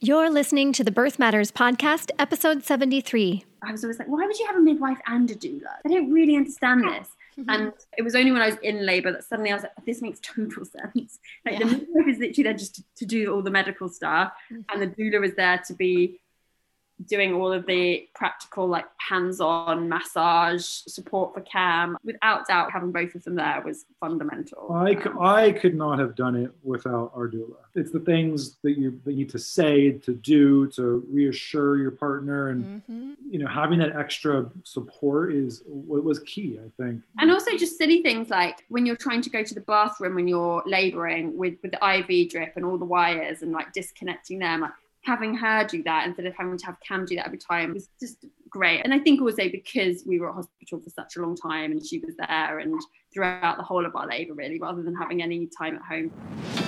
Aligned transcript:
You're 0.00 0.30
listening 0.30 0.72
to 0.74 0.84
the 0.84 0.92
Birth 0.92 1.18
Matters 1.18 1.50
Podcast, 1.50 2.12
episode 2.20 2.62
73. 2.62 3.44
I 3.62 3.72
was 3.72 3.82
always 3.82 3.98
like, 3.98 4.06
why 4.06 4.24
would 4.26 4.38
you 4.38 4.46
have 4.46 4.54
a 4.54 4.60
midwife 4.60 5.00
and 5.08 5.28
a 5.28 5.34
doula? 5.34 5.74
I 5.84 5.88
don't 5.88 6.12
really 6.12 6.36
understand 6.36 6.84
this. 6.84 7.08
Mm-hmm. 7.36 7.50
And 7.50 7.72
it 7.96 8.02
was 8.02 8.14
only 8.14 8.30
when 8.30 8.40
I 8.40 8.46
was 8.46 8.58
in 8.62 8.86
labour 8.86 9.10
that 9.10 9.24
suddenly 9.24 9.50
I 9.50 9.54
was 9.54 9.64
like, 9.64 9.72
this 9.86 10.00
makes 10.00 10.20
total 10.20 10.64
sense. 10.64 11.18
Like 11.44 11.58
yeah. 11.58 11.66
the 11.66 11.78
midwife 11.78 12.06
is 12.06 12.18
literally 12.20 12.42
there 12.44 12.54
just 12.54 12.76
to, 12.76 12.84
to 12.98 13.06
do 13.06 13.34
all 13.34 13.42
the 13.42 13.50
medical 13.50 13.88
stuff, 13.88 14.32
mm-hmm. 14.52 14.62
and 14.72 14.80
the 14.80 14.86
doula 14.86 15.26
is 15.26 15.34
there 15.34 15.60
to 15.66 15.74
be 15.74 16.20
doing 17.06 17.34
all 17.34 17.52
of 17.52 17.66
the 17.66 18.08
practical 18.14 18.66
like 18.66 18.86
hands-on 18.96 19.88
massage 19.88 20.64
support 20.64 21.34
for 21.34 21.40
cam. 21.42 21.96
Without 22.04 22.46
doubt 22.48 22.72
having 22.72 22.92
both 22.92 23.14
of 23.14 23.24
them 23.24 23.36
there 23.36 23.62
was 23.64 23.84
fundamental. 24.00 24.72
I 24.72 24.94
could, 24.94 25.16
I 25.18 25.52
could 25.52 25.74
not 25.74 25.98
have 25.98 26.14
done 26.14 26.36
it 26.36 26.50
without 26.62 27.12
our 27.14 27.28
doula 27.28 27.56
it's 27.78 27.92
the 27.92 28.00
things 28.00 28.56
that 28.62 28.78
you 28.78 29.00
that 29.04 29.12
you 29.12 29.18
need 29.18 29.30
to 29.30 29.38
say 29.38 29.92
to 29.92 30.14
do 30.14 30.66
to 30.68 31.04
reassure 31.08 31.78
your 31.78 31.90
partner 31.90 32.48
and 32.48 32.82
mm-hmm. 32.82 33.12
you 33.30 33.38
know 33.38 33.46
having 33.46 33.78
that 33.78 33.96
extra 33.96 34.50
support 34.64 35.32
is 35.32 35.62
what 35.66 36.02
was 36.04 36.18
key 36.20 36.58
i 36.58 36.82
think. 36.82 37.02
And 37.18 37.30
also 37.30 37.56
just 37.56 37.78
silly 37.78 38.02
things 38.02 38.28
like 38.30 38.64
when 38.68 38.84
you're 38.84 38.96
trying 38.96 39.22
to 39.22 39.30
go 39.30 39.42
to 39.42 39.54
the 39.54 39.60
bathroom 39.60 40.14
when 40.14 40.28
you're 40.28 40.62
laboring 40.66 41.36
with 41.36 41.54
with 41.62 41.72
the 41.72 41.84
iv 41.96 42.30
drip 42.30 42.52
and 42.56 42.64
all 42.64 42.78
the 42.78 42.84
wires 42.84 43.42
and 43.42 43.52
like 43.52 43.72
disconnecting 43.72 44.38
them 44.38 44.62
like 44.62 44.72
having 45.08 45.34
her 45.34 45.64
do 45.64 45.82
that 45.82 46.06
instead 46.06 46.26
of 46.26 46.34
having 46.36 46.56
to 46.58 46.66
have 46.66 46.76
Cam 46.86 47.06
do 47.06 47.16
that 47.16 47.26
every 47.26 47.38
time 47.38 47.72
was 47.72 47.88
just 47.98 48.26
great. 48.50 48.82
And 48.84 48.92
I 48.92 48.98
think 48.98 49.20
also 49.20 49.48
because 49.48 50.04
we 50.06 50.20
were 50.20 50.28
at 50.28 50.34
hospital 50.34 50.80
for 50.80 50.90
such 50.90 51.16
a 51.16 51.20
long 51.20 51.34
time 51.34 51.72
and 51.72 51.84
she 51.84 51.98
was 51.98 52.14
there 52.16 52.58
and 52.58 52.78
throughout 53.12 53.56
the 53.56 53.64
whole 53.64 53.86
of 53.86 53.96
our 53.96 54.06
labour 54.06 54.34
really, 54.34 54.58
rather 54.60 54.82
than 54.82 54.94
having 54.94 55.22
any 55.22 55.48
time 55.58 55.76
at 55.76 55.82
home. 55.82 56.67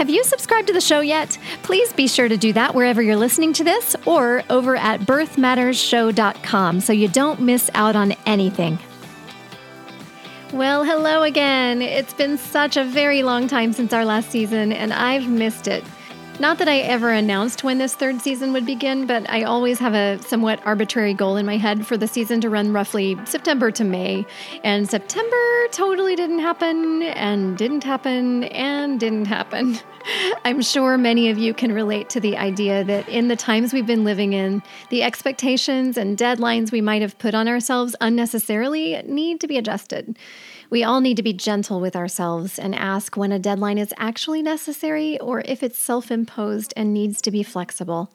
Have 0.00 0.08
you 0.08 0.24
subscribed 0.24 0.66
to 0.68 0.72
the 0.72 0.80
show 0.80 1.00
yet? 1.00 1.36
Please 1.62 1.92
be 1.92 2.08
sure 2.08 2.26
to 2.26 2.38
do 2.38 2.54
that 2.54 2.74
wherever 2.74 3.02
you're 3.02 3.18
listening 3.18 3.52
to 3.52 3.62
this 3.62 3.94
or 4.06 4.42
over 4.48 4.74
at 4.74 5.00
birthmattersshow.com 5.00 6.80
so 6.80 6.94
you 6.94 7.06
don't 7.06 7.42
miss 7.42 7.68
out 7.74 7.94
on 7.94 8.12
anything. 8.24 8.78
Well, 10.54 10.84
hello 10.84 11.22
again. 11.22 11.82
It's 11.82 12.14
been 12.14 12.38
such 12.38 12.78
a 12.78 12.84
very 12.84 13.22
long 13.22 13.46
time 13.46 13.74
since 13.74 13.92
our 13.92 14.06
last 14.06 14.30
season, 14.30 14.72
and 14.72 14.94
I've 14.94 15.28
missed 15.28 15.68
it. 15.68 15.84
Not 16.40 16.56
that 16.56 16.68
I 16.68 16.78
ever 16.78 17.10
announced 17.10 17.64
when 17.64 17.76
this 17.76 17.94
third 17.94 18.22
season 18.22 18.54
would 18.54 18.64
begin, 18.64 19.04
but 19.04 19.28
I 19.28 19.42
always 19.42 19.78
have 19.78 19.92
a 19.92 20.18
somewhat 20.22 20.58
arbitrary 20.64 21.12
goal 21.12 21.36
in 21.36 21.44
my 21.44 21.58
head 21.58 21.86
for 21.86 21.98
the 21.98 22.08
season 22.08 22.40
to 22.40 22.48
run 22.48 22.72
roughly 22.72 23.18
September 23.26 23.70
to 23.72 23.84
May. 23.84 24.24
And 24.64 24.88
September 24.88 25.36
totally 25.70 26.16
didn't 26.16 26.38
happen, 26.38 27.02
and 27.02 27.58
didn't 27.58 27.84
happen, 27.84 28.44
and 28.44 28.98
didn't 28.98 29.26
happen. 29.26 29.78
I'm 30.46 30.62
sure 30.62 30.96
many 30.96 31.28
of 31.28 31.36
you 31.36 31.52
can 31.52 31.72
relate 31.72 32.08
to 32.08 32.20
the 32.20 32.38
idea 32.38 32.84
that 32.84 33.06
in 33.06 33.28
the 33.28 33.36
times 33.36 33.74
we've 33.74 33.86
been 33.86 34.04
living 34.04 34.32
in, 34.32 34.62
the 34.88 35.02
expectations 35.02 35.98
and 35.98 36.16
deadlines 36.16 36.72
we 36.72 36.80
might 36.80 37.02
have 37.02 37.18
put 37.18 37.34
on 37.34 37.48
ourselves 37.48 37.94
unnecessarily 38.00 39.02
need 39.04 39.40
to 39.40 39.46
be 39.46 39.58
adjusted. 39.58 40.16
We 40.70 40.84
all 40.84 41.00
need 41.00 41.16
to 41.16 41.22
be 41.24 41.32
gentle 41.32 41.80
with 41.80 41.96
ourselves 41.96 42.56
and 42.56 42.76
ask 42.76 43.16
when 43.16 43.32
a 43.32 43.40
deadline 43.40 43.76
is 43.76 43.92
actually 43.96 44.40
necessary 44.40 45.18
or 45.18 45.42
if 45.44 45.64
it's 45.64 45.76
self 45.78 46.12
imposed 46.12 46.72
and 46.76 46.94
needs 46.94 47.20
to 47.22 47.32
be 47.32 47.42
flexible. 47.42 48.12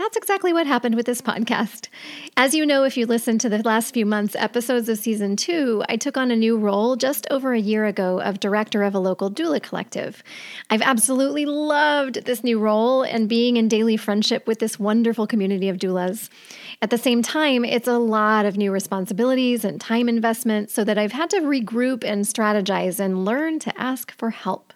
That's 0.00 0.16
exactly 0.16 0.54
what 0.54 0.66
happened 0.66 0.94
with 0.94 1.04
this 1.04 1.20
podcast. 1.20 1.88
As 2.34 2.54
you 2.54 2.64
know, 2.64 2.84
if 2.84 2.96
you 2.96 3.04
listened 3.04 3.42
to 3.42 3.50
the 3.50 3.58
last 3.58 3.92
few 3.92 4.06
months' 4.06 4.34
episodes 4.34 4.88
of 4.88 4.96
season 4.96 5.36
two, 5.36 5.84
I 5.90 5.98
took 5.98 6.16
on 6.16 6.30
a 6.30 6.36
new 6.36 6.56
role 6.56 6.96
just 6.96 7.26
over 7.30 7.52
a 7.52 7.60
year 7.60 7.84
ago 7.84 8.18
of 8.18 8.40
director 8.40 8.82
of 8.82 8.94
a 8.94 8.98
local 8.98 9.30
doula 9.30 9.62
collective. 9.62 10.22
I've 10.70 10.80
absolutely 10.80 11.44
loved 11.44 12.24
this 12.24 12.42
new 12.42 12.58
role 12.58 13.02
and 13.02 13.28
being 13.28 13.58
in 13.58 13.68
daily 13.68 13.98
friendship 13.98 14.46
with 14.46 14.58
this 14.58 14.78
wonderful 14.78 15.26
community 15.26 15.68
of 15.68 15.76
doulas. 15.76 16.30
At 16.80 16.88
the 16.88 16.96
same 16.96 17.20
time, 17.20 17.62
it's 17.66 17.86
a 17.86 17.98
lot 17.98 18.46
of 18.46 18.56
new 18.56 18.72
responsibilities 18.72 19.66
and 19.66 19.78
time 19.78 20.08
investment, 20.08 20.70
so 20.70 20.82
that 20.82 20.96
I've 20.96 21.12
had 21.12 21.28
to 21.28 21.40
regroup 21.40 22.04
and 22.04 22.24
strategize 22.24 23.00
and 23.00 23.26
learn 23.26 23.58
to 23.58 23.78
ask 23.78 24.12
for 24.12 24.30
help. 24.30 24.72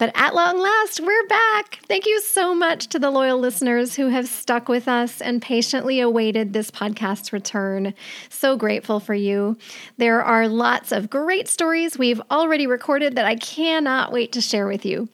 But 0.00 0.12
at 0.14 0.34
long 0.34 0.58
last, 0.58 0.98
we're 1.00 1.26
back. 1.26 1.80
Thank 1.86 2.06
you 2.06 2.22
so 2.22 2.54
much 2.54 2.86
to 2.86 2.98
the 2.98 3.10
loyal 3.10 3.38
listeners 3.38 3.96
who 3.96 4.08
have 4.08 4.26
stuck 4.26 4.66
with 4.66 4.88
us 4.88 5.20
and 5.20 5.42
patiently 5.42 6.00
awaited 6.00 6.54
this 6.54 6.70
podcast's 6.70 7.34
return. 7.34 7.92
So 8.30 8.56
grateful 8.56 8.98
for 8.98 9.12
you. 9.12 9.58
There 9.98 10.24
are 10.24 10.48
lots 10.48 10.90
of 10.90 11.10
great 11.10 11.48
stories 11.48 11.98
we've 11.98 12.22
already 12.30 12.66
recorded 12.66 13.14
that 13.16 13.26
I 13.26 13.36
cannot 13.36 14.10
wait 14.10 14.32
to 14.32 14.40
share 14.40 14.66
with 14.66 14.86
you. 14.86 15.10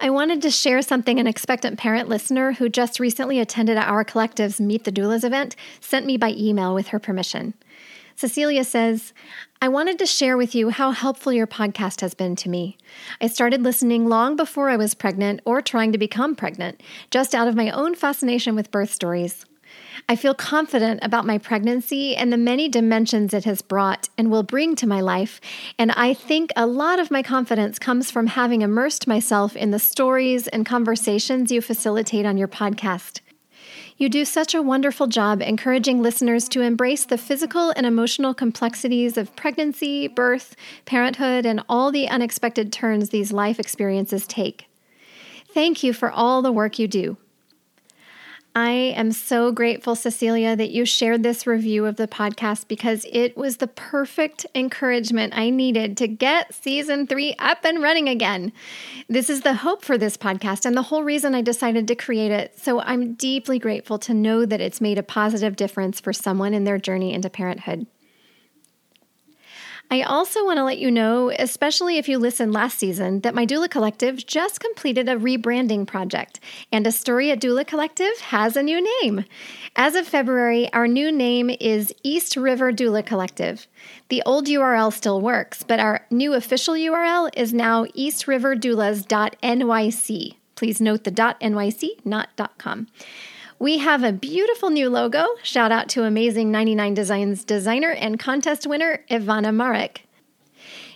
I 0.00 0.10
wanted 0.10 0.42
to 0.42 0.50
share 0.50 0.82
something 0.82 1.18
an 1.18 1.26
expectant 1.26 1.78
parent 1.78 2.10
listener 2.10 2.52
who 2.52 2.68
just 2.68 3.00
recently 3.00 3.40
attended 3.40 3.78
our 3.78 4.04
collective's 4.04 4.60
Meet 4.60 4.84
the 4.84 4.92
Doulas 4.92 5.24
event 5.24 5.56
sent 5.80 6.04
me 6.04 6.18
by 6.18 6.34
email 6.36 6.74
with 6.74 6.88
her 6.88 6.98
permission. 6.98 7.54
Cecilia 8.16 8.64
says, 8.64 9.12
I 9.60 9.68
wanted 9.68 9.98
to 9.98 10.06
share 10.06 10.38
with 10.38 10.54
you 10.54 10.70
how 10.70 10.92
helpful 10.92 11.34
your 11.34 11.46
podcast 11.46 12.00
has 12.00 12.14
been 12.14 12.34
to 12.36 12.48
me. 12.48 12.78
I 13.20 13.26
started 13.26 13.62
listening 13.62 14.08
long 14.08 14.36
before 14.36 14.70
I 14.70 14.76
was 14.76 14.94
pregnant 14.94 15.40
or 15.44 15.60
trying 15.60 15.92
to 15.92 15.98
become 15.98 16.34
pregnant, 16.34 16.82
just 17.10 17.34
out 17.34 17.46
of 17.46 17.54
my 17.54 17.70
own 17.70 17.94
fascination 17.94 18.54
with 18.54 18.70
birth 18.70 18.90
stories. 18.90 19.44
I 20.08 20.16
feel 20.16 20.32
confident 20.32 21.00
about 21.02 21.26
my 21.26 21.36
pregnancy 21.36 22.16
and 22.16 22.32
the 22.32 22.38
many 22.38 22.70
dimensions 22.70 23.34
it 23.34 23.44
has 23.44 23.60
brought 23.60 24.08
and 24.16 24.30
will 24.30 24.42
bring 24.42 24.76
to 24.76 24.86
my 24.86 25.02
life, 25.02 25.38
and 25.78 25.92
I 25.92 26.14
think 26.14 26.52
a 26.56 26.66
lot 26.66 26.98
of 26.98 27.10
my 27.10 27.22
confidence 27.22 27.78
comes 27.78 28.10
from 28.10 28.28
having 28.28 28.62
immersed 28.62 29.06
myself 29.06 29.54
in 29.54 29.72
the 29.72 29.78
stories 29.78 30.48
and 30.48 30.64
conversations 30.64 31.52
you 31.52 31.60
facilitate 31.60 32.24
on 32.24 32.38
your 32.38 32.48
podcast. 32.48 33.20
You 33.98 34.10
do 34.10 34.26
such 34.26 34.54
a 34.54 34.60
wonderful 34.60 35.06
job 35.06 35.40
encouraging 35.40 36.02
listeners 36.02 36.50
to 36.50 36.60
embrace 36.60 37.06
the 37.06 37.16
physical 37.16 37.72
and 37.76 37.86
emotional 37.86 38.34
complexities 38.34 39.16
of 39.16 39.34
pregnancy, 39.36 40.06
birth, 40.06 40.54
parenthood, 40.84 41.46
and 41.46 41.62
all 41.66 41.90
the 41.90 42.06
unexpected 42.06 42.74
turns 42.74 43.08
these 43.08 43.32
life 43.32 43.58
experiences 43.58 44.26
take. 44.26 44.66
Thank 45.54 45.82
you 45.82 45.94
for 45.94 46.10
all 46.10 46.42
the 46.42 46.52
work 46.52 46.78
you 46.78 46.86
do. 46.86 47.16
I 48.56 48.70
am 48.70 49.12
so 49.12 49.52
grateful, 49.52 49.94
Cecilia, 49.94 50.56
that 50.56 50.70
you 50.70 50.86
shared 50.86 51.22
this 51.22 51.46
review 51.46 51.84
of 51.84 51.96
the 51.96 52.08
podcast 52.08 52.68
because 52.68 53.04
it 53.12 53.36
was 53.36 53.58
the 53.58 53.66
perfect 53.66 54.46
encouragement 54.54 55.36
I 55.36 55.50
needed 55.50 55.98
to 55.98 56.08
get 56.08 56.54
season 56.54 57.06
three 57.06 57.34
up 57.38 57.66
and 57.66 57.82
running 57.82 58.08
again. 58.08 58.54
This 59.10 59.28
is 59.28 59.42
the 59.42 59.56
hope 59.56 59.84
for 59.84 59.98
this 59.98 60.16
podcast 60.16 60.64
and 60.64 60.74
the 60.74 60.80
whole 60.80 61.04
reason 61.04 61.34
I 61.34 61.42
decided 61.42 61.86
to 61.88 61.94
create 61.94 62.30
it. 62.32 62.58
So 62.58 62.80
I'm 62.80 63.12
deeply 63.12 63.58
grateful 63.58 63.98
to 63.98 64.14
know 64.14 64.46
that 64.46 64.62
it's 64.62 64.80
made 64.80 64.96
a 64.96 65.02
positive 65.02 65.54
difference 65.54 66.00
for 66.00 66.14
someone 66.14 66.54
in 66.54 66.64
their 66.64 66.78
journey 66.78 67.12
into 67.12 67.28
parenthood. 67.28 67.86
I 69.88 70.02
also 70.02 70.44
want 70.44 70.56
to 70.56 70.64
let 70.64 70.78
you 70.78 70.90
know, 70.90 71.30
especially 71.30 71.98
if 71.98 72.08
you 72.08 72.18
listened 72.18 72.52
last 72.52 72.76
season, 72.78 73.20
that 73.20 73.36
my 73.36 73.46
Doula 73.46 73.70
Collective 73.70 74.26
just 74.26 74.58
completed 74.58 75.08
a 75.08 75.14
rebranding 75.16 75.86
project, 75.86 76.40
and 76.72 76.84
Astoria 76.86 77.36
Doula 77.36 77.64
Collective 77.64 78.18
has 78.18 78.56
a 78.56 78.64
new 78.64 78.84
name. 79.02 79.24
As 79.76 79.94
of 79.94 80.08
February, 80.08 80.68
our 80.72 80.88
new 80.88 81.12
name 81.12 81.50
is 81.60 81.94
East 82.02 82.36
River 82.36 82.72
Doula 82.72 83.06
Collective. 83.06 83.68
The 84.08 84.24
old 84.26 84.46
URL 84.46 84.92
still 84.92 85.20
works, 85.20 85.62
but 85.62 85.78
our 85.78 86.04
new 86.10 86.34
official 86.34 86.74
URL 86.74 87.30
is 87.36 87.54
now 87.54 87.84
eastriverdoulas.nyc. 87.84 90.36
Please 90.56 90.80
note 90.80 91.04
the 91.04 91.12
.nyc, 91.12 92.04
not 92.04 92.30
.com. 92.58 92.88
We 93.58 93.78
have 93.78 94.02
a 94.02 94.12
beautiful 94.12 94.68
new 94.68 94.90
logo. 94.90 95.24
Shout 95.42 95.72
out 95.72 95.88
to 95.90 96.04
Amazing 96.04 96.50
99 96.50 96.92
Designs 96.92 97.42
designer 97.42 97.90
and 97.90 98.18
contest 98.18 98.66
winner 98.66 99.02
Ivana 99.10 99.54
Marek. 99.54 100.06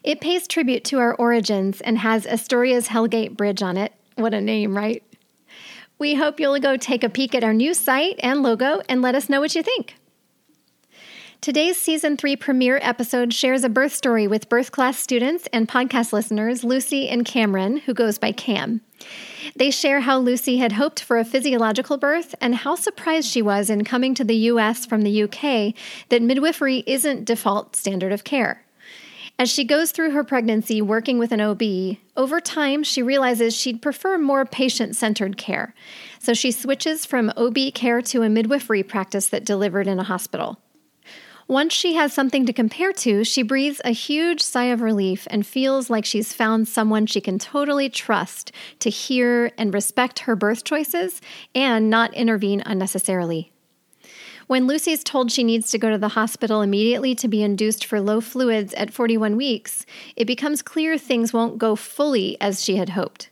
It 0.04 0.20
pays 0.20 0.46
tribute 0.46 0.84
to 0.84 0.98
our 0.98 1.14
origins 1.14 1.80
and 1.80 1.98
has 1.98 2.26
Astoria's 2.26 2.88
Hellgate 2.88 3.34
Bridge 3.34 3.62
on 3.62 3.78
it. 3.78 3.94
What 4.16 4.34
a 4.34 4.42
name, 4.42 4.76
right? 4.76 5.02
We 5.98 6.14
hope 6.14 6.38
you'll 6.38 6.58
go 6.58 6.76
take 6.76 7.02
a 7.02 7.08
peek 7.08 7.34
at 7.34 7.44
our 7.44 7.54
new 7.54 7.72
site 7.72 8.16
and 8.22 8.42
logo 8.42 8.82
and 8.90 9.00
let 9.00 9.14
us 9.14 9.30
know 9.30 9.40
what 9.40 9.54
you 9.54 9.62
think. 9.62 9.96
Today's 11.40 11.78
season 11.78 12.18
three 12.18 12.36
premiere 12.36 12.78
episode 12.82 13.32
shares 13.32 13.64
a 13.64 13.70
birth 13.70 13.94
story 13.94 14.26
with 14.26 14.50
birth 14.50 14.70
class 14.70 14.98
students 14.98 15.48
and 15.54 15.66
podcast 15.66 16.12
listeners 16.12 16.62
Lucy 16.62 17.08
and 17.08 17.24
Cameron, 17.24 17.78
who 17.78 17.94
goes 17.94 18.18
by 18.18 18.32
Cam. 18.32 18.82
They 19.56 19.70
share 19.70 20.00
how 20.00 20.18
Lucy 20.18 20.58
had 20.58 20.72
hoped 20.72 21.00
for 21.00 21.18
a 21.18 21.24
physiological 21.24 21.96
birth 21.96 22.34
and 22.40 22.54
how 22.54 22.74
surprised 22.74 23.28
she 23.28 23.42
was 23.42 23.70
in 23.70 23.84
coming 23.84 24.14
to 24.14 24.24
the 24.24 24.36
US 24.36 24.86
from 24.86 25.02
the 25.02 25.22
UK 25.22 25.74
that 26.08 26.22
midwifery 26.22 26.84
isn't 26.86 27.24
default 27.24 27.76
standard 27.76 28.12
of 28.12 28.24
care. 28.24 28.64
As 29.38 29.50
she 29.50 29.64
goes 29.64 29.90
through 29.90 30.10
her 30.10 30.22
pregnancy 30.22 30.82
working 30.82 31.18
with 31.18 31.32
an 31.32 31.40
OB, 31.40 31.96
over 32.14 32.40
time 32.40 32.82
she 32.82 33.02
realizes 33.02 33.56
she'd 33.56 33.80
prefer 33.80 34.18
more 34.18 34.44
patient 34.44 34.96
centered 34.96 35.38
care. 35.38 35.74
So 36.18 36.34
she 36.34 36.52
switches 36.52 37.06
from 37.06 37.32
OB 37.38 37.56
care 37.72 38.02
to 38.02 38.22
a 38.22 38.28
midwifery 38.28 38.82
practice 38.82 39.28
that 39.28 39.46
delivered 39.46 39.86
in 39.86 39.98
a 39.98 40.04
hospital. 40.04 40.58
Once 41.50 41.74
she 41.74 41.94
has 41.94 42.12
something 42.12 42.46
to 42.46 42.52
compare 42.52 42.92
to, 42.92 43.24
she 43.24 43.42
breathes 43.42 43.80
a 43.84 43.90
huge 43.90 44.40
sigh 44.40 44.66
of 44.66 44.80
relief 44.80 45.26
and 45.32 45.44
feels 45.44 45.90
like 45.90 46.04
she's 46.04 46.32
found 46.32 46.68
someone 46.68 47.06
she 47.06 47.20
can 47.20 47.40
totally 47.40 47.88
trust 47.88 48.52
to 48.78 48.88
hear 48.88 49.50
and 49.58 49.74
respect 49.74 50.20
her 50.20 50.36
birth 50.36 50.62
choices 50.62 51.20
and 51.52 51.90
not 51.90 52.14
intervene 52.14 52.62
unnecessarily. 52.64 53.50
When 54.46 54.68
Lucy's 54.68 55.02
told 55.02 55.32
she 55.32 55.42
needs 55.42 55.70
to 55.70 55.78
go 55.78 55.90
to 55.90 55.98
the 55.98 56.10
hospital 56.10 56.62
immediately 56.62 57.16
to 57.16 57.26
be 57.26 57.42
induced 57.42 57.84
for 57.84 58.00
low 58.00 58.20
fluids 58.20 58.72
at 58.74 58.92
41 58.92 59.36
weeks, 59.36 59.84
it 60.14 60.26
becomes 60.26 60.62
clear 60.62 60.96
things 60.98 61.32
won't 61.32 61.58
go 61.58 61.74
fully 61.74 62.40
as 62.40 62.62
she 62.62 62.76
had 62.76 62.90
hoped. 62.90 63.28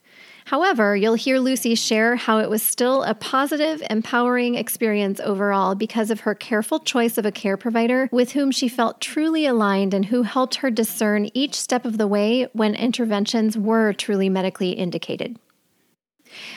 However, 0.49 0.97
you'll 0.97 1.13
hear 1.13 1.39
Lucy 1.39 1.75
share 1.75 2.17
how 2.17 2.39
it 2.39 2.49
was 2.49 2.63
still 2.63 3.03
a 3.03 3.13
positive, 3.13 3.83
empowering 3.91 4.55
experience 4.55 5.21
overall 5.21 5.75
because 5.75 6.11
of 6.11 6.21
her 6.21 6.35
careful 6.35 6.79
choice 6.79 7.19
of 7.19 7.27
a 7.27 7.31
care 7.31 7.59
provider 7.59 8.09
with 8.11 8.33
whom 8.33 8.51
she 8.51 8.67
felt 8.67 8.99
truly 8.99 9.45
aligned 9.45 9.93
and 9.93 10.07
who 10.07 10.23
helped 10.23 10.55
her 10.57 10.71
discern 10.71 11.29
each 11.35 11.55
step 11.55 11.85
of 11.85 11.99
the 11.99 12.07
way 12.07 12.45
when 12.55 12.75
interventions 12.75 13.59
were 13.59 13.93
truly 13.93 14.31
medically 14.31 14.71
indicated. 14.71 15.39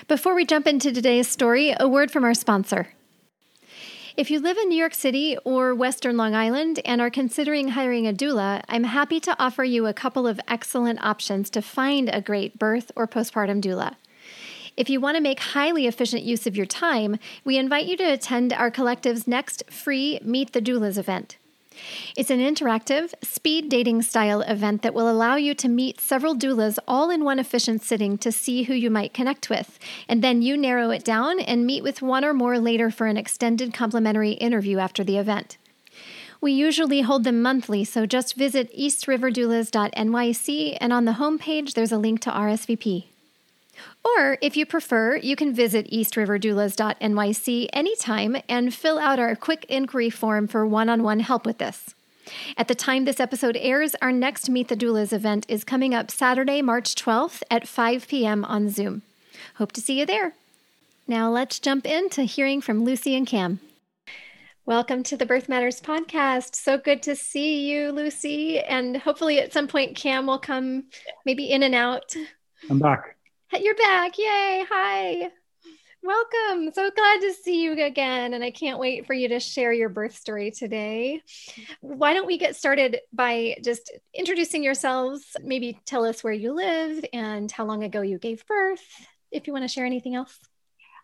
Before 0.07 0.35
we 0.35 0.45
jump 0.45 0.67
into 0.67 0.94
today's 0.94 1.27
story, 1.27 1.75
a 1.77 1.85
word 1.85 2.11
from 2.11 2.23
our 2.23 2.33
sponsor. 2.33 2.87
If 4.21 4.29
you 4.29 4.39
live 4.39 4.57
in 4.57 4.69
New 4.69 4.77
York 4.77 4.94
City 4.94 5.35
or 5.44 5.73
Western 5.73 6.15
Long 6.15 6.35
Island 6.35 6.79
and 6.85 7.01
are 7.01 7.09
considering 7.09 7.69
hiring 7.69 8.06
a 8.06 8.13
doula, 8.13 8.62
I'm 8.69 8.83
happy 8.83 9.19
to 9.19 9.35
offer 9.41 9.63
you 9.63 9.88
a 9.88 9.95
couple 9.95 10.27
of 10.27 10.39
excellent 10.47 11.03
options 11.03 11.50
to 11.50 11.59
find 11.63 12.07
a 12.07 12.21
great 12.21 12.59
birth 12.59 12.91
or 12.95 13.07
postpartum 13.07 13.62
doula. 13.62 13.95
If 14.77 14.91
you 14.91 15.01
want 15.01 15.18
to 15.18 15.23
make 15.23 15.39
highly 15.39 15.88
efficient 15.88 16.21
use 16.21 16.45
of 16.45 16.56
your 16.56 16.68
time, 16.68 17.18
we 17.44 17.57
invite 17.57 17.88
you 17.88 17.97
to 17.97 18.13
attend 18.13 18.53
our 18.53 18.69
collective's 18.69 19.27
next 19.27 19.63
free 19.71 20.19
Meet 20.21 20.53
the 20.53 20.62
Doulas 20.62 21.00
event. 21.00 21.38
It's 22.18 22.29
an 22.29 22.39
interactive, 22.39 23.13
speed 23.23 23.69
dating 23.69 24.01
style 24.01 24.41
event 24.41 24.81
that 24.81 24.94
will 24.94 25.09
allow 25.09 25.35
you 25.35 25.53
to 25.56 25.69
meet 25.69 26.01
several 26.01 26.35
doulas 26.35 26.77
all 26.88 27.09
in 27.09 27.23
one 27.23 27.39
efficient 27.39 27.81
sitting 27.81 28.18
to 28.19 28.31
see 28.31 28.63
who 28.63 28.73
you 28.73 28.89
might 28.89 29.13
connect 29.13 29.50
with. 29.50 29.79
And 30.07 30.23
then 30.23 30.41
you 30.41 30.57
narrow 30.57 30.89
it 30.89 31.03
down 31.03 31.39
and 31.39 31.65
meet 31.65 31.83
with 31.83 32.01
one 32.01 32.25
or 32.25 32.33
more 32.33 32.59
later 32.59 32.91
for 32.91 33.07
an 33.07 33.18
extended 33.18 33.73
complimentary 33.73 34.31
interview 34.31 34.79
after 34.79 35.03
the 35.03 35.18
event. 35.18 35.57
We 36.41 36.53
usually 36.53 37.01
hold 37.01 37.23
them 37.23 37.41
monthly, 37.41 37.83
so 37.83 38.07
just 38.07 38.35
visit 38.35 38.75
eastriverdoulas.nyc 38.75 40.77
and 40.81 40.91
on 40.91 41.06
the 41.06 41.13
homepage 41.13 41.75
there's 41.75 41.91
a 41.91 42.00
link 42.00 42.19
to 42.21 42.31
RSVP. 42.31 43.10
Or 44.03 44.38
if 44.42 44.57
you 44.57 44.65
prefer, 44.65 45.18
you 45.18 45.36
can 45.36 45.53
visit 45.53 45.89
eastriverdoulas.nyc 45.92 47.69
anytime 47.71 48.38
and 48.50 48.74
fill 48.74 48.98
out 48.98 49.19
our 49.19 49.36
quick 49.36 49.65
inquiry 49.69 50.09
form 50.09 50.48
for 50.48 50.65
one 50.65 50.89
on 50.89 51.03
one 51.03 51.19
help 51.19 51.45
with 51.45 51.59
this. 51.59 51.94
At 52.57 52.68
the 52.68 52.75
time 52.75 53.06
this 53.06 53.19
episode 53.19 53.57
airs, 53.59 53.95
our 54.01 54.12
next 54.12 54.50
Meet 54.50 54.69
the 54.69 54.75
Doulas 54.75 55.13
event 55.13 55.45
is 55.48 55.63
coming 55.63 55.94
up 55.94 56.09
Saturday, 56.09 56.62
March 56.62 56.95
12th 56.95 57.44
at 57.51 57.68
5 57.68 58.07
p.m. 58.07 58.45
on 58.45 58.69
Zoom. 58.69 59.01
Hope 59.56 59.71
to 59.74 59.81
see 59.81 60.00
you 60.00 60.06
there. 60.06 60.33
Now 61.07 61.30
let's 61.30 61.59
jump 61.59 61.86
into 61.86 62.24
hearing 62.24 62.62
from 62.62 62.83
Lucy 62.83 63.15
and 63.15 63.27
Cam. 63.27 63.59
Welcome 64.65 65.04
to 65.04 65.18
the 65.18 65.25
Birth 65.25 65.50
Matters 65.50 65.81
podcast. 65.81 66.56
So 66.56 66.77
good 66.77 67.04
to 67.04 67.15
see 67.15 67.69
you, 67.69 67.92
Lucy. 67.92 68.59
And 68.59 68.97
hopefully 68.97 69.39
at 69.39 69.51
some 69.51 69.68
point, 69.68 69.95
Cam 69.95 70.27
will 70.27 70.39
come 70.39 70.86
maybe 71.25 71.51
in 71.51 71.63
and 71.63 71.75
out. 71.75 72.15
I'm 72.69 72.80
back. 72.80 73.18
You're 73.59 73.75
back. 73.75 74.18
Yay. 74.18 74.65
Hi. 74.69 75.30
Welcome. 76.01 76.71
So 76.74 76.89
glad 76.89 77.21
to 77.21 77.33
see 77.33 77.62
you 77.62 77.74
again. 77.83 78.33
And 78.33 78.44
I 78.44 78.50
can't 78.50 78.80
wait 78.80 79.06
for 79.06 79.13
you 79.13 79.27
to 79.27 79.39
share 79.42 79.74
your 79.74 79.89
birth 79.89 80.15
story 80.15 80.51
today. 80.51 81.21
Why 81.81 82.13
don't 82.13 82.25
we 82.25 82.38
get 82.38 82.56
started 82.56 83.00
by 83.12 83.57
just 83.63 83.92
introducing 84.13 84.63
yourselves? 84.63 85.36
Maybe 85.44 85.80
tell 85.86 86.06
us 86.06 86.24
where 86.24 86.33
you 86.33 86.53
live 86.53 87.03
and 87.12 87.51
how 87.51 87.65
long 87.65 87.83
ago 87.83 88.01
you 88.01 88.18
gave 88.19 88.45
birth, 88.48 88.83
if 89.31 89.48
you 89.48 89.54
want 89.54 89.63
to 89.63 89.68
share 89.68 89.86
anything 89.86 90.15
else. 90.15 90.39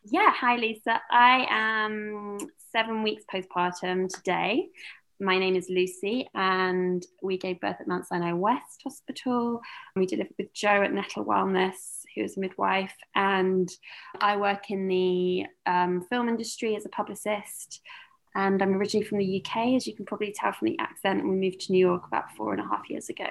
Yeah. 0.05 0.31
Hi, 0.31 0.55
Lisa. 0.55 1.01
I 1.11 1.45
am 1.49 2.37
seven 2.71 3.03
weeks 3.03 3.23
postpartum 3.31 4.07
today. 4.07 4.69
My 5.19 5.39
name 5.39 5.55
is 5.55 5.67
Lucy, 5.67 6.29
and 6.35 7.03
we 7.23 7.39
gave 7.39 7.59
birth 7.59 7.77
at 7.79 7.87
Mount 7.87 8.05
Sinai 8.05 8.33
West 8.33 8.81
Hospital. 8.83 9.61
We 9.95 10.05
delivered 10.05 10.35
with 10.37 10.53
Joe 10.53 10.83
at 10.83 10.93
Nettle 10.93 11.25
Wellness 11.25 11.96
who 12.17 12.23
is 12.23 12.37
a 12.37 12.39
midwife, 12.39 12.93
and 13.15 13.69
I 14.19 14.37
work 14.37 14.69
in 14.69 14.87
the 14.87 15.45
um, 15.65 16.05
film 16.09 16.27
industry 16.27 16.75
as 16.75 16.85
a 16.85 16.89
publicist. 16.89 17.81
And 18.35 18.61
I'm 18.61 18.75
originally 18.75 19.05
from 19.05 19.17
the 19.17 19.43
UK, 19.43 19.75
as 19.75 19.87
you 19.87 19.95
can 19.95 20.05
probably 20.05 20.31
tell 20.31 20.51
from 20.51 20.67
the 20.67 20.79
accent. 20.79 21.21
And 21.21 21.29
We 21.29 21.35
moved 21.37 21.61
to 21.61 21.71
New 21.71 21.79
York 21.79 22.03
about 22.05 22.31
four 22.35 22.53
and 22.53 22.61
a 22.61 22.67
half 22.67 22.89
years 22.89 23.09
ago. 23.09 23.25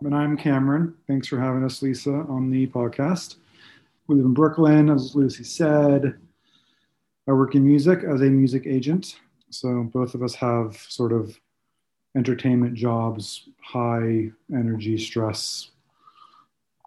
And 0.00 0.14
I'm 0.14 0.36
Cameron. 0.36 0.94
Thanks 1.06 1.28
for 1.28 1.38
having 1.38 1.62
us, 1.62 1.80
Lisa, 1.80 2.10
on 2.10 2.50
the 2.50 2.66
podcast. 2.66 3.36
We 4.08 4.16
live 4.16 4.24
in 4.24 4.34
Brooklyn, 4.34 4.90
as 4.90 5.14
Lucy 5.14 5.44
said. 5.44 6.18
I 7.28 7.32
work 7.32 7.54
in 7.54 7.64
music 7.64 8.00
as 8.02 8.20
a 8.20 8.24
music 8.24 8.66
agent. 8.66 9.20
So 9.50 9.88
both 9.92 10.14
of 10.14 10.22
us 10.22 10.34
have 10.34 10.76
sort 10.88 11.12
of 11.12 11.38
entertainment 12.16 12.74
jobs, 12.74 13.48
high 13.60 14.30
energy, 14.52 14.98
stress 14.98 15.71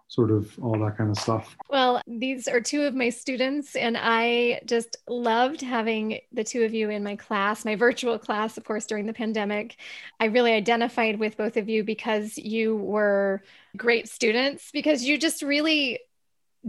sort 0.08 0.30
of 0.30 0.56
all 0.62 0.78
that 0.78 0.96
kind 0.96 1.10
of 1.10 1.18
stuff. 1.18 1.56
Well, 1.68 2.00
these 2.06 2.46
are 2.48 2.60
two 2.60 2.82
of 2.82 2.94
my 2.94 3.08
students, 3.08 3.74
and 3.74 3.96
I 4.00 4.60
just 4.64 4.96
loved 5.08 5.60
having 5.60 6.20
the 6.32 6.44
two 6.44 6.62
of 6.64 6.72
you 6.72 6.90
in 6.90 7.02
my 7.02 7.16
class, 7.16 7.64
my 7.64 7.74
virtual 7.74 8.18
class, 8.18 8.56
of 8.56 8.64
course, 8.64 8.86
during 8.86 9.06
the 9.06 9.12
pandemic. 9.12 9.76
I 10.20 10.26
really 10.26 10.52
identified 10.52 11.18
with 11.18 11.36
both 11.36 11.56
of 11.56 11.68
you 11.68 11.82
because 11.82 12.38
you 12.38 12.76
were 12.76 13.42
great 13.76 14.08
students, 14.08 14.70
because 14.72 15.04
you 15.04 15.18
just 15.18 15.42
really 15.42 15.98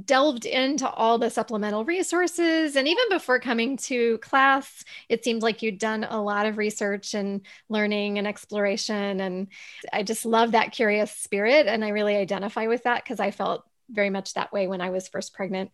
delved 0.04 0.46
into 0.46 0.90
all 0.90 1.18
the 1.18 1.30
supplemental 1.30 1.84
resources. 1.84 2.76
And 2.76 2.88
even 2.88 3.10
before 3.10 3.40
coming 3.40 3.78
to 3.78 4.18
class, 4.20 4.84
it 5.10 5.24
seemed 5.24 5.42
like 5.42 5.62
you'd 5.62 5.80
done 5.80 6.04
a 6.04 6.22
lot 6.22 6.46
of 6.46 6.58
research 6.58 7.14
and 7.14 7.42
learning 7.70 8.18
and 8.18 8.28
exploration. 8.28 9.20
And 9.20 9.48
I 9.92 10.04
just 10.04 10.26
love 10.26 10.52
that 10.52 10.72
curious 10.72 11.12
spirit. 11.12 11.68
And 11.68 11.84
I 11.84 11.90
really 11.90 12.16
identify 12.16 12.68
with 12.68 12.84
that 12.84 13.04
because 13.04 13.20
I 13.20 13.32
felt 13.32 13.64
very 13.90 14.10
much 14.10 14.34
that 14.34 14.52
way 14.52 14.68
when 14.68 14.82
I 14.82 14.90
was 14.90 15.08
first 15.08 15.34
pregnant. 15.34 15.72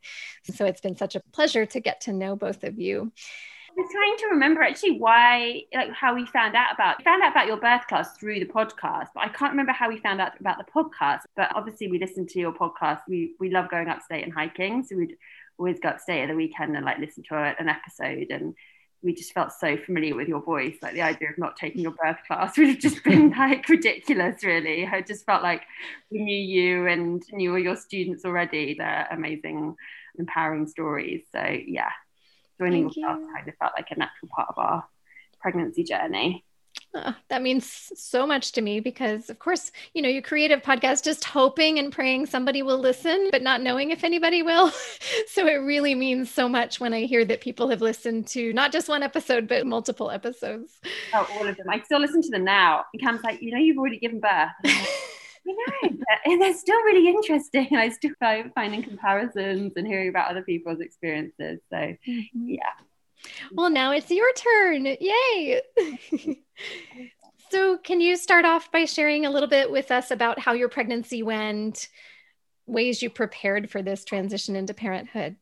So 0.54 0.66
it's 0.66 0.82
been 0.82 0.96
such 0.96 1.16
a 1.16 1.24
pleasure 1.32 1.66
to 1.66 1.80
get 1.80 2.02
to 2.02 2.14
know 2.14 2.36
both 2.36 2.64
of 2.64 2.80
you. 2.80 3.12
I 3.76 3.82
was 3.82 3.92
trying 3.92 4.18
to 4.18 4.28
remember 4.36 4.62
actually 4.62 5.00
why, 5.00 5.64
like 5.74 5.92
how 5.92 6.14
we 6.14 6.28
found 6.28 6.56
out 6.56 6.74
about 6.74 7.00
we 7.00 7.04
found 7.04 7.24
out 7.24 7.32
about 7.32 7.48
your 7.48 7.58
birth 7.58 7.88
class 7.88 8.16
through 8.18 8.40
the 8.40 8.46
podcast, 8.46 9.08
but 9.16 9.22
I 9.22 9.30
can't 9.30 9.52
remember 9.52 9.72
how 9.72 9.90
we 9.90 9.98
found 9.98 10.22
out 10.22 10.40
about 10.40 10.60
the 10.60 10.72
podcast. 10.72 11.22
But 11.36 11.52
obviously, 11.56 11.88
we 11.88 11.98
listened 11.98 12.30
to 12.30 12.40
your 12.40 12.54
podcast. 12.54 13.02
We 13.08 13.34
we 13.40 13.50
love 13.50 13.72
going 13.72 13.88
upstate 13.88 14.24
and 14.24 14.32
hiking, 14.32 14.84
so 14.84 14.96
we'd 14.96 15.18
always 15.58 15.80
go 15.80 15.90
upstate 15.90 16.22
at 16.22 16.28
the 16.28 16.36
weekend 16.36 16.76
and 16.76 16.86
like 16.86 17.00
listen 17.00 17.24
to 17.30 17.36
a, 17.36 17.56
an 17.60 17.68
episode 17.68 18.28
and 18.30 18.56
we 19.04 19.14
just 19.14 19.34
felt 19.34 19.52
so 19.52 19.76
familiar 19.78 20.16
with 20.16 20.28
your 20.28 20.42
voice. 20.42 20.78
Like 20.82 20.94
the 20.94 21.02
idea 21.02 21.30
of 21.30 21.38
not 21.38 21.58
taking 21.58 21.82
your 21.82 21.92
birth 21.92 22.18
class 22.26 22.58
would 22.58 22.70
have 22.70 22.80
just 22.80 23.04
been 23.04 23.30
like 23.38 23.68
ridiculous, 23.68 24.44
really. 24.44 24.88
I 24.88 25.02
just 25.02 25.26
felt 25.26 25.44
like 25.44 25.64
we 26.10 26.20
knew 26.20 26.38
you 26.38 26.88
and 26.88 27.22
knew 27.32 27.52
all 27.52 27.60
your 27.60 27.76
students 27.76 28.24
already. 28.24 28.76
They're 28.78 29.08
amazing, 29.12 29.76
empowering 30.18 30.68
stories. 30.68 31.24
So 31.32 31.44
yeah, 31.44 31.92
joining 32.64 32.90
Thank 32.90 33.06
us 33.06 33.20
kind 33.34 33.48
of 33.48 33.56
felt 33.58 33.74
like 33.76 33.88
a 33.92 34.00
natural 34.00 34.30
part 34.34 34.50
of 34.50 34.58
our 34.58 34.86
pregnancy 35.42 35.84
journey. 35.84 36.44
Oh, 36.96 37.14
that 37.30 37.42
means 37.42 37.92
so 37.96 38.26
much 38.26 38.52
to 38.54 38.62
me 38.62 38.80
because, 38.80 39.30
of 39.30 39.40
course, 39.40 39.72
you 39.94 40.02
know, 40.02 40.10
you 40.10 40.22
create 40.22 40.52
a 40.52 40.58
podcast 40.58 41.04
just 41.04 41.24
hoping 41.24 41.80
and 41.80 41.92
praying 41.92 42.28
somebody 42.28 42.62
will 42.62 42.78
listen, 42.78 43.30
but 43.32 43.42
not 43.42 43.62
knowing 43.62 43.92
if 43.92 44.04
anybody 44.04 44.44
will. 44.44 44.72
so 45.28 45.48
it 45.48 45.56
really 45.56 45.96
means 45.96 46.30
so 46.32 46.48
much 46.48 46.80
when 46.80 46.94
I 46.94 47.02
hear 47.02 47.26
that 47.26 47.42
people 47.42 47.70
have 47.70 47.82
listened 47.82 48.28
to 48.28 48.54
not 48.54 48.72
just 48.72 48.90
one 48.90 49.04
episode, 49.04 49.48
but 49.48 49.66
multiple 49.66 50.12
episodes. 50.12 50.80
Oh, 51.14 51.28
all 51.34 51.48
of 51.48 51.58
them. 51.58 51.68
I 51.70 51.82
still 51.82 52.00
listen 52.00 52.22
to 52.22 52.30
them 52.30 52.44
now. 52.44 52.86
And 52.94 53.02
Cam's 53.02 53.24
like, 53.24 53.42
you 53.42 53.52
know, 53.52 53.60
you've 53.60 53.78
already 53.78 54.00
given 54.00 54.20
birth. 54.20 54.52
you 55.46 55.58
know, 55.58 55.90
but 56.00 56.40
they're 56.40 56.54
still 56.54 56.82
really 56.84 57.08
interesting. 57.08 57.68
I 57.76 57.90
still 57.90 58.12
find 58.20 58.52
finding 58.54 58.84
comparisons 58.84 59.74
and 59.76 59.88
hearing 59.88 60.10
about 60.10 60.32
other 60.32 60.44
people's 60.44 60.80
experiences. 60.80 61.60
So, 61.70 61.78
mm-hmm. 61.78 62.50
yeah. 62.50 62.60
Well, 63.54 63.70
now 63.70 63.92
it's 63.92 64.12
your 64.12 64.32
turn. 64.34 64.86
Yay. 64.86 65.62
So, 67.54 67.78
can 67.78 68.02
you 68.02 68.18
start 68.18 68.46
off 68.46 68.72
by 68.72 68.86
sharing 68.86 69.28
a 69.28 69.30
little 69.30 69.48
bit 69.48 69.70
with 69.70 69.92
us 69.92 70.10
about 70.10 70.40
how 70.40 70.54
your 70.54 70.70
pregnancy 70.70 71.22
went, 71.22 71.88
ways 72.66 73.04
you 73.04 73.12
prepared 73.12 73.70
for 73.70 73.84
this 73.84 74.04
transition 74.04 74.56
into 74.56 74.74
parenthood? 74.74 75.36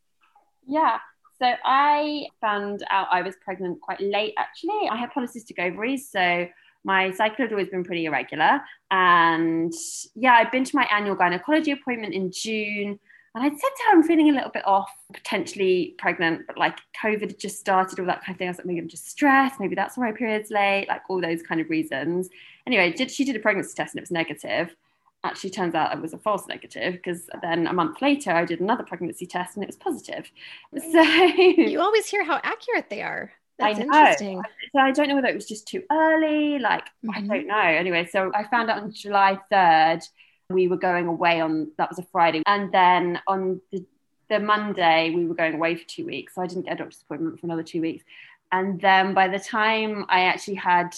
Yeah. 0.68 1.00
So, 1.42 1.54
I 1.64 2.26
found 2.42 2.84
out 2.90 3.08
I 3.12 3.22
was 3.22 3.36
pregnant 3.42 3.80
quite 3.80 4.02
late, 4.02 4.34
actually. 4.38 4.90
I 4.90 4.98
had 4.98 5.12
polycystic 5.12 5.58
ovaries. 5.58 6.12
So, 6.12 6.50
my 6.84 7.12
cycle 7.12 7.46
had 7.46 7.52
always 7.52 7.70
been 7.70 7.84
pretty 7.84 8.06
irregular. 8.06 8.62
And 8.90 9.74
yeah, 10.16 10.34
I'd 10.34 10.52
been 10.52 10.64
to 10.64 10.76
my 10.76 10.88
annual 10.92 11.16
gynecology 11.16 11.72
appointment 11.72 12.14
in 12.14 12.32
June. 12.32 13.00
And 13.34 13.44
I'd 13.46 13.52
said 13.54 13.70
to 13.78 13.84
her, 13.86 13.92
I'm 13.94 14.04
feeling 14.04 14.30
a 14.30 14.34
little 14.34 14.50
bit 14.50 14.68
off, 14.68 14.92
potentially 15.14 15.96
pregnant, 15.98 16.48
but 16.48 16.58
like 16.58 16.78
COVID 17.02 17.22
had 17.22 17.40
just 17.40 17.60
started, 17.60 18.00
all 18.00 18.06
that 18.08 18.26
kind 18.26 18.36
of 18.36 18.38
thing. 18.38 18.48
I 18.48 18.52
was 18.52 18.58
like, 18.58 18.68
maybe 18.68 18.80
I'm 18.80 18.90
just 18.90 19.10
stressed. 19.10 19.60
Maybe 19.60 19.76
that's 19.76 19.98
why 19.98 20.12
my 20.12 20.18
period's 20.18 20.52
late, 20.52 20.88
like 20.90 21.04
all 21.10 21.22
those 21.22 21.42
kind 21.42 21.62
of 21.62 21.70
reasons. 21.70 22.30
Anyway, 22.68 22.92
did, 22.92 23.10
she 23.10 23.24
did 23.24 23.38
a 23.38 23.40
pregnancy 23.40 23.74
test 23.74 23.94
and 23.94 24.00
it 24.00 24.04
was 24.04 24.12
negative. 24.12 24.76
Actually, 25.24 25.52
turns 25.52 25.76
out 25.76 25.96
it 25.96 26.02
was 26.02 26.14
a 26.14 26.18
false 26.18 26.48
negative 26.48 26.94
because 26.94 27.30
then 27.42 27.68
a 27.68 27.74
month 27.74 28.02
later 28.02 28.32
I 28.32 28.44
did 28.44 28.60
another 28.60 28.84
pregnancy 28.84 29.28
test 29.28 29.56
and 29.56 29.64
it 29.64 29.68
was 29.68 29.78
positive. 29.78 30.30
So 30.92 31.02
you 31.02 31.80
always 31.80 32.08
hear 32.08 32.26
how 32.26 32.42
accurate 32.44 32.90
they 32.90 33.02
are. 33.02 33.32
That's 33.62 33.80
I 33.80 33.84
know. 33.84 34.00
interesting. 34.00 34.42
So 34.74 34.80
I 34.80 34.92
don't 34.92 35.08
know 35.08 35.16
whether 35.16 35.28
it 35.28 35.36
was 35.36 35.48
just 35.48 35.68
too 35.68 35.84
early. 35.92 36.60
Like 36.60 36.86
mm-hmm. 37.06 37.12
I 37.12 37.22
don't 37.22 37.48
know. 37.48 37.56
Anyway, 37.56 38.08
so 38.12 38.32
I 38.36 38.44
found 38.46 38.70
out 38.70 38.82
on 38.82 38.92
July 38.92 39.40
3rd 39.52 40.08
we 40.50 40.68
were 40.68 40.78
going 40.78 41.08
away 41.08 41.40
on 41.40 41.72
that 41.78 41.90
was 41.90 42.00
a 42.00 42.04
Friday, 42.12 42.44
and 42.46 42.72
then 42.72 43.20
on 43.28 43.62
the 43.72 43.86
the 44.30 44.40
Monday 44.40 45.12
we 45.14 45.26
were 45.26 45.36
going 45.36 45.56
away 45.56 45.76
for 45.76 45.88
two 45.88 46.06
weeks. 46.06 46.36
So 46.36 46.42
I 46.42 46.48
didn't 46.48 46.66
get 46.66 46.74
a 46.74 46.78
doctor's 46.78 47.02
appointment 47.02 47.40
for 47.40 47.48
another 47.48 47.64
two 47.64 47.82
weeks, 47.82 48.04
and 48.52 48.80
then 48.80 49.14
by 49.14 49.28
the 49.28 49.40
time 49.40 50.06
I 50.10 50.22
actually 50.22 50.56
had 50.56 50.96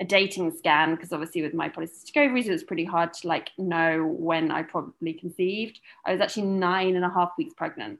a 0.00 0.04
dating 0.04 0.56
scan 0.56 0.94
because 0.94 1.12
obviously 1.12 1.42
with 1.42 1.54
my 1.54 1.68
polycystic 1.68 2.16
ovaries 2.16 2.46
it 2.46 2.52
was 2.52 2.62
pretty 2.62 2.84
hard 2.84 3.12
to 3.12 3.26
like 3.26 3.50
know 3.58 4.06
when 4.06 4.50
I 4.50 4.62
probably 4.62 5.12
conceived. 5.12 5.80
I 6.06 6.12
was 6.12 6.20
actually 6.20 6.46
nine 6.46 6.94
and 6.94 7.04
a 7.04 7.10
half 7.10 7.32
weeks 7.36 7.54
pregnant, 7.54 7.98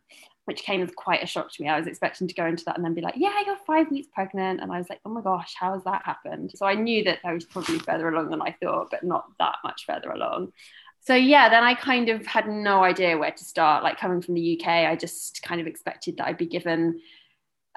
which 0.49 0.62
came 0.62 0.81
as 0.81 0.90
quite 0.97 1.23
a 1.23 1.26
shock 1.26 1.52
to 1.52 1.62
me. 1.62 1.69
I 1.69 1.76
was 1.76 1.87
expecting 1.87 2.26
to 2.26 2.33
go 2.33 2.47
into 2.47 2.64
that 2.64 2.76
and 2.76 2.83
then 2.83 2.95
be 2.95 3.02
like, 3.02 3.17
yeah, 3.19 3.35
you're 3.45 3.59
five 3.67 3.90
weeks 3.90 4.09
pregnant. 4.14 4.62
And 4.62 4.73
I 4.73 4.78
was 4.78 4.88
like, 4.88 4.99
oh 5.05 5.11
my 5.11 5.21
gosh, 5.21 5.52
how 5.55 5.75
has 5.75 5.85
that 5.85 6.07
happened? 6.07 6.52
So 6.55 6.64
I 6.64 6.75
knew 6.75 7.05
that 7.05 7.19
I 7.23 7.35
was 7.35 7.45
probably 7.45 7.78
further 7.78 8.09
along 8.09 8.31
than 8.31 8.40
I 8.40 8.57
thought, 8.62 8.88
but 8.90 9.05
not 9.05 9.26
that 9.38 9.57
much 9.62 9.85
further 9.87 10.09
along. 10.11 10.55
So 11.00 11.14
yeah, 11.14 11.50
then 11.50 11.64
I 11.64 11.75
kind 11.75 12.09
of 12.09 12.25
had 12.25 12.49
no 12.49 12.83
idea 12.83 13.19
where 13.19 13.31
to 13.31 13.45
start. 13.45 13.85
Like 13.85 14.00
coming 14.00 14.23
from 14.23 14.37
the 14.37 14.59
UK, 14.59 14.69
I 14.69 14.97
just 14.97 15.43
kind 15.43 15.61
of 15.61 15.67
expected 15.67 16.17
that 16.17 16.26
I'd 16.26 16.38
be 16.38 16.47
given 16.47 16.99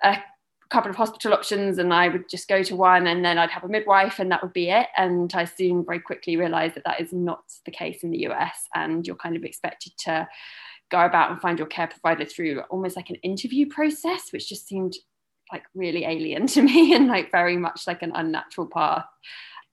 a 0.02 0.20
couple 0.70 0.90
of 0.90 0.96
hospital 0.96 1.34
options 1.34 1.78
and 1.78 1.94
I 1.94 2.08
would 2.08 2.30
just 2.30 2.48
go 2.48 2.64
to 2.64 2.76
one 2.78 3.06
and 3.08 3.26
then 3.26 3.38
I'd 3.38 3.52
have 3.52 3.66
a 3.66 3.68
midwife 3.68 4.20
and 4.20 4.32
that 4.32 4.42
would 4.42 4.54
be 4.54 4.70
it. 4.70 4.88
And 4.96 5.30
I 5.34 5.44
soon 5.44 5.84
very 5.84 6.00
quickly 6.00 6.38
realized 6.38 6.76
that 6.76 6.86
that 6.86 7.02
is 7.02 7.12
not 7.12 7.44
the 7.66 7.72
case 7.72 8.02
in 8.04 8.12
the 8.12 8.30
US 8.30 8.70
and 8.74 9.06
you're 9.06 9.18
kind 9.18 9.36
of 9.36 9.44
expected 9.44 9.92
to 10.06 10.30
go 10.92 11.00
about 11.00 11.32
and 11.32 11.42
find 11.42 11.58
your 11.58 11.68
care 11.68 11.88
provider 11.88 12.26
through 12.26 12.62
almost 12.70 12.96
like 12.96 13.10
an 13.10 13.16
interview 13.18 13.68
process, 13.68 14.32
which 14.32 14.50
just 14.50 14.68
seemed 14.68 14.96
like 15.52 15.64
really 15.74 16.06
alien 16.06 16.48
to 16.56 16.62
me 16.62 16.94
and 16.94 17.08
like 17.08 17.32
very 17.32 17.58
much 17.58 17.88
like 17.88 18.02
an 18.02 18.12
unnatural 18.14 18.68
path. 18.68 19.06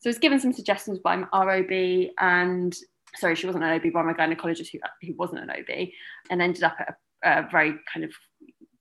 So 0.00 0.08
I 0.08 0.10
was 0.10 0.18
given 0.18 0.38
some 0.38 0.52
suggestions 0.52 0.98
by 0.98 1.16
my 1.16 1.26
ROB 1.32 2.10
and 2.18 2.76
sorry, 3.16 3.34
she 3.34 3.46
wasn't 3.46 3.64
an 3.64 3.70
OB, 3.70 3.92
by 3.92 4.02
my 4.02 4.12
gynecologist 4.12 4.70
who, 4.70 4.78
who 5.02 5.14
wasn't 5.16 5.40
an 5.40 5.50
OB, 5.50 5.88
and 6.30 6.40
ended 6.40 6.62
up 6.62 6.76
at 6.78 6.96
a, 7.24 7.40
a 7.40 7.48
very 7.50 7.74
kind 7.92 8.04
of 8.04 8.12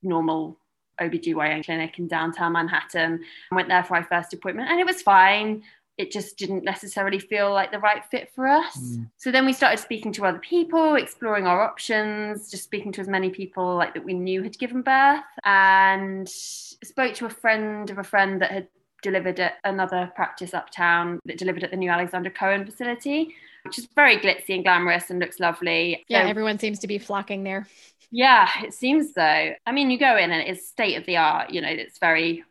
normal 0.02 0.60
OBGYN 1.00 1.64
clinic 1.64 1.98
in 1.98 2.08
downtown 2.08 2.52
Manhattan. 2.52 3.20
Went 3.52 3.68
there 3.68 3.84
for 3.84 3.94
my 3.94 4.02
first 4.02 4.32
appointment 4.32 4.68
and 4.70 4.80
it 4.80 4.86
was 4.86 5.02
fine 5.02 5.62
it 5.98 6.12
just 6.12 6.38
didn't 6.38 6.62
necessarily 6.62 7.18
feel 7.18 7.52
like 7.52 7.72
the 7.72 7.80
right 7.80 8.04
fit 8.04 8.30
for 8.32 8.46
us. 8.46 8.78
Mm. 8.78 9.10
So 9.16 9.32
then 9.32 9.44
we 9.44 9.52
started 9.52 9.78
speaking 9.78 10.12
to 10.12 10.24
other 10.24 10.38
people, 10.38 10.94
exploring 10.94 11.46
our 11.46 11.60
options, 11.60 12.50
just 12.50 12.62
speaking 12.62 12.92
to 12.92 13.00
as 13.00 13.08
many 13.08 13.30
people 13.30 13.74
like 13.74 13.94
that 13.94 14.04
we 14.04 14.14
knew 14.14 14.44
had 14.44 14.56
given 14.58 14.82
birth, 14.82 15.24
and 15.44 16.28
spoke 16.28 17.14
to 17.14 17.26
a 17.26 17.30
friend 17.30 17.90
of 17.90 17.98
a 17.98 18.04
friend 18.04 18.40
that 18.40 18.52
had 18.52 18.68
delivered 19.02 19.40
at 19.40 19.54
another 19.64 20.10
practice 20.14 20.54
uptown 20.54 21.20
that 21.24 21.38
delivered 21.38 21.64
at 21.64 21.70
the 21.70 21.76
new 21.76 21.90
Alexandra 21.90 22.30
Cohen 22.30 22.64
facility, 22.64 23.34
which 23.64 23.78
is 23.78 23.88
very 23.94 24.18
glitzy 24.18 24.54
and 24.54 24.64
glamorous 24.64 25.10
and 25.10 25.18
looks 25.18 25.40
lovely. 25.40 26.04
Yeah, 26.08 26.22
so, 26.22 26.28
everyone 26.28 26.60
seems 26.60 26.78
to 26.80 26.86
be 26.86 26.98
flocking 26.98 27.42
there. 27.42 27.66
Yeah, 28.10 28.48
it 28.62 28.72
seems 28.72 29.14
so. 29.14 29.20
I 29.22 29.72
mean, 29.72 29.90
you 29.90 29.98
go 29.98 30.16
in 30.16 30.30
and 30.30 30.48
it's 30.48 30.68
state 30.68 30.96
of 30.96 31.06
the 31.06 31.16
art, 31.16 31.50
you 31.50 31.60
know, 31.60 31.68
it's 31.68 31.98
very 31.98 32.44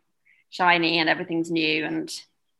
shiny 0.50 0.98
and 0.98 1.08
everything's 1.08 1.50
new 1.50 1.84
and 1.84 2.10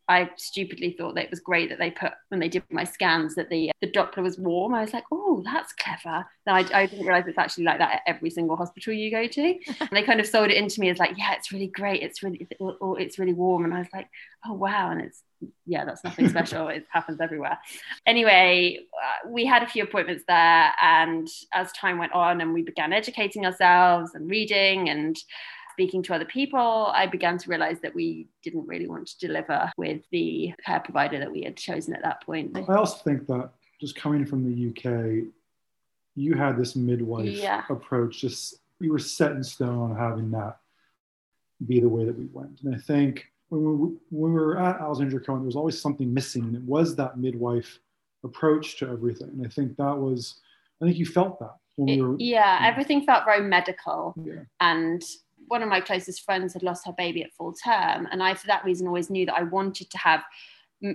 I 0.08 0.30
stupidly 0.36 0.92
thought 0.92 1.14
that 1.14 1.24
it 1.24 1.30
was 1.30 1.40
great 1.40 1.68
that 1.68 1.78
they 1.78 1.90
put 1.90 2.12
when 2.28 2.40
they 2.40 2.48
did 2.48 2.62
my 2.70 2.84
scans 2.84 3.34
that 3.34 3.50
the 3.50 3.70
the 3.80 3.90
Doppler 3.90 4.22
was 4.22 4.38
warm. 4.38 4.74
I 4.74 4.80
was 4.80 4.92
like, 4.92 5.04
oh, 5.12 5.42
that's 5.44 5.72
clever. 5.74 6.24
And 6.46 6.56
I, 6.56 6.82
I 6.82 6.86
didn't 6.86 7.06
realize 7.06 7.26
it's 7.26 7.38
actually 7.38 7.64
like 7.64 7.78
that 7.78 7.96
at 7.96 8.02
every 8.06 8.30
single 8.30 8.56
hospital 8.56 8.94
you 8.94 9.10
go 9.10 9.26
to. 9.26 9.42
and 9.80 9.90
they 9.92 10.02
kind 10.02 10.20
of 10.20 10.26
sold 10.26 10.50
it 10.50 10.56
into 10.56 10.80
me 10.80 10.88
as 10.88 10.98
like, 10.98 11.18
yeah, 11.18 11.34
it's 11.34 11.52
really 11.52 11.66
great. 11.66 12.02
It's 12.02 12.22
really 12.22 12.48
or, 12.58 12.98
it's 12.98 13.18
really 13.18 13.34
warm. 13.34 13.64
And 13.64 13.74
I 13.74 13.80
was 13.80 13.88
like, 13.92 14.08
oh 14.46 14.54
wow. 14.54 14.90
And 14.90 15.02
it's 15.02 15.22
yeah, 15.66 15.84
that's 15.84 16.04
nothing 16.04 16.28
special. 16.30 16.68
it 16.68 16.86
happens 16.90 17.20
everywhere. 17.20 17.58
Anyway, 18.06 18.78
uh, 18.94 19.28
we 19.28 19.44
had 19.44 19.62
a 19.62 19.68
few 19.68 19.82
appointments 19.82 20.24
there, 20.26 20.72
and 20.80 21.28
as 21.52 21.70
time 21.72 21.98
went 21.98 22.12
on, 22.12 22.40
and 22.40 22.54
we 22.54 22.62
began 22.62 22.92
educating 22.92 23.46
ourselves 23.46 24.12
and 24.14 24.30
reading 24.30 24.88
and 24.88 25.16
speaking 25.78 26.02
to 26.02 26.12
other 26.12 26.24
people, 26.24 26.90
I 26.92 27.06
began 27.06 27.38
to 27.38 27.48
realize 27.48 27.78
that 27.82 27.94
we 27.94 28.26
didn't 28.42 28.66
really 28.66 28.88
want 28.88 29.06
to 29.06 29.18
deliver 29.24 29.70
with 29.76 30.02
the 30.10 30.52
care 30.66 30.80
provider 30.80 31.20
that 31.20 31.30
we 31.30 31.42
had 31.42 31.56
chosen 31.56 31.94
at 31.94 32.02
that 32.02 32.20
point. 32.20 32.58
I 32.68 32.74
also 32.74 32.96
think 33.04 33.28
that 33.28 33.50
just 33.80 33.94
coming 33.94 34.26
from 34.26 34.42
the 34.42 34.70
UK, 34.70 35.30
you 36.16 36.34
had 36.34 36.58
this 36.58 36.74
midwife 36.74 37.26
yeah. 37.26 37.62
approach, 37.70 38.20
just 38.20 38.56
you 38.80 38.90
were 38.90 38.98
set 38.98 39.30
in 39.32 39.44
stone 39.44 39.92
on 39.92 39.96
having 39.96 40.32
that 40.32 40.56
be 41.64 41.78
the 41.78 41.88
way 41.88 42.04
that 42.04 42.18
we 42.18 42.26
went. 42.32 42.60
And 42.64 42.74
I 42.74 42.78
think 42.78 43.26
when 43.48 43.62
we, 43.62 43.88
when 44.10 44.32
we 44.32 44.40
were 44.40 44.58
at 44.58 44.80
Alexandra 44.80 45.20
Cohen, 45.20 45.42
there 45.42 45.46
was 45.46 45.54
always 45.54 45.80
something 45.80 46.12
missing, 46.12 46.42
and 46.42 46.56
it 46.56 46.62
was 46.62 46.96
that 46.96 47.18
midwife 47.18 47.78
approach 48.24 48.78
to 48.78 48.88
everything. 48.88 49.28
And 49.28 49.46
I 49.46 49.48
think 49.48 49.76
that 49.76 49.96
was, 49.96 50.40
I 50.82 50.86
think 50.86 50.98
you 50.98 51.06
felt 51.06 51.38
that 51.38 51.54
when 51.76 51.86
we 51.86 52.02
were. 52.02 52.16
yeah, 52.18 52.58
everything 52.62 53.06
felt 53.06 53.24
very 53.24 53.42
medical. 53.42 54.12
Yeah. 54.20 54.42
And 54.58 55.04
one 55.48 55.62
of 55.62 55.68
my 55.68 55.80
closest 55.80 56.24
friends 56.24 56.52
had 56.52 56.62
lost 56.62 56.86
her 56.86 56.92
baby 56.92 57.22
at 57.22 57.32
full 57.32 57.52
term 57.52 58.06
and 58.10 58.22
i 58.22 58.34
for 58.34 58.46
that 58.46 58.64
reason 58.64 58.86
always 58.86 59.10
knew 59.10 59.26
that 59.26 59.36
i 59.36 59.42
wanted 59.42 59.90
to 59.90 59.98
have 59.98 60.22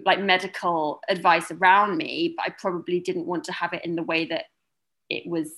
like 0.05 0.19
medical 0.19 1.01
advice 1.09 1.51
around 1.51 1.97
me 1.97 2.33
but 2.37 2.45
i 2.45 2.49
probably 2.57 2.99
didn't 2.99 3.25
want 3.25 3.43
to 3.43 3.51
have 3.51 3.73
it 3.73 3.83
in 3.83 3.95
the 3.95 4.03
way 4.03 4.25
that 4.25 4.45
it 5.09 5.27
was 5.27 5.49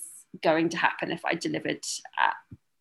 going 0.43 0.69
to 0.69 0.77
happen 0.77 1.11
if 1.11 1.23
i 1.25 1.33
delivered 1.33 1.83
at 2.17 2.33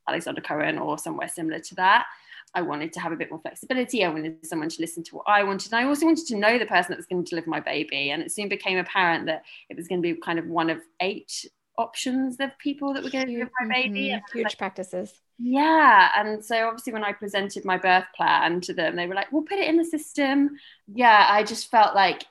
alexandra 0.09 0.43
cohen 0.43 0.79
or 0.79 0.99
somewhere 0.99 1.29
similar 1.29 1.59
to 1.59 1.75
that 1.75 2.07
I 2.55 2.63
wanted 2.63 2.93
to 2.93 3.01
have 3.01 3.13
a 3.13 3.17
bit 3.17 3.31
more 3.31 3.41
flexibility. 3.41 4.05
I 4.05 4.09
wanted 4.09 4.47
someone 4.47 4.69
to 4.69 4.81
listen 4.81 5.03
to 5.05 5.17
what 5.17 5.25
I 5.27 5.43
wanted. 5.43 5.73
And 5.73 5.85
I 5.85 5.89
also 5.89 6.07
wanted 6.07 6.27
to 6.27 6.37
know 6.37 6.57
the 6.59 6.67
person 6.67 6.93
that 6.93 6.97
was 6.97 7.07
going 7.07 7.25
to 7.25 7.29
deliver 7.29 7.51
my 7.51 7.61
baby. 7.61 8.11
And 8.11 8.23
it 8.23 8.31
soon 8.31 8.49
became 8.49 8.79
apparent 8.79 9.27
that 9.27 9.43
it 9.69 9.77
was 9.77 9.89
going 9.89 10.01
to 10.01 10.15
be 10.15 10.21
kind 10.21 10.39
of 10.39 10.47
one 10.47 10.71
of 10.71 10.79
eight 11.01 11.47
options 11.77 12.37
of 12.41 12.57
people 12.59 12.95
that 12.95 13.03
were 13.03 13.11
going 13.11 13.27
to 13.27 13.33
deliver 13.33 13.51
my 13.61 13.75
baby. 13.75 14.09
Mm-hmm. 14.09 14.39
Huge 14.39 14.45
like, 14.45 14.59
practices. 14.59 15.13
Yeah. 15.39 16.11
And 16.17 16.45
so 16.45 16.67
obviously 16.67 16.93
when 16.93 17.05
I 17.05 17.13
presented 17.13 17.65
my 17.65 17.77
birth 17.77 18.07
plan 18.17 18.61
to 18.63 18.75
them, 18.75 18.97
they 18.97 19.07
were 19.07 19.15
like, 19.15 19.33
we'll 19.33 19.43
put 19.43 19.59
it 19.59 19.69
in 19.69 19.77
the 19.77 19.85
system. 19.85 20.57
Yeah, 20.87 21.27
I 21.29 21.43
just 21.43 21.71
felt 21.71 21.95
like 21.95 22.25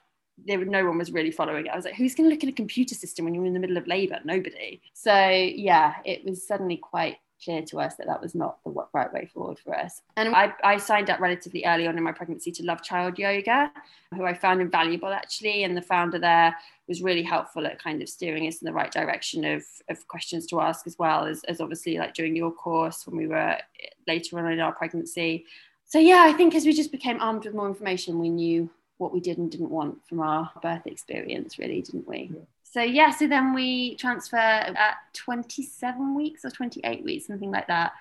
there 0.45 0.63
no 0.63 0.85
one 0.85 0.97
was 0.97 1.11
really 1.11 1.31
following 1.31 1.65
it. 1.65 1.69
I 1.69 1.75
was 1.75 1.85
like, 1.85 1.95
who's 1.95 2.15
going 2.15 2.29
to 2.29 2.33
look 2.33 2.43
at 2.43 2.49
a 2.49 2.53
computer 2.53 2.95
system 2.95 3.25
when 3.25 3.33
you're 3.33 3.45
in 3.45 3.53
the 3.53 3.59
middle 3.59 3.77
of 3.77 3.87
labor? 3.87 4.19
Nobody. 4.23 4.81
So 4.93 5.15
yeah, 5.27 5.95
it 6.05 6.25
was 6.25 6.47
suddenly 6.47 6.77
quite 6.77 7.17
clear 7.43 7.61
to 7.63 7.79
us 7.79 7.95
that 7.95 8.07
that 8.07 8.21
was 8.21 8.35
not 8.35 8.63
the 8.63 8.71
right 8.93 9.11
way 9.13 9.29
forward 9.33 9.59
for 9.59 9.77
us. 9.77 10.01
And 10.17 10.35
I, 10.35 10.53
I 10.63 10.77
signed 10.77 11.09
up 11.09 11.19
relatively 11.19 11.65
early 11.65 11.87
on 11.87 11.97
in 11.97 12.03
my 12.03 12.11
pregnancy 12.11 12.51
to 12.51 12.63
Love 12.63 12.81
Child 12.81 13.19
Yoga, 13.19 13.71
who 14.13 14.25
I 14.25 14.33
found 14.33 14.61
invaluable 14.61 15.09
actually. 15.09 15.63
And 15.63 15.75
the 15.75 15.81
founder 15.81 16.19
there 16.19 16.55
was 16.87 17.01
really 17.01 17.23
helpful 17.23 17.65
at 17.65 17.81
kind 17.81 18.01
of 18.01 18.09
steering 18.09 18.47
us 18.47 18.61
in 18.61 18.65
the 18.65 18.73
right 18.73 18.91
direction 18.91 19.45
of, 19.45 19.63
of 19.89 20.07
questions 20.07 20.45
to 20.47 20.61
ask 20.61 20.85
as 20.87 20.97
well 20.97 21.25
as, 21.25 21.43
as 21.45 21.61
obviously 21.61 21.97
like 21.97 22.13
during 22.13 22.35
your 22.35 22.51
course 22.51 23.05
when 23.07 23.17
we 23.17 23.27
were 23.27 23.35
eh, 23.35 23.87
later 24.07 24.39
on 24.39 24.51
in 24.51 24.59
our 24.59 24.73
pregnancy. 24.73 25.45
So 25.85 25.99
yeah, 25.99 26.23
I 26.25 26.33
think 26.33 26.55
as 26.55 26.65
we 26.65 26.73
just 26.73 26.91
became 26.91 27.21
armed 27.21 27.45
with 27.45 27.53
more 27.53 27.67
information, 27.67 28.19
we 28.19 28.29
knew 28.29 28.69
what 29.03 29.13
we 29.13 29.19
did 29.19 29.37
and 29.37 29.51
didn't 29.51 29.69
want 29.69 30.05
from 30.07 30.19
our 30.19 30.49
birth 30.61 30.87
experience, 30.87 31.59
really, 31.59 31.81
didn't 31.81 32.07
we? 32.07 32.31
Yeah 32.33 32.41
so 32.73 32.81
yeah, 32.81 33.11
so 33.11 33.27
then 33.27 33.53
we 33.53 33.95
transfer 33.97 34.35
at 34.35 34.95
27 35.13 36.15
weeks 36.15 36.43
or 36.43 36.49
28 36.49 37.03
weeks, 37.03 37.27
something 37.27 37.51
like 37.51 37.67
that. 37.67 37.91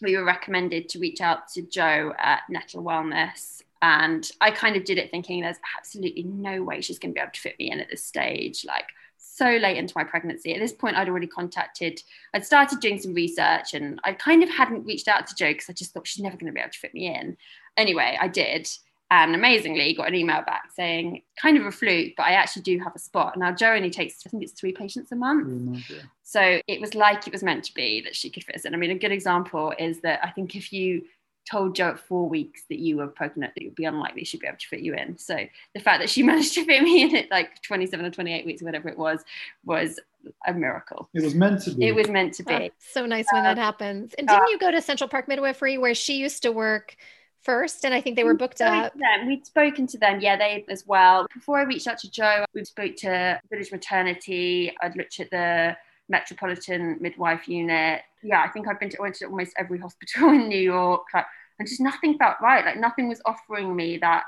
We 0.00 0.16
were 0.16 0.24
recommended 0.24 0.88
to 0.90 1.00
reach 1.00 1.20
out 1.20 1.48
to 1.54 1.62
Joe 1.62 2.14
at 2.16 2.42
Nettle 2.48 2.84
Wellness. 2.84 3.62
And 3.82 4.30
I 4.40 4.52
kind 4.52 4.76
of 4.76 4.84
did 4.84 4.98
it 4.98 5.10
thinking 5.10 5.40
there's 5.40 5.56
absolutely 5.76 6.22
no 6.22 6.62
way 6.62 6.80
she's 6.80 7.00
going 7.00 7.12
to 7.12 7.14
be 7.14 7.20
able 7.20 7.32
to 7.32 7.40
fit 7.40 7.58
me 7.58 7.72
in 7.72 7.80
at 7.80 7.90
this 7.90 8.04
stage. 8.04 8.64
Like, 8.64 8.84
so 9.16 9.46
late 9.46 9.78
into 9.78 9.94
my 9.96 10.04
pregnancy. 10.04 10.54
At 10.54 10.60
this 10.60 10.72
point, 10.72 10.96
I'd 10.96 11.08
already 11.08 11.26
contacted, 11.26 12.00
I'd 12.32 12.46
started 12.46 12.78
doing 12.78 13.00
some 13.00 13.14
research 13.14 13.74
and 13.74 13.98
I 14.04 14.12
kind 14.12 14.44
of 14.44 14.48
hadn't 14.48 14.86
reached 14.86 15.08
out 15.08 15.26
to 15.26 15.34
Joe 15.34 15.50
because 15.50 15.68
I 15.68 15.72
just 15.72 15.92
thought 15.92 16.06
she's 16.06 16.22
never 16.22 16.36
going 16.36 16.46
to 16.46 16.52
be 16.52 16.60
able 16.60 16.70
to 16.70 16.78
fit 16.78 16.94
me 16.94 17.12
in. 17.12 17.36
Anyway, 17.76 18.16
I 18.20 18.28
did. 18.28 18.68
And 19.12 19.34
amazingly, 19.34 19.92
got 19.94 20.06
an 20.06 20.14
email 20.14 20.42
back 20.42 20.70
saying, 20.72 21.22
kind 21.40 21.56
of 21.56 21.66
a 21.66 21.72
fluke, 21.72 22.12
but 22.16 22.26
I 22.26 22.32
actually 22.32 22.62
do 22.62 22.78
have 22.78 22.94
a 22.94 22.98
spot. 23.00 23.36
Now, 23.36 23.50
Jo 23.50 23.72
only 23.72 23.90
takes, 23.90 24.22
I 24.24 24.30
think 24.30 24.44
it's 24.44 24.52
three 24.52 24.72
patients 24.72 25.10
a 25.10 25.16
month. 25.16 25.48
Mm-hmm. 25.48 25.98
So 26.22 26.60
it 26.68 26.80
was 26.80 26.94
like 26.94 27.26
it 27.26 27.32
was 27.32 27.42
meant 27.42 27.64
to 27.64 27.74
be 27.74 28.00
that 28.02 28.14
she 28.14 28.30
could 28.30 28.44
fit 28.44 28.54
us 28.54 28.64
in. 28.64 28.72
I 28.72 28.76
mean, 28.76 28.92
a 28.92 28.98
good 28.98 29.10
example 29.10 29.74
is 29.76 30.00
that 30.02 30.20
I 30.22 30.30
think 30.30 30.54
if 30.54 30.72
you 30.72 31.02
told 31.50 31.74
Jo 31.74 31.88
at 31.88 31.98
four 31.98 32.28
weeks 32.28 32.62
that 32.68 32.78
you 32.78 32.98
were 32.98 33.08
pregnant, 33.08 33.52
it 33.56 33.64
would 33.64 33.74
be 33.74 33.84
unlikely 33.84 34.24
she'd 34.24 34.40
be 34.40 34.46
able 34.46 34.58
to 34.58 34.66
fit 34.68 34.80
you 34.80 34.94
in. 34.94 35.18
So 35.18 35.36
the 35.74 35.80
fact 35.80 36.00
that 36.00 36.10
she 36.10 36.22
managed 36.22 36.54
to 36.54 36.64
fit 36.64 36.82
me 36.82 37.02
in 37.02 37.16
at 37.16 37.30
like 37.30 37.60
27 37.62 38.04
or 38.06 38.10
28 38.10 38.46
weeks, 38.46 38.62
or 38.62 38.66
whatever 38.66 38.88
it 38.88 38.98
was, 38.98 39.24
was 39.64 39.98
a 40.46 40.52
miracle. 40.52 41.08
It 41.14 41.22
was 41.24 41.34
meant 41.34 41.62
to 41.62 41.72
be. 41.72 41.88
It 41.88 41.94
was 41.94 42.08
meant 42.08 42.34
to 42.34 42.44
be. 42.44 42.54
Oh, 42.54 42.68
so 42.78 43.06
nice 43.06 43.26
when 43.32 43.42
that 43.42 43.58
happens. 43.58 44.14
And 44.14 44.28
didn't 44.28 44.42
uh, 44.42 44.50
you 44.50 44.58
go 44.58 44.70
to 44.70 44.80
Central 44.80 45.08
Park 45.08 45.26
Midwifery 45.26 45.78
where 45.78 45.94
she 45.94 46.16
used 46.18 46.42
to 46.42 46.52
work? 46.52 46.96
First 47.42 47.84
and 47.84 47.94
I 47.94 48.00
think 48.00 48.16
they 48.16 48.24
were 48.24 48.34
booked 48.34 48.60
up. 48.60 48.92
Them. 48.94 49.26
We'd 49.26 49.46
spoken 49.46 49.86
to 49.88 49.98
them, 49.98 50.20
yeah, 50.20 50.36
they 50.36 50.64
as 50.68 50.86
well. 50.86 51.26
Before 51.32 51.58
I 51.58 51.62
reached 51.62 51.86
out 51.86 51.98
to 51.98 52.10
joe 52.10 52.44
we 52.54 52.64
spoke 52.64 52.96
to 52.96 53.40
Village 53.50 53.72
Maternity. 53.72 54.74
I'd 54.82 54.96
looked 54.96 55.20
at 55.20 55.30
the 55.30 55.76
Metropolitan 56.08 56.98
Midwife 57.00 57.48
Unit. 57.48 58.02
Yeah, 58.22 58.42
I 58.42 58.48
think 58.48 58.68
I've 58.68 58.80
been 58.80 58.90
to, 58.90 59.00
went 59.00 59.14
to 59.16 59.26
almost 59.26 59.54
every 59.58 59.78
hospital 59.78 60.28
in 60.30 60.48
New 60.48 60.60
York. 60.60 61.02
Like, 61.14 61.26
and 61.58 61.68
just 61.68 61.80
nothing 61.80 62.18
felt 62.18 62.36
right. 62.42 62.64
Like 62.64 62.78
nothing 62.78 63.08
was 63.08 63.20
offering 63.24 63.74
me 63.74 63.98
that 63.98 64.24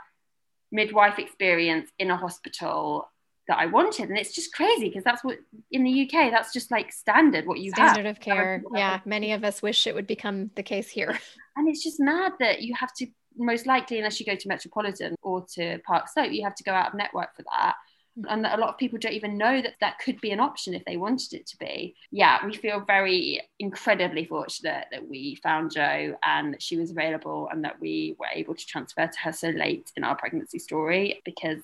midwife 0.70 1.18
experience 1.18 1.90
in 1.98 2.10
a 2.10 2.16
hospital 2.16 3.08
that 3.48 3.58
I 3.58 3.66
wanted. 3.66 4.08
And 4.08 4.18
it's 4.18 4.34
just 4.34 4.54
crazy 4.54 4.88
because 4.88 5.04
that's 5.04 5.24
what 5.24 5.38
in 5.70 5.84
the 5.84 6.02
UK, 6.02 6.30
that's 6.30 6.52
just 6.52 6.70
like 6.70 6.92
standard 6.92 7.46
what 7.46 7.58
you 7.58 7.70
standard 7.70 8.06
have. 8.06 8.16
of 8.16 8.20
care. 8.20 8.62
Yeah. 8.74 9.00
Many 9.04 9.32
of 9.32 9.44
us 9.44 9.62
wish 9.62 9.86
it 9.86 9.94
would 9.94 10.06
become 10.06 10.50
the 10.54 10.62
case 10.62 10.88
here. 10.88 11.18
And 11.54 11.68
it's 11.68 11.84
just 11.84 12.00
mad 12.00 12.32
that 12.40 12.62
you 12.62 12.74
have 12.74 12.94
to 12.94 13.06
most 13.36 13.66
likely, 13.66 13.98
unless 13.98 14.18
you 14.18 14.24
go 14.24 14.34
to 14.34 14.48
Metropolitan 14.48 15.14
or 15.22 15.44
to 15.54 15.78
Park 15.86 16.08
Slope, 16.08 16.32
you 16.32 16.44
have 16.44 16.54
to 16.54 16.64
go 16.64 16.72
out 16.72 16.88
of 16.88 16.94
network 16.94 17.36
for 17.36 17.42
that 17.42 17.74
mm. 18.18 18.24
and 18.28 18.44
that 18.44 18.58
a 18.58 18.60
lot 18.60 18.70
of 18.70 18.78
people 18.78 18.98
don't 18.98 19.12
even 19.12 19.36
know 19.36 19.60
that 19.60 19.74
that 19.80 19.98
could 19.98 20.20
be 20.20 20.30
an 20.30 20.40
option 20.40 20.74
if 20.74 20.84
they 20.84 20.96
wanted 20.96 21.34
it 21.34 21.46
to 21.48 21.58
be. 21.58 21.94
Yeah, 22.10 22.44
we 22.44 22.54
feel 22.54 22.80
very 22.80 23.42
incredibly 23.58 24.24
fortunate 24.24 24.86
that 24.92 25.06
we 25.06 25.38
found 25.42 25.72
Jo 25.72 26.16
and 26.22 26.54
that 26.54 26.62
she 26.62 26.78
was 26.78 26.90
available 26.90 27.48
and 27.52 27.64
that 27.64 27.80
we 27.80 28.16
were 28.18 28.26
able 28.32 28.54
to 28.54 28.66
transfer 28.66 29.06
to 29.06 29.18
her 29.20 29.32
so 29.32 29.48
late 29.48 29.90
in 29.96 30.04
our 30.04 30.16
pregnancy 30.16 30.58
story 30.58 31.20
because 31.24 31.62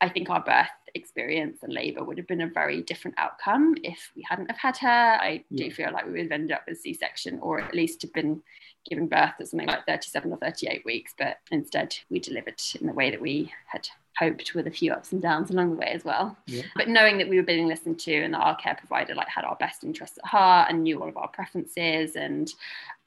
I 0.00 0.08
think 0.08 0.30
our 0.30 0.42
birth 0.42 0.68
experience 0.94 1.62
and 1.62 1.72
labour 1.72 2.04
would 2.04 2.18
have 2.18 2.26
been 2.26 2.42
a 2.42 2.48
very 2.48 2.82
different 2.82 3.18
outcome 3.18 3.74
if 3.82 4.12
we 4.14 4.24
hadn't 4.28 4.50
have 4.50 4.58
had 4.58 4.76
her. 4.78 5.18
I 5.20 5.44
do 5.54 5.70
feel 5.70 5.92
like 5.92 6.06
we 6.06 6.12
would 6.12 6.22
have 6.22 6.32
ended 6.32 6.52
up 6.52 6.62
with 6.68 6.80
C-section 6.80 7.38
or 7.40 7.60
at 7.60 7.74
least 7.74 8.02
have 8.02 8.12
been 8.12 8.42
giving 8.88 9.08
birth 9.08 9.32
at 9.40 9.48
something 9.48 9.68
like 9.68 9.86
37 9.86 10.32
or 10.32 10.36
38 10.38 10.84
weeks, 10.84 11.14
but 11.18 11.38
instead 11.50 11.96
we 12.10 12.18
delivered 12.18 12.60
in 12.80 12.86
the 12.86 12.92
way 12.92 13.10
that 13.10 13.20
we 13.20 13.52
had 13.66 13.88
hoped 14.18 14.54
with 14.54 14.66
a 14.66 14.70
few 14.70 14.92
ups 14.92 15.12
and 15.12 15.20
downs 15.20 15.50
along 15.50 15.70
the 15.70 15.76
way 15.76 15.88
as 15.88 16.04
well. 16.04 16.36
Yeah. 16.46 16.62
But 16.76 16.88
knowing 16.88 17.18
that 17.18 17.28
we 17.28 17.36
were 17.36 17.42
being 17.42 17.66
listened 17.66 17.98
to 18.00 18.14
and 18.14 18.34
that 18.34 18.38
our 18.38 18.56
care 18.56 18.76
provider 18.76 19.14
like 19.14 19.28
had 19.28 19.44
our 19.44 19.56
best 19.56 19.82
interests 19.82 20.18
at 20.18 20.28
heart 20.28 20.70
and 20.70 20.84
knew 20.84 21.00
all 21.02 21.08
of 21.08 21.16
our 21.16 21.28
preferences 21.28 22.14
and 22.14 22.52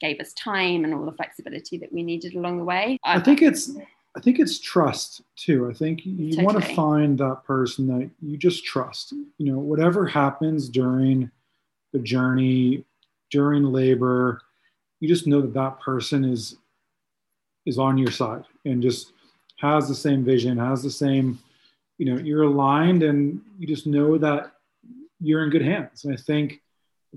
gave 0.00 0.20
us 0.20 0.32
time 0.34 0.84
and 0.84 0.92
all 0.92 1.06
the 1.06 1.12
flexibility 1.12 1.78
that 1.78 1.92
we 1.92 2.02
needed 2.02 2.34
along 2.34 2.58
the 2.58 2.64
way. 2.64 2.98
I, 3.04 3.16
I 3.16 3.20
think 3.20 3.40
it's 3.40 3.70
I 4.16 4.20
think 4.20 4.38
it's 4.38 4.58
trust 4.58 5.22
too. 5.36 5.68
I 5.70 5.74
think 5.74 6.04
you 6.04 6.30
totally. 6.30 6.44
want 6.44 6.64
to 6.64 6.74
find 6.74 7.18
that 7.18 7.44
person 7.44 7.86
that 7.88 8.10
you 8.20 8.36
just 8.36 8.64
trust. 8.64 9.12
You 9.12 9.52
know, 9.52 9.58
whatever 9.58 10.06
happens 10.06 10.68
during 10.68 11.30
the 11.92 11.98
journey, 11.98 12.84
during 13.30 13.64
labor, 13.64 14.40
you 15.00 15.08
just 15.08 15.26
know 15.26 15.40
that 15.40 15.54
that 15.54 15.80
person 15.80 16.24
is 16.24 16.56
is 17.66 17.78
on 17.78 17.98
your 17.98 18.10
side 18.10 18.44
and 18.64 18.82
just 18.82 19.12
has 19.58 19.88
the 19.88 19.94
same 19.94 20.24
vision, 20.24 20.56
has 20.56 20.82
the 20.82 20.90
same, 20.90 21.38
you 21.98 22.06
know, 22.06 22.20
you're 22.20 22.44
aligned 22.44 23.02
and 23.02 23.40
you 23.58 23.66
just 23.66 23.86
know 23.86 24.16
that 24.16 24.52
you're 25.20 25.44
in 25.44 25.50
good 25.50 25.62
hands. 25.62 26.04
And 26.04 26.14
I 26.14 26.16
think 26.16 26.62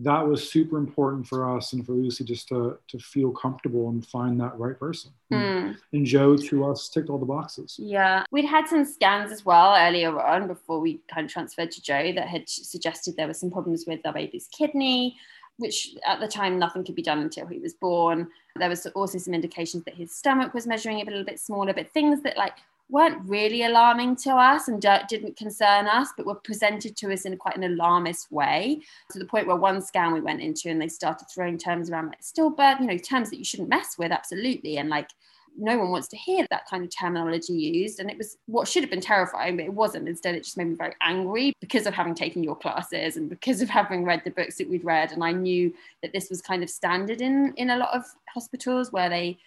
that 0.04 0.28
was 0.28 0.50
super 0.50 0.78
important 0.78 1.28
for 1.28 1.56
us 1.56 1.74
and 1.74 1.86
for 1.86 1.94
Lucy 1.94 2.24
just 2.24 2.48
to 2.50 2.78
to 2.88 3.00
feel 3.00 3.32
comfortable 3.32 3.90
and 3.90 4.06
find 4.06 4.40
that 4.40 4.58
right 4.58 4.78
person. 4.78 5.12
Mm. 5.32 5.78
And 5.94 6.06
Joe, 6.06 6.36
to 6.38 6.66
us 6.66 6.90
ticked 6.90 7.10
all 7.10 7.20
the 7.20 7.26
boxes. 7.26 7.78
Yeah. 7.80 8.24
We'd 8.32 8.46
had 8.46 8.68
some 8.68 8.84
scans 8.86 9.32
as 9.32 9.46
well 9.46 9.76
earlier 9.78 10.20
on 10.20 10.48
before 10.48 10.80
we 10.80 11.02
kind 11.14 11.26
of 11.26 11.32
transferred 11.32 11.72
to 11.72 11.82
Joe 11.82 12.12
that 12.14 12.28
had 12.28 12.50
suggested 12.50 13.16
there 13.16 13.28
were 13.28 13.34
some 13.34 13.52
problems 13.52 13.86
with 13.88 14.00
our 14.06 14.14
baby's 14.14 14.48
kidney 14.48 15.18
which 15.58 15.96
at 16.08 16.20
the 16.20 16.28
time 16.28 16.58
nothing 16.58 16.84
could 16.84 16.96
be 16.96 17.04
done 17.04 17.20
until 17.20 17.46
he 17.46 17.60
was 17.60 17.76
born. 17.76 18.28
There 18.56 18.70
was 18.70 18.86
also 18.88 19.20
some 19.20 19.34
indications 19.34 19.84
that 19.84 19.94
his 19.94 20.12
stomach 20.12 20.54
was 20.56 20.66
measuring 20.66 21.00
a 21.00 21.06
little 21.06 21.24
bit 21.24 21.40
smaller, 21.40 21.74
but 21.74 21.92
things 21.92 22.22
that 22.24 22.36
like 22.36 22.58
weren't 22.92 23.18
really 23.28 23.64
alarming 23.64 24.18
to 24.18 24.32
us 24.32 24.68
and 24.68 24.82
didn't 24.82 25.38
concern 25.38 25.88
us, 25.88 26.10
but 26.16 26.26
were 26.26 26.36
presented 26.36 26.96
to 26.98 27.12
us 27.12 27.26
in 27.26 27.38
quite 27.38 27.56
an 27.56 27.64
alarmist 27.64 28.32
way. 28.32 28.82
To 29.12 29.20
the 29.20 29.26
point 29.26 29.48
where 29.48 29.56
one 29.56 29.82
scan 29.82 30.14
we 30.14 30.22
went 30.22 30.42
into 30.42 30.70
and 30.70 30.82
they 30.82 30.90
started 30.90 31.26
throwing 31.34 31.58
terms 31.58 31.90
around 31.90 32.08
like 32.08 32.22
stillbirth, 32.22 32.82
you 32.82 32.88
know, 32.88 32.98
terms 32.98 33.30
that 33.30 33.40
you 33.40 33.46
shouldn't 33.46 33.70
mess 33.70 33.98
with, 33.98 34.12
absolutely. 34.12 34.78
And 34.78 34.90
like 34.90 35.10
no 35.58 35.78
one 35.78 35.92
wants 35.92 36.08
to 36.10 36.18
hear 36.18 36.46
that 36.50 36.68
kind 36.70 36.84
of 36.84 36.90
terminology 36.96 37.54
used. 37.54 38.00
And 38.00 38.10
it 38.10 38.18
was 38.18 38.38
what 38.46 38.68
should 38.68 38.84
have 38.84 38.90
been 38.90 39.02
terrifying, 39.02 39.58
but 39.58 39.66
it 39.66 39.74
wasn't. 39.74 40.08
Instead, 40.08 40.36
it 40.36 40.44
just 40.44 40.58
made 40.58 40.68
me 40.68 40.76
very 40.76 40.94
angry 41.02 41.54
because 41.62 41.86
of 41.86 41.94
having 41.94 42.16
taken 42.16 42.44
your 42.44 42.56
classes 42.56 43.18
and 43.18 43.30
because 43.30 43.62
of 43.62 43.70
having 43.70 44.04
read 44.04 44.22
the 44.24 44.32
books 44.32 44.58
that 44.58 44.70
we'd 44.70 44.86
read. 44.86 45.12
And 45.12 45.24
I 45.24 45.32
knew 45.32 45.74
that 46.02 46.14
this 46.14 46.30
was 46.30 46.42
kind 46.42 46.64
of 46.64 46.70
standard 46.70 47.22
in 47.22 47.54
in 47.58 47.70
a 47.70 47.78
lot 47.78 47.94
of 47.94 48.04
hospitals 48.34 48.92
where 48.92 49.10
they 49.10 49.38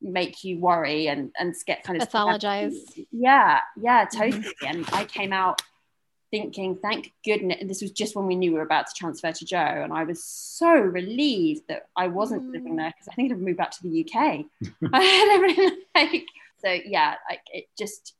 make 0.00 0.44
you 0.44 0.58
worry 0.58 1.08
and 1.08 1.32
and 1.38 1.54
get 1.66 1.84
kind 1.84 2.00
of 2.00 2.08
pathologize. 2.08 2.74
Yeah, 3.10 3.60
yeah, 3.80 4.04
totally. 4.04 4.42
Mm-hmm. 4.42 4.66
And 4.66 4.88
I 4.92 5.04
came 5.04 5.32
out 5.32 5.62
thinking, 6.30 6.76
thank 6.76 7.12
goodness, 7.24 7.58
and 7.60 7.70
this 7.70 7.80
was 7.80 7.92
just 7.92 8.16
when 8.16 8.26
we 8.26 8.34
knew 8.34 8.50
we 8.50 8.58
were 8.58 8.64
about 8.64 8.86
to 8.88 8.92
transfer 8.96 9.30
to 9.30 9.44
Joe, 9.44 9.56
and 9.56 9.92
I 9.92 10.04
was 10.04 10.24
so 10.24 10.72
relieved 10.72 11.62
that 11.68 11.86
I 11.96 12.08
wasn't 12.08 12.44
mm. 12.44 12.52
living 12.52 12.76
there 12.76 12.90
because 12.90 13.08
I 13.08 13.14
think 13.14 13.32
I'd 13.32 13.40
moved 13.40 13.58
back 13.58 13.70
to 13.70 13.82
the 13.82 14.04
UK. 14.04 14.44
like, 15.94 16.24
so 16.58 16.70
yeah, 16.84 17.14
like 17.30 17.42
it 17.52 17.66
just 17.78 18.14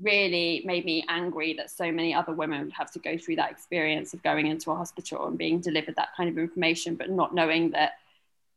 really 0.00 0.62
made 0.64 0.84
me 0.84 1.04
angry 1.08 1.54
that 1.54 1.70
so 1.70 1.92
many 1.92 2.14
other 2.14 2.32
women 2.32 2.64
would 2.64 2.72
have 2.72 2.90
to 2.92 2.98
go 2.98 3.18
through 3.18 3.36
that 3.36 3.50
experience 3.50 4.14
of 4.14 4.22
going 4.22 4.46
into 4.46 4.70
a 4.70 4.76
hospital 4.76 5.26
and 5.26 5.36
being 5.36 5.60
delivered 5.60 5.96
that 5.96 6.10
kind 6.16 6.28
of 6.28 6.38
information, 6.38 6.94
but 6.94 7.10
not 7.10 7.34
knowing 7.34 7.70
that, 7.70 7.94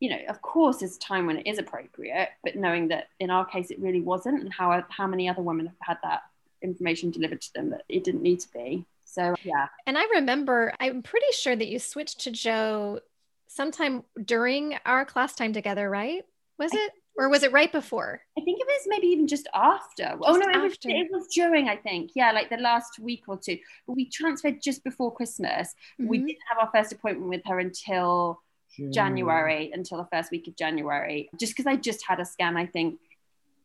you 0.03 0.09
know, 0.09 0.19
of 0.27 0.41
course, 0.41 0.79
there's 0.79 0.97
a 0.97 0.99
time 0.99 1.27
when 1.27 1.37
it 1.37 1.47
is 1.47 1.59
appropriate, 1.59 2.27
but 2.43 2.57
knowing 2.57 2.89
that 2.89 3.07
in 3.21 3.29
our 3.29 3.45
case 3.45 3.71
it 3.71 3.79
really 3.79 4.01
wasn't, 4.01 4.41
and 4.41 4.51
how 4.51 4.83
how 4.89 5.07
many 5.07 5.29
other 5.29 5.41
women 5.41 5.67
have 5.67 5.77
had 5.79 5.97
that 6.03 6.23
information 6.61 7.09
delivered 7.09 7.39
to 7.39 7.53
them 7.53 7.69
that 7.69 7.83
it 7.87 8.03
didn't 8.03 8.21
need 8.21 8.41
to 8.41 8.51
be. 8.51 8.83
So, 9.05 9.33
yeah. 9.45 9.67
And 9.87 9.97
I 9.97 10.03
remember, 10.15 10.73
I'm 10.77 11.03
pretty 11.03 11.31
sure 11.31 11.55
that 11.55 11.69
you 11.69 11.79
switched 11.79 12.19
to 12.21 12.31
Joe 12.31 12.99
sometime 13.47 14.03
during 14.25 14.77
our 14.85 15.05
class 15.05 15.35
time 15.35 15.53
together, 15.53 15.89
right? 15.89 16.25
Was 16.59 16.73
it? 16.73 16.91
Or 17.17 17.29
was 17.29 17.43
it 17.43 17.53
right 17.53 17.71
before? 17.71 18.19
I 18.37 18.41
think 18.41 18.59
it 18.59 18.67
was 18.67 18.87
maybe 18.87 19.07
even 19.07 19.27
just 19.27 19.47
after. 19.53 20.03
Just 20.03 20.19
oh 20.23 20.35
no, 20.35 20.49
it 20.49 20.61
was, 20.61 20.77
it 20.83 21.07
was 21.13 21.27
during. 21.33 21.69
I 21.69 21.77
think, 21.77 22.11
yeah, 22.13 22.33
like 22.33 22.49
the 22.49 22.57
last 22.57 22.99
week 22.99 23.23
or 23.27 23.37
two. 23.37 23.57
But 23.87 23.95
we 23.95 24.09
transferred 24.09 24.61
just 24.61 24.83
before 24.83 25.13
Christmas. 25.13 25.75
Mm-hmm. 26.01 26.07
We 26.07 26.17
didn't 26.17 26.43
have 26.49 26.57
our 26.59 26.69
first 26.73 26.91
appointment 26.91 27.29
with 27.29 27.41
her 27.45 27.59
until 27.59 28.41
January, 28.77 28.91
January 28.93 29.71
until 29.73 29.97
the 29.97 30.07
first 30.11 30.31
week 30.31 30.47
of 30.47 30.55
January. 30.55 31.29
Just 31.37 31.53
because 31.53 31.67
I 31.67 31.75
just 31.75 32.05
had 32.05 32.19
a 32.19 32.25
scan, 32.25 32.57
I 32.57 32.65
think 32.65 32.99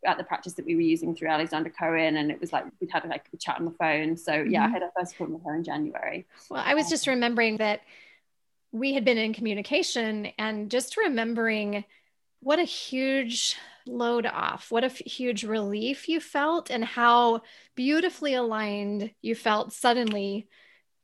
at 0.05 0.19
the 0.19 0.25
practice 0.25 0.55
that 0.55 0.65
we 0.65 0.75
were 0.75 0.81
using 0.81 1.15
through 1.15 1.29
Alexandra 1.29 1.73
Cohen, 1.73 2.17
and 2.17 2.31
it 2.31 2.41
was 2.41 2.53
like 2.53 2.65
we'd 2.81 2.91
had 2.91 3.07
like 3.09 3.27
a 3.33 3.37
chat 3.37 3.59
on 3.59 3.65
the 3.65 3.73
phone. 3.73 4.17
So 4.17 4.33
yeah, 4.33 4.65
mm-hmm. 4.65 4.75
I 4.75 4.79
had 4.79 4.83
a 4.83 4.91
first 4.99 5.15
appointment 5.15 5.43
with 5.43 5.51
her 5.51 5.57
in 5.57 5.65
January. 5.65 6.27
Well, 6.51 6.63
I 6.65 6.75
was 6.75 6.89
just 6.89 7.07
remembering 7.07 7.57
that 7.59 7.81
we 8.71 8.95
had 8.95 9.05
been 9.05 9.19
in 9.19 9.33
communication, 9.33 10.27
and 10.39 10.71
just 10.71 10.97
remembering 10.97 11.85
what 12.41 12.59
a 12.59 12.65
huge 12.65 13.57
load 13.87 14.27
off, 14.27 14.71
what 14.71 14.85
a 14.85 14.87
f- 14.87 14.99
huge 14.99 15.43
relief 15.45 16.09
you 16.09 16.21
felt, 16.21 16.71
and 16.71 16.85
how 16.85 17.43
beautifully 17.75 18.35
aligned 18.35 19.11
you 19.23 19.35
felt 19.35 19.73
suddenly 19.73 20.47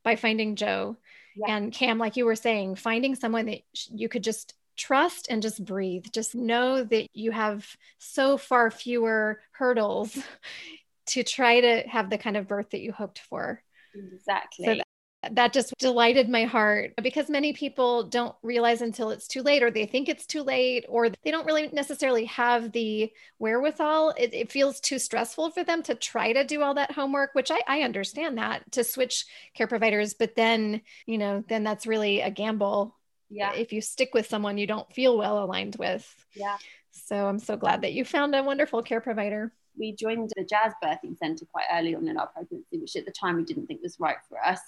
by 0.04 0.14
finding 0.16 0.54
Jo. 0.54 0.96
Yeah. 1.36 1.56
And 1.56 1.72
Cam, 1.72 1.98
like 1.98 2.16
you 2.16 2.26
were 2.26 2.36
saying, 2.36 2.76
finding 2.76 3.14
someone 3.14 3.46
that 3.46 3.60
you 3.90 4.08
could 4.08 4.22
just 4.22 4.54
trust 4.76 5.28
and 5.30 5.42
just 5.42 5.64
breathe. 5.64 6.06
Just 6.12 6.34
know 6.34 6.82
that 6.84 7.08
you 7.12 7.30
have 7.30 7.66
so 7.98 8.36
far 8.36 8.70
fewer 8.70 9.40
hurdles 9.52 10.16
to 11.06 11.22
try 11.22 11.60
to 11.60 11.88
have 11.88 12.10
the 12.10 12.18
kind 12.18 12.36
of 12.36 12.48
birth 12.48 12.70
that 12.70 12.80
you 12.80 12.92
hoped 12.92 13.18
for. 13.18 13.62
Exactly. 13.94 14.66
So 14.66 14.83
that, 15.32 15.52
just 15.52 15.74
delighted 15.78 16.28
my 16.28 16.44
heart 16.44 16.94
because 17.02 17.28
many 17.28 17.52
people 17.52 18.04
don't 18.04 18.34
realize 18.42 18.82
until 18.82 19.10
it's 19.10 19.28
too 19.28 19.42
late 19.42 19.62
or 19.62 19.70
they 19.70 19.86
think 19.86 20.08
it's 20.08 20.26
too 20.26 20.42
late 20.42 20.84
or 20.88 21.08
they 21.08 21.30
don't 21.30 21.46
really 21.46 21.68
necessarily 21.68 22.24
have 22.24 22.72
the 22.72 23.12
wherewithal. 23.38 24.14
It, 24.18 24.34
it, 24.34 24.52
feels 24.52 24.80
too 24.80 24.98
stressful 24.98 25.50
for 25.50 25.64
them 25.64 25.82
to 25.84 25.94
try 25.94 26.32
to 26.32 26.44
do 26.44 26.62
all 26.62 26.74
that 26.74 26.92
homework 26.92 27.34
which 27.34 27.50
I, 27.50 27.60
I 27.66 27.80
understand 27.80 28.38
that 28.38 28.70
to 28.72 28.84
switch 28.84 29.26
care 29.54 29.66
providers 29.66 30.14
but 30.14 30.36
then 30.36 30.82
you 31.06 31.18
know 31.18 31.42
then 31.48 31.64
that's 31.64 31.86
really 31.86 32.20
a 32.20 32.30
gamble. 32.30 32.96
Yeah. 33.30 33.52
If 33.54 33.72
you 33.72 33.80
stick 33.80 34.10
with 34.14 34.26
someone 34.28 34.58
you 34.58 34.66
don't 34.66 34.92
feel 34.92 35.16
well 35.16 35.42
aligned 35.42 35.76
with. 35.76 36.06
Yeah. 36.34 36.56
So 36.92 37.26
i'm 37.26 37.40
so 37.40 37.56
glad 37.56 37.82
that 37.82 37.92
you 37.92 38.04
found 38.04 38.34
a 38.34 38.42
wonderful 38.42 38.82
care 38.82 39.00
provider. 39.00 39.52
We 39.76 39.92
joined 39.92 40.30
the 40.36 40.44
Jazz 40.44 40.72
Birthing 40.82 41.18
Centre 41.18 41.46
quite 41.46 41.66
early 41.72 41.94
on 41.94 42.06
in 42.08 42.16
our 42.16 42.28
pregnancy, 42.28 42.78
which 42.78 42.96
at 42.96 43.04
the 43.04 43.12
time 43.12 43.36
we 43.36 43.44
didn't 43.44 43.66
think 43.66 43.82
was 43.82 43.98
right 43.98 44.16
for 44.28 44.38
us. 44.44 44.60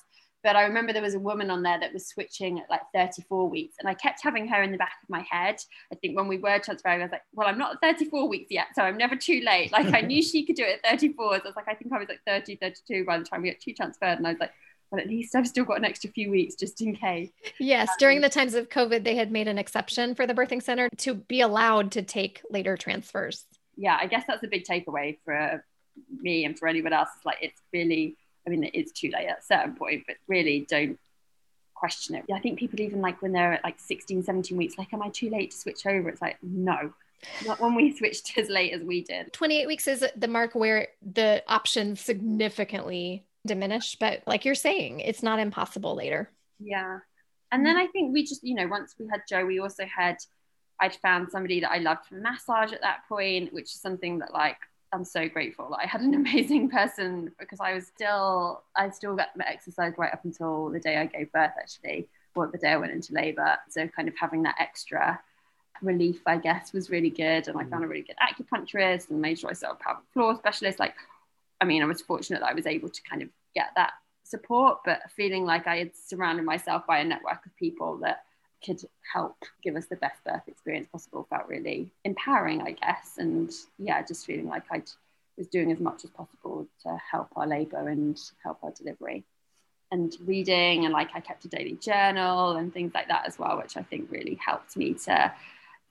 But 0.47 0.55
I 0.55 0.63
remember 0.63 0.93
there 0.93 1.03
was 1.03 1.17
a 1.17 1.19
woman 1.19 1.51
on 1.51 1.65
there 1.65 1.81
that 1.81 1.93
was 1.93 2.07
switching 2.07 2.61
at 2.61 2.71
like 2.71 2.83
34 2.95 3.49
weeks, 3.51 3.75
and 3.81 3.89
I 3.89 3.95
kept 3.95 4.23
having 4.23 4.47
her 4.47 4.63
in 4.63 4.71
the 4.71 4.79
back 4.79 4.93
of 5.03 5.11
my 5.11 5.27
head. 5.29 5.57
I 5.93 5.97
think 5.97 6.17
when 6.17 6.29
we 6.29 6.39
were 6.39 6.61
transferring, 6.61 7.01
I 7.01 7.07
was 7.07 7.11
like, 7.11 7.25
"Well, 7.33 7.49
I'm 7.49 7.59
not 7.59 7.79
34 7.83 8.29
weeks 8.29 8.53
yet, 8.53 8.69
so 8.77 8.83
I'm 8.83 8.97
never 8.97 9.17
too 9.17 9.43
late." 9.45 9.73
Like 9.73 9.93
I 9.93 10.03
knew 10.03 10.23
she 10.23 10.47
could 10.47 10.55
do 10.55 10.63
it 10.63 10.79
at 10.85 10.89
34. 10.89 11.39
So 11.39 11.43
I 11.43 11.49
was 11.49 11.57
like, 11.57 11.67
I 11.67 11.75
think 11.75 11.93
I 11.93 11.99
was 11.99 12.09
like 12.09 12.21
30, 12.29 12.59
32 12.63 13.05
by 13.05 13.19
the 13.19 13.25
time 13.25 13.43
we 13.43 13.51
got 13.51 13.59
two 13.59 13.73
transferred, 13.73 14.19
and 14.19 14.27
I 14.29 14.31
was 14.31 14.39
like, 14.39 14.53
but 14.93 15.01
at 15.01 15.09
least 15.09 15.35
I've 15.35 15.49
still 15.49 15.65
got 15.65 15.79
an 15.79 15.85
extra 15.85 16.13
few 16.13 16.31
weeks 16.31 16.55
just 16.55 16.81
in 16.81 16.95
case. 16.95 17.31
Yes, 17.59 17.89
um, 17.89 17.97
during 17.99 18.21
the 18.21 18.29
times 18.29 18.55
of 18.55 18.69
COVID, 18.69 19.03
they 19.03 19.17
had 19.17 19.33
made 19.33 19.49
an 19.49 19.59
exception 19.59 20.15
for 20.15 20.29
the 20.29 20.35
birthing 20.35 20.63
center 20.63 20.89
to 20.99 21.15
be 21.15 21.41
allowed 21.41 21.91
to 21.93 22.03
take 22.03 22.41
later 22.51 22.77
transfers. 22.77 23.47
Yeah, 23.77 23.99
I 24.01 24.07
guess 24.07 24.23
that's 24.29 24.45
a 24.45 24.49
big 24.49 24.63
takeaway 24.63 25.19
for 25.25 25.65
me 26.21 26.45
and 26.45 26.57
for 26.57 26.69
anyone 26.69 26.93
else. 26.93 27.09
It's 27.17 27.27
like 27.27 27.39
it's 27.41 27.61
really 27.73 28.17
I 28.47 28.51
mean, 28.51 28.65
it 28.65 28.75
is 28.75 28.93
too 28.93 29.11
late 29.11 29.27
at 29.27 29.41
a 29.41 29.43
certain 29.43 29.75
point, 29.75 30.05
but 30.07 30.17
really 30.29 30.67
don't 30.69 30.99
question 31.75 32.15
it. 32.15 32.25
I 32.33 32.39
think 32.39 32.59
people 32.59 32.81
even 32.81 33.01
like 33.01 33.21
when 33.23 33.33
they're 33.33 33.55
at 33.55 33.65
like 33.65 33.79
16, 33.79 34.23
17 34.23 34.57
weeks, 34.57 34.79
like, 34.79 34.93
am 34.93 35.03
I 35.03 35.11
too 35.11 35.31
late 35.31 35.51
to 35.51 35.57
switch 35.57 35.87
over? 35.87 36.09
It's 36.09 36.23
like, 36.23 36.39
no, 36.43 36.93
not 37.45 37.61
when 37.61 37.75
we 37.75 37.95
switched 37.97 38.37
as 38.39 38.49
late 38.49 38.73
as 38.73 38.83
we 38.83 39.03
did. 39.03 39.33
28 39.33 39.67
weeks 39.67 39.87
is 39.87 40.05
the 40.17 40.29
mark 40.29 40.55
where 40.55 40.89
the 41.03 41.43
options 41.49 42.01
significantly 42.01 43.25
diminish, 43.47 43.97
but 43.99 44.23
like 44.27 44.45
you're 44.45 44.55
saying, 44.55 45.01
it's 45.01 45.23
not 45.23 45.39
impossible 45.39 45.95
later. 45.95 46.31
Yeah. 46.59 46.99
And 47.53 47.65
then 47.65 47.77
I 47.77 47.87
think 47.87 48.13
we 48.13 48.25
just, 48.25 48.43
you 48.43 48.55
know, 48.55 48.67
once 48.67 48.95
we 48.99 49.07
had 49.11 49.23
Joe, 49.29 49.47
we 49.47 49.61
also 49.61 49.85
had, 49.87 50.17
I'd 50.81 50.97
found 50.97 51.31
somebody 51.31 51.61
that 51.61 51.71
I 51.71 51.79
loved 51.79 52.07
from 52.07 52.23
massage 52.23 52.73
at 52.73 52.83
that 52.83 53.01
point, 53.09 53.53
which 53.53 53.67
is 53.67 53.81
something 53.81 54.19
that 54.19 54.33
like 54.33 54.59
I'm 54.93 55.05
so 55.05 55.29
grateful. 55.29 55.69
That 55.71 55.81
I 55.83 55.87
had 55.87 56.01
an 56.01 56.15
amazing 56.23 56.71
person 56.71 57.33
because 57.39 57.61
I 57.61 57.75
was 57.75 57.87
still 57.87 58.63
I 58.75 58.91
still 58.91 59.17
got 59.17 59.29
exercise 59.41 59.95
right 59.97 60.13
up 60.13 60.25
until 60.25 60.71
the 60.71 60.81
day 60.81 60.97
I 60.97 61.07
gave 61.07 61.33
birth 61.33 61.53
actually 61.59 62.09
or 62.35 62.47
the 62.49 62.59
day 62.59 62.73
I 62.73 62.77
went 62.77 62.93
into 62.93 63.15
labor. 63.15 63.57
So 63.69 63.87
kind 63.89 64.09
of 64.09 64.15
having 64.19 64.43
that 64.43 64.57
extra 64.59 65.21
relief 65.83 66.21
I 66.27 66.39
guess 66.39 66.73
was 66.73 66.91
really 66.91 67.11
good. 67.11 67.49
And 67.49 67.59
I 67.59 67.65
mm. 67.65 67.71
found 67.71 67.85
a 67.85 67.89
really 67.89 68.03
good 68.03 68.17
acupuncturist 68.17 69.11
and 69.11 69.21
made 69.21 69.39
sure 69.39 69.51
I 69.51 69.55
saw 69.55 69.73
a 69.73 69.75
pelvic 69.75 70.05
floor 70.13 70.37
specialist. 70.37 70.79
Like 70.79 70.95
I 71.61 71.65
mean 71.65 71.83
I 71.83 71.87
was 71.87 72.01
fortunate 72.01 72.41
that 72.41 72.51
I 72.51 72.55
was 72.55 72.67
able 72.67 72.89
to 72.89 73.03
kind 73.03 73.23
of 73.23 73.29
get 73.55 73.71
that 73.77 73.95
support 74.25 74.79
but 74.85 75.01
feeling 75.15 75.45
like 75.45 75.69
I 75.69 75.77
had 75.79 75.93
surrounded 75.95 76.45
myself 76.45 76.85
by 76.87 76.99
a 76.99 77.05
network 77.05 77.47
of 77.47 77.57
people 77.57 77.99
that 77.99 78.25
could 78.67 78.83
help 79.13 79.37
give 79.63 79.77
us 79.77 79.87
the 79.87 79.97
best 79.97 80.23
birth 80.25 80.43
experience 80.49 80.89
possible 80.91 81.27
felt 81.31 81.47
really 81.47 81.89
empowering, 82.05 82.61
I 82.63 82.73
guess. 82.73 83.15
And 83.19 83.51
yeah, 83.79 84.03
just 84.03 84.27
feeling 84.27 84.49
like 84.49 84.65
I 84.71 84.83
was 85.39 85.47
doing 85.47 85.71
as 85.71 85.79
much 85.79 86.05
as 86.05 86.11
possible 86.11 86.67
to 86.83 87.01
help 87.11 87.29
our 87.37 87.47
labour 87.47 87.89
and 87.89 88.21
help 88.43 88.59
our 88.63 88.73
delivery. 88.73 89.25
And 89.93 90.15
reading, 90.25 90.85
and 90.85 90.93
like 90.93 91.11
I 91.15 91.21
kept 91.21 91.45
a 91.45 91.49
daily 91.49 91.79
journal 91.81 92.57
and 92.57 92.75
things 92.75 92.93
like 92.93 93.09
that 93.09 93.27
as 93.27 93.39
well, 93.39 93.57
which 93.59 93.77
I 93.77 93.83
think 93.83 94.11
really 94.11 94.39
helped 94.45 94.77
me 94.77 94.95
to 95.05 95.33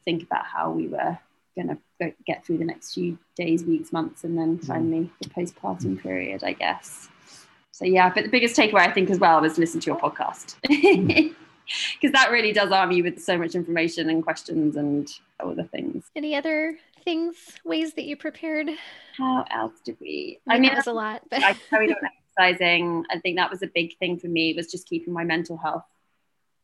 think 0.04 0.24
about 0.24 0.46
how 0.46 0.72
we 0.72 0.88
were 0.88 1.18
going 1.56 1.80
to 2.00 2.14
get 2.28 2.46
through 2.46 2.58
the 2.58 2.66
next 2.66 2.94
few 2.94 3.18
days, 3.38 3.64
weeks, 3.64 3.94
months, 3.94 4.26
and 4.26 4.38
then 4.38 4.58
mm-hmm. 4.58 4.68
finally 4.68 5.12
the 5.22 5.30
postpartum 5.30 6.02
period, 6.02 6.44
I 6.44 6.52
guess. 6.52 7.08
So 7.72 7.86
yeah, 7.86 8.12
but 8.14 8.26
the 8.26 8.30
biggest 8.30 8.58
takeaway 8.58 8.88
I 8.88 8.92
think 8.92 9.10
as 9.10 9.20
well 9.20 9.40
was 9.40 9.58
listen 9.58 9.80
to 9.80 9.88
your 9.88 9.98
podcast. 9.98 10.56
because 12.02 12.14
that 12.14 12.32
really 12.32 12.54
does 12.54 12.72
arm 12.72 12.92
you 12.92 13.04
with 13.04 13.20
so 13.20 13.38
much 13.38 13.56
information 13.56 14.10
and 14.10 14.24
questions 14.24 14.76
and 14.76 15.10
all 15.40 15.56
the 15.56 15.64
things. 15.64 16.06
Any 16.16 16.36
other 16.36 16.78
things, 17.04 17.36
ways 17.64 17.94
that 17.94 18.06
you 18.06 18.18
prepared? 18.18 18.70
How 19.18 19.46
else 19.52 19.80
did 19.84 19.98
we? 20.00 20.40
I, 20.48 20.56
I 20.56 20.60
mean, 20.60 20.72
it 20.72 20.78
was 20.78 20.88
a 20.88 20.94
lot. 20.94 21.22
But 21.30 21.44
I 21.44 21.54
carried 21.70 21.92
on 21.92 21.98
exercising. 22.38 23.06
I 23.12 23.20
think 23.20 23.38
that 23.38 23.50
was 23.50 23.62
a 23.62 23.68
big 23.68 23.98
thing 23.98 24.20
for 24.20 24.28
me 24.28 24.54
was 24.54 24.68
just 24.68 24.88
keeping 24.88 25.14
my 25.14 25.24
mental 25.24 25.58
health 25.58 25.86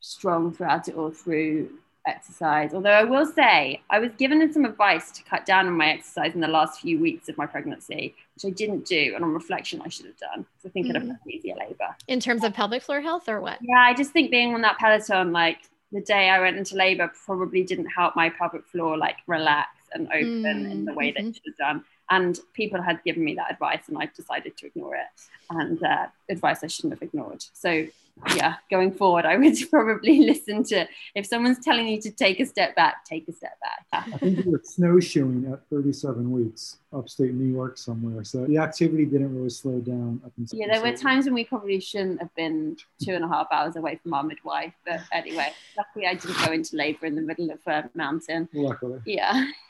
strong 0.01 0.51
throughout 0.51 0.87
it 0.87 0.95
all 0.95 1.11
through 1.11 1.69
exercise. 2.05 2.73
Although 2.73 2.91
I 2.91 3.03
will 3.03 3.25
say, 3.25 3.81
I 3.89 3.99
was 3.99 4.11
given 4.17 4.51
some 4.51 4.65
advice 4.65 5.11
to 5.11 5.23
cut 5.23 5.45
down 5.45 5.67
on 5.67 5.73
my 5.73 5.89
exercise 5.89 6.33
in 6.33 6.41
the 6.41 6.47
last 6.47 6.81
few 6.81 6.99
weeks 6.99 7.29
of 7.29 7.37
my 7.37 7.45
pregnancy, 7.45 8.15
which 8.35 8.45
I 8.45 8.55
didn't 8.55 8.85
do. 8.85 9.13
And 9.15 9.23
on 9.23 9.33
reflection, 9.33 9.81
I 9.83 9.89
should 9.89 10.07
have 10.07 10.17
done. 10.17 10.45
So 10.61 10.69
I 10.69 10.71
think 10.71 10.87
mm-hmm. 10.87 11.07
would 11.07 11.09
have 11.09 11.27
easier 11.27 11.55
labor. 11.55 11.95
In 12.07 12.19
terms 12.19 12.43
of 12.43 12.53
pelvic 12.53 12.83
floor 12.83 13.01
health 13.01 13.29
or 13.29 13.41
what? 13.41 13.59
Yeah, 13.61 13.79
I 13.79 13.93
just 13.93 14.11
think 14.11 14.31
being 14.31 14.53
on 14.53 14.61
that 14.61 14.77
Peloton, 14.79 15.31
like 15.31 15.59
the 15.91 16.01
day 16.01 16.29
I 16.29 16.39
went 16.39 16.57
into 16.57 16.75
labor, 16.75 17.11
probably 17.25 17.63
didn't 17.63 17.87
help 17.87 18.15
my 18.15 18.29
pelvic 18.29 18.65
floor 18.65 18.97
like 18.97 19.17
relax 19.27 19.69
and 19.93 20.07
open 20.07 20.43
mm-hmm. 20.43 20.71
in 20.71 20.85
the 20.85 20.93
way 20.93 21.11
that 21.11 21.19
it 21.19 21.23
mm-hmm. 21.23 21.31
should 21.33 21.43
have 21.47 21.57
done. 21.57 21.85
And 22.09 22.39
people 22.53 22.81
had 22.81 23.01
given 23.03 23.23
me 23.23 23.35
that 23.35 23.51
advice, 23.51 23.83
and 23.87 23.97
I 23.97 24.09
decided 24.13 24.57
to 24.57 24.67
ignore 24.67 24.95
it. 24.95 25.07
And 25.49 25.81
uh, 25.81 26.07
advice 26.29 26.63
I 26.63 26.67
shouldn't 26.67 26.93
have 26.93 27.01
ignored. 27.01 27.45
So 27.53 27.87
yeah, 28.36 28.56
going 28.69 28.91
forward, 28.91 29.26
I 29.26 29.38
would 29.38 29.56
probably 29.69 30.19
listen 30.19 30.63
to 30.65 30.88
if 31.15 31.26
someone's 31.26 31.60
telling 31.60 31.88
you 31.88 32.02
to 32.02 32.12
take 32.12 32.39
a 32.39 32.45
step 32.45 32.76
back, 32.76 33.06
take 33.06 33.28
a 33.28 33.34
step 33.34 33.58
back. 33.62 33.86
I 34.13 34.17
think 34.17 34.45
you 34.45 34.52
were 34.52 34.62
snowshoeing 34.63 35.52
at 35.52 35.67
37 35.69 36.32
weeks 36.32 36.78
upstate 36.93 37.34
New 37.34 37.52
York 37.52 37.78
somewhere. 37.78 38.24
So 38.24 38.45
the 38.45 38.58
activity 38.58 39.06
didn't 39.06 39.36
really 39.36 39.50
slow 39.50 39.80
down. 39.80 40.21
Up 40.26 40.32
yeah, 40.52 40.67
there 40.71 40.82
were 40.82 40.95
times 40.95 41.26
when 41.26 41.34
we 41.34 41.45
probably 41.45 41.80
shouldn't 41.80 42.21
have 42.21 42.34
been 42.36 42.78
two 43.02 43.13
and 43.13 43.24
a 43.24 43.28
half 43.28 43.47
hours 43.52 43.76
away 43.76 44.00
from 44.02 44.13
our 44.13 44.24
midwife. 44.24 44.74
But 44.86 45.02
anyway, 45.12 45.54
luckily 45.78 46.08
I 46.08 46.15
didn't 46.15 46.45
go 46.45 46.52
into 46.52 46.76
labor 46.76 47.06
in 47.06 47.15
the 47.15 47.21
middle 47.21 47.50
of 47.50 47.60
a 47.65 47.89
mountain. 47.95 48.50
Luckily. 48.54 49.00
Yeah. 49.06 49.47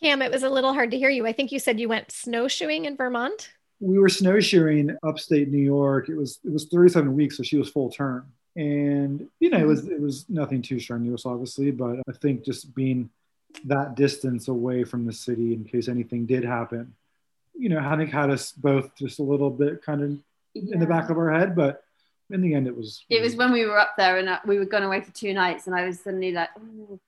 Cam, 0.00 0.22
it 0.22 0.30
was 0.30 0.44
a 0.44 0.50
little 0.50 0.72
hard 0.72 0.92
to 0.92 0.98
hear 0.98 1.10
you. 1.10 1.26
I 1.26 1.32
think 1.32 1.52
you 1.52 1.58
said 1.58 1.78
you 1.78 1.88
went 1.88 2.10
snowshoeing 2.10 2.86
in 2.86 2.96
Vermont 2.96 3.50
we 3.80 3.98
were 3.98 4.08
snowshoeing 4.08 4.96
upstate 5.02 5.48
New 5.48 5.58
York. 5.58 6.08
It 6.08 6.16
was 6.16 6.38
it 6.44 6.52
was 6.52 6.66
37 6.66 7.14
weeks, 7.14 7.36
so 7.38 7.42
she 7.42 7.56
was 7.56 7.70
full 7.70 7.90
term, 7.90 8.30
and 8.54 9.26
you 9.40 9.50
know 9.50 9.58
it 9.58 9.66
was 9.66 9.88
it 9.88 10.00
was 10.00 10.28
nothing 10.28 10.62
too 10.62 10.78
strenuous, 10.78 11.26
obviously, 11.26 11.70
but 11.70 11.96
I 12.08 12.12
think 12.12 12.44
just 12.44 12.74
being 12.74 13.10
that 13.64 13.96
distance 13.96 14.48
away 14.48 14.84
from 14.84 15.06
the 15.06 15.12
city 15.12 15.54
in 15.54 15.64
case 15.64 15.88
anything 15.88 16.26
did 16.26 16.44
happen, 16.44 16.94
you 17.58 17.68
know, 17.68 17.96
think 17.96 18.10
had 18.10 18.30
us 18.30 18.52
both 18.52 18.94
just 18.94 19.18
a 19.18 19.22
little 19.22 19.50
bit 19.50 19.82
kind 19.82 20.02
of 20.02 20.18
yeah. 20.54 20.74
in 20.74 20.80
the 20.80 20.86
back 20.86 21.10
of 21.10 21.18
our 21.18 21.32
head, 21.32 21.56
but 21.56 21.82
in 22.30 22.42
the 22.42 22.54
end, 22.54 22.68
it 22.68 22.76
was. 22.76 23.04
It 23.10 23.22
was 23.22 23.34
when 23.34 23.50
we 23.50 23.64
were 23.64 23.78
up 23.78 23.94
there 23.96 24.18
and 24.18 24.28
uh, 24.28 24.38
we 24.46 24.58
were 24.58 24.66
going 24.66 24.84
away 24.84 25.00
for 25.00 25.10
two 25.12 25.32
nights, 25.32 25.66
and 25.66 25.74
I 25.74 25.84
was 25.86 26.00
suddenly 26.00 26.32
like, 26.32 26.50
oh 26.58 27.00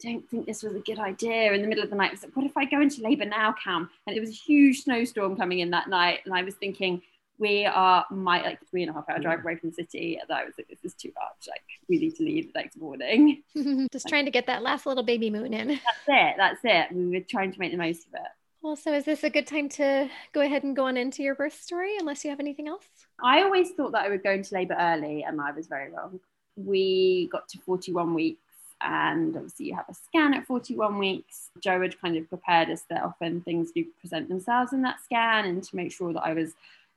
don't 0.00 0.28
think 0.28 0.46
this 0.46 0.62
was 0.62 0.74
a 0.74 0.80
good 0.80 0.98
idea. 0.98 1.52
In 1.52 1.62
the 1.62 1.68
middle 1.68 1.84
of 1.84 1.90
the 1.90 1.96
night, 1.96 2.10
I 2.10 2.12
was 2.12 2.22
like, 2.22 2.36
what 2.36 2.46
if 2.46 2.56
I 2.56 2.64
go 2.64 2.80
into 2.80 3.02
labor 3.02 3.24
now, 3.24 3.54
Cam? 3.62 3.90
And 4.06 4.16
it 4.16 4.20
was 4.20 4.30
a 4.30 4.34
huge 4.34 4.84
snowstorm 4.84 5.36
coming 5.36 5.60
in 5.60 5.70
that 5.70 5.88
night. 5.88 6.20
And 6.24 6.34
I 6.34 6.42
was 6.42 6.54
thinking, 6.54 7.02
we 7.38 7.64
are 7.66 8.04
my 8.10 8.42
like 8.42 8.58
three 8.68 8.82
and 8.82 8.90
a 8.90 8.92
half 8.92 9.08
hour 9.08 9.18
drive 9.18 9.40
away 9.40 9.56
from 9.56 9.70
the 9.70 9.74
city. 9.74 10.18
And 10.20 10.30
I 10.30 10.44
was 10.44 10.54
like, 10.58 10.68
this 10.68 10.84
is 10.84 10.94
too 10.94 11.12
much. 11.14 11.48
Like, 11.48 11.62
we 11.88 11.98
need 11.98 12.16
to 12.16 12.22
leave 12.22 12.52
the 12.52 12.60
next 12.60 12.76
morning. 12.76 13.42
Just 13.92 14.08
trying 14.08 14.24
to 14.24 14.30
get 14.30 14.46
that 14.46 14.62
last 14.62 14.86
little 14.86 15.04
baby 15.04 15.30
moon 15.30 15.54
in. 15.54 15.68
That's 15.68 16.08
it. 16.08 16.34
That's 16.36 16.60
it. 16.64 16.94
We 16.94 17.18
were 17.18 17.24
trying 17.24 17.52
to 17.52 17.58
make 17.58 17.72
the 17.72 17.78
most 17.78 18.06
of 18.06 18.14
it. 18.14 18.28
Well, 18.60 18.74
so 18.74 18.92
is 18.92 19.04
this 19.04 19.22
a 19.22 19.30
good 19.30 19.46
time 19.46 19.68
to 19.70 20.10
go 20.32 20.40
ahead 20.40 20.64
and 20.64 20.74
go 20.74 20.86
on 20.86 20.96
into 20.96 21.22
your 21.22 21.36
birth 21.36 21.60
story, 21.60 21.96
unless 21.98 22.24
you 22.24 22.30
have 22.30 22.40
anything 22.40 22.66
else? 22.66 22.84
I 23.22 23.42
always 23.42 23.70
thought 23.70 23.92
that 23.92 24.02
I 24.02 24.08
would 24.08 24.24
go 24.24 24.32
into 24.32 24.52
labor 24.52 24.76
early, 24.78 25.22
and 25.22 25.40
I 25.40 25.52
was 25.52 25.68
very 25.68 25.92
wrong. 25.92 26.18
We 26.56 27.28
got 27.30 27.48
to 27.50 27.58
41 27.58 28.14
weeks 28.14 28.47
and 28.80 29.36
obviously 29.36 29.66
you 29.66 29.74
have 29.74 29.88
a 29.88 29.94
scan 29.94 30.34
at 30.34 30.46
41 30.46 30.98
weeks. 30.98 31.50
Joe 31.60 31.80
had 31.80 32.00
kind 32.00 32.16
of 32.16 32.28
prepared 32.28 32.70
us 32.70 32.82
that 32.90 33.02
often 33.02 33.40
things 33.40 33.72
do 33.72 33.84
present 34.00 34.28
themselves 34.28 34.72
in 34.72 34.82
that 34.82 35.02
scan 35.02 35.46
and 35.46 35.62
to 35.64 35.76
make 35.76 35.92
sure 35.92 36.12
that 36.12 36.22
I 36.22 36.34
was 36.34 36.54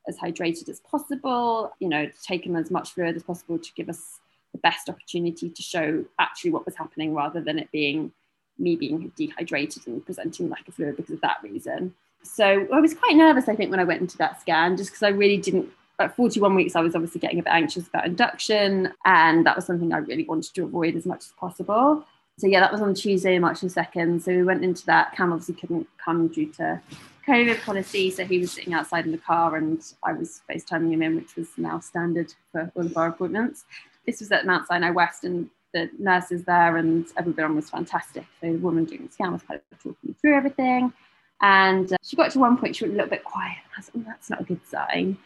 as 0.07 0.17
hydrated 0.17 0.69
as 0.69 0.79
possible, 0.79 1.71
you 1.79 1.87
know, 1.87 2.09
taken 2.23 2.55
as 2.55 2.71
much 2.71 2.91
fluid 2.91 3.15
as 3.15 3.23
possible 3.23 3.59
to 3.59 3.73
give 3.75 3.89
us 3.89 4.19
the 4.51 4.59
best 4.59 4.89
opportunity 4.89 5.49
to 5.49 5.61
show 5.61 6.03
actually 6.19 6.51
what 6.51 6.65
was 6.65 6.75
happening 6.75 7.13
rather 7.13 7.41
than 7.41 7.59
it 7.59 7.71
being 7.71 8.11
me 8.57 8.75
being 8.75 9.11
dehydrated 9.15 9.87
and 9.87 10.05
presenting 10.05 10.49
lack 10.49 10.67
of 10.67 10.75
fluid 10.75 10.95
because 10.95 11.13
of 11.13 11.21
that 11.21 11.37
reason. 11.41 11.93
So 12.23 12.67
I 12.71 12.79
was 12.79 12.93
quite 12.93 13.15
nervous, 13.15 13.49
I 13.49 13.55
think, 13.55 13.71
when 13.71 13.79
I 13.79 13.85
went 13.85 14.01
into 14.01 14.17
that 14.17 14.39
scan, 14.39 14.77
just 14.77 14.91
because 14.91 15.03
I 15.03 15.09
really 15.09 15.37
didn't 15.37 15.69
at 15.99 16.15
41 16.15 16.55
weeks, 16.55 16.75
I 16.75 16.81
was 16.81 16.95
obviously 16.95 17.19
getting 17.19 17.39
a 17.39 17.43
bit 17.43 17.53
anxious 17.53 17.87
about 17.87 18.05
induction, 18.05 18.91
and 19.05 19.45
that 19.45 19.55
was 19.55 19.65
something 19.65 19.93
I 19.93 19.97
really 19.97 20.23
wanted 20.23 20.53
to 20.55 20.63
avoid 20.63 20.95
as 20.95 21.05
much 21.05 21.19
as 21.19 21.33
possible. 21.39 22.05
So 22.37 22.47
yeah, 22.47 22.59
that 22.59 22.71
was 22.71 22.81
on 22.81 22.95
Tuesday, 22.95 23.37
March 23.37 23.61
the 23.61 23.67
2nd. 23.67 24.21
So 24.21 24.31
we 24.31 24.43
went 24.43 24.63
into 24.63 24.85
that. 24.87 25.15
Cam 25.15 25.31
obviously 25.31 25.55
couldn't 25.55 25.87
come 26.03 26.27
due 26.27 26.51
to 26.53 26.81
COVID 27.27 27.61
policy, 27.63 28.09
so 28.09 28.25
he 28.25 28.39
was 28.39 28.51
sitting 28.51 28.73
outside 28.73 29.05
in 29.05 29.11
the 29.11 29.17
car, 29.17 29.55
and 29.55 29.81
I 30.03 30.13
was 30.13 30.41
FaceTiming 30.49 30.91
him 30.91 31.01
in, 31.03 31.15
which 31.15 31.35
was 31.35 31.49
now 31.57 31.79
standard 31.79 32.33
for 32.51 32.71
all 32.75 32.85
of 32.85 32.97
our 32.97 33.07
appointments. 33.07 33.65
This 34.05 34.21
was 34.21 34.31
at 34.31 34.45
Mount 34.45 34.67
Sinai 34.67 34.89
West, 34.89 35.23
and 35.23 35.49
the 35.73 35.89
nurses 35.97 36.43
there 36.43 36.77
and 36.77 37.07
everyone 37.17 37.55
was 37.55 37.69
fantastic. 37.69 38.25
So 38.41 38.51
the 38.51 38.57
woman 38.57 38.85
doing 38.85 39.05
the 39.05 39.11
scan 39.11 39.33
was 39.33 39.43
kind 39.43 39.61
of 39.71 39.77
talking 39.77 39.95
me 40.03 40.15
through 40.19 40.35
everything. 40.35 40.93
And 41.41 41.91
uh, 41.91 41.97
she 42.03 42.15
got 42.15 42.31
to 42.31 42.39
one 42.39 42.57
point, 42.57 42.75
she 42.75 42.83
went 42.83 42.93
a 42.93 42.97
little 42.97 43.09
bit 43.09 43.23
quiet. 43.23 43.57
I 43.75 43.79
was 43.79 43.89
like, 43.93 44.03
oh, 44.05 44.09
that's 44.09 44.29
not 44.29 44.41
a 44.41 44.43
good 44.43 44.65
sign. 44.67 45.17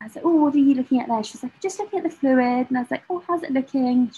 I 0.00 0.04
was 0.04 0.16
like, 0.16 0.24
oh, 0.24 0.36
what 0.36 0.54
are 0.54 0.58
you 0.58 0.74
looking 0.74 1.00
at 1.00 1.08
there? 1.08 1.16
Was 1.16 1.42
like, 1.42 1.60
just 1.60 1.78
looking 1.78 2.00
at 2.00 2.04
the 2.04 2.10
fluid. 2.10 2.66
And 2.68 2.76
I 2.76 2.82
was 2.82 2.90
like, 2.90 3.04
oh, 3.08 3.22
how's 3.26 3.42
it 3.42 3.52
looking? 3.52 4.06
Like, 4.06 4.14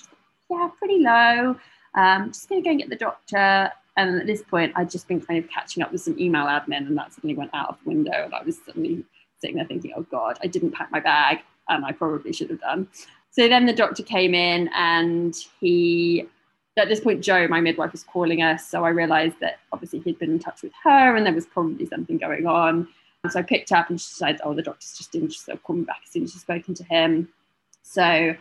yeah, 0.50 0.68
pretty 0.78 0.98
low. 0.98 1.56
Um, 1.94 2.28
just 2.28 2.48
going 2.48 2.62
to 2.62 2.66
go 2.66 2.70
and 2.70 2.80
get 2.80 2.90
the 2.90 2.96
doctor. 2.96 3.70
And 3.96 4.20
at 4.20 4.26
this 4.26 4.42
point, 4.42 4.72
I'd 4.76 4.90
just 4.90 5.08
been 5.08 5.20
kind 5.20 5.42
of 5.42 5.50
catching 5.50 5.82
up 5.82 5.90
with 5.90 6.00
some 6.00 6.18
email 6.18 6.46
admin, 6.46 6.86
and 6.86 6.96
that 6.96 7.12
suddenly 7.12 7.34
went 7.34 7.50
out 7.52 7.68
of 7.68 7.78
the 7.82 7.90
window. 7.90 8.24
And 8.24 8.34
I 8.34 8.42
was 8.42 8.58
suddenly 8.64 9.04
sitting 9.40 9.56
there 9.56 9.66
thinking, 9.66 9.92
oh 9.96 10.02
God, 10.02 10.38
I 10.42 10.46
didn't 10.46 10.72
pack 10.72 10.90
my 10.90 11.00
bag, 11.00 11.38
and 11.68 11.84
I 11.84 11.92
probably 11.92 12.32
should 12.32 12.50
have 12.50 12.60
done. 12.60 12.88
So 13.30 13.48
then 13.48 13.66
the 13.66 13.72
doctor 13.72 14.02
came 14.02 14.34
in, 14.34 14.68
and 14.74 15.34
he, 15.60 16.26
at 16.76 16.88
this 16.88 17.00
point, 17.00 17.22
Joe, 17.22 17.48
my 17.48 17.60
midwife, 17.60 17.92
was 17.92 18.04
calling 18.04 18.42
us. 18.42 18.68
So 18.68 18.84
I 18.84 18.90
realized 18.90 19.40
that 19.40 19.58
obviously 19.72 20.00
he'd 20.00 20.18
been 20.18 20.30
in 20.30 20.38
touch 20.38 20.62
with 20.62 20.72
her, 20.84 21.16
and 21.16 21.26
there 21.26 21.34
was 21.34 21.46
probably 21.46 21.86
something 21.86 22.18
going 22.18 22.46
on. 22.46 22.88
And 23.24 23.32
so 23.32 23.40
I 23.40 23.42
picked 23.42 23.72
up, 23.72 23.90
and 23.90 24.00
she 24.00 24.12
said, 24.12 24.40
oh, 24.44 24.54
the 24.54 24.62
doctor's 24.62 24.96
just 24.96 25.14
in. 25.14 25.28
She 25.28 25.40
call 25.64 25.76
me 25.76 25.84
back 25.84 26.00
as 26.04 26.12
soon 26.12 26.24
as 26.24 26.32
she's 26.32 26.42
spoken 26.42 26.74
to 26.74 26.84
him. 26.84 27.28
So 27.82 28.34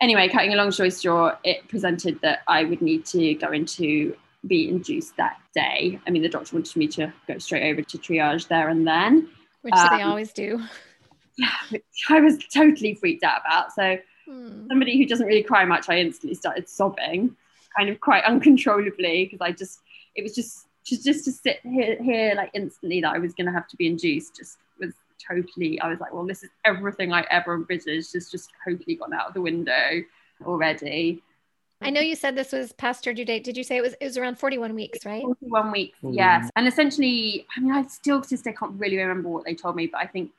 anyway, 0.00 0.28
cutting 0.28 0.52
a 0.52 0.56
long 0.56 0.70
story 0.72 0.90
short, 0.90 1.38
it 1.44 1.68
presented 1.68 2.20
that 2.22 2.40
I 2.48 2.64
would 2.64 2.82
need 2.82 3.06
to 3.06 3.34
go 3.34 3.52
into 3.52 4.16
be 4.46 4.68
induced 4.68 5.16
that 5.16 5.38
day. 5.54 5.98
I 6.06 6.10
mean, 6.10 6.22
the 6.22 6.28
doctor 6.28 6.54
wanted 6.54 6.76
me 6.76 6.86
to 6.88 7.12
go 7.26 7.38
straight 7.38 7.70
over 7.70 7.82
to 7.82 7.98
triage 7.98 8.48
there 8.48 8.68
and 8.68 8.86
then. 8.86 9.28
Which 9.62 9.74
um, 9.74 9.88
they 9.96 10.02
always 10.02 10.32
do. 10.32 10.62
Yeah, 11.36 11.48
which 11.70 11.84
I 12.08 12.20
was 12.20 12.38
totally 12.52 12.94
freaked 12.94 13.24
out 13.24 13.40
about. 13.44 13.72
So, 13.72 13.98
hmm. 14.26 14.68
somebody 14.68 14.96
who 14.96 15.06
doesn't 15.06 15.26
really 15.26 15.42
cry 15.42 15.64
much, 15.64 15.88
I 15.88 15.98
instantly 15.98 16.34
started 16.34 16.68
sobbing, 16.68 17.36
kind 17.76 17.88
of 17.90 18.00
quite 18.00 18.24
uncontrollably, 18.24 19.24
because 19.24 19.40
I 19.40 19.52
just, 19.52 19.80
it 20.14 20.22
was 20.22 20.34
just, 20.34 20.66
just, 20.86 21.04
just 21.04 21.24
to 21.24 21.32
sit 21.32 21.58
here, 21.64 22.00
here 22.00 22.34
like 22.36 22.50
instantly 22.54 23.00
that 23.00 23.14
I 23.14 23.18
was 23.18 23.34
going 23.34 23.46
to 23.46 23.52
have 23.52 23.66
to 23.68 23.76
be 23.76 23.86
induced 23.86 24.36
just 24.36 24.58
was 24.78 24.92
totally, 25.28 25.80
I 25.80 25.88
was 25.88 25.98
like, 26.00 26.12
well, 26.12 26.26
this 26.26 26.44
is 26.44 26.50
everything 26.64 27.12
I 27.12 27.26
ever 27.30 27.54
envisaged, 27.54 28.14
it's 28.14 28.30
just 28.30 28.50
totally 28.64 28.94
gone 28.94 29.12
out 29.12 29.28
of 29.28 29.34
the 29.34 29.40
window 29.40 30.02
already. 30.44 31.22
I 31.82 31.90
know 31.90 32.00
you 32.00 32.16
said 32.16 32.36
this 32.36 32.52
was 32.52 32.72
past 32.72 33.04
your 33.04 33.14
due 33.14 33.24
date. 33.26 33.44
Did 33.44 33.56
you 33.56 33.64
say 33.64 33.76
it 33.76 33.82
was 33.82 33.94
it 34.00 34.04
was 34.04 34.16
around 34.16 34.38
41 34.38 34.74
weeks, 34.74 35.04
right? 35.04 35.22
41 35.22 35.72
weeks, 35.72 35.98
yes. 36.02 36.48
And 36.56 36.66
essentially, 36.66 37.46
I 37.54 37.60
mean, 37.60 37.72
I 37.72 37.82
still 37.82 38.22
to 38.22 38.28
this 38.28 38.40
day 38.40 38.54
can't 38.54 38.80
really 38.80 38.96
remember 38.96 39.28
what 39.28 39.44
they 39.44 39.54
told 39.54 39.76
me, 39.76 39.86
but 39.86 40.00
I 40.00 40.06
think 40.06 40.30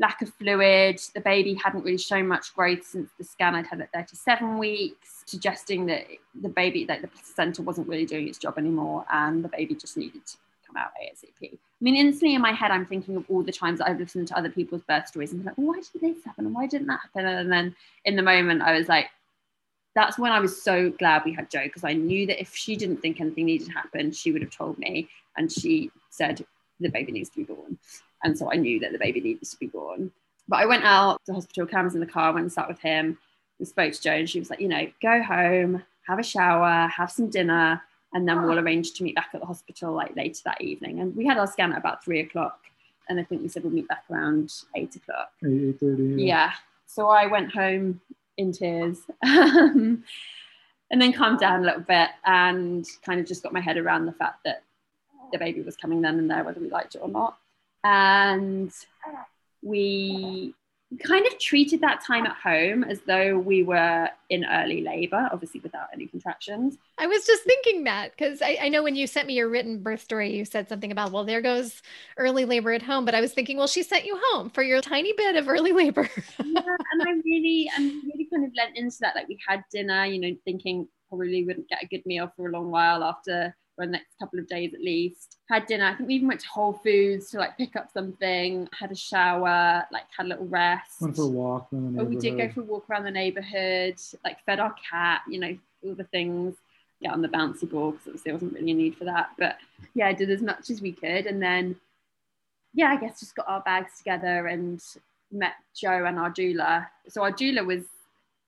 lack 0.00 0.22
of 0.22 0.32
fluid, 0.34 0.98
the 1.14 1.20
baby 1.20 1.54
hadn't 1.54 1.84
really 1.84 1.98
shown 1.98 2.26
much 2.26 2.54
growth 2.54 2.84
since 2.84 3.10
the 3.18 3.24
scan. 3.24 3.54
I'd 3.54 3.66
had 3.66 3.82
at 3.82 3.92
37 3.92 4.58
weeks, 4.58 5.22
suggesting 5.26 5.86
that 5.86 6.06
the 6.40 6.48
baby, 6.48 6.84
that 6.86 7.02
the 7.02 7.08
placenta 7.08 7.62
wasn't 7.62 7.86
really 7.86 8.06
doing 8.06 8.26
its 8.26 8.38
job 8.38 8.56
anymore, 8.56 9.04
and 9.12 9.44
the 9.44 9.48
baby 9.48 9.74
just 9.74 9.98
needed 9.98 10.26
to 10.26 10.36
come 10.66 10.76
out 10.78 10.90
ASAP. 11.02 11.52
I 11.52 11.58
mean, 11.82 11.96
instantly 11.96 12.34
in 12.34 12.40
my 12.40 12.52
head, 12.52 12.70
I'm 12.70 12.86
thinking 12.86 13.16
of 13.16 13.24
all 13.28 13.42
the 13.42 13.52
times 13.52 13.78
that 13.78 13.88
I've 13.88 14.00
listened 14.00 14.28
to 14.28 14.38
other 14.38 14.48
people's 14.48 14.82
birth 14.82 15.06
stories 15.06 15.32
and 15.32 15.44
like, 15.44 15.54
why 15.56 15.80
didn't 15.92 16.14
this 16.14 16.24
happen? 16.24 16.46
And 16.46 16.54
why 16.54 16.66
didn't 16.66 16.86
that 16.86 17.00
happen? 17.02 17.26
And 17.26 17.52
then 17.52 17.76
in 18.06 18.16
the 18.16 18.22
moment, 18.22 18.62
I 18.62 18.76
was 18.76 18.88
like, 18.88 19.10
that's 19.94 20.18
when 20.18 20.32
I 20.32 20.40
was 20.40 20.62
so 20.62 20.90
glad 20.90 21.22
we 21.24 21.34
had 21.34 21.50
Joe 21.50 21.64
because 21.64 21.84
I 21.84 21.92
knew 21.92 22.26
that 22.26 22.40
if 22.40 22.54
she 22.54 22.76
didn't 22.76 22.98
think 22.98 23.20
anything 23.20 23.46
needed 23.46 23.66
to 23.66 23.72
happen, 23.72 24.12
she 24.12 24.32
would 24.32 24.42
have 24.42 24.50
told 24.50 24.78
me. 24.78 25.08
And 25.36 25.50
she 25.52 25.90
said, 26.10 26.44
the 26.78 26.88
baby 26.88 27.12
needs 27.12 27.28
to 27.30 27.36
be 27.36 27.44
born. 27.44 27.78
And 28.22 28.36
so 28.36 28.52
I 28.52 28.56
knew 28.56 28.78
that 28.80 28.92
the 28.92 28.98
baby 28.98 29.20
needed 29.20 29.48
to 29.48 29.56
be 29.58 29.66
born. 29.66 30.10
But 30.48 30.60
I 30.60 30.66
went 30.66 30.84
out 30.84 31.20
to 31.26 31.34
hospital, 31.34 31.66
Cam 31.66 31.84
was 31.84 31.94
in 31.94 32.00
the 32.00 32.06
car, 32.06 32.32
went 32.32 32.44
and 32.44 32.52
sat 32.52 32.68
with 32.68 32.80
him. 32.80 33.18
We 33.58 33.66
spoke 33.66 33.92
to 33.92 34.00
Joe, 34.00 34.12
and 34.12 34.28
she 34.28 34.38
was 34.38 34.50
like, 34.50 34.60
you 34.60 34.68
know, 34.68 34.86
go 35.00 35.22
home, 35.22 35.82
have 36.06 36.18
a 36.18 36.22
shower, 36.22 36.88
have 36.88 37.10
some 37.10 37.30
dinner, 37.30 37.80
and 38.12 38.26
then 38.26 38.42
we'll 38.42 38.58
arrange 38.58 38.92
to 38.94 39.04
meet 39.04 39.14
back 39.14 39.30
at 39.32 39.40
the 39.40 39.46
hospital 39.46 39.92
like 39.92 40.16
later 40.16 40.40
that 40.44 40.60
evening. 40.60 41.00
And 41.00 41.14
we 41.14 41.26
had 41.26 41.38
our 41.38 41.46
scan 41.46 41.72
at 41.72 41.78
about 41.78 42.04
three 42.04 42.20
o'clock. 42.20 42.58
And 43.08 43.20
I 43.20 43.24
think 43.24 43.42
we 43.42 43.48
said 43.48 43.62
we'll 43.62 43.72
meet 43.72 43.88
back 43.88 44.04
around 44.10 44.52
eight 44.76 44.94
o'clock. 44.96 45.32
Eight 45.44 45.78
thirty. 45.78 46.02
Yeah. 46.02 46.24
yeah. 46.24 46.50
So 46.86 47.08
I 47.08 47.26
went 47.26 47.52
home 47.52 48.00
in 48.36 48.52
tears. 48.52 48.98
Um, 49.22 50.04
and 50.90 51.00
then 51.00 51.12
calmed 51.12 51.38
down 51.38 51.60
a 51.60 51.64
little 51.64 51.82
bit 51.82 52.10
and 52.24 52.84
kind 53.04 53.20
of 53.20 53.26
just 53.26 53.42
got 53.42 53.52
my 53.52 53.60
head 53.60 53.76
around 53.76 54.06
the 54.06 54.12
fact 54.12 54.40
that 54.44 54.64
the 55.32 55.38
baby 55.38 55.62
was 55.62 55.76
coming 55.76 56.02
then 56.02 56.18
and 56.18 56.30
there, 56.30 56.42
whether 56.42 56.60
we 56.60 56.68
liked 56.68 56.96
it 56.96 56.98
or 56.98 57.08
not. 57.08 57.38
And 57.84 58.72
we 59.62 60.54
kind 60.98 61.24
of 61.24 61.38
treated 61.38 61.80
that 61.80 62.04
time 62.04 62.26
at 62.26 62.36
home 62.36 62.82
as 62.82 63.00
though 63.02 63.38
we 63.38 63.62
were 63.62 64.08
in 64.28 64.44
early 64.44 64.82
labor, 64.82 65.28
obviously 65.32 65.60
without 65.60 65.86
any 65.92 66.06
contractions. 66.06 66.78
I 66.98 67.06
was 67.06 67.24
just 67.24 67.44
thinking 67.44 67.84
that 67.84 68.10
because 68.10 68.42
I, 68.42 68.58
I, 68.62 68.68
know 68.68 68.82
when 68.82 68.96
you 68.96 69.06
sent 69.06 69.28
me 69.28 69.34
your 69.34 69.48
written 69.48 69.82
birth 69.82 70.00
story, 70.00 70.34
you 70.34 70.44
said 70.44 70.68
something 70.68 70.90
about, 70.90 71.12
well, 71.12 71.24
there 71.24 71.42
goes 71.42 71.80
early 72.16 72.44
labor 72.44 72.72
at 72.72 72.82
home. 72.82 73.04
But 73.04 73.14
I 73.14 73.20
was 73.20 73.32
thinking, 73.32 73.56
well, 73.56 73.68
she 73.68 73.84
sent 73.84 74.04
you 74.04 74.20
home 74.30 74.50
for 74.50 74.64
your 74.64 74.80
tiny 74.80 75.12
bit 75.12 75.36
of 75.36 75.48
early 75.48 75.72
labor. 75.72 76.08
yeah, 76.44 76.62
and 76.92 77.02
I 77.02 77.12
really, 77.24 77.70
and 77.76 78.02
really 78.04 78.28
kind 78.32 78.44
of 78.44 78.50
lent 78.56 78.76
into 78.76 78.96
that. 79.00 79.14
Like 79.14 79.28
we 79.28 79.38
had 79.46 79.62
dinner, 79.70 80.04
you 80.06 80.20
know, 80.20 80.36
thinking 80.44 80.88
probably 81.08 81.44
wouldn't 81.44 81.68
get 81.68 81.82
a 81.82 81.86
good 81.86 82.04
meal 82.04 82.32
for 82.36 82.48
a 82.48 82.52
long 82.52 82.70
while 82.70 83.04
after 83.04 83.54
for 83.80 83.86
the 83.86 83.92
next 83.92 84.18
couple 84.18 84.38
of 84.38 84.46
days 84.46 84.74
at 84.74 84.80
least. 84.80 85.38
Had 85.48 85.66
dinner. 85.66 85.86
I 85.86 85.94
think 85.94 86.08
we 86.08 86.16
even 86.16 86.28
went 86.28 86.40
to 86.40 86.48
Whole 86.48 86.74
Foods 86.74 87.30
to 87.30 87.38
like 87.38 87.56
pick 87.56 87.76
up 87.76 87.90
something. 87.92 88.68
Had 88.78 88.92
a 88.92 88.96
shower. 88.96 89.84
Like 89.90 90.04
had 90.16 90.26
a 90.26 90.28
little 90.28 90.46
rest. 90.46 91.00
Went 91.00 91.16
for 91.16 91.22
a 91.22 91.26
walk. 91.26 91.68
Oh, 91.72 92.04
we 92.04 92.16
did 92.16 92.36
go 92.36 92.50
for 92.50 92.60
a 92.60 92.64
walk 92.64 92.84
around 92.90 93.04
the 93.04 93.10
neighborhood. 93.10 93.96
Like 94.22 94.44
fed 94.44 94.60
our 94.60 94.74
cat. 94.90 95.22
You 95.28 95.40
know 95.40 95.58
all 95.82 95.94
the 95.94 96.04
things. 96.04 96.56
Get 97.02 97.12
on 97.12 97.22
the 97.22 97.28
bouncy 97.28 97.70
ball 97.70 97.92
because 97.92 98.08
obviously 98.08 98.28
there 98.28 98.34
wasn't 98.34 98.52
really 98.52 98.70
a 98.72 98.74
need 98.74 98.96
for 98.96 99.04
that. 99.04 99.30
But 99.38 99.56
yeah, 99.94 100.08
I 100.08 100.12
did 100.12 100.30
as 100.30 100.42
much 100.42 100.68
as 100.68 100.82
we 100.82 100.92
could, 100.92 101.26
and 101.26 101.42
then 101.42 101.76
yeah, 102.74 102.90
I 102.90 102.96
guess 102.96 103.20
just 103.20 103.34
got 103.34 103.48
our 103.48 103.62
bags 103.62 103.96
together 103.96 104.46
and 104.46 104.82
met 105.32 105.54
Joe 105.74 106.04
and 106.04 106.18
our 106.18 106.30
doula. 106.30 106.86
So 107.08 107.22
our 107.22 107.32
doula 107.32 107.64
was 107.64 107.84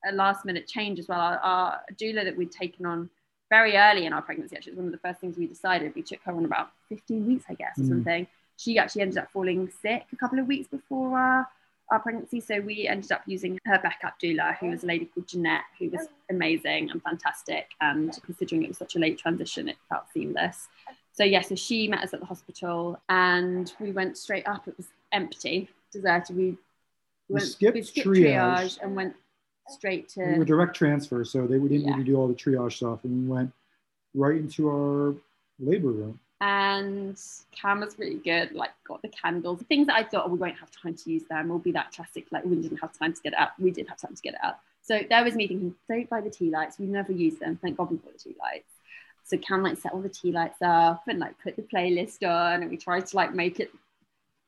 a 0.06 0.12
last 0.12 0.44
minute 0.44 0.66
change 0.66 0.98
as 0.98 1.08
well. 1.08 1.20
Our, 1.20 1.38
our 1.38 1.80
doula 1.94 2.24
that 2.24 2.36
we'd 2.36 2.52
taken 2.52 2.84
on 2.84 3.08
very 3.52 3.76
early 3.76 4.06
in 4.06 4.14
our 4.14 4.22
pregnancy, 4.22 4.56
actually, 4.56 4.72
it 4.72 4.76
was 4.76 4.84
one 4.84 4.94
of 4.94 4.98
the 4.98 5.06
first 5.06 5.20
things 5.20 5.36
we 5.36 5.46
decided. 5.46 5.94
We 5.94 6.00
took 6.00 6.20
her 6.24 6.32
on 6.32 6.46
about 6.46 6.70
15 6.88 7.26
weeks, 7.26 7.44
I 7.50 7.54
guess, 7.54 7.78
or 7.78 7.82
mm. 7.82 7.88
something. 7.88 8.26
She 8.56 8.78
actually 8.78 9.02
ended 9.02 9.18
up 9.18 9.30
falling 9.30 9.70
sick 9.82 10.06
a 10.10 10.16
couple 10.16 10.38
of 10.38 10.46
weeks 10.46 10.68
before 10.68 11.18
our, 11.18 11.46
our 11.90 11.98
pregnancy. 11.98 12.40
So 12.40 12.62
we 12.62 12.88
ended 12.88 13.12
up 13.12 13.20
using 13.26 13.58
her 13.66 13.78
backup 13.78 14.18
doula, 14.18 14.56
who 14.56 14.70
was 14.70 14.84
a 14.84 14.86
lady 14.86 15.04
called 15.04 15.28
Jeanette, 15.28 15.64
who 15.78 15.90
was 15.90 16.08
amazing 16.30 16.90
and 16.92 17.02
fantastic. 17.02 17.66
And 17.82 18.18
considering 18.24 18.62
it 18.62 18.68
was 18.68 18.78
such 18.78 18.96
a 18.96 18.98
late 18.98 19.18
transition, 19.18 19.68
it 19.68 19.76
felt 19.86 20.04
seamless. 20.14 20.68
So, 21.12 21.22
yeah, 21.22 21.42
so 21.42 21.54
she 21.54 21.88
met 21.88 22.02
us 22.02 22.14
at 22.14 22.20
the 22.20 22.26
hospital 22.26 22.98
and 23.10 23.70
we 23.78 23.92
went 23.92 24.16
straight 24.16 24.48
up. 24.48 24.66
It 24.66 24.78
was 24.78 24.86
empty, 25.12 25.68
deserted. 25.92 26.36
We, 26.36 26.42
we 26.42 26.56
went, 27.28 27.44
skipped, 27.44 27.74
we 27.74 27.82
skipped 27.82 28.06
triage. 28.08 28.78
triage 28.78 28.78
and 28.82 28.96
went 28.96 29.14
straight 29.68 30.08
to 30.10 30.24
we 30.24 30.38
were 30.38 30.44
direct 30.44 30.76
transfer, 30.76 31.24
so 31.24 31.46
they 31.46 31.58
we 31.58 31.68
didn't 31.68 31.88
yeah. 31.88 31.96
need 31.96 32.06
to 32.06 32.12
do 32.12 32.16
all 32.16 32.28
the 32.28 32.34
triage 32.34 32.74
stuff, 32.74 33.04
and 33.04 33.28
we 33.28 33.34
went 33.34 33.52
right 34.14 34.36
into 34.36 34.68
our 34.68 35.14
labor 35.58 35.90
room. 35.90 36.18
And 36.40 37.16
Cam 37.52 37.80
was 37.80 37.96
really 38.00 38.16
good, 38.16 38.50
like 38.52 38.72
got 38.84 39.00
the 39.00 39.08
candles, 39.08 39.60
The 39.60 39.64
things 39.66 39.86
that 39.86 39.94
I 39.94 40.02
thought 40.02 40.24
oh, 40.26 40.30
we 40.30 40.38
won't 40.38 40.58
have 40.58 40.70
time 40.72 40.94
to 40.94 41.10
use 41.10 41.22
them. 41.30 41.48
We'll 41.48 41.60
be 41.60 41.70
that 41.72 41.92
classic, 41.92 42.26
like 42.32 42.44
we 42.44 42.56
didn't 42.56 42.78
have 42.78 42.92
time 42.98 43.12
to 43.12 43.22
get 43.22 43.34
it 43.34 43.38
out. 43.38 43.50
We 43.60 43.70
did 43.70 43.88
have 43.88 43.98
time 43.98 44.16
to 44.16 44.22
get 44.22 44.34
it 44.34 44.40
out. 44.42 44.58
So 44.82 45.00
there 45.08 45.22
was 45.22 45.36
me 45.36 45.46
thinking, 45.46 45.76
don't 45.88 46.10
buy 46.10 46.20
the 46.20 46.30
tea 46.30 46.50
lights. 46.50 46.80
We 46.80 46.86
never 46.86 47.12
use 47.12 47.36
them. 47.36 47.60
Thank 47.62 47.76
God 47.76 47.92
we 47.92 47.96
bought 47.98 48.14
the 48.14 48.18
tea 48.18 48.36
lights. 48.40 48.72
So 49.22 49.38
Cam 49.38 49.62
like 49.62 49.78
set 49.78 49.92
all 49.92 50.00
the 50.00 50.08
tea 50.08 50.32
lights 50.32 50.60
up 50.62 51.04
and 51.06 51.20
like 51.20 51.40
put 51.40 51.54
the 51.54 51.62
playlist 51.62 52.28
on, 52.28 52.62
and 52.62 52.70
we 52.70 52.76
tried 52.76 53.06
to 53.06 53.16
like 53.16 53.32
make 53.32 53.60
it 53.60 53.70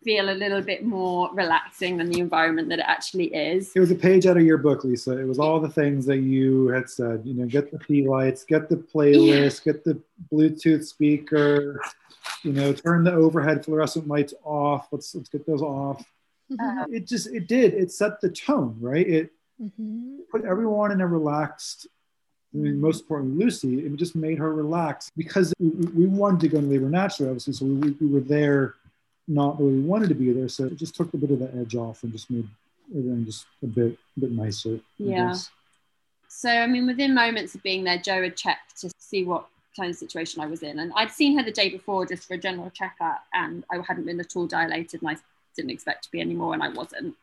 feel 0.04 0.30
a 0.30 0.32
little 0.32 0.60
bit 0.60 0.84
more 0.84 1.30
relaxing 1.32 1.96
than 1.96 2.10
the 2.10 2.20
environment 2.20 2.68
that 2.68 2.78
it 2.78 2.84
actually 2.86 3.34
is. 3.34 3.72
It 3.74 3.80
was 3.80 3.90
a 3.90 3.94
page 3.94 4.26
out 4.26 4.36
of 4.36 4.44
your 4.44 4.58
book, 4.58 4.84
Lisa. 4.84 5.18
It 5.18 5.26
was 5.26 5.38
all 5.38 5.58
the 5.58 5.68
things 5.68 6.06
that 6.06 6.18
you 6.18 6.68
had 6.68 6.88
said. 6.88 7.22
You 7.24 7.34
know, 7.34 7.46
get 7.46 7.72
the 7.72 7.78
tea 7.78 8.06
lights, 8.06 8.44
get 8.44 8.68
the 8.68 8.76
playlist, 8.76 9.64
yeah. 9.64 9.72
get 9.72 9.84
the 9.84 10.00
Bluetooth 10.32 10.84
speaker. 10.84 11.80
You 12.42 12.52
know, 12.52 12.72
turn 12.72 13.04
the 13.04 13.12
overhead 13.12 13.64
fluorescent 13.64 14.06
lights 14.06 14.34
off. 14.44 14.88
Let's 14.92 15.14
let's 15.14 15.28
get 15.28 15.46
those 15.46 15.62
off. 15.62 16.04
Mm-hmm. 16.52 16.94
It 16.94 17.06
just 17.06 17.26
it 17.28 17.48
did. 17.48 17.74
It 17.74 17.90
set 17.90 18.20
the 18.20 18.28
tone, 18.28 18.76
right? 18.80 19.06
It 19.06 19.30
mm-hmm. 19.60 20.18
put 20.30 20.44
everyone 20.44 20.92
in 20.92 21.00
a 21.00 21.06
relaxed 21.06 21.86
I 22.54 22.58
mean, 22.58 22.80
most 22.80 23.00
importantly, 23.00 23.44
Lucy, 23.44 23.84
it 23.84 23.96
just 23.96 24.14
made 24.14 24.38
her 24.38 24.54
relax 24.54 25.10
because 25.16 25.52
we, 25.58 25.70
we 25.70 26.06
wanted 26.06 26.40
to 26.40 26.48
go 26.48 26.58
into 26.58 26.70
labor 26.70 26.88
naturally, 26.88 27.30
obviously. 27.30 27.52
So 27.52 27.64
we, 27.64 27.90
we 27.90 28.06
were 28.06 28.20
there 28.20 28.74
not 29.26 29.60
we 29.60 29.80
wanted 29.80 30.08
to 30.10 30.14
be 30.14 30.32
there. 30.32 30.48
So 30.48 30.66
it 30.66 30.76
just 30.76 30.94
took 30.94 31.12
a 31.14 31.16
bit 31.16 31.30
of 31.30 31.38
the 31.38 31.54
edge 31.56 31.74
off 31.74 32.02
and 32.02 32.12
just 32.12 32.30
made 32.30 32.48
everything 32.90 33.24
just 33.24 33.46
a 33.62 33.66
bit 33.66 33.98
a 34.16 34.20
bit 34.20 34.32
nicer. 34.32 34.80
Yeah. 34.98 35.34
So 36.28 36.50
I 36.50 36.66
mean, 36.66 36.86
within 36.86 37.14
moments 37.14 37.54
of 37.54 37.62
being 37.62 37.84
there, 37.84 37.98
Joe 37.98 38.22
had 38.22 38.36
checked 38.36 38.80
to 38.80 38.90
see 38.98 39.24
what 39.24 39.46
kind 39.76 39.90
of 39.90 39.96
situation 39.96 40.40
I 40.40 40.46
was 40.46 40.62
in, 40.62 40.78
and 40.78 40.92
I'd 40.94 41.10
seen 41.10 41.36
her 41.38 41.44
the 41.44 41.50
day 41.52 41.68
before 41.68 42.06
just 42.06 42.28
for 42.28 42.34
a 42.34 42.38
general 42.38 42.70
checkup, 42.70 43.24
and 43.32 43.64
I 43.70 43.78
hadn't 43.86 44.06
been 44.06 44.20
at 44.20 44.36
all 44.36 44.46
dilated, 44.46 45.02
and 45.02 45.10
I 45.10 45.16
didn't 45.56 45.70
expect 45.70 46.04
to 46.04 46.10
be 46.10 46.20
anymore, 46.20 46.54
and 46.54 46.62
I 46.62 46.68
wasn't. 46.68 47.14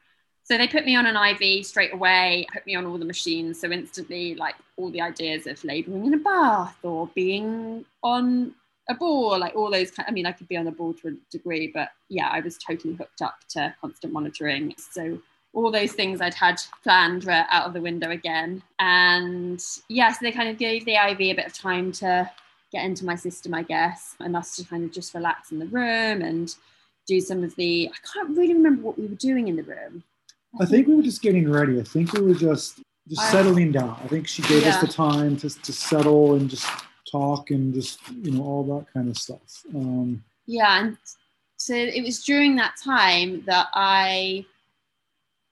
So 0.43 0.57
they 0.57 0.67
put 0.67 0.85
me 0.85 0.95
on 0.95 1.05
an 1.05 1.15
IV 1.15 1.65
straight 1.65 1.93
away, 1.93 2.47
put 2.51 2.65
me 2.65 2.75
on 2.75 2.85
all 2.85 2.97
the 2.97 3.05
machines. 3.05 3.61
So 3.61 3.71
instantly, 3.71 4.35
like 4.35 4.55
all 4.75 4.89
the 4.89 5.01
ideas 5.01 5.47
of 5.47 5.63
labouring 5.63 6.05
in 6.05 6.13
a 6.13 6.17
bath 6.17 6.77
or 6.83 7.07
being 7.13 7.85
on 8.03 8.53
a 8.91 8.95
ball, 8.95 9.39
like 9.39 9.55
all 9.55 9.71
those. 9.71 9.91
Kind, 9.91 10.07
I 10.07 10.11
mean, 10.11 10.25
I 10.25 10.31
could 10.31 10.47
be 10.47 10.57
on 10.57 10.67
a 10.67 10.71
ball 10.71 10.93
to 10.95 11.09
a 11.09 11.11
degree, 11.31 11.71
but 11.73 11.89
yeah, 12.09 12.29
I 12.31 12.41
was 12.41 12.57
totally 12.57 12.93
hooked 12.93 13.21
up 13.21 13.35
to 13.49 13.73
constant 13.81 14.13
monitoring. 14.13 14.73
So 14.77 15.19
all 15.53 15.71
those 15.71 15.93
things 15.93 16.21
I'd 16.21 16.33
had 16.33 16.61
planned 16.83 17.25
were 17.25 17.45
out 17.49 17.65
of 17.65 17.73
the 17.73 17.81
window 17.81 18.11
again. 18.11 18.63
And 18.79 19.61
yeah, 19.89 20.11
so 20.11 20.19
they 20.21 20.31
kind 20.31 20.49
of 20.49 20.57
gave 20.57 20.85
the 20.85 20.95
IV 20.95 21.19
a 21.19 21.33
bit 21.33 21.45
of 21.45 21.53
time 21.53 21.91
to 21.93 22.29
get 22.71 22.85
into 22.85 23.05
my 23.05 23.15
system, 23.15 23.53
I 23.53 23.63
guess, 23.63 24.15
and 24.19 24.35
us 24.35 24.55
to 24.55 24.65
kind 24.65 24.83
of 24.83 24.93
just 24.93 25.13
relax 25.13 25.51
in 25.51 25.59
the 25.59 25.65
room 25.67 26.21
and 26.21 26.55
do 27.07 27.19
some 27.19 27.43
of 27.43 27.55
the. 27.55 27.89
I 27.89 28.07
can't 28.13 28.37
really 28.37 28.53
remember 28.53 28.83
what 28.83 28.97
we 28.97 29.07
were 29.07 29.15
doing 29.15 29.47
in 29.47 29.55
the 29.55 29.63
room. 29.63 30.03
I 30.59 30.65
think 30.65 30.87
we 30.87 30.95
were 30.95 31.01
just 31.01 31.21
getting 31.21 31.49
ready. 31.49 31.79
I 31.79 31.83
think 31.83 32.13
we 32.13 32.21
were 32.21 32.33
just 32.33 32.81
just 33.09 33.31
settling 33.31 33.71
down. 33.71 33.99
I 34.03 34.07
think 34.07 34.27
she 34.27 34.41
gave 34.43 34.63
yeah. 34.63 34.69
us 34.69 34.81
the 34.81 34.87
time 34.87 35.35
to, 35.37 35.49
to 35.49 35.73
settle 35.73 36.35
and 36.35 36.49
just 36.49 36.69
talk 37.11 37.51
and 37.51 37.73
just 37.73 37.99
you 38.09 38.31
know 38.31 38.43
all 38.43 38.63
that 38.63 38.93
kind 38.93 39.09
of 39.09 39.17
stuff. 39.17 39.63
Um, 39.75 40.23
yeah, 40.45 40.81
and 40.81 40.97
so 41.57 41.75
it 41.75 42.03
was 42.03 42.23
during 42.23 42.55
that 42.55 42.75
time 42.83 43.43
that 43.45 43.67
I 43.73 44.45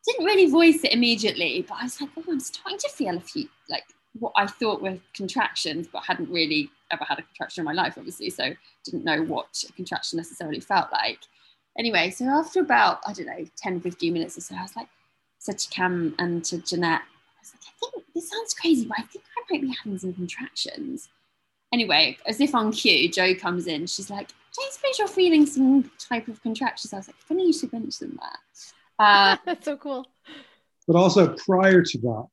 didn't 0.06 0.26
really 0.26 0.50
voice 0.50 0.84
it 0.84 0.94
immediately, 0.94 1.66
but 1.68 1.78
I 1.80 1.84
was 1.84 2.02
like, 2.02 2.10
oh, 2.18 2.24
I'm 2.30 2.40
starting 2.40 2.80
to 2.80 2.90
feel 2.90 3.16
a 3.16 3.22
few 3.22 3.48
like 3.70 3.84
what 4.18 4.34
I 4.36 4.48
thought 4.48 4.82
were 4.82 4.98
contractions, 5.14 5.88
but 5.92 6.04
hadn't 6.04 6.30
really 6.30 6.70
ever 6.92 7.04
had 7.04 7.20
a 7.20 7.24
contraction 7.24 7.62
in 7.62 7.66
my 7.66 7.74
life, 7.74 7.96
obviously, 7.98 8.30
so 8.30 8.54
didn't 8.84 9.06
know 9.06 9.22
what 9.22 9.64
a 9.68 9.72
contraction 9.74 10.18
necessarily 10.18 10.60
felt 10.60 10.92
like. 10.92 11.20
Anyway, 11.78 12.10
so 12.10 12.26
after 12.26 12.60
about, 12.60 13.02
I 13.08 13.14
don't 13.14 13.28
know, 13.28 13.46
10, 13.58 13.82
15 13.82 14.14
minutes 14.14 14.38
or 14.38 14.42
so, 14.42 14.56
I 14.56 14.64
was 14.64 14.76
like, 14.76 14.88
said 15.38 15.60
to 15.60 15.70
Cam 15.70 16.16
and 16.20 16.44
to 16.46 16.58
Jeanette, 16.58 17.02
I 17.02 17.40
was 17.40 17.54
like, 17.54 17.62
I 17.68 17.72
think 17.80 18.06
this 18.14 18.30
sounds 18.30 18.54
crazy, 18.54 18.86
but 18.86 19.00
I 19.00 19.04
think 19.04 19.24
I 19.38 19.54
might 19.54 19.62
be 19.62 19.76
having 19.84 19.98
some 19.98 20.14
contractions. 20.14 21.10
Anyway, 21.72 22.18
as 22.26 22.42
if 22.42 22.56
on 22.56 22.72
cue, 22.72 23.10
Joe 23.10 23.36
comes 23.36 23.68
in. 23.68 23.86
She's 23.86 24.10
like, 24.10 24.28
do 24.28 24.64
you 24.64 24.70
suppose 24.72 25.00
you're 25.00 25.08
feeling 25.08 25.46
some 25.46 25.90
type 26.00 26.28
of 26.28 26.42
contractions? 26.42 26.94
I 26.94 26.98
was 26.98 27.08
like, 27.08 27.18
funny 27.18 27.48
you 27.48 27.54
should 27.54 27.72
mention 27.72 28.18
that. 28.20 29.04
Uh, 29.04 29.38
That's 29.46 29.66
so 29.66 29.78
cool. 29.78 30.08
But 30.88 30.96
also 30.96 31.36
prior 31.36 31.84
to 31.84 31.98
that, 32.00 32.28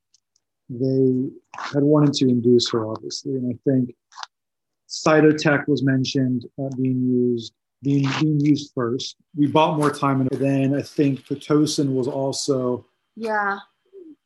they 0.71 1.31
had 1.57 1.83
wanted 1.83 2.15
to 2.15 2.29
induce 2.29 2.71
her, 2.71 2.87
obviously. 2.87 3.35
And 3.35 3.55
I 3.55 3.71
think 3.71 3.95
Cytotec 4.89 5.69
was 5.69 5.83
mentioned 5.83 6.47
uh, 6.59 6.71
being 6.77 7.03
used 7.03 7.53
being 7.83 8.09
being 8.21 8.41
used 8.41 8.73
first. 8.75 9.17
We 9.37 9.47
bought 9.47 9.79
more 9.79 9.91
time, 9.91 10.23
and 10.23 10.31
then 10.31 10.75
I 10.75 10.83
think 10.83 11.27
pitocin 11.27 11.93
was 11.93 12.09
also 12.09 12.87
yeah 13.15 13.59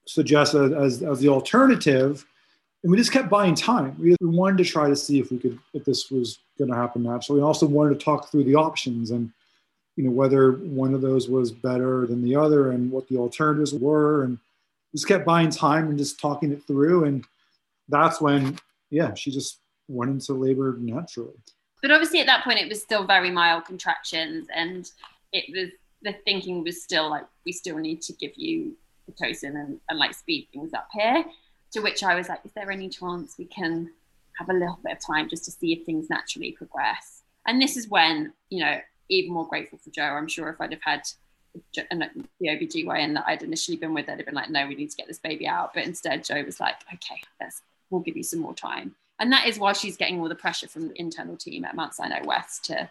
suggested 0.06 0.72
as 0.72 1.02
as 1.02 1.20
the 1.20 1.28
alternative. 1.28 2.24
And 2.82 2.90
we 2.90 2.96
just 2.96 3.12
kept 3.12 3.28
buying 3.28 3.54
time. 3.54 3.94
We, 3.98 4.16
we 4.20 4.28
wanted 4.28 4.58
to 4.58 4.64
try 4.64 4.88
to 4.88 4.96
see 4.96 5.20
if 5.20 5.30
we 5.30 5.38
could 5.38 5.58
if 5.74 5.84
this 5.84 6.10
was 6.10 6.38
going 6.58 6.70
to 6.70 6.76
happen 6.76 7.02
naturally. 7.02 7.40
We 7.40 7.46
also 7.46 7.66
wanted 7.66 7.98
to 7.98 8.04
talk 8.04 8.30
through 8.30 8.44
the 8.44 8.54
options 8.54 9.10
and 9.10 9.30
you 9.96 10.04
know 10.04 10.10
whether 10.10 10.52
one 10.52 10.94
of 10.94 11.02
those 11.02 11.28
was 11.28 11.50
better 11.50 12.06
than 12.06 12.22
the 12.22 12.34
other 12.34 12.70
and 12.72 12.90
what 12.90 13.06
the 13.08 13.18
alternatives 13.18 13.74
were 13.74 14.24
and 14.24 14.38
just 14.92 15.06
kept 15.06 15.26
buying 15.26 15.50
time 15.50 15.88
and 15.88 15.98
just 15.98 16.18
talking 16.18 16.52
it 16.52 16.62
through 16.66 17.04
and 17.04 17.26
that's 17.88 18.20
when 18.20 18.58
yeah 18.88 19.12
she 19.12 19.30
just 19.30 19.58
went 19.88 20.10
into 20.10 20.32
labor 20.32 20.76
naturally 20.80 21.34
but 21.82 21.90
obviously 21.90 22.20
at 22.20 22.26
that 22.26 22.44
point 22.44 22.58
it 22.58 22.68
was 22.68 22.80
still 22.80 23.06
very 23.06 23.30
mild 23.30 23.64
contractions 23.66 24.46
and 24.54 24.92
it 25.32 25.44
was 25.52 25.70
the 26.02 26.14
thinking 26.24 26.64
was 26.64 26.82
still 26.82 27.10
like 27.10 27.26
we 27.44 27.52
still 27.52 27.76
need 27.76 28.00
to 28.00 28.14
give 28.14 28.32
you 28.36 28.74
pitocin 29.10 29.50
and, 29.50 29.80
and 29.90 29.98
like 29.98 30.14
speed 30.14 30.48
things 30.52 30.72
up 30.72 30.88
here 30.92 31.24
to 31.72 31.80
which 31.80 32.02
i 32.02 32.14
was 32.14 32.28
like 32.28 32.40
is 32.44 32.52
there 32.52 32.70
any 32.70 32.88
chance 32.88 33.36
we 33.38 33.44
can 33.44 33.90
have 34.38 34.48
a 34.48 34.54
little 34.54 34.78
bit 34.82 34.92
of 34.92 35.06
time 35.06 35.28
just 35.28 35.44
to 35.44 35.50
see 35.50 35.72
if 35.72 35.84
things 35.84 36.08
naturally 36.10 36.52
progress 36.52 37.22
and 37.46 37.60
this 37.60 37.76
is 37.76 37.88
when 37.88 38.32
you 38.48 38.64
know 38.64 38.78
even 39.08 39.32
more 39.32 39.46
grateful 39.46 39.78
for 39.78 39.90
jo 39.90 40.02
i'm 40.02 40.28
sure 40.28 40.48
if 40.48 40.60
i'd 40.60 40.72
have 40.72 40.82
had 40.82 41.02
the 41.74 42.48
OBGYN 42.48 43.14
that 43.14 43.24
I'd 43.26 43.42
initially 43.42 43.76
been 43.76 43.94
with, 43.94 44.06
they'd 44.06 44.16
have 44.16 44.26
been 44.26 44.34
like, 44.34 44.50
no, 44.50 44.66
we 44.66 44.74
need 44.74 44.90
to 44.90 44.96
get 44.96 45.08
this 45.08 45.18
baby 45.18 45.46
out. 45.46 45.74
But 45.74 45.84
instead, 45.84 46.24
Jo 46.24 46.42
was 46.42 46.60
like, 46.60 46.76
okay, 46.92 47.20
let's, 47.40 47.62
we'll 47.90 48.02
give 48.02 48.16
you 48.16 48.22
some 48.22 48.40
more 48.40 48.54
time. 48.54 48.94
And 49.18 49.32
that 49.32 49.46
is 49.46 49.58
why 49.58 49.72
she's 49.72 49.96
getting 49.96 50.20
all 50.20 50.28
the 50.28 50.34
pressure 50.34 50.68
from 50.68 50.88
the 50.88 51.00
internal 51.00 51.36
team 51.36 51.64
at 51.64 51.74
Mount 51.74 51.94
Sinai 51.94 52.22
West 52.24 52.64
to, 52.66 52.88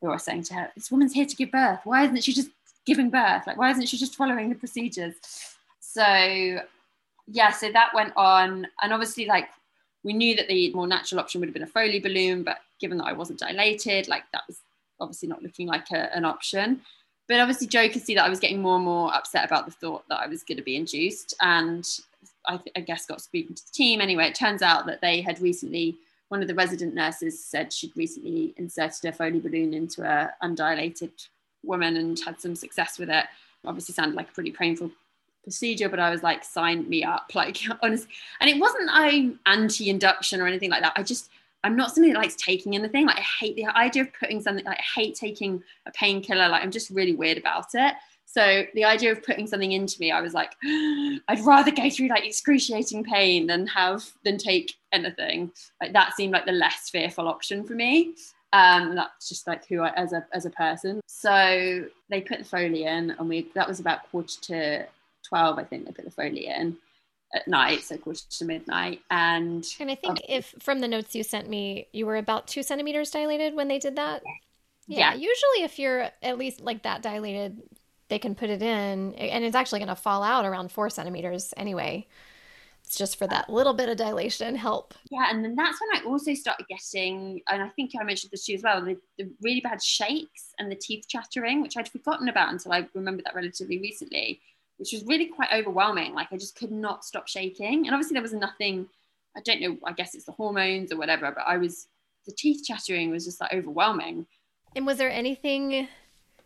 who 0.00 0.10
are 0.10 0.18
saying 0.18 0.44
to 0.44 0.54
her, 0.54 0.70
this 0.74 0.90
woman's 0.90 1.12
here 1.12 1.26
to 1.26 1.36
give 1.36 1.50
birth. 1.50 1.80
Why 1.84 2.04
isn't 2.04 2.22
she 2.22 2.32
just 2.32 2.50
giving 2.86 3.10
birth? 3.10 3.46
Like, 3.46 3.58
why 3.58 3.70
isn't 3.70 3.86
she 3.86 3.98
just 3.98 4.16
following 4.16 4.48
the 4.48 4.54
procedures? 4.54 5.14
So, 5.80 6.60
yeah, 7.26 7.50
so 7.50 7.70
that 7.72 7.94
went 7.94 8.12
on. 8.16 8.66
And 8.82 8.92
obviously, 8.92 9.26
like, 9.26 9.48
we 10.02 10.12
knew 10.12 10.36
that 10.36 10.48
the 10.48 10.72
more 10.72 10.86
natural 10.86 11.20
option 11.20 11.40
would 11.40 11.48
have 11.48 11.54
been 11.54 11.62
a 11.62 11.66
Foley 11.66 12.00
balloon, 12.00 12.42
but 12.42 12.58
given 12.80 12.98
that 12.98 13.06
I 13.06 13.12
wasn't 13.12 13.40
dilated, 13.40 14.08
like, 14.08 14.24
that 14.32 14.42
was 14.46 14.60
obviously 15.00 15.28
not 15.28 15.42
looking 15.42 15.66
like 15.66 15.90
a, 15.90 16.14
an 16.16 16.24
option 16.24 16.80
but 17.28 17.40
obviously 17.40 17.66
Joe 17.66 17.88
could 17.88 18.02
see 18.02 18.14
that 18.14 18.24
I 18.24 18.28
was 18.28 18.40
getting 18.40 18.62
more 18.62 18.76
and 18.76 18.84
more 18.84 19.14
upset 19.14 19.44
about 19.44 19.66
the 19.66 19.72
thought 19.72 20.04
that 20.08 20.20
I 20.20 20.26
was 20.26 20.42
going 20.42 20.58
to 20.58 20.62
be 20.62 20.76
induced, 20.76 21.34
and 21.40 21.86
I, 22.46 22.60
I, 22.76 22.80
guess 22.80 23.06
got 23.06 23.20
speaking 23.20 23.56
to 23.56 23.64
the 23.64 23.72
team. 23.72 24.00
Anyway, 24.00 24.26
it 24.26 24.34
turns 24.34 24.62
out 24.62 24.86
that 24.86 25.00
they 25.00 25.20
had 25.20 25.40
recently, 25.40 25.96
one 26.28 26.40
of 26.40 26.48
the 26.48 26.54
resident 26.54 26.94
nurses 26.94 27.44
said 27.44 27.72
she'd 27.72 27.96
recently 27.96 28.54
inserted 28.56 29.04
a 29.06 29.12
Foley 29.12 29.40
balloon 29.40 29.74
into 29.74 30.02
a 30.02 30.32
undilated 30.42 31.12
woman 31.64 31.96
and 31.96 32.20
had 32.20 32.40
some 32.40 32.54
success 32.54 32.98
with 32.98 33.10
it. 33.10 33.24
Obviously, 33.64 33.92
sounded 33.92 34.14
like 34.14 34.28
a 34.28 34.32
pretty 34.34 34.52
painful 34.52 34.92
procedure, 35.46 35.88
but 35.88 36.00
I 36.00 36.10
was 36.10 36.24
like, 36.24 36.44
sign 36.44 36.88
me 36.88 37.04
up, 37.04 37.30
like 37.34 37.58
honest. 37.82 38.08
And 38.40 38.50
it 38.50 38.60
wasn't 38.60 38.90
I'm 38.92 39.38
anti-induction 39.46 40.40
or 40.40 40.46
anything 40.46 40.70
like 40.70 40.82
that. 40.82 40.92
I 40.96 41.02
just 41.02 41.30
I'm 41.64 41.76
not 41.76 41.94
somebody 41.94 42.12
that 42.12 42.18
likes 42.18 42.36
taking 42.36 42.74
anything. 42.74 43.06
Like 43.06 43.18
I 43.18 43.26
hate 43.40 43.56
the 43.56 43.66
idea 43.66 44.02
of 44.02 44.12
putting 44.12 44.40
something. 44.40 44.64
Like 44.64 44.78
I 44.78 45.00
hate 45.00 45.14
taking 45.14 45.62
a 45.86 45.92
painkiller. 45.92 46.48
Like 46.48 46.62
I'm 46.62 46.70
just 46.70 46.90
really 46.90 47.14
weird 47.14 47.38
about 47.38 47.66
it. 47.74 47.94
So 48.24 48.64
the 48.74 48.84
idea 48.84 49.12
of 49.12 49.22
putting 49.22 49.46
something 49.46 49.72
into 49.72 49.98
me, 49.98 50.10
I 50.10 50.20
was 50.20 50.34
like, 50.34 50.54
I'd 50.64 51.44
rather 51.44 51.70
go 51.70 51.88
through 51.88 52.08
like 52.08 52.26
excruciating 52.26 53.04
pain 53.04 53.46
than 53.46 53.66
have 53.68 54.04
than 54.24 54.36
take 54.36 54.74
anything. 54.92 55.50
Like 55.80 55.92
that 55.92 56.14
seemed 56.14 56.32
like 56.32 56.44
the 56.44 56.52
less 56.52 56.90
fearful 56.90 57.28
option 57.28 57.64
for 57.64 57.74
me. 57.74 58.14
Um, 58.52 58.94
that's 58.94 59.28
just 59.28 59.46
like 59.46 59.66
who 59.66 59.80
I 59.80 59.90
as 59.96 60.12
a 60.12 60.26
as 60.32 60.44
a 60.44 60.50
person. 60.50 61.00
So 61.06 61.84
they 62.10 62.20
put 62.20 62.38
the 62.38 62.44
Foley 62.44 62.84
in, 62.84 63.12
and 63.12 63.28
we 63.28 63.48
that 63.54 63.66
was 63.66 63.80
about 63.80 64.08
quarter 64.10 64.40
to 64.42 64.86
twelve, 65.28 65.58
I 65.58 65.64
think 65.64 65.86
they 65.86 65.92
put 65.92 66.04
the 66.04 66.10
Foley 66.10 66.46
in 66.46 66.76
at 67.34 67.48
night, 67.48 67.82
so 67.82 67.96
quarter 67.96 68.20
to 68.30 68.44
midnight. 68.44 69.00
And 69.10 69.64
and 69.80 69.90
I 69.90 69.94
think 69.94 70.20
if 70.28 70.54
from 70.60 70.80
the 70.80 70.88
notes 70.88 71.14
you 71.14 71.22
sent 71.22 71.48
me, 71.48 71.88
you 71.92 72.06
were 72.06 72.16
about 72.16 72.46
two 72.46 72.62
centimeters 72.62 73.10
dilated 73.10 73.54
when 73.54 73.68
they 73.68 73.78
did 73.78 73.96
that. 73.96 74.22
Yeah. 74.86 74.98
yeah. 74.98 75.14
Usually, 75.14 75.64
if 75.64 75.78
you're 75.78 76.08
at 76.22 76.38
least 76.38 76.60
like 76.60 76.84
that 76.84 77.02
dilated, 77.02 77.60
they 78.08 78.18
can 78.18 78.34
put 78.34 78.50
it 78.50 78.62
in, 78.62 79.14
and 79.14 79.44
it's 79.44 79.56
actually 79.56 79.80
going 79.80 79.88
to 79.88 79.96
fall 79.96 80.22
out 80.22 80.44
around 80.44 80.70
four 80.70 80.88
centimeters 80.90 81.52
anyway. 81.56 82.06
It's 82.84 82.96
just 82.96 83.18
for 83.18 83.26
that 83.26 83.50
little 83.50 83.74
bit 83.74 83.88
of 83.88 83.96
dilation 83.96 84.54
help. 84.54 84.94
Yeah, 85.10 85.26
and 85.28 85.44
then 85.44 85.56
that's 85.56 85.80
when 85.80 86.00
I 86.00 86.08
also 86.08 86.34
started 86.34 86.66
getting, 86.68 87.40
and 87.50 87.60
I 87.60 87.68
think 87.70 87.90
I 88.00 88.04
mentioned 88.04 88.30
this 88.30 88.46
to 88.46 88.52
you 88.52 88.58
as 88.58 88.62
well, 88.62 88.80
the, 88.80 88.96
the 89.18 89.28
really 89.42 89.60
bad 89.60 89.82
shakes 89.82 90.54
and 90.60 90.70
the 90.70 90.76
teeth 90.76 91.06
chattering, 91.08 91.62
which 91.62 91.76
I'd 91.76 91.88
forgotten 91.88 92.28
about 92.28 92.52
until 92.52 92.72
I 92.72 92.86
remembered 92.94 93.24
that 93.24 93.34
relatively 93.34 93.80
recently 93.80 94.40
which 94.78 94.92
was 94.92 95.04
really 95.04 95.26
quite 95.26 95.48
overwhelming. 95.52 96.14
Like 96.14 96.28
I 96.32 96.36
just 96.36 96.56
could 96.56 96.72
not 96.72 97.04
stop 97.04 97.28
shaking. 97.28 97.86
And 97.86 97.94
obviously 97.94 98.14
there 98.14 98.22
was 98.22 98.32
nothing, 98.32 98.88
I 99.36 99.40
don't 99.40 99.60
know, 99.60 99.76
I 99.84 99.92
guess 99.92 100.14
it's 100.14 100.26
the 100.26 100.32
hormones 100.32 100.92
or 100.92 100.96
whatever, 100.96 101.32
but 101.32 101.44
I 101.46 101.56
was, 101.56 101.88
the 102.26 102.32
teeth 102.32 102.64
chattering 102.64 103.10
was 103.10 103.24
just 103.24 103.40
like 103.40 103.52
overwhelming. 103.52 104.26
And 104.74 104.86
was 104.86 104.98
there 104.98 105.10
anything 105.10 105.88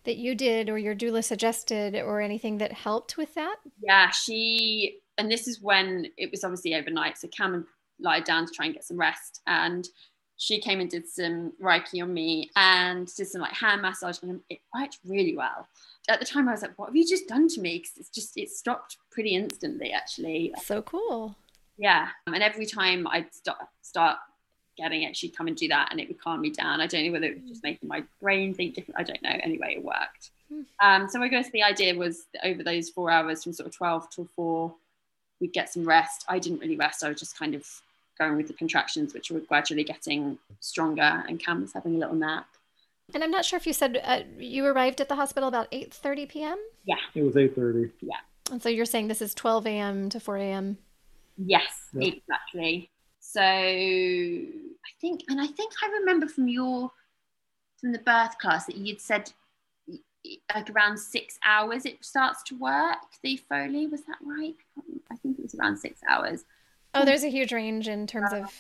that 0.05 0.17
you 0.17 0.35
did 0.35 0.71
or 0.71 0.79
your 0.79 0.95
doula 0.95 1.25
suggested 1.25 1.95
or 1.97 2.21
anything 2.21 2.59
that 2.59 2.73
helped 2.73 3.17
with 3.17 3.35
that? 3.35 3.57
Yeah, 3.83 4.11
she, 4.11 5.01
and 5.19 5.31
this 5.31 5.49
is 5.49 5.61
when 5.61 6.07
it 6.17 6.31
was 6.31 6.45
obviously 6.45 6.75
overnight. 6.75 7.19
So 7.19 7.29
Cam 7.29 7.67
lied 7.99 8.25
down 8.25 8.47
to 8.47 8.53
try 8.53 8.67
and 8.67 8.75
get 8.75 8.85
some 8.85 8.97
rest. 8.97 9.43
And 9.47 9.87
she 10.41 10.59
came 10.59 10.81
and 10.81 10.89
did 10.89 11.07
some 11.07 11.53
Reiki 11.63 12.03
on 12.03 12.15
me 12.15 12.51
and 12.57 13.15
did 13.15 13.29
some 13.29 13.43
like 13.43 13.53
hand 13.53 13.83
massage 13.83 14.17
and 14.23 14.41
it 14.49 14.61
worked 14.75 14.99
really 15.05 15.37
well. 15.37 15.69
At 16.09 16.19
the 16.19 16.25
time 16.25 16.49
I 16.49 16.53
was 16.53 16.63
like, 16.63 16.79
what 16.79 16.87
have 16.87 16.97
you 16.97 17.07
just 17.07 17.29
done 17.29 17.47
to 17.49 17.61
me? 17.61 17.77
Because 17.77 17.99
it's 17.99 18.09
just, 18.09 18.39
it 18.39 18.49
stopped 18.49 18.97
pretty 19.11 19.35
instantly 19.35 19.93
actually. 19.93 20.55
So 20.65 20.81
cool. 20.81 21.37
Yeah. 21.77 22.09
And 22.27 22.43
every 22.43 22.65
time 22.65 23.07
I'd 23.07 23.35
start, 23.35 23.59
start 23.83 24.17
getting 24.79 25.03
it, 25.03 25.15
she'd 25.15 25.37
come 25.37 25.47
and 25.47 25.55
do 25.55 25.69
that 25.69 25.89
and 25.91 26.01
it 26.01 26.09
would 26.09 26.19
calm 26.19 26.41
me 26.41 26.49
down. 26.49 26.81
I 26.81 26.87
don't 26.87 27.05
know 27.05 27.13
whether 27.13 27.27
it 27.27 27.43
was 27.43 27.51
just 27.51 27.63
making 27.63 27.87
my 27.87 28.03
brain 28.19 28.55
think 28.55 28.75
different. 28.75 28.99
I 28.99 29.03
don't 29.03 29.23
know. 29.23 29.37
Anyway, 29.43 29.75
it 29.77 29.85
worked. 29.85 30.31
Hmm. 30.51 30.63
Um, 30.81 31.09
so 31.11 31.23
I 31.23 31.29
guess 31.29 31.51
the 31.51 31.65
idea 31.65 31.95
was 31.95 32.29
over 32.43 32.63
those 32.63 32.89
four 32.89 33.11
hours 33.11 33.45
from 33.45 33.53
sort 33.53 33.67
of 33.67 33.77
12 33.77 34.09
till 34.09 34.29
four, 34.35 34.75
we'd 35.39 35.53
get 35.53 35.71
some 35.71 35.85
rest. 35.85 36.25
I 36.31 36.39
didn't 36.39 36.61
really 36.61 36.77
rest. 36.77 37.05
I 37.05 37.11
was 37.11 37.19
just 37.19 37.39
kind 37.39 37.55
of 37.55 37.67
going 38.21 38.37
with 38.37 38.47
the 38.47 38.53
contractions, 38.53 39.15
which 39.15 39.31
were 39.31 39.41
gradually 39.41 39.83
getting 39.83 40.39
stronger, 40.61 41.25
and 41.27 41.41
Cam 41.41 41.63
was 41.63 41.73
having 41.73 41.97
a 41.97 41.99
little 41.99 42.15
nap. 42.15 42.47
And 43.13 43.25
I'm 43.25 43.31
not 43.31 43.45
sure 43.45 43.57
if 43.57 43.67
you 43.67 43.73
said 43.73 44.01
uh, 44.05 44.21
you 44.39 44.65
arrived 44.67 45.01
at 45.01 45.09
the 45.09 45.17
hospital 45.17 45.49
about 45.49 45.71
8:30 45.73 46.29
p.m. 46.29 46.59
Yeah, 46.85 46.97
it 47.15 47.23
was 47.23 47.35
8:30. 47.35 47.91
Yeah. 48.01 48.15
And 48.53 48.63
so 48.63 48.69
you're 48.69 48.85
saying 48.85 49.09
this 49.09 49.23
is 49.23 49.35
12 49.35 49.67
a.m. 49.67 50.09
to 50.11 50.21
4 50.21 50.37
a.m. 50.37 50.79
Yes, 51.37 51.89
yep. 51.95 52.15
exactly. 52.15 52.91
So 53.21 53.41
I 53.41 54.91
think, 55.01 55.23
and 55.29 55.41
I 55.41 55.47
think 55.47 55.73
I 55.83 55.89
remember 56.01 56.27
from 56.29 56.49
your 56.49 56.93
from 57.81 57.93
the 57.93 57.99
birth 57.99 58.37
class 58.39 58.67
that 58.67 58.77
you'd 58.77 59.01
said 59.01 59.33
like 60.55 60.69
around 60.69 60.99
six 60.99 61.39
hours 61.43 61.87
it 61.87 62.05
starts 62.05 62.43
to 62.43 62.55
work 62.59 62.99
the 63.23 63.39
foley 63.49 63.87
was 63.87 64.03
that 64.03 64.19
right 64.23 64.55
i 65.11 65.17
think 65.17 65.39
it 65.39 65.43
was 65.43 65.55
around 65.55 65.79
six 65.79 65.99
hours 66.11 66.45
Oh, 66.95 67.05
there's 67.05 67.25
a 67.25 67.31
huge 67.31 67.53
range 67.53 67.89
in 67.89 68.07
terms 68.07 68.33
of 68.33 68.53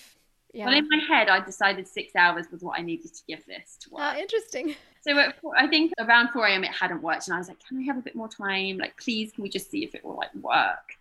Yeah. 0.53 0.67
Well, 0.67 0.75
in 0.75 0.89
my 0.89 0.99
head, 1.09 1.29
I 1.29 1.41
decided 1.41 1.87
six 1.87 2.17
hours 2.17 2.47
was 2.51 2.63
what 2.63 2.79
I 2.79 2.83
needed 2.83 3.15
to 3.15 3.23
give 3.29 3.45
this 3.47 3.77
to 3.83 3.91
work. 3.91 4.03
Ah, 4.03 4.17
interesting. 4.17 4.75
So 5.03 5.15
four, 5.41 5.57
I 5.57 5.67
think 5.67 5.93
around 5.99 6.29
4 6.31 6.47
a.m. 6.47 6.65
it 6.65 6.73
hadn't 6.73 7.03
worked, 7.03 7.29
and 7.29 7.35
I 7.35 7.39
was 7.39 7.49
like, 7.49 7.59
"Can 7.67 7.79
we 7.79 7.87
have 7.87 7.97
a 7.97 8.03
bit 8.03 8.15
more 8.15 8.29
time? 8.29 8.79
Like, 8.79 8.97
please, 8.97 9.33
can 9.33 9.43
we 9.43 9.49
just 9.49 9.71
see 9.71 9.85
if 9.85 9.95
it 9.95 10.05
will 10.05 10.17
like 10.17 10.35
work?" 10.35 10.97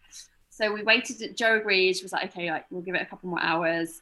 So 0.49 0.71
we 0.71 0.83
waited. 0.83 1.35
Joe 1.35 1.57
agreed. 1.57 1.97
She 1.97 2.03
was 2.03 2.13
like, 2.13 2.25
"Okay, 2.31 2.51
like 2.51 2.65
we'll 2.69 2.81
give 2.81 2.95
it 2.95 3.01
a 3.01 3.05
couple 3.05 3.29
more 3.29 3.41
hours." 3.41 4.01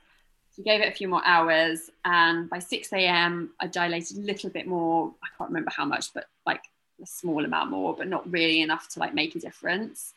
She 0.56 0.64
gave 0.64 0.82
it 0.82 0.92
a 0.92 0.96
few 0.96 1.08
more 1.08 1.22
hours, 1.26 1.90
and 2.04 2.50
by 2.50 2.60
6 2.60 2.92
a.m. 2.94 3.52
I 3.60 3.68
dilated 3.68 4.18
a 4.18 4.22
little 4.22 4.50
bit 4.50 4.68
more. 4.68 5.14
I 5.24 5.28
can't 5.38 5.50
remember 5.50 5.72
how 5.76 5.86
much, 5.86 6.14
but 6.14 6.26
like 6.46 6.64
a 7.02 7.06
small 7.06 7.46
amount 7.46 7.72
more, 7.72 7.96
but 7.96 8.08
not 8.08 8.30
really 8.32 8.62
enough 8.62 8.90
to 8.90 9.00
like 9.00 9.14
make 9.14 9.36
a 9.36 9.40
difference. 9.40 10.14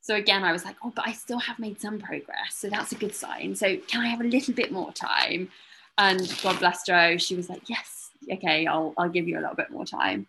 So 0.00 0.14
again, 0.14 0.44
I 0.44 0.52
was 0.52 0.64
like, 0.64 0.76
oh, 0.82 0.92
but 0.94 1.06
I 1.06 1.12
still 1.12 1.38
have 1.38 1.58
made 1.58 1.80
some 1.80 1.98
progress. 1.98 2.54
So 2.54 2.68
that's 2.70 2.92
a 2.92 2.94
good 2.94 3.14
sign. 3.14 3.54
So 3.54 3.76
can 3.76 4.00
I 4.00 4.08
have 4.08 4.20
a 4.20 4.24
little 4.24 4.54
bit 4.54 4.72
more 4.72 4.92
time? 4.92 5.50
And 5.98 6.34
God 6.42 6.58
bless 6.58 6.86
Joe, 6.86 7.18
she 7.18 7.36
was 7.36 7.50
like, 7.50 7.68
yes, 7.68 8.10
okay, 8.32 8.66
I'll, 8.66 8.94
I'll 8.96 9.10
give 9.10 9.28
you 9.28 9.38
a 9.38 9.40
little 9.40 9.56
bit 9.56 9.70
more 9.70 9.84
time. 9.84 10.26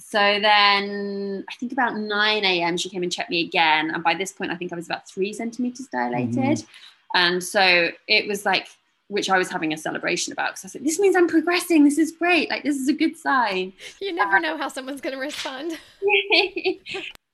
So 0.00 0.18
then 0.18 1.44
I 1.48 1.54
think 1.54 1.72
about 1.72 1.96
9 1.96 2.44
a.m. 2.44 2.76
she 2.76 2.90
came 2.90 3.02
and 3.02 3.12
checked 3.12 3.30
me 3.30 3.40
again. 3.40 3.90
And 3.90 4.02
by 4.02 4.14
this 4.14 4.32
point, 4.32 4.50
I 4.50 4.56
think 4.56 4.72
I 4.72 4.76
was 4.76 4.86
about 4.86 5.08
three 5.08 5.32
centimeters 5.32 5.86
dilated. 5.86 6.36
Mm-hmm. 6.36 6.66
And 7.14 7.42
so 7.42 7.90
it 8.08 8.26
was 8.26 8.44
like, 8.44 8.68
which 9.08 9.30
I 9.30 9.38
was 9.38 9.50
having 9.50 9.72
a 9.72 9.76
celebration 9.76 10.32
about 10.32 10.52
because 10.52 10.64
I 10.64 10.68
said, 10.68 10.84
this 10.84 10.98
means 10.98 11.16
I'm 11.16 11.28
progressing. 11.28 11.84
This 11.84 11.98
is 11.98 12.12
great. 12.12 12.50
Like, 12.50 12.62
this 12.62 12.76
is 12.76 12.88
a 12.88 12.92
good 12.92 13.16
sign. 13.16 13.72
You 14.00 14.12
never 14.12 14.40
know 14.40 14.56
how 14.56 14.68
someone's 14.68 15.00
going 15.00 15.14
to 15.14 15.20
respond. 15.20 15.78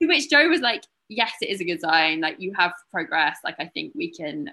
To 0.01 0.07
which 0.07 0.29
Joe 0.29 0.47
was 0.47 0.61
like, 0.61 0.85
yes, 1.09 1.33
it 1.41 1.49
is 1.49 1.59
a 1.59 1.65
good 1.65 1.81
sign. 1.81 2.21
Like 2.21 2.39
you 2.39 2.53
have 2.55 2.73
progress. 2.91 3.39
Like 3.43 3.55
I 3.59 3.65
think 3.65 3.93
we 3.95 4.09
can 4.11 4.51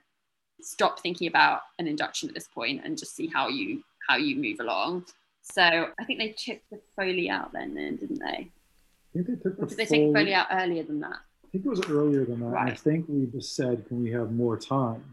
stop 0.60 1.00
thinking 1.00 1.28
about 1.28 1.60
an 1.78 1.86
induction 1.86 2.28
at 2.28 2.34
this 2.34 2.48
point 2.48 2.80
and 2.84 2.98
just 2.98 3.14
see 3.14 3.28
how 3.28 3.48
you 3.48 3.82
how 4.08 4.16
you 4.16 4.36
move 4.36 4.60
along. 4.60 5.04
So 5.42 5.62
I 5.62 6.04
think 6.04 6.18
they 6.18 6.34
took 6.36 6.60
the 6.70 6.80
Foley 6.96 7.30
out 7.30 7.52
then, 7.52 7.74
then 7.74 7.96
didn't 7.96 8.18
they? 8.18 8.50
I 8.50 9.12
think 9.12 9.26
they 9.26 9.36
took 9.36 9.60
the 9.60 9.66
did 9.66 9.78
they 9.78 9.86
take 9.86 10.12
Foley 10.12 10.34
out 10.34 10.48
earlier 10.50 10.82
than 10.82 11.00
that? 11.00 11.18
I 11.44 11.48
think 11.52 11.66
it 11.66 11.68
was 11.68 11.88
earlier 11.88 12.24
than 12.24 12.40
that. 12.40 12.46
Right. 12.46 12.72
I 12.72 12.74
think 12.74 13.06
we 13.08 13.26
just 13.26 13.54
said, 13.54 13.86
can 13.86 14.02
we 14.02 14.10
have 14.10 14.32
more 14.32 14.56
time? 14.56 15.04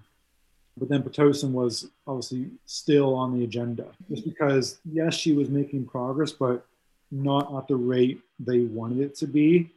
But 0.78 0.90
then 0.90 1.04
Pitocin 1.04 1.52
was 1.52 1.90
obviously 2.08 2.50
still 2.66 3.14
on 3.14 3.38
the 3.38 3.44
agenda, 3.44 3.86
just 4.10 4.26
because 4.26 4.80
yes, 4.92 5.14
she 5.14 5.34
was 5.34 5.50
making 5.50 5.86
progress, 5.86 6.32
but 6.32 6.66
not 7.12 7.56
at 7.56 7.68
the 7.68 7.76
rate 7.76 8.20
they 8.40 8.62
wanted 8.62 9.00
it 9.00 9.16
to 9.18 9.28
be. 9.28 9.70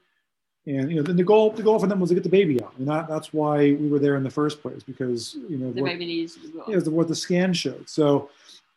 And 0.67 0.91
you 0.91 0.97
know, 0.97 1.03
then 1.03 1.17
the 1.17 1.23
goal 1.23 1.51
the 1.51 1.63
goal 1.63 1.79
for 1.79 1.87
them 1.87 2.01
was 2.01 2.11
to 2.11 2.15
get 2.15 2.25
the 2.25 2.29
baby 2.29 2.63
out, 2.63 2.75
and 2.79 2.89
that, 2.89 3.09
that's 3.09 3.33
why 3.33 3.59
we 3.73 3.89
were 3.89 4.01
there 4.01 4.17
in 4.17 4.25
the 4.25 4.31
first 4.31 4.61
place 4.61 4.83
because 4.83 5.37
you 5.49 5.59
know 5.59 5.71
the 5.71 5.83
what, 5.83 5.93
baby 5.93 6.07
needs 6.07 6.35
to 6.35 6.41
be 6.41 6.59
Yeah, 6.67 6.79
what 6.81 7.07
the 7.07 7.15
scan 7.15 7.53
showed. 7.53 7.89
So, 7.89 8.31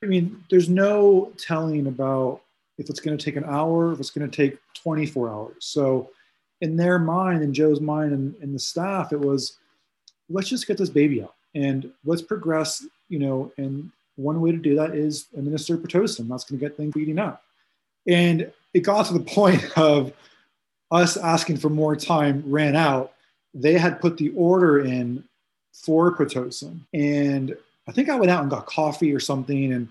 I 0.03 0.05
mean, 0.05 0.43
there's 0.51 0.69
no 0.69 1.31
telling 1.37 1.87
about 1.87 2.41
if 2.77 2.89
it's 2.91 2.99
going 2.99 3.17
to 3.17 3.23
take 3.23 3.37
an 3.37 3.43
hour, 3.43 3.91
if 3.91 3.99
it's 3.99 4.11
going 4.11 4.29
to 4.29 4.35
take 4.35 4.59
24 4.75 5.29
hours. 5.29 5.55
So, 5.65 6.11
in 6.61 6.75
their 6.75 6.99
mind, 6.99 7.41
in 7.41 7.53
Joe's 7.55 7.81
mind, 7.81 8.13
and, 8.13 8.35
and 8.35 8.53
the 8.53 8.59
staff, 8.59 9.11
it 9.11 9.19
was 9.19 9.57
let's 10.29 10.47
just 10.47 10.67
get 10.67 10.77
this 10.77 10.89
baby 10.89 11.23
out 11.23 11.33
and 11.55 11.91
let's 12.05 12.21
progress. 12.21 12.85
You 13.07 13.17
know, 13.17 13.51
and 13.57 13.89
one 14.15 14.41
way 14.41 14.51
to 14.51 14.57
do 14.57 14.75
that 14.75 14.93
is 14.93 15.25
administer 15.35 15.75
pitocin. 15.75 16.27
That's 16.27 16.43
going 16.43 16.59
to 16.59 16.65
get 16.65 16.77
things 16.77 16.93
beating 16.93 17.17
up. 17.17 17.41
And 18.07 18.51
it 18.75 18.81
got 18.81 19.07
to 19.07 19.13
the 19.13 19.19
point 19.35 19.75
of 19.75 20.13
us 20.91 21.17
asking 21.17 21.57
for 21.57 21.69
more 21.69 21.95
time 21.95 22.43
ran 22.45 22.75
out, 22.75 23.13
they 23.53 23.73
had 23.73 24.01
put 24.01 24.17
the 24.17 24.29
order 24.35 24.79
in 24.79 25.23
for 25.73 26.15
Pitocin. 26.15 26.79
And 26.93 27.55
I 27.87 27.91
think 27.91 28.09
I 28.09 28.15
went 28.15 28.31
out 28.31 28.41
and 28.41 28.49
got 28.49 28.65
coffee 28.65 29.13
or 29.13 29.19
something. 29.19 29.73
And, 29.73 29.87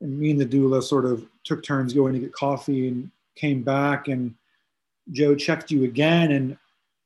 and 0.00 0.18
me 0.18 0.30
and 0.30 0.40
the 0.40 0.46
doula 0.46 0.82
sort 0.82 1.04
of 1.04 1.26
took 1.44 1.62
turns 1.62 1.92
going 1.92 2.14
to 2.14 2.20
get 2.20 2.32
coffee 2.32 2.88
and 2.88 3.10
came 3.36 3.62
back. 3.62 4.08
And 4.08 4.34
Joe 5.12 5.34
checked 5.34 5.70
you 5.70 5.84
again. 5.84 6.32
And 6.32 6.56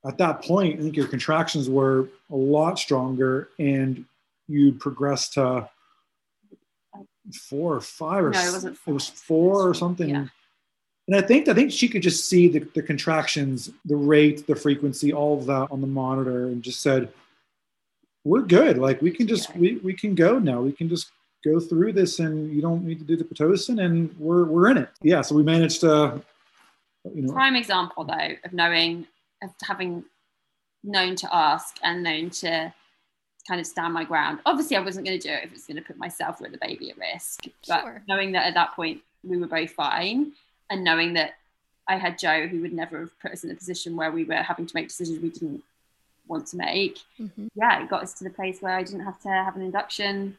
at 0.06 0.18
that 0.18 0.42
point, 0.42 0.78
I 0.78 0.82
think 0.82 0.96
your 0.96 1.08
contractions 1.08 1.68
were 1.68 2.08
a 2.30 2.36
lot 2.36 2.78
stronger 2.78 3.48
and 3.58 4.04
you'd 4.46 4.80
progressed 4.80 5.34
to 5.34 5.68
four 7.32 7.74
or 7.74 7.80
five 7.80 8.24
or 8.24 8.30
no, 8.30 8.40
it 8.40 8.52
wasn't 8.52 8.76
four. 8.78 8.92
it 8.92 8.94
was 8.94 9.08
four 9.08 9.68
or 9.68 9.74
something. 9.74 10.08
Yeah 10.08 10.26
and 11.08 11.16
I 11.16 11.22
think 11.22 11.48
I 11.48 11.54
think 11.54 11.72
she 11.72 11.88
could 11.88 12.02
just 12.02 12.28
see 12.28 12.48
the, 12.48 12.60
the 12.74 12.82
contractions, 12.82 13.70
the 13.86 13.96
rate, 13.96 14.46
the 14.46 14.54
frequency, 14.54 15.10
all 15.10 15.38
of 15.38 15.46
that 15.46 15.68
on 15.70 15.80
the 15.80 15.86
monitor, 15.86 16.44
and 16.46 16.62
just 16.62 16.82
said, 16.82 17.08
"We're 18.24 18.42
good. 18.42 18.76
Like 18.76 19.00
we 19.00 19.10
can 19.10 19.26
just 19.26 19.48
yeah. 19.50 19.56
we, 19.56 19.76
we 19.76 19.94
can 19.94 20.14
go 20.14 20.38
now. 20.38 20.60
We 20.60 20.72
can 20.72 20.86
just 20.86 21.10
go 21.42 21.60
through 21.60 21.94
this, 21.94 22.18
and 22.18 22.52
you 22.54 22.60
don't 22.60 22.84
need 22.84 22.98
to 22.98 23.06
do 23.06 23.16
the 23.16 23.24
pitocin, 23.24 23.82
and 23.82 24.14
we're 24.18 24.44
we're 24.44 24.70
in 24.70 24.76
it." 24.76 24.90
Yeah. 25.00 25.22
So 25.22 25.34
we 25.34 25.42
managed 25.42 25.80
to, 25.80 26.22
you 27.14 27.22
know, 27.22 27.32
prime 27.32 27.56
example 27.56 28.04
though 28.04 28.34
of 28.44 28.52
knowing 28.52 29.06
of 29.42 29.50
having 29.62 30.04
known 30.84 31.16
to 31.16 31.34
ask 31.34 31.78
and 31.82 32.02
known 32.02 32.28
to 32.30 32.72
kind 33.48 33.60
of 33.62 33.66
stand 33.66 33.94
my 33.94 34.04
ground. 34.04 34.40
Obviously, 34.44 34.76
I 34.76 34.80
wasn't 34.80 35.06
going 35.06 35.18
to 35.18 35.26
do 35.26 35.32
it 35.32 35.44
if 35.44 35.52
it's 35.52 35.66
going 35.66 35.78
to 35.78 35.82
put 35.82 35.96
myself 35.96 36.38
or 36.42 36.50
the 36.50 36.58
baby 36.58 36.90
at 36.90 36.98
risk. 36.98 37.44
But 37.66 37.80
sure. 37.80 38.02
knowing 38.06 38.32
that 38.32 38.46
at 38.46 38.52
that 38.54 38.76
point 38.76 39.00
we 39.24 39.38
were 39.38 39.46
both 39.46 39.70
fine 39.70 40.32
and 40.70 40.84
knowing 40.84 41.14
that 41.14 41.34
I 41.88 41.96
had 41.96 42.18
Joe 42.18 42.46
who 42.46 42.60
would 42.60 42.72
never 42.72 43.00
have 43.00 43.18
put 43.20 43.32
us 43.32 43.44
in 43.44 43.50
a 43.50 43.54
position 43.54 43.96
where 43.96 44.12
we 44.12 44.24
were 44.24 44.36
having 44.36 44.66
to 44.66 44.76
make 44.76 44.88
decisions 44.88 45.20
we 45.20 45.30
didn't 45.30 45.62
want 46.26 46.46
to 46.48 46.56
make. 46.56 46.98
Mm-hmm. 47.18 47.48
Yeah, 47.54 47.82
it 47.82 47.88
got 47.88 48.02
us 48.02 48.12
to 48.14 48.24
the 48.24 48.30
place 48.30 48.60
where 48.60 48.76
I 48.76 48.82
didn't 48.82 49.04
have 49.04 49.20
to 49.22 49.28
have 49.28 49.56
an 49.56 49.62
induction 49.62 50.36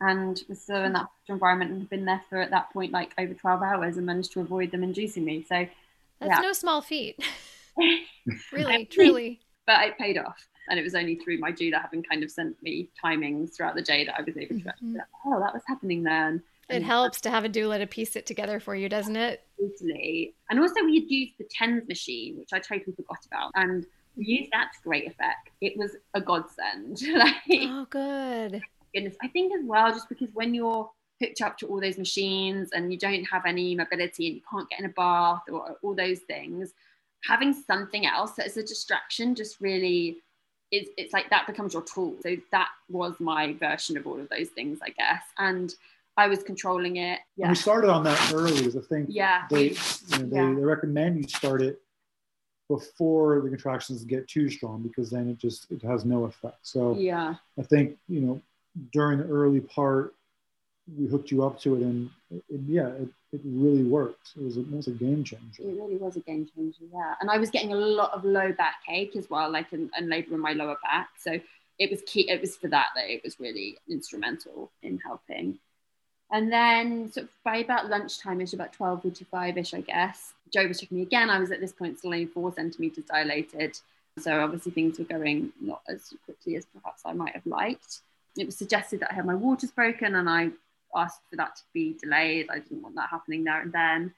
and 0.00 0.42
was 0.48 0.60
still 0.60 0.84
in 0.84 0.92
that 0.94 1.08
environment 1.28 1.70
and 1.70 1.80
had 1.80 1.90
been 1.90 2.04
there 2.04 2.22
for 2.28 2.38
at 2.38 2.50
that 2.50 2.72
point 2.72 2.92
like 2.92 3.12
over 3.18 3.34
12 3.34 3.62
hours 3.62 3.96
and 3.96 4.06
managed 4.06 4.32
to 4.32 4.40
avoid 4.40 4.70
them 4.70 4.82
inducing 4.82 5.24
me. 5.24 5.44
So 5.48 5.66
that's 6.20 6.36
yeah. 6.36 6.40
no 6.40 6.52
small 6.52 6.82
feat. 6.82 7.22
really, 8.52 8.84
truly. 8.86 9.40
But 9.66 9.84
it 9.86 9.98
paid 9.98 10.18
off. 10.18 10.46
And 10.68 10.78
it 10.78 10.82
was 10.82 10.94
only 10.94 11.16
through 11.16 11.38
my 11.38 11.50
doula 11.50 11.80
having 11.80 12.02
kind 12.02 12.22
of 12.22 12.30
sent 12.30 12.62
me 12.62 12.88
timings 13.02 13.54
throughout 13.54 13.74
the 13.74 13.82
day 13.82 14.04
that 14.04 14.16
I 14.16 14.22
was 14.22 14.36
able 14.36 14.60
to 14.60 14.64
mm-hmm. 14.64 14.96
oh, 15.26 15.40
that 15.40 15.52
was 15.52 15.62
happening 15.66 16.02
then. 16.02 16.42
It 16.70 16.82
helps 16.82 17.20
to 17.22 17.30
have 17.30 17.44
a 17.44 17.48
doula 17.48 17.78
to 17.78 17.86
piece 17.86 18.16
it 18.16 18.26
together 18.26 18.60
for 18.60 18.74
you, 18.74 18.88
doesn't 18.88 19.16
it? 19.16 19.42
Totally. 19.58 20.34
And 20.50 20.60
also, 20.60 20.84
we 20.84 21.00
had 21.00 21.10
used 21.10 21.34
the 21.38 21.44
TENS 21.50 21.88
machine, 21.88 22.38
which 22.38 22.52
I 22.52 22.58
totally 22.58 22.94
forgot 22.94 23.18
about, 23.26 23.52
and 23.54 23.86
we 24.16 24.24
used 24.24 24.52
that 24.52 24.72
to 24.74 24.78
great 24.82 25.06
effect. 25.06 25.50
It 25.60 25.76
was 25.76 25.96
a 26.14 26.20
godsend. 26.20 27.02
like, 27.14 27.34
oh, 27.50 27.86
good. 27.90 28.62
Goodness, 28.94 29.16
I 29.22 29.28
think 29.28 29.52
as 29.54 29.64
well, 29.64 29.90
just 29.90 30.08
because 30.08 30.28
when 30.32 30.54
you're 30.54 30.90
hooked 31.20 31.40
up 31.42 31.58
to 31.58 31.66
all 31.66 31.80
those 31.80 31.98
machines 31.98 32.70
and 32.72 32.92
you 32.92 32.98
don't 32.98 33.24
have 33.24 33.46
any 33.46 33.74
mobility 33.74 34.26
and 34.26 34.36
you 34.36 34.42
can't 34.50 34.68
get 34.68 34.80
in 34.80 34.86
a 34.86 34.90
bath 34.90 35.42
or 35.50 35.76
all 35.82 35.94
those 35.94 36.20
things, 36.20 36.72
having 37.24 37.52
something 37.52 38.06
else 38.06 38.32
that 38.32 38.46
is 38.46 38.56
a 38.56 38.62
distraction 38.62 39.34
just 39.34 39.60
really 39.60 40.18
is 40.70 40.88
it's 40.96 41.12
like 41.12 41.28
that 41.30 41.46
becomes 41.46 41.74
your 41.74 41.82
tool. 41.82 42.14
So 42.22 42.36
that 42.52 42.68
was 42.88 43.18
my 43.18 43.54
version 43.54 43.96
of 43.96 44.06
all 44.06 44.20
of 44.20 44.28
those 44.28 44.48
things, 44.48 44.78
I 44.82 44.90
guess. 44.90 45.22
And 45.38 45.74
I 46.20 46.28
was 46.28 46.42
controlling 46.42 46.96
it. 46.96 47.18
Yeah. 47.36 47.46
And 47.46 47.50
we 47.50 47.56
started 47.56 47.90
on 47.90 48.04
that 48.04 48.32
early 48.34 48.66
as 48.66 48.74
a 48.74 48.82
thing. 48.82 49.06
Yeah. 49.08 49.44
They, 49.50 49.70
you 49.70 49.76
know, 50.10 50.18
they, 50.18 50.36
yeah. 50.36 50.54
they 50.54 50.64
recommend 50.64 51.16
you 51.16 51.24
start 51.28 51.62
it 51.62 51.80
before 52.68 53.40
the 53.40 53.48
contractions 53.48 54.04
get 54.04 54.28
too 54.28 54.48
strong 54.48 54.80
because 54.82 55.10
then 55.10 55.28
it 55.28 55.38
just 55.38 55.70
it 55.72 55.82
has 55.82 56.04
no 56.04 56.24
effect. 56.24 56.58
So 56.62 56.94
yeah, 56.96 57.34
I 57.58 57.62
think 57.62 57.96
you 58.08 58.20
know 58.20 58.40
during 58.92 59.18
the 59.18 59.24
early 59.24 59.60
part 59.60 60.14
we 60.96 61.08
hooked 61.08 61.32
you 61.32 61.44
up 61.44 61.58
to 61.60 61.74
it 61.76 61.82
and 61.82 62.10
it, 62.30 62.44
it, 62.48 62.60
yeah 62.66 62.86
it, 62.86 63.08
it 63.32 63.40
really 63.44 63.82
worked. 63.82 64.30
It 64.36 64.44
was, 64.44 64.56
a, 64.56 64.60
it 64.60 64.70
was 64.70 64.86
a 64.86 64.92
game 64.92 65.24
changer. 65.24 65.62
It 65.62 65.66
really 65.66 65.96
was 65.96 66.16
a 66.16 66.20
game 66.20 66.48
changer. 66.54 66.84
Yeah, 66.92 67.14
and 67.20 67.28
I 67.28 67.38
was 67.38 67.50
getting 67.50 67.72
a 67.72 67.76
lot 67.76 68.12
of 68.12 68.24
low 68.24 68.52
back 68.52 68.76
ache 68.88 69.16
as 69.16 69.28
well, 69.28 69.50
like 69.50 69.72
and, 69.72 69.90
and 69.96 70.08
labour 70.08 70.34
in 70.34 70.40
my 70.40 70.52
lower 70.52 70.76
back. 70.84 71.08
So 71.18 71.40
it 71.80 71.90
was 71.90 72.02
key. 72.06 72.30
It 72.30 72.40
was 72.40 72.56
for 72.56 72.68
that 72.68 72.90
that 72.94 73.10
it 73.10 73.22
was 73.24 73.40
really 73.40 73.78
instrumental 73.88 74.70
in 74.84 75.00
helping. 75.04 75.58
And 76.32 76.52
then 76.52 77.10
sort 77.10 77.24
of 77.24 77.30
by 77.44 77.56
about 77.56 77.88
lunchtime 77.88 78.40
ish, 78.40 78.52
about 78.52 78.72
12 78.72 79.02
45 79.02 79.58
ish, 79.58 79.74
I 79.74 79.80
guess, 79.80 80.32
Joe 80.52 80.66
was 80.66 80.80
checking 80.80 80.98
me 80.98 81.02
again. 81.02 81.30
I 81.30 81.38
was 81.38 81.50
at 81.50 81.60
this 81.60 81.72
point 81.72 81.98
still 81.98 82.12
only 82.12 82.26
four 82.26 82.52
centimeters 82.52 83.04
dilated. 83.04 83.78
So 84.18 84.40
obviously 84.40 84.72
things 84.72 84.98
were 84.98 85.04
going 85.04 85.52
not 85.60 85.82
as 85.88 86.14
quickly 86.24 86.56
as 86.56 86.66
perhaps 86.66 87.02
I 87.04 87.12
might 87.12 87.34
have 87.34 87.46
liked. 87.46 88.00
It 88.36 88.46
was 88.46 88.56
suggested 88.56 89.00
that 89.00 89.12
I 89.12 89.14
had 89.14 89.26
my 89.26 89.34
waters 89.34 89.70
broken 89.70 90.14
and 90.14 90.28
I 90.28 90.50
asked 90.94 91.20
for 91.30 91.36
that 91.36 91.56
to 91.56 91.62
be 91.72 91.96
delayed. 92.00 92.48
I 92.50 92.58
didn't 92.58 92.82
want 92.82 92.96
that 92.96 93.10
happening 93.10 93.44
there 93.44 93.60
and 93.60 93.72
then. 93.72 94.14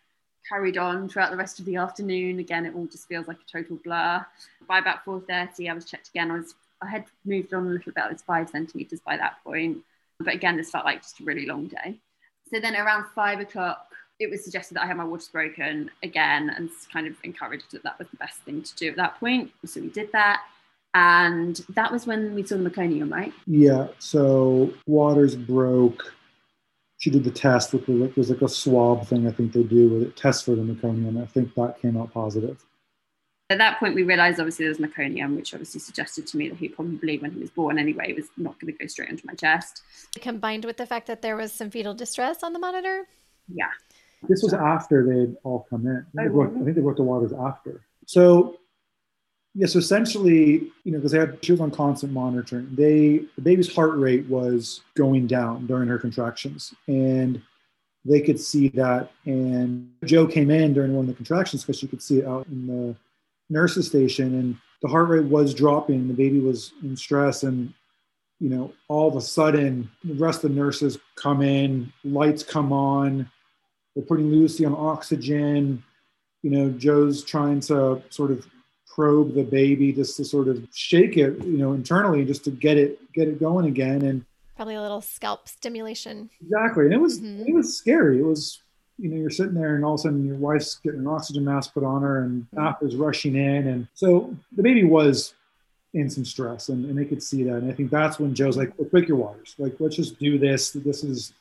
Carried 0.49 0.77
on 0.77 1.09
throughout 1.09 1.31
the 1.31 1.37
rest 1.37 1.61
of 1.61 1.67
the 1.67 1.77
afternoon. 1.77 2.41
Again, 2.41 2.67
it 2.67 2.75
all 2.75 2.87
just 2.87 3.07
feels 3.07 3.29
like 3.29 3.37
a 3.37 3.51
total 3.51 3.77
blur. 3.85 4.27
By 4.67 4.81
about 4.81 5.05
4.30, 5.05 5.71
I 5.71 5.75
was 5.75 5.85
checked 5.85 6.09
again. 6.09 6.33
I 6.33 6.39
was 6.39 6.55
I 6.83 6.89
had 6.89 7.05
moved 7.25 7.55
on 7.55 7.67
a 7.67 7.71
little 7.71 7.93
bit. 7.93 8.03
I 8.03 8.11
was 8.13 8.23
five 8.23 8.51
centimeters 8.51 9.01
by 9.01 9.17
that 9.17 9.37
point. 9.45 9.79
But 10.23 10.35
again, 10.35 10.57
this 10.57 10.71
felt 10.71 10.85
like 10.85 11.03
just 11.03 11.21
a 11.21 11.25
really 11.25 11.47
long 11.47 11.67
day. 11.67 12.01
So 12.53 12.61
then 12.61 12.77
around 12.77 13.07
five 13.15 13.41
o'clock, 13.41 13.87
it 14.19 14.31
was 14.31 14.45
suggested 14.45 14.75
that 14.75 14.85
I 14.85 14.87
had 14.87 14.97
my 14.97 15.05
waters 15.05 15.29
broken 15.29 15.91
again 16.03 16.51
and 16.51 16.71
kind 16.93 17.07
of 17.07 17.17
encouraged 17.25 17.73
that 17.73 17.83
that 17.83 17.99
was 17.99 18.09
the 18.09 18.17
best 18.17 18.41
thing 18.43 18.63
to 18.63 18.75
do 18.77 18.89
at 18.91 18.97
that 18.97 19.19
point. 19.19 19.51
So 19.65 19.81
we 19.81 19.89
did 19.89 20.13
that. 20.13 20.43
And 20.95 21.57
that 21.71 21.91
was 21.91 22.07
when 22.07 22.35
we 22.35 22.45
saw 22.45 22.57
the 22.57 22.69
meconium, 22.69 23.11
right? 23.11 23.33
Yeah. 23.47 23.89
So 23.99 24.73
waters 24.87 25.35
broke. 25.35 26.15
She 26.99 27.11
did 27.11 27.25
the 27.25 27.31
test 27.31 27.73
with 27.73 27.87
the 27.87 28.13
there's 28.15 28.31
like 28.31 28.43
a 28.43 28.49
swab 28.49 29.07
thing 29.09 29.27
I 29.27 29.33
think 29.33 29.53
they 29.53 29.63
do 29.63 29.89
with 29.89 30.03
it 30.03 30.17
test 30.17 30.45
for 30.45 30.55
the 30.55 30.63
meconium. 30.63 31.21
I 31.21 31.27
think 31.27 31.55
that 31.55 31.81
came 31.81 31.97
out 31.97 32.13
positive. 32.13 32.65
At 33.53 33.59
that 33.59 33.79
point, 33.79 33.95
we 33.95 34.03
realised 34.03 34.41
obviously 34.41 34.65
there 34.65 34.71
was 34.71 34.79
meconium, 34.79 35.37
which 35.37 35.53
obviously 35.53 35.81
suggested 35.81 36.27
to 36.29 36.37
me 36.39 36.49
that 36.49 36.57
he 36.57 36.69
probably, 36.69 37.19
when 37.19 37.33
he 37.33 37.39
was 37.39 37.51
born 37.51 37.79
anyway, 37.79 38.13
was 38.15 38.27
not 38.39 38.59
going 38.59 38.73
to 38.73 38.79
go 38.79 38.87
straight 38.87 39.11
onto 39.11 39.27
my 39.27 39.35
chest. 39.35 39.83
Combined 40.21 40.65
with 40.65 40.79
the 40.79 40.87
fact 40.87 41.07
that 41.07 41.21
there 41.21 41.37
was 41.37 41.53
some 41.53 41.71
fetal 41.71 41.93
distress 41.93 42.43
on 42.43 42.55
the 42.55 42.59
monitor. 42.59 43.07
Yeah. 43.53 43.69
This 44.29 44.43
was 44.43 44.55
after 44.55 45.05
they'd 45.07 45.37
all 45.45 45.67
come 45.69 45.87
in. 45.87 45.97
I 45.97 45.97
think, 45.97 46.07
they, 46.15 46.23
oh, 46.25 46.31
brought, 46.31 46.51
I 46.53 46.65
think 46.65 46.77
they 46.77 46.81
brought 46.81 46.97
the 46.97 47.03
waters 47.03 47.33
after. 47.33 47.83
So 48.07 48.57
yeah, 49.55 49.67
so 49.67 49.79
essentially, 49.79 50.73
you 50.85 50.93
know, 50.93 50.99
because 50.99 51.13
they 51.13 51.19
had 51.19 51.39
she 51.45 51.53
was 51.53 51.61
on 51.61 51.71
constant 51.71 52.13
monitoring. 52.13 52.69
They 52.73 53.25
the 53.37 53.43
baby's 53.43 53.75
heart 53.75 53.99
rate 53.99 54.27
was 54.27 54.81
going 54.95 55.27
down 55.27 55.67
during 55.67 55.89
her 55.89 55.99
contractions, 55.99 56.73
and 56.87 57.43
they 58.05 58.21
could 58.21 58.41
see 58.41 58.69
that. 58.69 59.11
And 59.27 59.93
Joe 60.05 60.27
came 60.27 60.51
in 60.51 60.73
during 60.73 60.95
one 60.95 61.05
of 61.05 61.09
the 61.09 61.15
contractions 61.15 61.63
because 61.63 61.79
she 61.79 61.87
could 61.87 62.03
see 62.03 62.21
it 62.21 62.27
out 62.27 62.47
in 62.47 62.67
the 62.67 62.97
nurses 63.53 63.87
station, 63.87 64.35
and 64.39 64.57
the 64.83 64.89
heart 64.89 65.09
rate 65.09 65.25
was 65.25 65.55
dropping. 65.55 66.09
The 66.09 66.15
baby 66.15 66.41
was 66.41 66.73
in 66.83 66.97
stress, 66.97 67.43
and 67.43 67.73
you 68.41 68.49
know, 68.49 68.73
all 68.89 69.09
of 69.09 69.15
a 69.15 69.21
sudden, 69.21 69.89
the 70.03 70.15
rest 70.15 70.43
of 70.43 70.51
the 70.51 70.61
nurses 70.61 70.99
come 71.15 71.43
in, 71.43 71.93
lights 72.03 72.43
come 72.43 72.73
on. 72.73 73.31
They're 73.95 74.05
putting 74.05 74.31
Lucy 74.31 74.65
on 74.65 74.75
oxygen. 74.75 75.85
You 76.43 76.51
know, 76.51 76.71
Joe's 76.71 77.23
trying 77.23 77.61
to 77.61 78.03
sort 78.11 78.33
of 78.33 78.45
probe 78.93 79.35
the 79.35 79.45
baby 79.45 79.93
just 79.93 80.17
to 80.17 80.25
sort 80.25 80.49
of 80.49 80.67
shake 80.75 81.17
it, 81.17 81.43
you 81.45 81.57
know, 81.57 81.73
internally 81.73 82.25
just 82.25 82.45
to 82.45 82.51
get 82.51 82.77
it 82.77 82.99
get 83.13 83.29
it 83.29 83.39
going 83.39 83.67
again. 83.67 84.03
And 84.03 84.25
probably 84.57 84.75
a 84.75 84.83
little 84.83 85.01
scalp 85.01 85.49
stimulation. 85.49 86.31
Exactly. 86.43 86.87
And 86.87 86.95
it 86.95 87.01
was 87.01 87.21
mm-hmm. 87.21 87.45
it 87.47 87.55
was 87.55 87.77
scary. 87.77 88.19
It 88.19 88.25
was 88.25 88.61
you 89.03 89.09
know, 89.09 89.17
you're 89.17 89.31
sitting 89.31 89.55
there 89.55 89.75
and 89.75 89.85
all 89.85 89.95
of 89.95 90.01
a 90.01 90.03
sudden 90.03 90.25
your 90.25 90.37
wife's 90.37 90.77
getting 90.77 91.01
an 91.01 91.09
oxygen 91.09 91.45
mask 91.45 91.75
put 91.75 91.83
on 91.83 92.03
her 92.03 92.23
and 92.23 92.47
mm-hmm. 92.55 92.87
is 92.87 92.95
rushing 92.95 93.35
in. 93.35 93.67
And 93.67 93.89
so 93.95 94.35
the 94.57 94.63
baby 94.63 94.85
was 94.85 95.35
in 95.93 96.09
some 96.09 96.25
stress 96.25 96.69
and, 96.69 96.85
and 96.87 96.97
they 96.97 97.05
could 97.05 97.23
see 97.23 97.43
that. 97.43 97.57
And 97.57 97.71
I 97.71 97.75
think 97.75 97.91
that's 97.91 98.21
when 98.21 98.35
Joe's 98.35 98.57
like, 98.57 98.73
let's 98.79 98.91
break 98.91 99.09
your 99.09 99.17
waters. 99.17 99.57
Like, 99.59 99.75
let's 99.81 99.97
just 99.97 100.19
do 100.19 100.39
this. 100.39 100.71
This 100.71 101.03
is, 101.03 101.33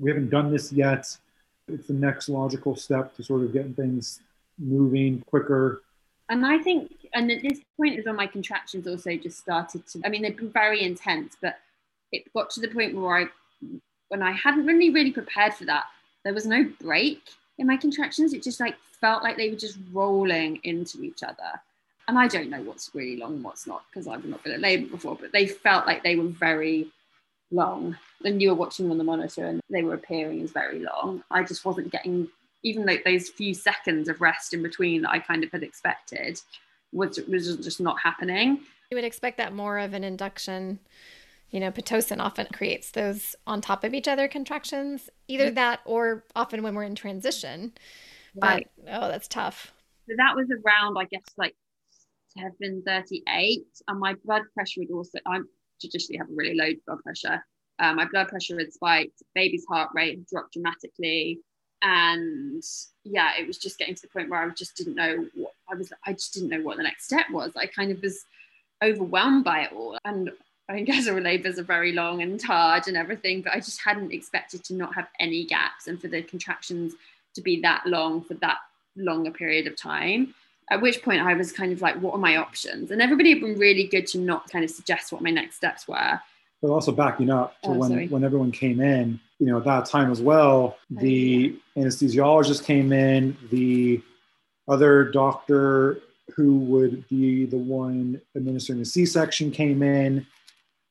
we 0.00 0.10
haven't 0.10 0.30
done 0.30 0.52
this 0.52 0.72
yet. 0.72 1.16
It's 1.68 1.86
the 1.88 1.94
next 1.94 2.28
logical 2.28 2.76
step 2.76 3.16
to 3.16 3.24
sort 3.24 3.42
of 3.42 3.52
getting 3.52 3.74
things 3.74 4.20
moving 4.58 5.22
quicker 5.26 5.82
and 6.32 6.46
I 6.46 6.56
think, 6.56 6.90
and 7.12 7.30
at 7.30 7.42
this 7.42 7.60
point 7.76 7.98
is 7.98 8.06
when 8.06 8.16
my 8.16 8.26
contractions 8.26 8.86
also 8.86 9.14
just 9.16 9.38
started 9.38 9.86
to, 9.88 10.00
I 10.02 10.08
mean, 10.08 10.22
they've 10.22 10.34
been 10.34 10.50
very 10.50 10.82
intense, 10.82 11.36
but 11.42 11.58
it 12.10 12.32
got 12.32 12.48
to 12.50 12.60
the 12.60 12.68
point 12.68 12.96
where 12.96 13.18
I, 13.18 13.26
when 14.08 14.22
I 14.22 14.32
hadn't 14.32 14.64
really, 14.64 14.88
really 14.88 15.12
prepared 15.12 15.52
for 15.52 15.66
that, 15.66 15.84
there 16.24 16.34
was 16.34 16.46
no 16.46 16.64
break 16.80 17.20
in 17.58 17.66
my 17.66 17.76
contractions. 17.76 18.32
It 18.32 18.42
just 18.42 18.60
like 18.60 18.76
felt 19.00 19.22
like 19.22 19.36
they 19.36 19.50
were 19.50 19.56
just 19.56 19.78
rolling 19.92 20.60
into 20.62 21.02
each 21.02 21.22
other. 21.22 21.60
And 22.08 22.18
I 22.18 22.26
don't 22.26 22.50
know 22.50 22.62
what's 22.62 22.90
really 22.94 23.16
long 23.16 23.34
and 23.34 23.44
what's 23.44 23.66
not 23.66 23.84
because 23.88 24.08
I've 24.08 24.24
not 24.24 24.42
been 24.42 24.54
at 24.54 24.60
labor 24.60 24.88
before, 24.88 25.16
but 25.20 25.32
they 25.32 25.46
felt 25.46 25.86
like 25.86 26.02
they 26.02 26.16
were 26.16 26.28
very 26.28 26.88
long. 27.50 27.96
And 28.24 28.42
you 28.42 28.48
were 28.48 28.54
watching 28.54 28.86
them 28.86 28.92
on 28.92 28.98
the 28.98 29.04
monitor 29.04 29.46
and 29.46 29.60
they 29.70 29.82
were 29.82 29.94
appearing 29.94 30.42
as 30.42 30.50
very 30.50 30.80
long. 30.80 31.22
I 31.30 31.42
just 31.42 31.64
wasn't 31.64 31.92
getting 31.92 32.28
even 32.64 32.86
like 32.86 33.04
those 33.04 33.28
few 33.28 33.54
seconds 33.54 34.08
of 34.08 34.20
rest 34.20 34.54
in 34.54 34.62
between 34.62 35.02
that 35.02 35.10
I 35.10 35.18
kind 35.18 35.44
of 35.44 35.50
had 35.50 35.62
expected 35.62 36.40
was 36.92 37.18
was 37.28 37.56
just 37.56 37.80
not 37.80 37.98
happening. 38.00 38.60
You 38.90 38.96
would 38.96 39.04
expect 39.04 39.38
that 39.38 39.54
more 39.54 39.78
of 39.78 39.94
an 39.94 40.04
induction. 40.04 40.78
You 41.52 41.60
know, 41.60 41.70
pitocin 41.70 42.18
often 42.18 42.46
creates 42.52 42.90
those 42.90 43.36
on 43.46 43.60
top 43.60 43.84
of 43.84 43.94
each 43.94 44.08
other 44.08 44.26
contractions, 44.26 45.08
either 45.28 45.50
that 45.52 45.80
or 45.84 46.24
often 46.34 46.62
when 46.62 46.74
we're 46.74 46.82
in 46.82 46.94
transition. 46.94 47.72
Right. 48.34 48.66
But 48.76 48.90
oh, 48.92 49.08
that's 49.08 49.28
tough. 49.28 49.72
So 50.08 50.14
that 50.16 50.34
was 50.34 50.48
around, 50.50 50.96
I 50.98 51.04
guess, 51.04 51.24
like 51.36 51.54
seven 52.36 52.82
thirty-eight, 52.84 53.66
and 53.86 54.00
my 54.00 54.14
blood 54.24 54.42
pressure 54.54 54.80
would 54.80 54.90
also. 54.90 55.18
I'm 55.26 55.46
traditionally 55.80 56.18
have 56.18 56.28
a 56.28 56.34
really 56.34 56.54
low 56.54 56.72
blood 56.86 56.98
pressure. 57.04 57.44
Uh, 57.78 57.94
my 57.94 58.06
blood 58.10 58.28
pressure 58.28 58.58
had 58.58 58.72
spiked. 58.72 59.22
Baby's 59.34 59.64
heart 59.68 59.90
rate 59.94 60.26
dropped 60.28 60.54
dramatically 60.54 61.40
and 61.82 62.62
yeah 63.04 63.30
it 63.38 63.46
was 63.46 63.58
just 63.58 63.78
getting 63.78 63.94
to 63.94 64.02
the 64.02 64.08
point 64.08 64.30
where 64.30 64.40
i 64.40 64.48
just 64.50 64.76
didn't 64.76 64.94
know 64.94 65.26
what 65.34 65.52
i 65.70 65.74
was 65.74 65.92
i 66.06 66.12
just 66.12 66.32
didn't 66.32 66.48
know 66.48 66.62
what 66.62 66.76
the 66.76 66.82
next 66.82 67.04
step 67.04 67.26
was 67.30 67.52
i 67.56 67.66
kind 67.66 67.90
of 67.90 68.00
was 68.00 68.24
overwhelmed 68.82 69.44
by 69.44 69.62
it 69.62 69.72
all 69.72 69.98
and 70.04 70.30
i 70.68 70.80
guess 70.80 71.08
our 71.08 71.20
labors 71.20 71.58
are 71.58 71.64
very 71.64 71.92
long 71.92 72.22
and 72.22 72.42
hard 72.42 72.88
and 72.88 72.96
everything 72.96 73.42
but 73.42 73.52
i 73.52 73.56
just 73.56 73.80
hadn't 73.80 74.12
expected 74.12 74.62
to 74.64 74.74
not 74.74 74.94
have 74.94 75.08
any 75.20 75.44
gaps 75.44 75.86
and 75.86 76.00
for 76.00 76.08
the 76.08 76.22
contractions 76.22 76.94
to 77.34 77.40
be 77.40 77.60
that 77.60 77.82
long 77.86 78.22
for 78.22 78.34
that 78.34 78.58
longer 78.96 79.30
period 79.30 79.66
of 79.66 79.76
time 79.76 80.34
at 80.70 80.80
which 80.80 81.02
point 81.02 81.20
i 81.20 81.34
was 81.34 81.52
kind 81.52 81.72
of 81.72 81.80
like 81.80 82.00
what 82.00 82.14
are 82.14 82.18
my 82.18 82.36
options? 82.36 82.90
And 82.90 83.02
everybody 83.02 83.30
had 83.30 83.40
been 83.40 83.58
really 83.58 83.88
good 83.88 84.06
to 84.08 84.18
not 84.18 84.50
kind 84.50 84.64
of 84.64 84.70
suggest 84.70 85.12
what 85.12 85.20
my 85.20 85.30
next 85.30 85.56
steps 85.56 85.88
were. 85.88 86.20
But 86.60 86.70
also 86.70 86.92
backing 86.92 87.30
up 87.30 87.60
to 87.62 87.70
oh, 87.70 87.72
when 87.72 88.08
when 88.10 88.22
everyone 88.22 88.52
came 88.52 88.80
in 88.80 89.18
you 89.42 89.48
know, 89.48 89.58
at 89.58 89.64
that 89.64 89.86
time 89.86 90.12
as 90.12 90.22
well, 90.22 90.76
oh, 90.78 91.00
the 91.00 91.58
anesthesiologist 91.76 92.64
came 92.64 92.92
in, 92.92 93.36
the 93.50 94.00
other 94.68 95.10
doctor 95.10 95.98
who 96.36 96.58
would 96.58 97.08
be 97.08 97.46
the 97.46 97.58
one 97.58 98.20
administering 98.36 98.78
the 98.78 98.84
C-section 98.84 99.50
came 99.50 99.82
in 99.82 100.24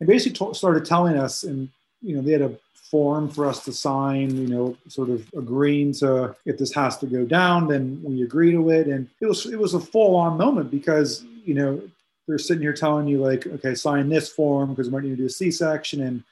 and 0.01 0.07
basically 0.07 0.47
t- 0.47 0.53
started 0.53 0.83
telling 0.83 1.15
us, 1.15 1.43
and 1.43 1.69
you 2.01 2.15
know, 2.15 2.21
they 2.21 2.31
had 2.31 2.41
a 2.41 2.51
form 2.73 3.29
for 3.29 3.45
us 3.45 3.63
to 3.63 3.71
sign, 3.71 4.35
you 4.35 4.47
know, 4.47 4.75
sort 4.89 5.09
of 5.09 5.25
agreeing 5.37 5.93
to 5.93 6.35
if 6.45 6.57
this 6.57 6.73
has 6.73 6.97
to 6.97 7.05
go 7.05 7.23
down, 7.23 7.67
then 7.67 8.01
we 8.03 8.23
agree 8.23 8.51
to 8.51 8.69
it. 8.71 8.87
And 8.87 9.07
it 9.21 9.27
was 9.27 9.45
it 9.45 9.59
was 9.59 9.75
a 9.75 9.79
full 9.79 10.15
on 10.15 10.37
moment 10.37 10.71
because 10.71 11.23
you 11.45 11.53
know 11.53 11.81
they're 12.27 12.39
sitting 12.39 12.63
here 12.63 12.73
telling 12.73 13.07
you 13.07 13.19
like, 13.19 13.45
okay, 13.45 13.75
sign 13.75 14.09
this 14.09 14.27
form 14.27 14.71
because 14.71 14.87
we 14.87 14.93
might 14.93 15.03
need 15.03 15.11
to 15.11 15.15
do 15.17 15.25
a 15.25 15.29
C-section 15.29 16.01
and 16.01 16.23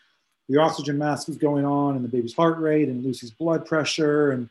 the 0.47 0.57
oxygen 0.57 0.97
mask 0.97 1.29
is 1.29 1.37
going 1.37 1.63
on 1.63 1.95
and 1.95 2.03
the 2.03 2.09
baby's 2.09 2.33
heart 2.33 2.57
rate 2.57 2.89
and 2.89 3.03
Lucy's 3.03 3.31
blood 3.31 3.65
pressure 3.65 4.31
and 4.31 4.49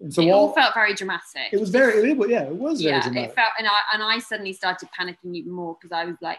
and 0.00 0.14
so 0.14 0.22
it 0.22 0.30
all, 0.30 0.46
all 0.46 0.54
felt 0.54 0.74
very 0.74 0.94
dramatic. 0.94 1.52
It 1.52 1.58
was 1.58 1.70
very, 1.70 2.08
it, 2.08 2.30
yeah, 2.30 2.42
it 2.42 2.54
was 2.54 2.80
yeah, 2.80 3.04
It 3.04 3.34
felt, 3.34 3.50
and 3.58 3.66
I 3.66 3.80
and 3.92 4.02
I 4.02 4.20
suddenly 4.20 4.52
started 4.52 4.88
panicking 4.98 5.34
even 5.34 5.50
more 5.50 5.76
because 5.80 5.90
I 5.90 6.04
was 6.04 6.14
like, 6.22 6.38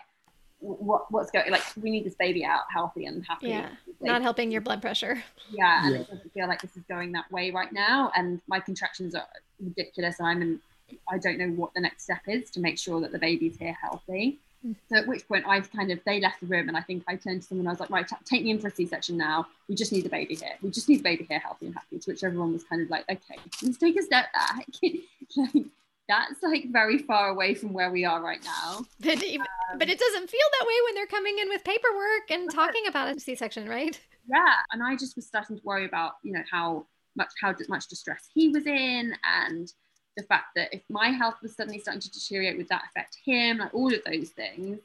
what 0.60 1.12
what's 1.12 1.32
going? 1.32 1.51
Like, 1.51 1.64
we 1.82 1.89
need 1.89 2.05
this 2.05 2.16
baby 2.16 2.43
out 2.43 2.64
healthy 2.70 3.05
and 3.05 3.26
happy. 3.26 3.49
Yeah, 3.49 3.70
not 4.01 4.22
helping 4.22 4.51
your 4.51 4.62
blood 4.62 4.82
pressure. 4.82 5.24
Yeah, 5.51 5.86
and 5.86 5.95
yeah. 5.95 6.01
it 6.01 6.10
doesn't 6.10 6.34
feel 6.34 6.47
like 6.47 6.62
this 6.62 6.76
is 6.76 6.84
going 6.84 7.12
that 7.14 7.32
way 7.32 7.51
right 7.51 7.72
now, 7.72 8.12
and 8.16 8.41
my 8.47 8.60
contractions 8.60 9.16
are 9.16 9.28
ridiculous. 9.60 10.20
I'm 10.20 10.41
in, 10.41 10.60
I 11.07 11.18
don't 11.18 11.38
know 11.38 11.49
what 11.49 11.74
the 11.74 11.82
next 11.82 12.03
step 12.03 12.22
is 12.28 12.49
to 12.51 12.60
make 12.60 12.78
sure 12.78 12.99
that 13.01 13.12
the 13.12 13.20
baby's 13.20 13.57
here 13.57 13.76
healthy. 13.82 14.39
Mm. 14.66 14.76
So 14.89 14.97
at 14.97 15.07
which 15.07 15.28
point 15.28 15.45
I 15.47 15.62
kind 15.62 15.91
of 15.91 15.99
they 16.05 16.20
left 16.20 16.41
the 16.41 16.47
room 16.47 16.68
and 16.68 16.76
I 16.76 16.82
think 16.82 17.03
I 17.07 17.16
turned 17.16 17.43
to 17.43 17.47
someone 17.47 17.66
I 17.66 17.70
was 17.70 17.80
like 17.80 17.89
right 17.89 18.05
t- 18.05 18.16
take 18.26 18.43
me 18.43 18.51
in 18.51 18.60
for 18.60 18.68
a 18.68 18.72
C-section 18.72 19.18
now 19.18 19.47
we 19.70 19.76
just 19.76 19.93
need 19.93 20.03
the 20.03 20.10
baby 20.10 20.36
here 20.36 20.51
we 20.62 20.70
just 20.70 20.89
need 20.89 20.99
the 20.99 21.03
baby 21.03 21.26
here 21.30 21.39
healthy 21.39 21.68
and 21.68 21.76
happy 21.76 21.97
to 21.97 22.12
which 22.12 22.26
everyone 22.26 22.51
was 22.51 22.66
kind 22.66 22.82
of 22.82 22.89
like 22.89 23.05
okay 23.10 23.39
let's 23.64 23.78
take 23.78 23.97
a 23.97 24.03
step 24.03 24.26
back 24.34 24.68
like 25.38 25.66
that's 26.10 26.43
like 26.43 26.66
very 26.72 26.97
far 26.97 27.30
away 27.30 27.53
from 27.53 27.72
where 27.72 27.91
we 27.91 28.03
are 28.03 28.22
right 28.22 28.43
now 28.43 28.84
but, 28.99 29.24
even, 29.24 29.47
um, 29.72 29.80
but 29.80 29.89
it 29.89 29.97
doesn't 29.97 30.30
feel 30.30 30.47
that 30.60 30.68
way 30.68 30.74
when 30.86 30.95
they're 30.95 31.07
coming 31.07 31.38
in 31.39 31.47
with 31.47 31.64
paperwork 31.64 32.30
and 32.30 32.51
talking 32.51 32.86
about 32.88 33.16
a 33.16 33.20
C-section 33.20 33.70
right 33.70 33.97
yeah 34.30 34.55
and 34.74 34.84
I 34.84 34.97
just 34.97 35.16
was 35.16 35.26
starting 35.26 35.57
to 35.57 35.62
worry 35.64 35.86
about 35.86 36.14
you 36.24 36.34
know 36.34 36.43
how 36.51 36.86
much 37.16 37.30
how 37.41 37.55
much 37.70 37.88
distress 37.88 38.28
he 38.34 38.49
was 38.49 38.66
in 38.66 39.14
and 39.24 39.72
the 40.20 40.24
fact 40.24 40.47
that 40.55 40.74
if 40.74 40.82
my 40.89 41.10
health 41.10 41.36
was 41.41 41.55
suddenly 41.55 41.80
starting 41.80 42.01
to 42.01 42.12
deteriorate, 42.12 42.57
would 42.57 42.70
that 42.70 42.84
affect 42.89 43.18
him? 43.26 43.60
Like 43.60 43.74
all 43.74 43.93
of 43.93 44.01
those 44.05 44.30
things. 44.30 44.80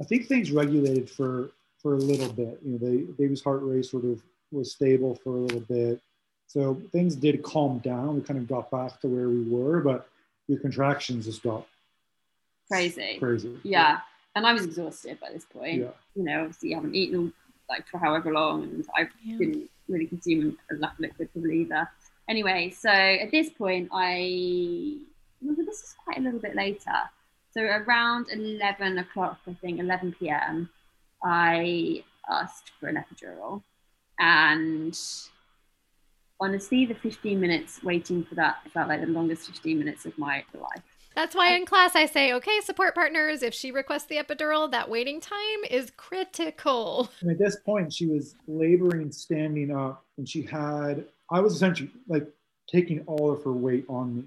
I 0.00 0.04
think 0.04 0.26
things 0.26 0.52
regulated 0.52 1.10
for 1.10 1.50
for 1.80 1.94
a 1.94 1.98
little 1.98 2.32
bit. 2.32 2.60
You 2.64 2.72
know, 2.72 2.78
the 2.78 3.12
baby's 3.18 3.42
heart 3.42 3.60
rate 3.62 3.84
sort 3.84 4.04
of 4.04 4.22
was 4.52 4.72
stable 4.72 5.14
for 5.22 5.30
a 5.30 5.40
little 5.40 5.60
bit. 5.60 6.00
So 6.46 6.80
things 6.92 7.16
did 7.16 7.42
calm 7.42 7.78
down. 7.78 8.16
We 8.16 8.22
kind 8.22 8.38
of 8.38 8.46
got 8.46 8.70
back 8.70 9.00
to 9.00 9.08
where 9.08 9.28
we 9.28 9.42
were, 9.42 9.80
but 9.80 10.08
your 10.48 10.58
contractions 10.60 11.26
just 11.26 11.42
got 11.42 11.66
crazy. 12.70 13.16
Crazy. 13.18 13.58
Yeah. 13.62 14.00
And 14.36 14.46
I 14.46 14.52
was 14.52 14.64
exhausted 14.64 15.18
by 15.20 15.30
this 15.32 15.44
point. 15.44 15.82
Yeah. 15.82 15.90
You 16.14 16.24
know, 16.24 16.40
obviously 16.40 16.70
you 16.70 16.74
haven't 16.74 16.94
eaten 16.94 17.32
like 17.68 17.86
for 17.88 17.98
however 17.98 18.32
long 18.32 18.64
and 18.64 18.86
I 18.94 19.08
yeah. 19.24 19.38
didn't 19.38 19.70
really 19.88 20.06
consume 20.06 20.58
enough 20.70 20.94
liquid 20.98 21.30
probably 21.32 21.60
either 21.60 21.88
anyway, 22.28 22.70
so 22.70 22.90
at 22.90 23.30
this 23.30 23.50
point, 23.50 23.88
I 23.92 24.98
well, 25.42 25.56
this 25.56 25.82
is 25.82 25.94
quite 26.04 26.18
a 26.18 26.20
little 26.20 26.40
bit 26.40 26.54
later. 26.54 27.02
So 27.52 27.62
around 27.62 28.26
11 28.32 28.98
o'clock, 28.98 29.38
I 29.46 29.54
think 29.54 29.78
11 29.78 30.16
p.m., 30.18 30.68
I 31.22 32.02
asked 32.28 32.72
for 32.80 32.88
an 32.88 32.96
epidural, 32.96 33.62
and 34.18 34.98
honestly, 36.40 36.86
the 36.86 36.94
15 36.94 37.40
minutes 37.40 37.82
waiting 37.82 38.24
for 38.24 38.34
that 38.34 38.56
felt 38.72 38.88
like 38.88 39.00
the 39.00 39.06
longest 39.06 39.46
15 39.46 39.78
minutes 39.78 40.04
of 40.04 40.16
my 40.18 40.44
life. 40.54 40.82
That's 41.14 41.34
why 41.34 41.54
in 41.54 41.64
class 41.64 41.94
I 41.94 42.06
say, 42.06 42.32
okay, 42.34 42.60
support 42.60 42.94
partners, 42.94 43.42
if 43.42 43.54
she 43.54 43.70
requests 43.70 44.06
the 44.06 44.16
epidural, 44.16 44.70
that 44.72 44.90
waiting 44.90 45.20
time 45.20 45.64
is 45.70 45.92
critical. 45.96 47.08
And 47.20 47.30
at 47.30 47.38
this 47.38 47.56
point, 47.64 47.92
she 47.92 48.06
was 48.06 48.34
laboring 48.48 49.12
standing 49.12 49.74
up, 49.74 50.04
and 50.18 50.28
she 50.28 50.42
had, 50.42 51.04
I 51.30 51.40
was 51.40 51.54
essentially 51.54 51.90
like 52.08 52.26
taking 52.66 53.00
all 53.06 53.30
of 53.30 53.44
her 53.44 53.52
weight 53.52 53.84
on 53.88 54.16
me. 54.16 54.24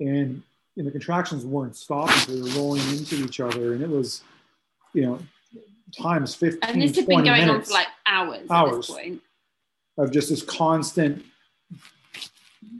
And, 0.00 0.42
and 0.76 0.86
the 0.86 0.90
contractions 0.90 1.46
weren't 1.46 1.76
stopping, 1.76 2.34
they 2.34 2.42
were 2.42 2.48
rolling 2.60 2.86
into 2.90 3.24
each 3.24 3.40
other. 3.40 3.72
And 3.72 3.82
it 3.82 3.88
was, 3.88 4.22
you 4.92 5.06
know, 5.06 5.18
times 5.98 6.34
15 6.34 6.60
and 6.62 6.82
this 6.82 6.96
had 6.96 7.06
been 7.06 7.24
going 7.24 7.50
on 7.50 7.62
for 7.62 7.72
like 7.74 7.86
hours 8.06 8.50
hours 8.50 8.90
of 9.98 10.10
just 10.10 10.30
this 10.30 10.42
constant 10.42 11.24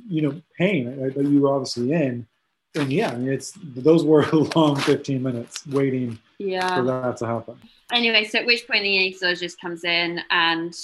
you 0.08 0.22
know 0.22 0.40
pain 0.58 0.84
that 1.14 1.24
you 1.24 1.40
were 1.40 1.54
obviously 1.54 1.92
in 1.92 2.26
and 2.74 2.92
yeah 2.92 3.10
I 3.10 3.16
mean, 3.16 3.32
it's 3.32 3.52
those 3.62 4.04
were 4.04 4.22
a 4.22 4.36
long 4.56 4.76
15 4.76 5.22
minutes 5.22 5.66
waiting 5.66 6.18
yeah 6.38 6.76
for 6.76 6.84
that 6.84 7.16
to 7.18 7.26
happen 7.26 7.58
anyway 7.92 8.24
so 8.24 8.38
at 8.38 8.46
which 8.46 8.66
point 8.66 8.82
the 8.82 8.96
anesthesiologist 8.96 9.58
comes 9.60 9.84
in 9.84 10.20
and 10.30 10.74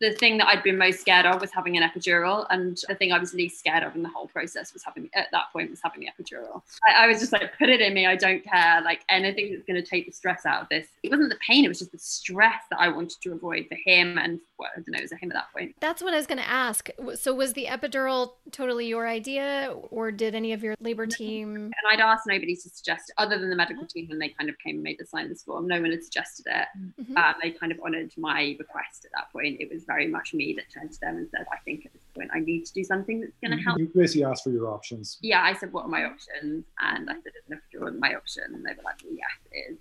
the 0.00 0.12
thing 0.12 0.38
that 0.38 0.48
I'd 0.48 0.62
been 0.62 0.78
most 0.78 1.00
scared 1.00 1.26
of 1.26 1.40
was 1.40 1.52
having 1.52 1.76
an 1.76 1.88
epidural, 1.88 2.46
and 2.50 2.78
the 2.88 2.94
thing 2.94 3.12
I 3.12 3.18
was 3.18 3.34
least 3.34 3.58
scared 3.58 3.82
of 3.82 3.94
in 3.94 4.02
the 4.02 4.08
whole 4.08 4.26
process 4.26 4.72
was 4.72 4.82
having 4.82 5.08
at 5.14 5.28
that 5.32 5.52
point 5.52 5.70
was 5.70 5.80
having 5.82 6.00
the 6.00 6.08
epidural. 6.08 6.62
I, 6.86 7.04
I 7.04 7.06
was 7.06 7.20
just 7.20 7.32
like, 7.32 7.56
put 7.58 7.68
it 7.68 7.80
in 7.80 7.94
me. 7.94 8.06
I 8.06 8.16
don't 8.16 8.44
care. 8.44 8.82
Like 8.84 9.02
anything 9.08 9.52
that's 9.52 9.64
going 9.64 9.82
to 9.82 9.88
take 9.88 10.06
the 10.06 10.12
stress 10.12 10.46
out 10.46 10.62
of 10.62 10.68
this. 10.68 10.88
It 11.02 11.10
wasn't 11.10 11.30
the 11.30 11.38
pain; 11.46 11.64
it 11.64 11.68
was 11.68 11.78
just 11.78 11.92
the 11.92 11.98
stress 11.98 12.62
that 12.70 12.80
I 12.80 12.88
wanted 12.88 13.20
to 13.22 13.32
avoid 13.32 13.66
for 13.68 13.76
him 13.84 14.18
and 14.18 14.40
well, 14.58 14.70
I 14.74 14.80
don't 14.80 14.88
know, 14.88 15.16
him 15.16 15.30
at 15.30 15.34
that 15.34 15.52
point. 15.52 15.74
That's 15.80 16.02
what 16.02 16.14
I 16.14 16.16
was 16.16 16.26
going 16.26 16.38
to 16.38 16.48
ask. 16.48 16.88
So 17.14 17.34
was 17.34 17.52
the 17.52 17.66
epidural 17.66 18.32
totally 18.52 18.86
your 18.86 19.06
idea, 19.06 19.74
or 19.90 20.10
did 20.10 20.34
any 20.34 20.52
of 20.52 20.62
your 20.62 20.74
labor 20.80 21.06
team? 21.06 21.54
And 21.54 21.74
I'd 21.90 22.00
asked 22.00 22.24
nobody 22.26 22.54
to 22.54 22.68
suggest, 22.68 23.12
other 23.18 23.38
than 23.38 23.50
the 23.50 23.56
medical 23.56 23.86
team, 23.86 24.08
and 24.10 24.20
they 24.20 24.28
kind 24.30 24.48
of 24.48 24.58
came 24.58 24.76
and 24.76 24.82
made 24.82 24.98
the 24.98 25.06
sign 25.06 25.28
this 25.28 25.42
form. 25.42 25.66
No 25.66 25.80
one 25.80 25.90
had 25.90 26.02
suggested 26.02 26.46
it. 26.48 26.68
Mm-hmm. 27.00 27.16
Uh, 27.16 27.32
they 27.42 27.50
kind 27.50 27.72
of 27.72 27.80
honoured 27.80 28.12
my 28.16 28.56
request 28.58 29.04
at 29.04 29.12
that 29.12 29.32
point. 29.32 29.60
It 29.60 29.70
was 29.72 29.84
very 29.84 30.06
much 30.06 30.34
me 30.34 30.54
that 30.54 30.64
turned 30.72 30.92
to 30.92 31.00
them 31.00 31.16
and 31.16 31.28
said, 31.30 31.46
I 31.52 31.58
think 31.64 31.86
at 31.86 31.92
this 31.92 32.02
point 32.14 32.30
I 32.34 32.40
need 32.40 32.66
to 32.66 32.72
do 32.72 32.84
something 32.84 33.20
that's 33.20 33.36
going 33.42 33.56
to 33.56 33.62
help. 33.62 33.78
You 33.78 33.90
basically 33.94 34.24
asked 34.24 34.44
for 34.44 34.50
your 34.50 34.68
options. 34.68 35.18
Yeah, 35.20 35.42
I 35.42 35.52
said, 35.52 35.72
what 35.72 35.84
are 35.84 35.88
my 35.88 36.04
options? 36.04 36.64
And 36.80 37.10
I 37.10 37.14
said, 37.14 37.32
is 37.36 37.50
an 37.50 37.60
epidural 37.60 37.98
my 37.98 38.14
option? 38.14 38.44
And 38.46 38.64
they 38.64 38.70
were 38.70 38.82
like, 38.84 39.00
well, 39.04 39.14
yes, 39.14 39.30
it 39.50 39.72
is. 39.72 39.78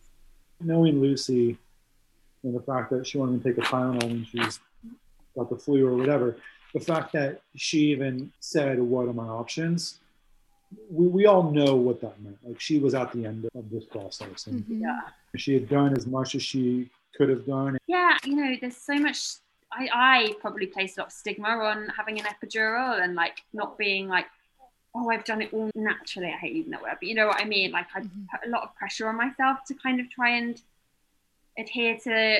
Knowing 0.61 1.01
Lucy 1.01 1.57
and 2.45 2.55
the 2.55 2.61
fact 2.61 2.91
that 2.91 3.05
she 3.05 3.17
wanted 3.17 3.43
to 3.43 3.49
take 3.49 3.57
a 3.57 3.67
Tylenol 3.67 4.03
when 4.03 4.25
she's 4.25 4.59
got 5.35 5.49
the 5.49 5.57
flu 5.57 5.85
or 5.85 5.95
whatever, 5.95 6.37
the 6.73 6.79
fact 6.79 7.11
that 7.13 7.41
she 7.55 7.79
even 7.91 8.31
said, 8.39 8.79
what 8.79 9.07
are 9.07 9.13
my 9.13 9.27
options? 9.27 9.99
We, 10.89 11.07
we 11.07 11.25
all 11.25 11.51
know 11.51 11.75
what 11.75 12.01
that 12.01 12.21
meant. 12.21 12.37
Like 12.43 12.61
she 12.61 12.79
was 12.79 12.93
at 12.93 13.11
the 13.11 13.25
end 13.25 13.49
of 13.55 13.69
this 13.69 13.85
process 13.85 14.47
and 14.47 14.63
mm-hmm. 14.63 14.81
yeah. 14.81 14.99
she 15.35 15.53
had 15.53 15.67
done 15.67 15.95
as 15.97 16.05
much 16.05 16.35
as 16.35 16.43
she 16.43 16.89
could 17.15 17.29
have 17.29 17.45
done. 17.45 17.77
Yeah, 17.87 18.17
you 18.23 18.35
know, 18.35 18.55
there's 18.59 18.77
so 18.77 18.95
much 18.95 19.19
I, 19.71 19.89
I 19.93 20.33
probably 20.39 20.67
placed 20.67 20.97
a 20.97 21.01
lot 21.01 21.07
of 21.07 21.13
stigma 21.13 21.49
on 21.49 21.91
having 21.95 22.19
an 22.19 22.25
epidural 22.25 23.01
and 23.01 23.15
like 23.15 23.43
not 23.53 23.77
being 23.77 24.07
like, 24.07 24.27
oh, 24.95 25.09
I've 25.09 25.25
done 25.25 25.41
it 25.41 25.53
all 25.53 25.69
naturally. 25.75 26.27
I 26.27 26.37
hate 26.37 26.55
using 26.55 26.71
that 26.71 26.81
word, 26.81 26.95
but 26.99 27.07
you 27.07 27.15
know 27.15 27.27
what 27.27 27.41
I 27.41 27.45
mean? 27.45 27.71
Like 27.71 27.87
I 27.93 28.01
mm-hmm. 28.01 28.23
put 28.31 28.47
a 28.47 28.51
lot 28.51 28.63
of 28.63 28.75
pressure 28.75 29.09
on 29.09 29.17
myself 29.17 29.59
to 29.67 29.73
kind 29.73 29.99
of 29.99 30.09
try 30.09 30.37
and 30.37 30.61
adhere 31.57 31.97
to 32.03 32.39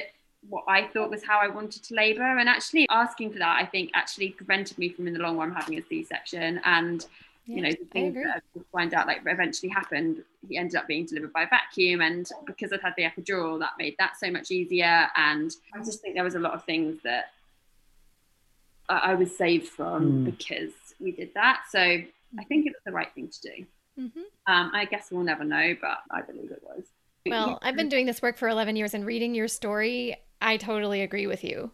what 0.49 0.63
I 0.68 0.88
thought 0.88 1.09
was 1.09 1.24
how 1.24 1.39
I 1.39 1.47
wanted 1.47 1.84
to 1.84 1.95
labour. 1.95 2.38
And 2.38 2.47
actually 2.47 2.88
asking 2.89 3.32
for 3.34 3.39
that, 3.39 3.61
I 3.61 3.66
think 3.66 3.91
actually 3.93 4.30
prevented 4.30 4.78
me 4.78 4.89
from 4.89 5.07
in 5.07 5.13
the 5.13 5.20
long 5.20 5.38
run 5.38 5.53
having 5.53 5.78
a 5.78 5.82
C-section. 5.82 6.61
And 6.63 7.05
yeah, 7.45 7.55
you 7.55 7.61
know, 7.61 7.70
the 7.72 7.86
things 7.91 8.16
that 8.16 8.43
I 8.55 8.59
find 8.72 8.93
out 8.93 9.07
like 9.07 9.22
eventually 9.26 9.70
happened, 9.70 10.24
he 10.47 10.57
ended 10.57 10.76
up 10.76 10.88
being 10.88 11.05
delivered 11.05 11.34
by 11.34 11.45
vacuum. 11.45 12.01
And 12.01 12.30
because 12.45 12.72
I'd 12.74 12.82
had 12.82 12.93
the 12.97 13.03
epidural, 13.03 13.59
that 13.59 13.72
made 13.80 13.95
that 13.99 14.18
so 14.20 14.30
much 14.30 14.51
easier. 14.51 15.07
And 15.16 15.51
I 15.74 15.84
just 15.84 16.01
think 16.01 16.16
there 16.16 16.24
was 16.24 16.36
a 16.36 16.39
lot 16.39 16.53
of 16.53 16.63
things 16.63 17.01
that 17.03 17.32
I 18.88 19.16
was 19.16 19.36
saved 19.36 19.68
from 19.68 20.11
mm. 20.11 20.26
because 20.26 20.74
we 20.99 21.11
did 21.11 21.34
that. 21.34 21.63
So 21.72 21.80
I 21.80 22.43
think 22.47 22.68
it 22.68 22.74
was 22.74 22.82
the 22.86 22.91
right 22.91 23.11
thing 23.16 23.30
to 23.30 23.41
do. 23.41 23.66
Mm-hmm. 23.99 24.53
Um, 24.53 24.72
I 24.74 24.86
guess 24.86 25.07
we'll 25.11 25.24
never 25.24 25.43
know, 25.43 25.76
but 25.82 25.99
I 26.11 26.22
believe 26.22 26.51
it 26.51 26.61
was. 26.63 26.84
Well, 27.26 27.59
I've 27.63 27.76
been 27.76 27.89
doing 27.89 28.05
this 28.05 28.21
work 28.21 28.38
for 28.38 28.47
11 28.47 28.76
years 28.76 28.93
and 28.93 29.05
reading 29.05 29.36
your 29.36 29.47
story, 29.47 30.17
I 30.41 30.57
totally 30.57 31.01
agree 31.01 31.28
with 31.28 31.43
you 31.43 31.71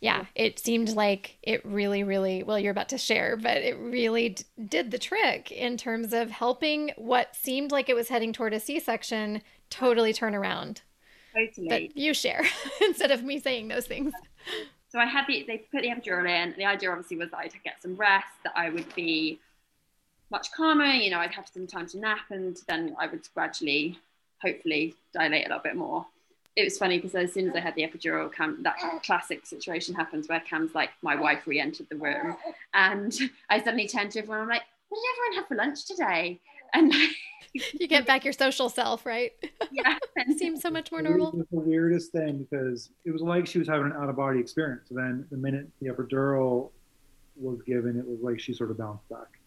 yeah, 0.00 0.24
it 0.34 0.58
seemed 0.58 0.90
like 0.90 1.36
it 1.42 1.64
really, 1.64 2.02
really, 2.04 2.42
well, 2.42 2.58
you're 2.58 2.70
about 2.70 2.88
to 2.88 2.98
share, 2.98 3.36
but 3.36 3.58
it 3.58 3.76
really 3.78 4.30
d- 4.30 4.44
did 4.66 4.90
the 4.90 4.98
trick 4.98 5.52
in 5.52 5.76
terms 5.76 6.14
of 6.14 6.30
helping 6.30 6.92
what 6.96 7.36
seemed 7.36 7.70
like 7.70 7.90
it 7.90 7.94
was 7.94 8.08
heading 8.08 8.32
toward 8.32 8.54
a 8.54 8.60
C 8.60 8.80
section 8.80 9.42
totally 9.68 10.14
turn 10.14 10.34
around. 10.34 10.80
Totally. 11.36 11.68
But 11.68 11.96
you 11.96 12.14
share 12.14 12.42
instead 12.80 13.10
of 13.10 13.22
me 13.22 13.38
saying 13.38 13.68
those 13.68 13.86
things. 13.86 14.14
So 14.88 14.98
I 14.98 15.04
had 15.04 15.26
the, 15.28 15.44
they 15.46 15.58
put 15.58 15.82
the 15.82 15.88
epidural 15.88 16.26
in. 16.26 16.54
The 16.56 16.64
idea 16.64 16.90
obviously 16.90 17.18
was 17.18 17.30
that 17.32 17.38
I'd 17.38 17.52
get 17.62 17.82
some 17.82 17.94
rest, 17.94 18.26
that 18.44 18.54
I 18.56 18.70
would 18.70 18.92
be 18.94 19.38
much 20.30 20.50
calmer, 20.52 20.86
you 20.86 21.10
know, 21.10 21.18
I'd 21.18 21.34
have 21.34 21.48
some 21.52 21.66
time 21.66 21.86
to 21.88 21.98
nap, 21.98 22.30
and 22.30 22.56
then 22.66 22.96
I 22.98 23.06
would 23.06 23.28
gradually, 23.34 23.98
hopefully, 24.42 24.94
dilate 25.12 25.46
a 25.46 25.48
little 25.48 25.62
bit 25.62 25.76
more 25.76 26.06
it 26.56 26.64
was 26.64 26.78
funny 26.78 26.98
because 26.98 27.14
as 27.14 27.32
soon 27.32 27.48
as 27.48 27.54
I 27.54 27.60
had 27.60 27.74
the 27.74 27.82
epidural, 27.82 28.32
Cam, 28.32 28.62
that 28.62 28.76
classic 29.04 29.46
situation 29.46 29.94
happens 29.94 30.28
where 30.28 30.40
Cam's 30.40 30.74
like, 30.74 30.90
my 31.02 31.14
wife 31.14 31.46
re-entered 31.46 31.88
the 31.88 31.96
room, 31.96 32.36
and 32.74 33.16
I 33.48 33.58
suddenly 33.58 33.88
turned 33.88 34.10
to 34.12 34.20
everyone. 34.20 34.40
I'm 34.40 34.48
like, 34.48 34.62
what 34.88 34.98
did 34.98 35.08
everyone 35.12 35.36
have 35.38 35.48
for 35.48 35.54
lunch 35.54 35.86
today? 35.86 36.40
And 36.74 36.92
you 37.52 37.86
get 37.86 38.06
back 38.06 38.24
your 38.24 38.32
social 38.32 38.68
self, 38.68 39.06
right? 39.06 39.32
Yeah, 39.70 39.96
it 40.16 40.38
seems 40.38 40.60
so 40.60 40.70
much 40.70 40.90
more 40.90 41.02
normal. 41.02 41.28
It 41.28 41.36
was 41.36 41.46
the 41.52 41.60
weirdest 41.60 42.12
thing 42.12 42.46
because 42.50 42.90
it 43.04 43.12
was 43.12 43.22
like 43.22 43.46
she 43.46 43.58
was 43.58 43.68
having 43.68 43.86
an 43.86 43.92
out 43.92 44.08
of 44.08 44.16
body 44.16 44.40
experience. 44.40 44.88
then 44.90 45.26
the 45.30 45.36
minute 45.36 45.68
the 45.80 45.88
epidural 45.88 46.70
was 47.36 47.62
given, 47.62 47.96
it 47.96 48.06
was 48.06 48.20
like 48.20 48.40
she 48.40 48.52
sort 48.52 48.70
of 48.70 48.78
bounced 48.78 49.08
back 49.08 49.40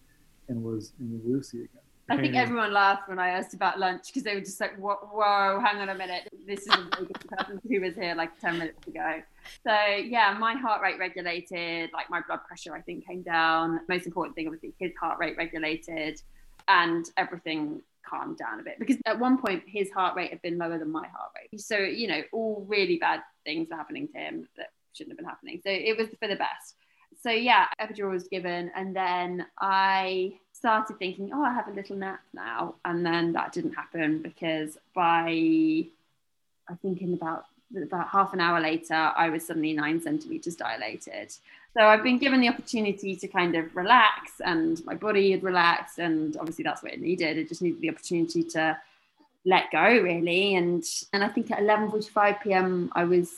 and 0.47 0.63
was 0.63 0.93
in 0.99 1.21
Lucy 1.25 1.59
again. 1.59 1.82
I 2.09 2.17
think 2.17 2.35
everyone 2.35 2.73
laughed 2.73 3.07
when 3.07 3.17
I 3.17 3.29
asked 3.29 3.53
about 3.53 3.79
lunch 3.79 4.07
because 4.07 4.23
they 4.23 4.35
were 4.35 4.41
just 4.41 4.59
like, 4.59 4.77
whoa, 4.77 4.95
whoa, 4.95 5.61
hang 5.63 5.77
on 5.77 5.89
a 5.89 5.95
minute. 5.95 6.27
This 6.45 6.61
is 6.61 6.67
a 6.67 6.77
very 6.77 7.07
different 7.07 7.29
person 7.29 7.61
who 7.67 7.81
was 7.81 7.95
here 7.95 8.13
like 8.13 8.37
10 8.39 8.57
minutes 8.59 8.87
ago. 8.87 9.21
So, 9.65 9.73
yeah, 9.95 10.35
my 10.37 10.53
heart 10.53 10.81
rate 10.81 10.99
regulated, 10.99 11.91
like 11.93 12.09
my 12.09 12.21
blood 12.27 12.41
pressure, 12.45 12.75
I 12.75 12.81
think, 12.81 13.07
came 13.07 13.21
down. 13.21 13.79
Most 13.87 14.05
important 14.05 14.35
thing, 14.35 14.47
obviously, 14.47 14.73
his 14.79 14.91
heart 14.99 15.17
rate 15.19 15.37
regulated 15.37 16.21
and 16.67 17.05
everything 17.17 17.81
calmed 18.05 18.37
down 18.37 18.59
a 18.59 18.63
bit 18.63 18.77
because 18.79 18.97
at 19.05 19.17
one 19.17 19.37
point 19.37 19.63
his 19.65 19.89
heart 19.91 20.15
rate 20.15 20.29
had 20.29 20.41
been 20.41 20.57
lower 20.57 20.77
than 20.77 20.91
my 20.91 21.07
heart 21.07 21.31
rate. 21.35 21.59
So, 21.61 21.77
you 21.77 22.07
know, 22.07 22.21
all 22.33 22.65
really 22.67 22.97
bad 22.97 23.21
things 23.45 23.69
were 23.69 23.77
happening 23.77 24.09
to 24.09 24.17
him 24.17 24.47
that 24.57 24.71
shouldn't 24.91 25.13
have 25.13 25.17
been 25.17 25.25
happening. 25.25 25.61
So, 25.63 25.71
it 25.71 25.97
was 25.97 26.09
for 26.19 26.27
the 26.27 26.35
best. 26.35 26.75
So, 27.23 27.31
yeah, 27.31 27.67
epidural 27.79 28.11
was 28.11 28.27
given. 28.27 28.69
And 28.75 28.93
then 28.93 29.45
I 29.57 30.33
started 30.51 30.99
thinking, 30.99 31.31
oh, 31.33 31.41
I 31.41 31.53
have 31.53 31.69
a 31.69 31.71
little 31.71 31.95
nap 31.95 32.19
now. 32.33 32.75
And 32.83 33.05
then 33.05 33.31
that 33.33 33.53
didn't 33.53 33.73
happen 33.73 34.21
because 34.21 34.77
by, 34.93 35.23
I 35.31 36.75
think 36.81 37.01
in 37.01 37.13
about 37.13 37.45
about 37.75 38.07
half 38.09 38.33
an 38.33 38.39
hour 38.39 38.59
later, 38.61 38.93
I 38.93 39.29
was 39.29 39.47
suddenly 39.47 39.73
nine 39.73 39.99
centimeters 39.99 40.55
dilated. 40.55 41.33
So 41.73 41.81
I've 41.81 42.03
been 42.03 42.19
given 42.19 42.39
the 42.39 42.49
opportunity 42.49 43.15
to 43.15 43.27
kind 43.27 43.55
of 43.55 43.75
relax, 43.75 44.39
and 44.45 44.83
my 44.85 44.93
body 44.93 45.31
had 45.31 45.41
relaxed, 45.41 45.97
and 45.97 46.37
obviously 46.37 46.63
that's 46.63 46.83
what 46.83 46.93
it 46.93 47.01
needed. 47.01 47.37
It 47.37 47.49
just 47.49 47.63
needed 47.63 47.81
the 47.81 47.89
opportunity 47.89 48.43
to 48.43 48.77
let 49.45 49.71
go, 49.71 49.81
really. 49.81 50.55
And 50.55 50.83
and 51.13 51.23
I 51.23 51.29
think 51.29 51.49
at 51.49 51.59
11:45 51.59 52.41
p.m. 52.43 52.91
I 52.93 53.05
was 53.05 53.31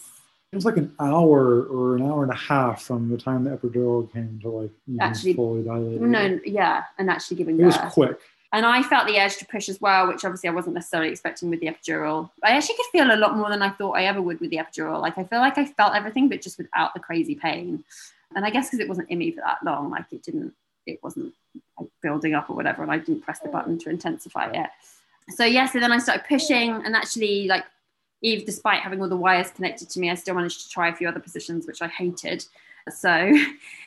it 0.56 0.60
was 0.60 0.64
like 0.64 0.78
an 0.78 0.96
hour 1.02 1.64
or 1.64 1.98
an 1.98 2.02
hour 2.02 2.24
and 2.24 2.32
a 2.32 2.36
half 2.36 2.84
from 2.84 3.10
the 3.10 3.18
time 3.18 3.44
the 3.44 3.50
epidural 3.50 4.10
came 4.14 4.40
to 4.42 4.50
like 4.50 4.72
actually 5.02 5.34
fully 5.34 5.64
dilated. 5.64 6.02
No, 6.02 6.40
yeah, 6.46 6.84
and 6.98 7.10
actually 7.10 7.36
giving 7.36 7.60
it 7.60 7.64
birth. 7.64 7.84
was 7.84 7.94
quick. 7.94 8.20
And 8.54 8.66
I 8.66 8.82
felt 8.82 9.06
the 9.06 9.20
urge 9.20 9.36
to 9.40 9.46
push 9.46 9.68
as 9.68 9.82
well, 9.82 10.08
which 10.08 10.24
obviously 10.24 10.48
I 10.48 10.54
wasn't 10.54 10.76
necessarily 10.76 11.12
expecting 11.12 11.50
with 11.50 11.60
the 11.60 11.68
epidural. 11.68 12.30
I 12.42 12.52
actually 12.52 12.76
could 12.76 12.86
feel 12.94 13.14
a 13.14 13.20
lot 13.20 13.36
more 13.36 13.50
than 13.50 13.62
I 13.62 13.70
thought 13.70 13.98
I 13.98 14.06
ever 14.06 14.22
would 14.22 14.40
with 14.40 14.50
the 14.50 14.56
epidural. 14.56 15.02
Like 15.02 15.18
I 15.18 15.26
feel 15.26 15.40
like 15.40 15.58
I 15.58 15.66
felt 15.66 15.94
everything, 15.94 16.30
but 16.30 16.42
just 16.42 16.58
without 16.58 16.94
the 16.94 17.02
crazy 17.02 17.36
pain. 17.36 17.84
And 18.34 18.46
I 18.46 18.50
guess 18.50 18.68
because 18.68 18.80
it 18.80 18.88
wasn't 18.88 19.10
in 19.10 19.18
me 19.18 19.32
for 19.32 19.42
that 19.42 19.58
long, 19.66 19.92
like 19.92 20.06
it 20.14 20.24
didn't, 20.24 20.54
it 20.86 21.04
wasn't 21.04 21.34
like 21.78 21.90
building 22.02 22.34
up 22.34 22.50
or 22.50 22.56
whatever, 22.56 22.82
and 22.82 22.94
I 22.94 23.00
didn't 23.00 23.24
press 23.24 23.40
the 23.42 23.50
button 23.50 23.78
to 23.80 23.90
intensify 23.90 24.52
it. 24.52 24.70
So 25.32 25.44
yeah, 25.44 25.66
so 25.66 25.82
then 25.82 25.92
I 25.92 25.98
started 25.98 26.24
pushing, 26.26 26.72
and 26.72 26.96
actually 26.96 27.50
like 27.50 27.66
Eve, 28.22 28.46
despite 28.46 28.82
having 28.82 29.02
all 29.02 29.10
the 29.10 29.16
wires 29.16 29.52
connected 29.52 29.90
to 29.90 30.00
me, 30.00 30.10
I 30.10 30.16
still 30.16 30.36
managed 30.36 30.62
to 30.64 30.70
try 30.70 30.90
a 30.90 30.96
few 30.96 31.08
other 31.08 31.20
positions, 31.20 31.68
which 31.68 31.82
I 31.82 31.88
hated. 31.88 32.46
So 32.90 33.34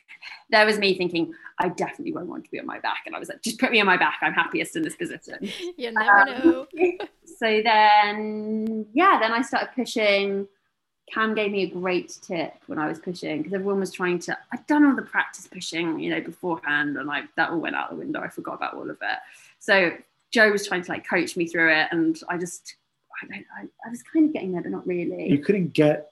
there 0.50 0.66
was 0.66 0.78
me 0.78 0.96
thinking, 0.96 1.34
I 1.58 1.68
definitely 1.68 2.12
won't 2.12 2.28
want 2.28 2.44
to 2.44 2.50
be 2.50 2.60
on 2.60 2.66
my 2.66 2.78
back. 2.78 3.02
And 3.06 3.14
I 3.14 3.18
was 3.18 3.28
like, 3.28 3.42
just 3.42 3.58
put 3.58 3.70
me 3.70 3.80
on 3.80 3.86
my 3.86 3.96
back. 3.96 4.18
I'm 4.22 4.32
happiest 4.32 4.76
in 4.76 4.82
this 4.82 4.96
position. 4.96 5.36
You 5.76 5.92
never 5.92 6.10
um, 6.10 6.26
know. 6.44 6.66
so 7.24 7.62
then, 7.62 8.86
yeah, 8.92 9.18
then 9.20 9.32
I 9.32 9.42
started 9.42 9.70
pushing. 9.74 10.48
Cam 11.12 11.34
gave 11.34 11.52
me 11.52 11.62
a 11.62 11.70
great 11.70 12.18
tip 12.20 12.54
when 12.66 12.78
I 12.78 12.86
was 12.86 12.98
pushing 12.98 13.38
because 13.38 13.54
everyone 13.54 13.80
was 13.80 13.92
trying 13.92 14.18
to. 14.20 14.36
I'd 14.52 14.66
done 14.66 14.84
all 14.84 14.94
the 14.94 15.02
practice 15.02 15.46
pushing, 15.46 16.00
you 16.00 16.10
know, 16.10 16.20
beforehand, 16.20 16.96
and 16.96 17.06
like 17.06 17.24
that 17.36 17.50
all 17.50 17.60
went 17.60 17.76
out 17.76 17.90
the 17.90 17.96
window. 17.96 18.20
I 18.20 18.28
forgot 18.28 18.54
about 18.54 18.74
all 18.74 18.90
of 18.90 18.98
it. 19.00 19.18
So 19.58 19.92
Joe 20.30 20.50
was 20.50 20.66
trying 20.66 20.82
to 20.82 20.92
like 20.92 21.08
coach 21.08 21.36
me 21.36 21.46
through 21.46 21.72
it, 21.72 21.88
and 21.92 22.20
I 22.28 22.36
just, 22.36 22.76
I, 23.22 23.44
I, 23.60 23.66
I 23.86 23.90
was 23.90 24.02
kind 24.02 24.26
of 24.26 24.32
getting 24.32 24.52
there, 24.52 24.62
but 24.62 24.72
not 24.72 24.86
really. 24.86 25.28
You 25.28 25.38
couldn't 25.38 25.72
get 25.72 26.10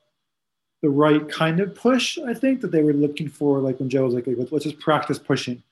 the 0.83 0.91
right 0.91 1.29
kind 1.29 1.61
of 1.61 1.75
push, 1.75 2.19
I 2.19 2.35
think, 2.35 2.61
that 2.61 2.71
they 2.71 2.83
were 2.83 2.93
looking 2.93 3.29
for. 3.29 3.61
Like 3.61 3.79
when 3.79 3.89
Joe 3.89 4.05
was 4.05 4.15
like, 4.15 4.25
let's 4.27 4.65
just 4.65 4.79
practice 4.79 5.19
pushing. 5.19 5.63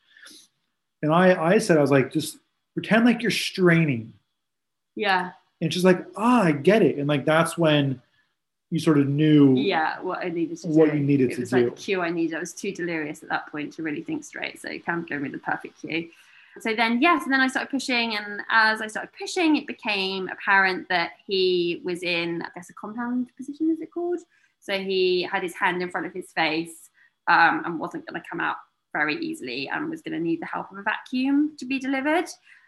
And 1.02 1.12
I, 1.12 1.54
I 1.54 1.58
said, 1.58 1.76
I 1.76 1.80
was 1.80 1.90
like, 1.90 2.12
just 2.12 2.38
pretend 2.74 3.04
like 3.04 3.22
you're 3.22 3.30
straining. 3.30 4.14
Yeah. 4.96 5.32
And 5.60 5.72
she's 5.72 5.84
like, 5.84 6.04
ah, 6.16 6.44
I 6.44 6.52
get 6.52 6.82
it. 6.82 6.98
And 6.98 7.08
like, 7.08 7.24
that's 7.24 7.58
when 7.58 8.00
you 8.70 8.80
sort 8.80 8.98
of 8.98 9.06
knew 9.06 9.54
yeah 9.56 10.00
what 10.00 10.18
I 10.18 10.30
needed 10.30 10.56
to 10.58 10.68
what 10.68 10.90
do. 10.90 10.96
you 10.96 11.04
needed 11.04 11.30
it 11.30 11.34
to 11.36 11.40
was 11.42 11.50
do. 11.50 11.56
like 11.58 11.76
the 11.76 11.80
cue 11.80 12.00
I 12.00 12.10
needed. 12.10 12.34
I 12.34 12.40
was 12.40 12.52
too 12.52 12.72
delirious 12.72 13.22
at 13.22 13.28
that 13.28 13.46
point 13.46 13.72
to 13.74 13.84
really 13.84 14.02
think 14.02 14.24
straight. 14.24 14.60
So 14.60 14.68
Cam 14.80 15.04
gave 15.04 15.20
me 15.20 15.28
the 15.28 15.38
perfect 15.38 15.80
cue. 15.80 16.08
So 16.60 16.74
then 16.74 17.02
yes, 17.02 17.24
and 17.24 17.32
then 17.32 17.40
I 17.40 17.48
started 17.48 17.70
pushing, 17.70 18.16
and 18.16 18.40
as 18.50 18.80
I 18.80 18.86
started 18.86 19.10
pushing, 19.18 19.56
it 19.56 19.66
became 19.66 20.28
apparent 20.28 20.88
that 20.88 21.12
he 21.26 21.80
was 21.84 22.02
in 22.02 22.42
I 22.42 22.48
guess 22.54 22.70
a 22.70 22.74
compound 22.74 23.28
position, 23.36 23.70
is 23.70 23.80
it 23.80 23.92
called? 23.92 24.20
So 24.60 24.78
he 24.78 25.22
had 25.22 25.42
his 25.42 25.54
hand 25.54 25.82
in 25.82 25.90
front 25.90 26.06
of 26.06 26.12
his 26.12 26.30
face 26.32 26.90
um, 27.28 27.62
and 27.64 27.78
wasn't 27.78 28.06
going 28.06 28.20
to 28.20 28.28
come 28.28 28.40
out 28.40 28.56
very 28.94 29.16
easily 29.18 29.68
and 29.68 29.90
was 29.90 30.00
going 30.00 30.14
to 30.14 30.20
need 30.20 30.40
the 30.40 30.46
help 30.46 30.72
of 30.72 30.78
a 30.78 30.82
vacuum 30.82 31.54
to 31.58 31.66
be 31.66 31.78
delivered. 31.78 32.26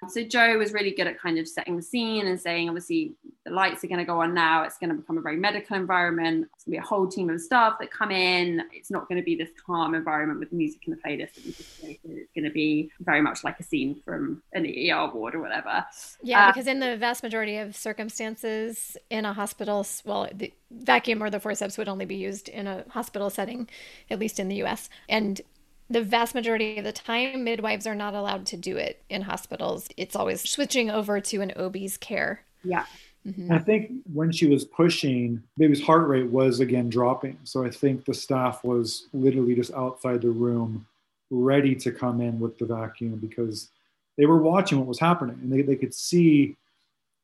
So 0.08 0.22
Joe 0.22 0.58
was 0.58 0.72
really 0.72 0.90
good 0.90 1.06
at 1.06 1.18
kind 1.18 1.38
of 1.38 1.48
setting 1.48 1.76
the 1.76 1.82
scene 1.82 2.26
and 2.26 2.38
saying, 2.38 2.68
obviously, 2.68 3.14
the 3.44 3.50
lights 3.50 3.82
are 3.82 3.86
going 3.86 3.98
to 3.98 4.04
go 4.04 4.20
on 4.20 4.34
now. 4.34 4.62
It's 4.62 4.76
going 4.76 4.90
to 4.90 4.96
become 4.96 5.16
a 5.16 5.20
very 5.22 5.36
medical 5.36 5.74
environment. 5.74 6.48
It's 6.54 6.64
going 6.64 6.72
to 6.72 6.80
be 6.80 6.84
a 6.84 6.86
whole 6.86 7.08
team 7.08 7.30
of 7.30 7.40
staff 7.40 7.78
that 7.80 7.90
come 7.90 8.10
in. 8.10 8.62
It's 8.72 8.90
not 8.90 9.08
going 9.08 9.20
to 9.20 9.24
be 9.24 9.34
this 9.34 9.48
calm 9.64 9.94
environment 9.94 10.38
with 10.38 10.52
music 10.52 10.82
in 10.86 10.92
the 10.92 10.98
playlist 10.98 11.34
that 11.34 11.44
we 11.44 11.52
just 11.52 11.80
created. 11.80 12.10
It's 12.10 12.32
going 12.34 12.44
to 12.44 12.50
be 12.50 12.90
very 13.00 13.22
much 13.22 13.42
like 13.42 13.58
a 13.58 13.62
scene 13.62 14.00
from 14.04 14.42
an 14.52 14.66
ER 14.66 15.10
ward 15.12 15.34
or 15.34 15.40
whatever. 15.40 15.84
Yeah, 16.22 16.44
uh, 16.44 16.52
because 16.52 16.66
in 16.66 16.78
the 16.78 16.96
vast 16.98 17.22
majority 17.22 17.56
of 17.56 17.74
circumstances 17.74 18.96
in 19.10 19.24
a 19.24 19.32
hospital, 19.32 19.86
well, 20.04 20.28
the 20.32 20.52
vacuum 20.70 21.22
or 21.22 21.30
the 21.30 21.40
forceps 21.40 21.78
would 21.78 21.88
only 21.88 22.04
be 22.04 22.16
used 22.16 22.48
in 22.48 22.66
a 22.66 22.84
hospital 22.90 23.30
setting, 23.30 23.68
at 24.10 24.18
least 24.18 24.38
in 24.38 24.48
the 24.48 24.62
US. 24.64 24.90
And 25.08 25.40
the 25.89 26.03
vast 26.03 26.34
majority 26.34 26.78
of 26.78 26.84
the 26.84 26.93
time, 26.93 27.45
midwives 27.45 27.87
are 27.87 27.95
not 27.95 28.14
allowed 28.14 28.47
to 28.47 28.57
do 28.57 28.76
it 28.76 29.03
in 29.09 29.22
hospitals. 29.22 29.89
It's 29.97 30.16
always 30.16 30.49
switching 30.49 30.91
over 30.91 31.20
to 31.20 31.41
an 31.41 31.53
OB's 31.57 31.97
care. 31.97 32.43
Yeah. 32.64 32.87
Mm-hmm. 33.26 33.53
I 33.53 33.59
think 33.59 33.93
when 34.12 34.30
she 34.30 34.47
was 34.47 34.64
pushing, 34.64 35.43
baby's 35.57 35.82
heart 35.82 36.09
rate 36.09 36.30
was 36.30 36.61
again 36.61 36.89
dropping. 36.89 37.39
So 37.45 37.64
I 37.64 37.70
think 37.70 38.05
the 38.05 38.14
staff 38.14 38.62
was 38.64 39.07
literally 39.12 39.55
just 39.55 39.72
outside 39.74 40.22
the 40.22 40.30
room, 40.30 40.87
ready 41.30 41.74
to 41.76 41.91
come 41.91 42.20
in 42.20 42.39
with 42.39 42.59
the 42.59 42.66
vacuum 42.66 43.16
because 43.16 43.68
they 44.16 44.26
were 44.26 44.39
watching 44.39 44.78
what 44.78 44.87
was 44.87 45.01
happening 45.01 45.39
and 45.43 45.53
they, 45.53 45.62
they 45.62 45.76
could 45.76 45.95
see 45.95 46.57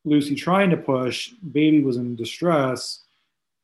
Lucy 0.05 0.35
trying 0.35 0.69
to 0.69 0.77
push. 0.77 1.31
Baby 1.51 1.81
was 1.81 1.97
in 1.97 2.15
distress 2.15 2.99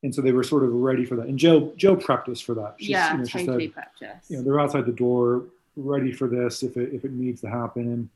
and 0.03 0.13
so 0.13 0.21
they 0.21 0.31
were 0.31 0.43
sort 0.43 0.63
of 0.63 0.71
ready 0.73 1.05
for 1.05 1.15
that. 1.15 1.27
And 1.27 1.37
Joe 1.37 1.73
Joe 1.75 1.95
prepped 1.95 2.29
us 2.29 2.39
for 2.39 2.53
that. 2.55 2.75
She's, 2.79 2.89
yeah, 2.89 3.13
you 3.13 3.19
know, 3.19 3.25
totally 3.25 3.73
said, 3.73 3.83
prepped 3.83 4.17
us. 4.17 4.29
You 4.29 4.37
know, 4.37 4.43
they're 4.43 4.59
outside 4.59 4.85
the 4.85 4.91
door, 4.91 5.45
ready 5.75 6.11
for 6.11 6.27
this 6.27 6.63
if 6.63 6.77
it 6.77 6.93
if 6.93 7.05
it 7.05 7.11
needs 7.11 7.41
to 7.41 7.49
happen. 7.49 7.81
And 7.91 8.09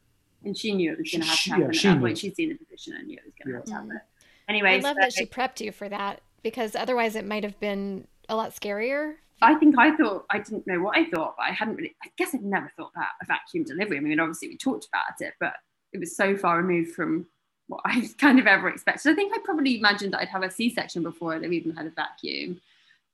and 0.45 0.57
she 0.57 0.73
knew 0.73 0.91
it 0.91 0.99
was 0.99 1.11
going 1.11 1.21
to 1.21 1.27
have 1.27 1.39
to 1.39 1.49
happen 1.49 1.63
yeah, 1.63 1.77
at 1.77 1.95
that 1.95 1.99
point. 2.01 2.17
She'd 2.17 2.35
seen 2.35 2.49
the 2.49 2.55
position 2.55 2.93
and 2.93 3.07
knew 3.07 3.17
it 3.17 3.25
was 3.25 3.33
going 3.33 3.47
to 3.47 3.51
yeah. 3.51 3.57
have 3.57 3.65
to 3.65 3.73
happen. 3.73 3.89
Mm-hmm. 3.89 4.49
Anyway, 4.49 4.71
I 4.71 4.77
love 4.77 4.95
so, 4.95 5.01
that 5.01 5.13
she 5.13 5.25
prepped 5.25 5.61
you 5.61 5.71
for 5.71 5.87
that 5.89 6.21
because 6.41 6.75
otherwise 6.75 7.15
it 7.15 7.25
might 7.25 7.43
have 7.43 7.59
been 7.59 8.07
a 8.29 8.35
lot 8.35 8.53
scarier. 8.53 9.15
I 9.41 9.55
think 9.55 9.77
I 9.77 9.95
thought 9.95 10.25
I 10.29 10.39
didn't 10.39 10.67
know 10.67 10.79
what 10.79 10.97
I 10.97 11.05
thought, 11.09 11.35
but 11.37 11.43
I 11.43 11.51
hadn't 11.51 11.75
really. 11.75 11.95
I 12.03 12.09
guess 12.17 12.33
I'd 12.33 12.43
never 12.43 12.71
thought 12.77 12.91
about 12.95 13.09
a 13.21 13.25
vacuum 13.25 13.63
delivery. 13.63 13.97
I 13.97 13.99
mean, 13.99 14.19
obviously 14.19 14.49
we 14.49 14.57
talked 14.57 14.87
about 14.87 15.19
it, 15.19 15.33
but 15.39 15.53
it 15.91 15.99
was 15.99 16.15
so 16.15 16.35
far 16.37 16.57
removed 16.57 16.91
from 16.91 17.25
what 17.73 17.81
I 17.85 18.07
kind 18.17 18.39
of 18.39 18.47
ever 18.47 18.69
expected. 18.69 19.11
I 19.11 19.15
think 19.15 19.33
I 19.33 19.39
probably 19.43 19.77
imagined 19.77 20.13
that 20.13 20.21
I'd 20.21 20.29
have 20.29 20.43
a 20.43 20.51
C-section 20.51 21.03
before 21.03 21.33
I'd 21.33 21.43
even 21.43 21.75
had 21.75 21.87
a 21.87 21.91
vacuum. 21.91 22.61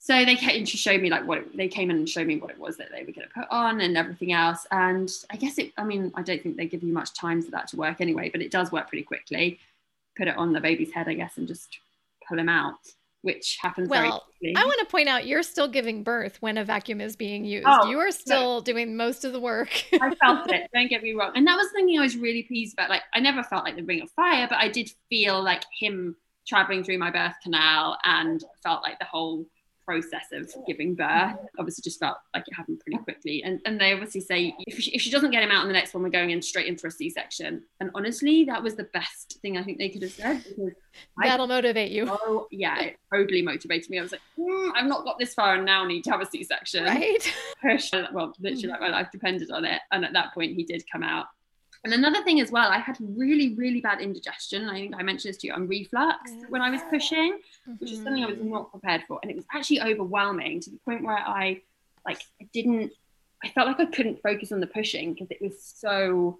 So 0.01 0.24
they 0.24 0.36
came 0.36 0.64
to 0.64 0.78
show 0.78 0.97
me 0.97 1.10
like 1.10 1.28
what 1.28 1.39
it, 1.39 1.57
they 1.57 1.68
came 1.68 1.89
in 1.89 1.97
and 1.97 2.07
showed 2.07 2.28
me 2.28 2.38
what 2.38 2.51
it 2.51 2.60
was 2.60 2.78
that 2.78 2.88
they 2.91 2.99
were 2.99 3.12
going 3.12 3.28
to 3.28 3.34
put 3.34 3.47
on 3.51 3.82
and 3.82 3.97
everything 3.97 4.32
else. 4.32 4.66
And 4.72 5.12
I 5.30 5.36
guess 5.36 5.57
it. 5.57 5.74
I 5.78 5.84
mean, 5.84 6.12
I 6.16 6.22
don't 6.22 6.41
think 6.41 6.55
they 6.55 6.68
give 6.68 6.84
you 6.84 6.93
much 6.93 7.14
time 7.14 7.41
for 7.41 7.51
that 7.51 7.68
to 7.70 7.76
work 7.76 7.99
anyway, 7.99 8.30
but 8.30 8.41
it 8.41 8.51
does 8.51 8.72
work 8.72 8.88
pretty 8.88 9.03
quickly. 9.03 9.60
Put 10.18 10.30
it 10.30 10.38
on 10.38 10.53
the 10.53 10.62
baby's 10.62 10.93
head, 10.93 11.10
I 11.10 11.16
guess, 11.16 11.38
and 11.38 11.47
just 11.47 11.80
pull 12.28 12.39
him 12.39 12.49
out 12.49 12.80
which 13.22 13.58
happens 13.62 13.90
well, 13.90 14.24
I 14.56 14.66
want 14.66 14.80
to 14.80 14.86
point 14.86 15.10
out 15.10 15.28
you're 15.28 15.44
still 15.44 15.68
giving 15.68 16.04
birth 16.04 16.42
when 16.42 16.58
a 16.58 16.64
vacuum 16.64 17.02
is 17.02 17.16
being 17.16 17.44
used. 17.44 17.68
Oh, 17.68 17.90
you 17.90 18.00
are 18.00 18.12
still 18.12 18.62
doing 18.62 18.96
most 18.96 19.26
of 19.26 19.34
the 19.34 19.40
work. 19.40 19.70
I 19.94 20.16
felt 20.16 20.50
it. 20.52 20.70
Don't 20.74 20.90
get 20.90 21.04
me 21.04 21.14
wrong. 21.14 21.32
And 21.36 21.46
that 21.48 21.56
was 21.56 21.68
something 21.68 21.98
I 21.98 22.02
was 22.02 22.16
really 22.16 22.44
pleased 22.44 22.74
about. 22.74 22.90
Like 22.90 23.02
I 23.14 23.20
never 23.20 23.44
felt 23.44 23.66
like 23.66 23.76
the 23.76 23.84
ring 23.84 24.02
of 24.02 24.10
fire, 24.12 24.48
but 24.50 24.60
I 24.60 24.70
did 24.70 24.90
feel 25.10 25.44
like 25.44 25.64
him 25.78 26.16
traveling 26.48 26.84
through 26.84 26.98
my 26.98 27.12
birth 27.12 27.36
canal 27.44 27.98
and 28.06 28.44
felt 28.64 28.84
like 28.84 29.00
the 29.00 29.06
whole 29.06 29.46
process 29.90 30.32
of 30.32 30.54
giving 30.68 30.94
birth 30.94 31.36
obviously 31.58 31.82
just 31.82 32.00
felt 32.00 32.18
like 32.36 32.44
it 32.48 32.54
happened 32.54 32.80
pretty 32.80 33.02
quickly. 33.04 33.42
And 33.44 33.60
and 33.66 33.82
they 33.82 33.92
obviously 33.92 34.22
say 34.22 34.54
if 34.68 34.80
she, 34.80 34.92
if 34.92 35.02
she 35.02 35.10
doesn't 35.10 35.32
get 35.32 35.42
him 35.42 35.50
out 35.50 35.64
in 35.64 35.68
the 35.68 35.74
next 35.74 35.96
one 35.96 36.04
we're 36.04 36.10
going 36.10 36.30
in 36.30 36.44
straight 36.44 36.68
in 36.68 36.78
for 36.78 36.88
a 36.88 36.92
c-section. 36.92 37.64
And 37.80 37.90
honestly 37.96 38.44
that 38.46 38.62
was 38.62 38.76
the 38.76 38.84
best 38.84 39.40
thing 39.42 39.58
i 39.58 39.64
think 39.64 39.80
they 39.80 39.90
could 39.90 40.04
have 40.04 40.12
said 40.12 40.44
because 40.44 40.74
that'll 41.24 41.46
I, 41.46 41.56
motivate 41.56 41.92
you. 41.92 42.08
Oh 42.08 42.48
yeah 42.52 42.80
it 42.80 42.98
totally 43.12 43.42
motivated 43.42 43.90
me. 43.90 43.98
I 43.98 44.04
was 44.04 44.12
like 44.12 44.22
mm, 44.38 44.72
i've 44.76 44.86
not 44.86 45.06
got 45.06 45.18
this 45.18 45.34
far 45.34 45.56
and 45.56 45.66
now 45.66 45.86
need 45.86 46.04
to 46.04 46.12
have 46.12 46.22
a 46.22 46.30
c-section. 46.30 46.86
Right. 46.86 47.34
Push 47.64 47.92
well 48.14 48.34
literally 48.40 48.68
like 48.68 48.82
my 48.82 48.90
life 48.90 49.08
depended 49.12 49.50
on 49.50 49.66
it. 49.66 49.82
And 49.92 50.06
at 50.06 50.14
that 50.14 50.36
point 50.36 50.56
he 50.56 50.64
did 50.64 50.84
come 50.92 51.02
out 51.02 51.26
and 51.84 51.94
another 51.94 52.22
thing 52.24 52.42
as 52.42 52.52
well, 52.52 52.70
I 52.70 52.78
had 52.78 52.98
really, 53.00 53.56
really 53.56 53.80
bad 53.80 54.02
indigestion. 54.02 54.68
I 54.68 54.74
think 54.76 54.96
I 54.98 55.04
mentioned 55.04 55.34
this 55.34 55.42
to 55.42 55.48
you 55.48 55.54
on 55.54 55.68
reflux 55.68 56.32
when 56.50 56.62
I 56.62 56.70
was 56.70 56.82
pushing, 56.90 57.34
mm-hmm. 57.34 57.74
which 57.80 57.92
is 57.92 58.04
something 58.04 58.24
I 58.24 58.28
was 58.28 58.38
mm-hmm. 58.38 58.52
not 58.52 58.72
prepared 58.72 59.04
for. 59.08 59.20
And 59.22 59.32
it 59.32 59.36
was 59.36 59.46
actually 59.54 59.82
overwhelming 59.82 60.60
to 60.62 60.70
the 60.70 60.78
point 60.86 61.04
where 61.04 61.18
I 61.18 61.62
like 62.06 62.22
didn't 62.54 62.92
I 63.44 63.50
felt 63.50 63.68
like 63.68 63.80
I 63.80 63.86
couldn't 63.86 64.22
focus 64.22 64.52
on 64.52 64.60
the 64.60 64.68
pushing 64.68 65.14
because 65.14 65.32
it 65.32 65.42
was 65.42 65.62
so 65.64 66.40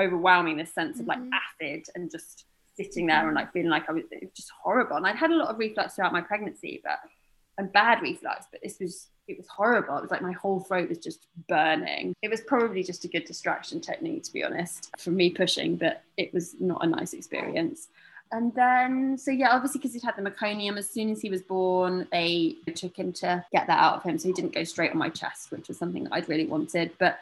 overwhelming, 0.00 0.56
this 0.56 0.72
sense 0.72 1.00
of 1.00 1.06
like 1.06 1.18
mm-hmm. 1.18 1.30
acid 1.32 1.86
and 1.94 2.10
just 2.10 2.44
sitting 2.76 3.06
there 3.06 3.26
and 3.26 3.34
like 3.34 3.52
feeling 3.52 3.70
like 3.70 3.88
I 3.88 3.92
was, 3.92 4.04
was 4.10 4.30
just 4.36 4.52
horrible. 4.62 4.96
And 4.96 5.06
I'd 5.06 5.16
had 5.16 5.32
a 5.32 5.36
lot 5.36 5.48
of 5.48 5.58
reflux 5.58 5.94
throughout 5.94 6.12
my 6.12 6.20
pregnancy, 6.20 6.80
but 6.84 7.00
and 7.58 7.72
bad 7.72 8.00
reflux, 8.02 8.46
but 8.52 8.60
this 8.62 8.78
was 8.80 9.08
it 9.28 9.36
was 9.36 9.48
horrible. 9.48 9.96
It 9.98 10.02
was 10.02 10.10
like 10.10 10.22
my 10.22 10.32
whole 10.32 10.60
throat 10.60 10.88
was 10.88 10.98
just 10.98 11.26
burning. 11.48 12.14
It 12.22 12.30
was 12.30 12.40
probably 12.40 12.82
just 12.82 13.04
a 13.04 13.08
good 13.08 13.24
distraction 13.24 13.80
technique, 13.80 14.24
to 14.24 14.32
be 14.32 14.42
honest, 14.42 14.90
for 14.98 15.10
me 15.10 15.30
pushing, 15.30 15.76
but 15.76 16.02
it 16.16 16.32
was 16.32 16.54
not 16.60 16.84
a 16.84 16.88
nice 16.88 17.12
experience. 17.12 17.88
And 18.30 18.54
then, 18.54 19.16
so 19.16 19.30
yeah, 19.30 19.50
obviously, 19.52 19.78
because 19.78 19.94
he'd 19.94 20.02
had 20.02 20.16
the 20.16 20.30
meconium, 20.30 20.76
as 20.76 20.88
soon 20.90 21.10
as 21.10 21.20
he 21.20 21.30
was 21.30 21.42
born, 21.42 22.06
they 22.12 22.56
took 22.74 22.96
him 22.96 23.12
to 23.14 23.44
get 23.52 23.66
that 23.66 23.78
out 23.78 23.96
of 23.96 24.02
him. 24.02 24.18
So 24.18 24.28
he 24.28 24.34
didn't 24.34 24.54
go 24.54 24.64
straight 24.64 24.90
on 24.90 24.98
my 24.98 25.08
chest, 25.08 25.50
which 25.50 25.68
was 25.68 25.78
something 25.78 26.04
that 26.04 26.12
I'd 26.12 26.28
really 26.28 26.46
wanted. 26.46 26.90
But 26.98 27.20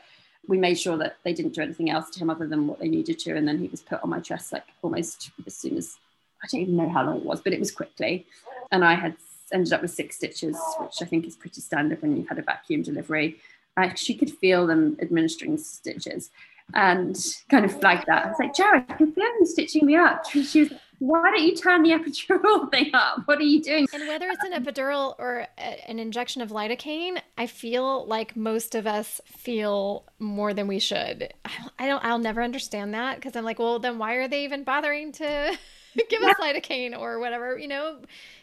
we 0.49 0.59
made 0.59 0.79
sure 0.79 0.97
that 0.99 1.17
they 1.25 1.33
didn't 1.33 1.55
do 1.55 1.63
anything 1.63 1.91
else 1.91 2.11
to 2.11 2.19
him 2.19 2.31
other 2.31 2.47
than 2.47 2.67
what 2.67 2.81
they 2.81 2.89
needed 2.89 3.19
to. 3.21 3.37
And 3.37 3.47
then 3.47 3.59
he 3.59 3.69
was 3.69 3.83
put 3.83 4.03
on 4.03 4.11
my 4.11 4.21
chest 4.21 4.53
like 4.53 4.65
almost 4.83 5.31
as 5.47 5.55
soon 5.55 5.77
as 5.77 5.97
I 6.43 6.49
don't 6.51 6.63
even 6.63 6.77
know 6.77 6.89
how 6.89 7.05
long 7.05 7.19
it 7.19 7.25
was, 7.25 7.41
but 7.41 7.53
it 7.53 7.61
was 7.61 7.71
quickly. 7.71 8.27
And 8.73 8.85
I 8.85 8.95
had 8.95 9.17
ended 9.53 9.73
up 9.73 9.83
with 9.83 9.91
six 9.91 10.17
stitches, 10.17 10.57
which 10.81 11.01
I 11.01 11.05
think 11.05 11.27
is 11.27 11.37
pretty 11.37 11.61
standard 11.61 12.03
when 12.03 12.17
you've 12.17 12.29
had 12.29 12.39
a 12.39 12.43
vacuum 12.43 12.83
delivery. 12.83 13.39
I, 13.77 13.95
she 13.95 14.15
could 14.15 14.31
feel 14.31 14.67
them 14.67 14.97
administering 15.01 15.59
stitches 15.59 16.31
and 16.75 17.17
kind 17.49 17.65
of 17.65 17.79
flagged 17.79 18.07
that. 18.07 18.27
I 18.27 18.29
was 18.29 18.39
like, 18.39 18.55
Jared, 18.55 18.85
I 18.89 18.95
can 18.95 19.13
feel 19.13 19.25
you 19.25 19.47
stitching 19.47 19.87
me 19.87 19.97
up. 19.97 20.29
She 20.29 20.41
was 20.41 20.71
like, 20.71 20.81
why 20.99 21.31
don't 21.31 21.43
you 21.43 21.55
turn 21.55 21.83
the 21.83 21.91
epidural 21.91 22.71
thing 22.71 22.91
up? 22.95 23.23
What 23.27 23.39
are 23.39 23.43
you 23.43 23.63
doing? 23.63 23.87
And 23.93 24.09
whether 24.09 24.29
it's 24.29 24.45
an 24.45 24.53
epidural 24.53 25.15
or 25.19 25.47
a, 25.59 25.91
an 25.91 25.99
injection 25.99 26.41
of 26.41 26.51
lidocaine, 26.51 27.21
I 27.37 27.47
feel 27.47 28.07
like 28.07 28.35
most 28.35 28.75
of 28.75 28.87
us 28.87 29.21
feel 29.27 30.05
more 30.19 30.55
than 30.55 30.67
we 30.67 30.79
should. 30.79 31.33
I 31.79 31.87
don't, 31.87 32.03
I'll 32.05 32.19
never 32.19 32.43
understand 32.43 32.95
that 32.95 33.17
because 33.17 33.37
I'm 33.37 33.45
like, 33.45 33.59
well, 33.59 33.79
then 33.79 33.99
why 33.99 34.15
are 34.15 34.29
they 34.29 34.45
even 34.45 34.65
bothering 34.65 35.13
to 35.13 35.59
give 36.11 36.23
us 36.23 36.37
lidocaine 36.41 36.99
or 36.99 37.19
whatever? 37.19 37.59
You 37.59 37.69
know, 37.69 38.01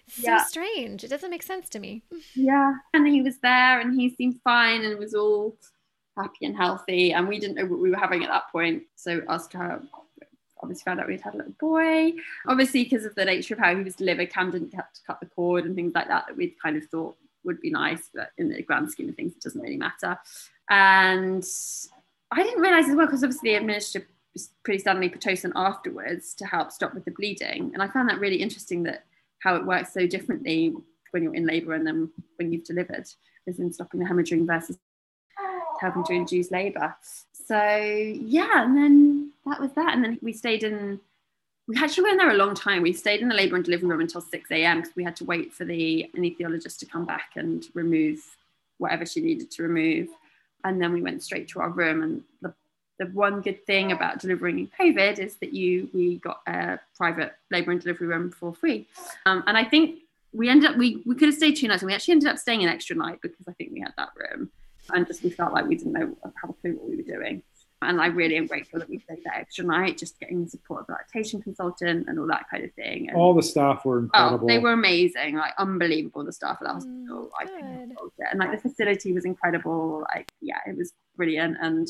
so 0.07 0.21
yeah. 0.23 0.43
strange. 0.43 1.03
It 1.03 1.09
doesn't 1.09 1.29
make 1.29 1.43
sense 1.43 1.69
to 1.69 1.79
me. 1.79 2.03
Yeah. 2.35 2.73
And 2.93 3.07
he 3.07 3.21
was 3.21 3.39
there 3.39 3.79
and 3.79 3.99
he 3.99 4.09
seemed 4.09 4.41
fine 4.43 4.83
and 4.83 4.99
was 4.99 5.13
all 5.13 5.55
happy 6.17 6.45
and 6.45 6.55
healthy. 6.55 7.13
And 7.13 7.27
we 7.27 7.39
didn't 7.39 7.55
know 7.55 7.65
what 7.65 7.79
we 7.79 7.89
were 7.89 7.97
having 7.97 8.23
at 8.23 8.29
that 8.29 8.51
point. 8.51 8.83
So 8.95 9.21
asked 9.29 9.53
her 9.53 9.81
obviously 10.63 10.83
found 10.83 10.99
out 10.99 11.07
we'd 11.07 11.21
had 11.21 11.35
a 11.35 11.37
little 11.37 11.53
boy. 11.59 12.13
Obviously, 12.47 12.83
because 12.83 13.05
of 13.05 13.13
the 13.15 13.25
nature 13.25 13.53
of 13.53 13.59
how 13.59 13.75
he 13.75 13.83
was 13.83 13.95
delivered, 13.95 14.31
Cam 14.31 14.49
didn't 14.49 14.73
have 14.73 14.91
to 14.93 15.01
cut 15.05 15.19
the 15.19 15.25
cord 15.27 15.65
and 15.65 15.75
things 15.75 15.93
like 15.93 16.07
that 16.07 16.25
that 16.27 16.37
we'd 16.37 16.55
kind 16.61 16.77
of 16.77 16.85
thought 16.85 17.17
would 17.43 17.59
be 17.59 17.69
nice, 17.69 18.09
but 18.13 18.29
in 18.37 18.49
the 18.49 18.63
grand 18.63 18.89
scheme 18.89 19.09
of 19.09 19.15
things, 19.15 19.33
it 19.33 19.41
doesn't 19.41 19.61
really 19.61 19.77
matter. 19.77 20.17
And 20.69 21.45
I 22.31 22.43
didn't 22.43 22.61
realize 22.61 22.87
as 22.87 22.95
well, 22.95 23.05
because 23.05 23.23
obviously 23.23 23.51
they 23.51 23.57
administered 23.57 24.07
pretty 24.63 24.81
suddenly 24.81 25.09
Pitocin 25.09 25.51
afterwards 25.55 26.33
to 26.35 26.45
help 26.45 26.71
stop 26.71 26.93
with 26.93 27.05
the 27.05 27.11
bleeding. 27.11 27.71
And 27.73 27.83
I 27.83 27.87
found 27.87 28.09
that 28.09 28.19
really 28.19 28.37
interesting 28.37 28.83
that 28.83 29.05
how 29.39 29.55
it 29.55 29.65
works 29.65 29.93
so 29.93 30.07
differently 30.07 30.73
when 31.11 31.23
you're 31.23 31.35
in 31.35 31.45
labour 31.45 31.73
and 31.73 31.85
then 31.85 32.09
when 32.37 32.51
you've 32.51 32.63
delivered, 32.63 33.07
as 33.47 33.59
in 33.59 33.71
stopping 33.71 33.99
the 33.99 34.05
hemorrhaging 34.05 34.47
versus 34.47 34.77
helping 35.79 36.03
to 36.05 36.13
induce 36.13 36.49
labour. 36.49 36.95
So 37.45 37.63
yeah, 37.63 38.63
and 38.63 38.77
then 38.77 39.31
that 39.45 39.59
was 39.59 39.71
that. 39.73 39.93
And 39.93 40.03
then 40.03 40.19
we 40.21 40.33
stayed 40.33 40.63
in. 40.63 40.99
We 41.67 41.77
actually 41.77 42.03
went 42.03 42.19
there 42.19 42.31
a 42.31 42.35
long 42.35 42.55
time. 42.55 42.81
We 42.81 42.93
stayed 42.93 43.21
in 43.21 43.29
the 43.29 43.35
labour 43.35 43.55
and 43.55 43.63
delivery 43.63 43.87
room 43.87 44.01
until 44.01 44.21
6 44.21 44.51
a.m. 44.51 44.81
because 44.81 44.95
we 44.95 45.03
had 45.03 45.15
to 45.17 45.25
wait 45.25 45.53
for 45.53 45.63
the 45.63 46.09
anaesthetist 46.15 46.77
to 46.79 46.85
come 46.85 47.05
back 47.05 47.31
and 47.35 47.65
remove 47.73 48.19
whatever 48.79 49.05
she 49.05 49.21
needed 49.21 49.49
to 49.51 49.63
remove. 49.63 50.09
And 50.65 50.81
then 50.81 50.91
we 50.91 51.01
went 51.01 51.23
straight 51.23 51.47
to 51.49 51.61
our 51.61 51.69
room. 51.69 52.03
And 52.03 52.23
the, 52.41 52.53
the 52.99 53.05
one 53.07 53.41
good 53.41 53.65
thing 53.65 53.91
about 53.91 54.19
delivering 54.19 54.59
in 54.59 54.67
COVID 54.79 55.19
is 55.19 55.35
that 55.37 55.53
you 55.53 55.89
we 55.93 56.17
got 56.17 56.41
a 56.47 56.79
private 56.97 57.33
labour 57.51 57.71
and 57.71 57.81
delivery 57.81 58.07
room 58.07 58.31
for 58.31 58.53
free. 58.53 58.87
Um, 59.25 59.43
and 59.47 59.57
I 59.57 59.63
think 59.63 59.99
we 60.31 60.49
ended 60.49 60.71
up 60.71 60.77
we, 60.77 61.01
we 61.05 61.15
could 61.15 61.27
have 61.27 61.35
stayed 61.35 61.55
two 61.55 61.67
nights 61.67 61.81
and 61.81 61.87
we 61.87 61.95
actually 61.95 62.13
ended 62.13 62.29
up 62.29 62.37
staying 62.37 62.63
an 62.63 62.69
extra 62.69 62.95
night 62.95 63.19
because 63.21 63.47
I 63.47 63.53
think 63.53 63.71
we 63.71 63.81
had 63.81 63.93
that 63.97 64.09
room 64.15 64.49
and 64.93 65.07
just 65.07 65.23
we 65.23 65.29
felt 65.29 65.53
like 65.53 65.65
we 65.65 65.75
didn't 65.75 65.93
know 65.93 66.17
have 66.41 66.49
a 66.49 66.53
clue 66.53 66.73
what 66.73 66.89
we 66.89 66.97
were 66.97 67.03
doing. 67.03 67.43
And 67.81 67.99
I 67.99 68.07
really 68.07 68.37
am 68.37 68.47
grateful 68.47 68.79
that 68.79 68.89
we 68.89 68.99
stayed 68.99 69.23
that 69.25 69.35
extra 69.35 69.65
night, 69.65 69.97
just 69.97 70.17
getting 70.19 70.43
the 70.43 70.49
support 70.49 70.81
of 70.81 70.87
the 70.87 70.93
lactation 70.93 71.41
consultant 71.41 72.07
and 72.07 72.17
all 72.17 72.27
that 72.27 72.49
kind 72.49 72.63
of 72.63 72.73
thing. 72.73 73.09
And, 73.09 73.17
all 73.17 73.33
the 73.33 73.43
staff 73.43 73.83
were 73.83 73.99
incredible. 73.99 74.45
Oh, 74.45 74.47
they 74.47 74.59
were 74.59 74.71
amazing, 74.71 75.35
like 75.35 75.53
unbelievable. 75.57 76.23
The 76.23 76.31
staff 76.31 76.59
at 76.61 76.67
the 76.67 76.73
hospital, 76.73 77.29
mm, 77.29 77.29
I 77.39 77.45
couldn't 77.45 77.91
it. 77.91 78.27
And 78.31 78.39
like 78.39 78.51
the 78.51 78.69
facility 78.69 79.11
was 79.11 79.25
incredible. 79.25 80.05
Like, 80.13 80.31
yeah, 80.39 80.59
it 80.65 80.77
was 80.77 80.93
brilliant. 81.17 81.57
And 81.61 81.87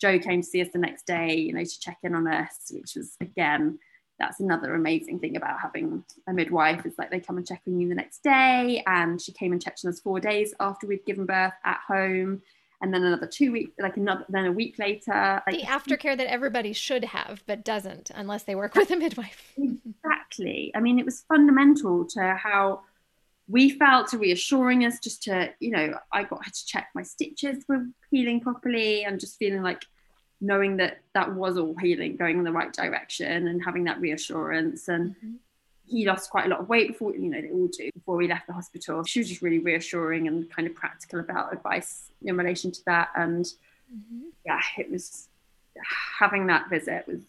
Joe 0.00 0.18
came 0.18 0.42
to 0.42 0.46
see 0.46 0.60
us 0.62 0.68
the 0.72 0.78
next 0.78 1.06
day, 1.06 1.34
you 1.34 1.52
know, 1.52 1.64
to 1.64 1.80
check 1.80 1.98
in 2.02 2.14
on 2.14 2.26
us, 2.26 2.70
which 2.70 2.94
was 2.96 3.16
again 3.20 3.78
that's 4.18 4.40
another 4.40 4.74
amazing 4.74 5.18
thing 5.18 5.36
about 5.36 5.60
having 5.60 6.02
a 6.26 6.32
midwife 6.32 6.86
is 6.86 6.94
like 6.98 7.10
they 7.10 7.20
come 7.20 7.36
and 7.36 7.46
check 7.46 7.62
on 7.66 7.78
you 7.78 7.88
the 7.88 7.94
next 7.94 8.22
day 8.22 8.82
and 8.86 9.20
she 9.20 9.32
came 9.32 9.52
and 9.52 9.62
checked 9.62 9.82
on 9.84 9.90
us 9.90 10.00
four 10.00 10.20
days 10.20 10.54
after 10.60 10.86
we'd 10.86 11.04
given 11.04 11.26
birth 11.26 11.52
at 11.64 11.78
home 11.86 12.40
and 12.82 12.92
then 12.92 13.02
another 13.02 13.26
two 13.26 13.52
weeks 13.52 13.72
like 13.78 13.96
another 13.96 14.24
then 14.28 14.46
a 14.46 14.52
week 14.52 14.78
later 14.78 15.42
like, 15.46 15.56
the 15.56 15.62
aftercare 15.62 16.16
that 16.16 16.30
everybody 16.30 16.72
should 16.72 17.04
have 17.04 17.42
but 17.46 17.64
doesn't 17.64 18.10
unless 18.14 18.44
they 18.44 18.54
work 18.54 18.74
with 18.74 18.90
a 18.90 18.96
midwife. 18.96 19.52
Exactly. 19.58 20.72
I 20.74 20.80
mean 20.80 20.98
it 20.98 21.04
was 21.04 21.24
fundamental 21.28 22.04
to 22.06 22.34
how 22.34 22.80
we 23.48 23.70
felt 23.70 24.12
reassuring 24.12 24.84
us 24.84 24.98
just 24.98 25.22
to 25.22 25.52
you 25.60 25.70
know 25.70 25.96
i 26.12 26.22
got 26.24 26.44
her 26.44 26.50
to 26.50 26.66
check 26.66 26.88
my 26.94 27.02
stitches 27.02 27.64
were 27.68 27.86
healing 28.10 28.40
properly 28.40 29.04
and 29.04 29.20
just 29.20 29.38
feeling 29.38 29.62
like 29.62 29.82
knowing 30.40 30.76
that 30.76 31.00
that 31.14 31.34
was 31.34 31.56
all 31.56 31.74
healing, 31.76 32.16
going 32.16 32.38
in 32.38 32.44
the 32.44 32.52
right 32.52 32.72
direction, 32.72 33.48
and 33.48 33.64
having 33.64 33.84
that 33.84 34.00
reassurance. 34.00 34.88
And 34.88 35.10
mm-hmm. 35.10 35.34
he 35.86 36.06
lost 36.06 36.30
quite 36.30 36.46
a 36.46 36.48
lot 36.48 36.60
of 36.60 36.68
weight 36.68 36.88
before, 36.88 37.14
you 37.14 37.28
know, 37.28 37.40
they 37.40 37.50
all 37.50 37.68
do 37.68 37.90
before 37.94 38.16
we 38.16 38.28
left 38.28 38.46
the 38.46 38.52
hospital. 38.52 39.02
She 39.04 39.20
was 39.20 39.28
just 39.28 39.42
really 39.42 39.58
reassuring 39.58 40.28
and 40.28 40.50
kind 40.50 40.68
of 40.68 40.74
practical 40.74 41.20
about 41.20 41.52
advice 41.52 42.10
in 42.22 42.36
relation 42.36 42.70
to 42.72 42.80
that. 42.86 43.10
And 43.16 43.44
mm-hmm. 43.44 44.28
yeah, 44.44 44.60
it 44.78 44.90
was 44.90 45.28
having 46.18 46.46
that 46.46 46.68
visit 46.68 47.06
was 47.06 47.20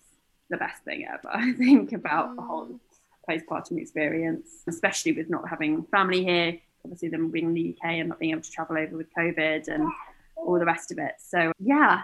the 0.49 0.57
best 0.57 0.83
thing 0.83 1.07
ever. 1.07 1.29
I 1.33 1.53
think 1.53 1.93
about 1.93 2.35
the 2.35 2.41
whole 2.41 2.67
mm. 2.67 2.79
Postpartum 3.27 3.79
experience, 3.79 4.63
especially 4.67 5.11
with 5.11 5.29
not 5.29 5.47
having 5.49 5.83
family 5.85 6.23
here. 6.23 6.57
Obviously, 6.83 7.09
them 7.09 7.29
being 7.31 7.47
in 7.47 7.53
the 7.53 7.75
UK 7.75 7.91
and 7.95 8.09
not 8.09 8.19
being 8.19 8.31
able 8.31 8.41
to 8.41 8.51
travel 8.51 8.77
over 8.77 8.95
with 8.95 9.07
COVID 9.13 9.67
and 9.67 9.89
all 10.35 10.59
the 10.59 10.65
rest 10.65 10.91
of 10.91 10.99
it. 10.99 11.13
So 11.19 11.51
yeah, 11.59 12.03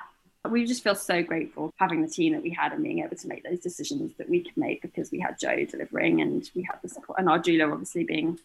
we 0.50 0.66
just 0.66 0.84
feel 0.84 0.96
so 0.96 1.24
grateful 1.24 1.74
having 1.78 2.02
the 2.02 2.08
team 2.08 2.34
that 2.34 2.44
we 2.44 2.50
had 2.50 2.74
and 2.74 2.84
being 2.84 3.00
able 3.00 3.16
to 3.16 3.28
make 3.28 3.44
those 3.44 3.60
decisions 3.60 4.12
that 4.18 4.30
we 4.30 4.44
could 4.44 4.58
make 4.58 4.82
because 4.82 5.12
we 5.12 5.20
had 5.20 5.40
Joe 5.40 5.66
delivering 5.66 6.22
and 6.22 6.50
we 6.56 6.64
had 6.64 6.80
the 6.82 6.90
support 6.90 7.20
and 7.20 7.30
our 7.30 7.40
doula 7.40 7.72
obviously 7.72 8.04
being 8.04 8.38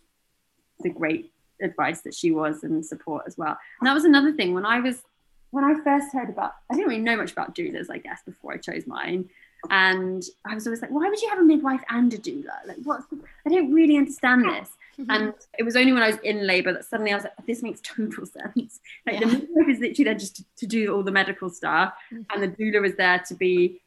the 0.80 0.90
great 0.90 1.32
advice 1.60 2.02
that 2.02 2.14
she 2.14 2.30
was 2.30 2.62
and 2.62 2.86
support 2.86 3.24
as 3.26 3.36
well. 3.36 3.58
And 3.80 3.88
that 3.88 3.94
was 3.94 4.04
another 4.04 4.32
thing 4.32 4.54
when 4.54 4.64
I 4.64 4.80
was 4.80 5.02
when 5.50 5.64
I 5.64 5.74
first 5.82 6.12
heard 6.12 6.28
about 6.28 6.52
I 6.70 6.74
didn't 6.74 6.88
really 6.88 7.02
know 7.02 7.16
much 7.16 7.32
about 7.32 7.54
doulas, 7.54 7.90
I 7.90 7.98
guess, 7.98 8.22
before 8.24 8.52
I 8.52 8.58
chose 8.58 8.86
mine. 8.86 9.28
And 9.70 10.22
I 10.46 10.54
was 10.54 10.66
always 10.66 10.80
like, 10.80 10.90
why 10.90 11.08
would 11.08 11.20
you 11.20 11.28
have 11.28 11.38
a 11.38 11.44
midwife 11.44 11.82
and 11.90 12.12
a 12.14 12.18
doula? 12.18 12.66
Like, 12.66 12.76
what's 12.84 13.06
I 13.46 13.50
don't 13.50 13.72
really 13.72 13.96
understand 13.96 14.44
this. 14.44 14.70
Mm-hmm. 14.98 15.10
And 15.10 15.34
it 15.58 15.62
was 15.62 15.76
only 15.76 15.92
when 15.92 16.02
I 16.02 16.08
was 16.08 16.18
in 16.18 16.46
labor 16.46 16.72
that 16.72 16.84
suddenly 16.84 17.12
I 17.12 17.16
was 17.16 17.24
like, 17.24 17.46
this 17.46 17.62
makes 17.62 17.80
total 17.80 18.26
sense. 18.54 18.80
Like 19.06 19.20
yeah. 19.20 19.20
the 19.20 19.26
midwife 19.26 19.68
is 19.68 19.80
literally 19.80 20.04
there 20.04 20.14
just 20.14 20.36
to, 20.36 20.44
to 20.58 20.66
do 20.66 20.94
all 20.94 21.02
the 21.02 21.12
medical 21.12 21.50
stuff, 21.50 21.94
mm-hmm. 22.12 22.22
and 22.30 22.42
the 22.42 22.48
doula 22.48 22.86
is 22.86 22.96
there 22.96 23.22
to 23.28 23.34
be 23.34 23.80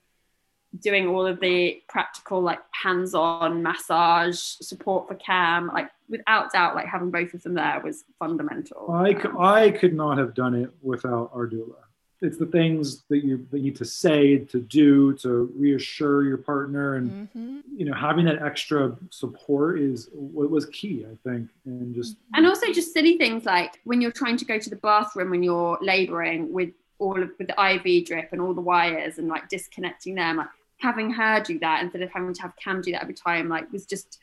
doing 0.79 1.07
all 1.07 1.27
of 1.27 1.41
the 1.41 1.81
practical, 1.89 2.41
like 2.41 2.59
hands-on 2.71 3.61
massage 3.61 4.39
support 4.39 5.07
for 5.07 5.15
Cam. 5.15 5.67
Like 5.67 5.89
without 6.07 6.53
doubt, 6.53 6.75
like 6.75 6.87
having 6.87 7.11
both 7.11 7.33
of 7.33 7.43
them 7.43 7.55
there 7.55 7.81
was 7.83 8.05
fundamental. 8.19 8.89
I, 8.89 9.11
um, 9.11 9.37
I 9.37 9.71
could 9.71 9.93
not 9.93 10.17
have 10.17 10.33
done 10.33 10.55
it 10.55 10.69
without 10.81 11.31
our 11.33 11.47
doula 11.47 11.75
it's 12.21 12.37
the 12.37 12.45
things 12.45 13.01
that 13.09 13.23
you 13.23 13.45
that 13.51 13.57
you 13.57 13.65
need 13.65 13.75
to 13.75 13.85
say 13.85 14.37
to 14.37 14.59
do 14.59 15.13
to 15.13 15.51
reassure 15.57 16.23
your 16.23 16.37
partner 16.37 16.95
and 16.95 17.29
mm-hmm. 17.29 17.59
you 17.75 17.85
know 17.85 17.93
having 17.93 18.25
that 18.25 18.41
extra 18.41 18.95
support 19.09 19.79
is 19.79 20.09
what 20.13 20.49
was 20.49 20.65
key 20.67 21.05
i 21.05 21.29
think 21.29 21.49
and 21.65 21.93
just 21.95 22.15
mm-hmm. 22.15 22.35
and 22.35 22.47
also 22.47 22.71
just 22.71 22.93
silly 22.93 23.17
things 23.17 23.45
like 23.45 23.79
when 23.83 24.01
you're 24.01 24.11
trying 24.11 24.37
to 24.37 24.45
go 24.45 24.57
to 24.59 24.69
the 24.69 24.75
bathroom 24.77 25.31
when 25.31 25.43
you're 25.43 25.77
laboring 25.81 26.51
with 26.51 26.69
all 26.99 27.21
of 27.21 27.31
with 27.37 27.47
the 27.47 27.71
iv 27.73 28.05
drip 28.05 28.29
and 28.31 28.41
all 28.41 28.53
the 28.53 28.61
wires 28.61 29.17
and 29.17 29.27
like 29.27 29.49
disconnecting 29.49 30.15
them 30.15 30.37
like 30.37 30.47
having 30.77 31.11
her 31.11 31.39
do 31.41 31.59
that 31.59 31.83
instead 31.83 32.01
of 32.01 32.11
having 32.11 32.33
to 32.33 32.41
have 32.41 32.55
cam 32.55 32.81
do 32.81 32.91
that 32.91 33.01
every 33.01 33.13
time 33.13 33.49
like 33.49 33.71
was 33.71 33.85
just 33.85 34.19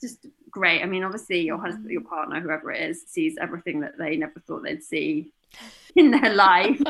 just 0.00 0.26
great 0.50 0.82
i 0.82 0.86
mean 0.86 1.02
obviously 1.02 1.40
your 1.40 1.58
husband 1.58 1.90
your 1.90 2.02
partner 2.02 2.40
whoever 2.40 2.70
it 2.70 2.90
is 2.90 3.02
sees 3.06 3.36
everything 3.40 3.80
that 3.80 3.96
they 3.98 4.16
never 4.16 4.40
thought 4.40 4.62
they'd 4.62 4.82
see 4.82 5.32
in 5.96 6.10
their 6.10 6.34
life. 6.34 6.80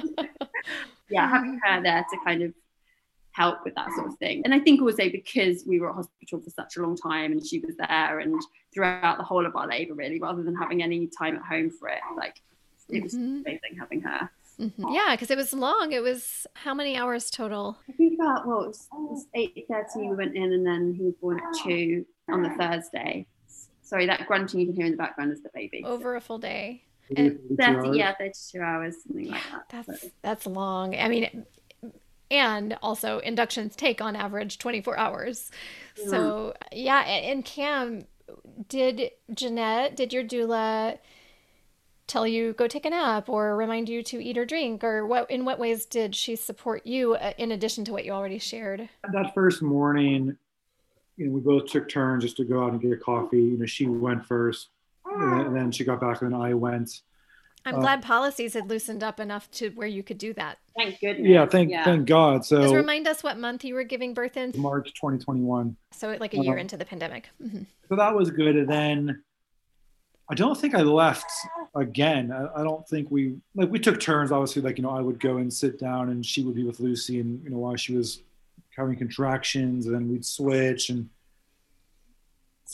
yeah, 1.10 1.28
having 1.28 1.60
her 1.62 1.82
there 1.82 2.04
to 2.10 2.18
kind 2.24 2.42
of 2.42 2.52
help 3.32 3.58
with 3.64 3.74
that 3.74 3.90
sort 3.96 4.08
of 4.08 4.16
thing. 4.18 4.42
And 4.44 4.54
I 4.54 4.60
think 4.60 4.80
also 4.80 5.08
because 5.10 5.64
we 5.66 5.80
were 5.80 5.90
at 5.90 5.96
hospital 5.96 6.40
for 6.40 6.50
such 6.50 6.76
a 6.76 6.82
long 6.82 6.96
time 6.96 7.32
and 7.32 7.44
she 7.44 7.58
was 7.58 7.76
there 7.76 8.20
and 8.20 8.40
throughout 8.72 9.18
the 9.18 9.24
whole 9.24 9.44
of 9.44 9.56
our 9.56 9.66
labour 9.66 9.94
really, 9.94 10.20
rather 10.20 10.42
than 10.42 10.54
having 10.54 10.82
any 10.82 11.08
time 11.18 11.36
at 11.36 11.42
home 11.42 11.70
for 11.70 11.88
it, 11.88 11.98
like 12.16 12.40
it 12.88 13.02
was 13.02 13.14
mm-hmm. 13.14 13.40
amazing 13.40 13.76
having 13.78 14.00
her. 14.02 14.30
Mm-hmm. 14.60 14.86
Yeah, 14.92 15.16
because 15.16 15.30
it 15.30 15.36
was 15.36 15.52
long. 15.52 15.92
It 15.92 16.02
was 16.02 16.46
how 16.54 16.74
many 16.74 16.96
hours 16.96 17.28
total? 17.28 17.76
I 17.88 17.92
think 17.92 18.14
about 18.14 18.46
well, 18.46 18.62
it 18.62 18.68
was, 18.68 18.88
was 18.92 19.26
eight 19.34 19.66
thirty. 19.68 20.08
We 20.08 20.14
went 20.14 20.36
in, 20.36 20.52
and 20.52 20.64
then 20.64 20.94
he 20.96 21.02
was 21.02 21.14
born 21.20 21.40
at 21.40 21.64
two 21.64 22.06
on 22.30 22.42
the 22.42 22.50
Thursday. 22.50 23.26
Sorry, 23.82 24.06
that 24.06 24.26
grunting 24.28 24.60
you 24.60 24.66
can 24.66 24.76
hear 24.76 24.86
in 24.86 24.92
the 24.92 24.96
background 24.96 25.32
is 25.32 25.42
the 25.42 25.50
baby. 25.54 25.82
Over 25.84 26.14
a 26.14 26.20
full 26.20 26.38
day. 26.38 26.84
And 27.16 27.38
30, 27.60 27.98
yeah, 27.98 28.14
32 28.14 28.60
hours, 28.60 28.96
something 29.02 29.30
like 29.30 29.42
that. 29.50 29.86
That's, 29.86 30.06
that's 30.22 30.46
long. 30.46 30.96
I 30.96 31.08
mean, 31.08 31.44
and 32.30 32.76
also 32.82 33.18
inductions 33.18 33.76
take 33.76 34.00
on 34.00 34.16
average 34.16 34.58
24 34.58 34.98
hours. 34.98 35.50
Yeah. 35.96 36.08
So, 36.08 36.54
yeah. 36.72 37.00
And 37.02 37.44
Cam, 37.44 38.06
did 38.68 39.10
Jeanette, 39.32 39.96
did 39.96 40.12
your 40.12 40.24
doula 40.24 40.98
tell 42.06 42.26
you 42.26 42.52
go 42.52 42.66
take 42.66 42.84
a 42.84 42.90
nap 42.90 43.28
or 43.28 43.56
remind 43.56 43.88
you 43.88 44.02
to 44.02 44.22
eat 44.22 44.36
or 44.36 44.44
drink 44.44 44.84
or 44.84 45.06
what 45.06 45.30
in 45.30 45.44
what 45.44 45.58
ways 45.58 45.86
did 45.86 46.14
she 46.14 46.36
support 46.36 46.86
you 46.86 47.14
uh, 47.14 47.32
in 47.38 47.52
addition 47.52 47.84
to 47.84 47.92
what 47.92 48.04
you 48.04 48.12
already 48.12 48.38
shared 48.38 48.86
that 49.10 49.32
first 49.32 49.62
morning 49.62 50.36
you 51.16 51.26
know 51.26 51.32
we 51.32 51.40
both 51.40 51.66
took 51.66 51.88
turns 51.88 52.22
just 52.22 52.36
to 52.36 52.44
go 52.44 52.62
out 52.62 52.72
and 52.72 52.80
get 52.82 52.92
a 52.92 52.96
coffee 52.96 53.42
you 53.42 53.56
know 53.56 53.64
she 53.64 53.86
went 53.86 54.24
first 54.26 54.68
and 55.14 55.56
then 55.56 55.72
she 55.72 55.84
got 55.84 56.00
back 56.00 56.22
and 56.22 56.32
then 56.32 56.40
I 56.40 56.54
went. 56.54 57.02
I'm 57.66 57.76
uh, 57.76 57.80
glad 57.80 58.02
policies 58.02 58.52
had 58.54 58.68
loosened 58.68 59.02
up 59.02 59.20
enough 59.20 59.50
to 59.52 59.70
where 59.70 59.88
you 59.88 60.02
could 60.02 60.18
do 60.18 60.34
that. 60.34 60.58
Thank 60.76 61.00
goodness. 61.00 61.26
Yeah, 61.26 61.46
thank 61.46 61.70
yeah. 61.70 61.84
thank 61.84 62.06
God. 62.06 62.44
So 62.44 62.60
Just 62.60 62.74
remind 62.74 63.08
us 63.08 63.22
what 63.22 63.38
month 63.38 63.64
you 63.64 63.74
were 63.74 63.84
giving 63.84 64.12
birth 64.12 64.36
in. 64.36 64.52
March 64.56 64.92
2021. 64.94 65.76
So 65.92 66.16
like 66.20 66.34
a 66.34 66.38
year 66.38 66.58
uh, 66.58 66.60
into 66.60 66.76
the 66.76 66.84
pandemic. 66.84 67.30
Mm-hmm. 67.42 67.62
So 67.88 67.96
that 67.96 68.14
was 68.14 68.30
good. 68.30 68.56
And 68.56 68.68
then 68.68 69.22
I 70.28 70.34
don't 70.34 70.58
think 70.58 70.74
I 70.74 70.82
left 70.82 71.30
again. 71.74 72.32
I, 72.32 72.60
I, 72.60 72.64
don't 72.64 72.86
think 72.88 73.10
we 73.10 73.36
like 73.54 73.70
we 73.70 73.78
took 73.78 74.00
turns. 74.00 74.32
Obviously, 74.32 74.62
like 74.62 74.78
you 74.78 74.82
know, 74.82 74.90
I 74.90 75.00
would 75.00 75.20
go 75.20 75.36
and 75.36 75.52
sit 75.52 75.78
down, 75.78 76.10
and 76.10 76.24
she 76.24 76.42
would 76.42 76.54
be 76.54 76.64
with 76.64 76.80
Lucy, 76.80 77.20
and 77.20 77.42
you 77.44 77.50
know, 77.50 77.58
while 77.58 77.76
she 77.76 77.94
was 77.94 78.22
having 78.76 78.96
contractions, 78.96 79.86
and 79.86 79.94
then 79.94 80.08
we'd 80.08 80.24
switch 80.24 80.90
and 80.90 81.08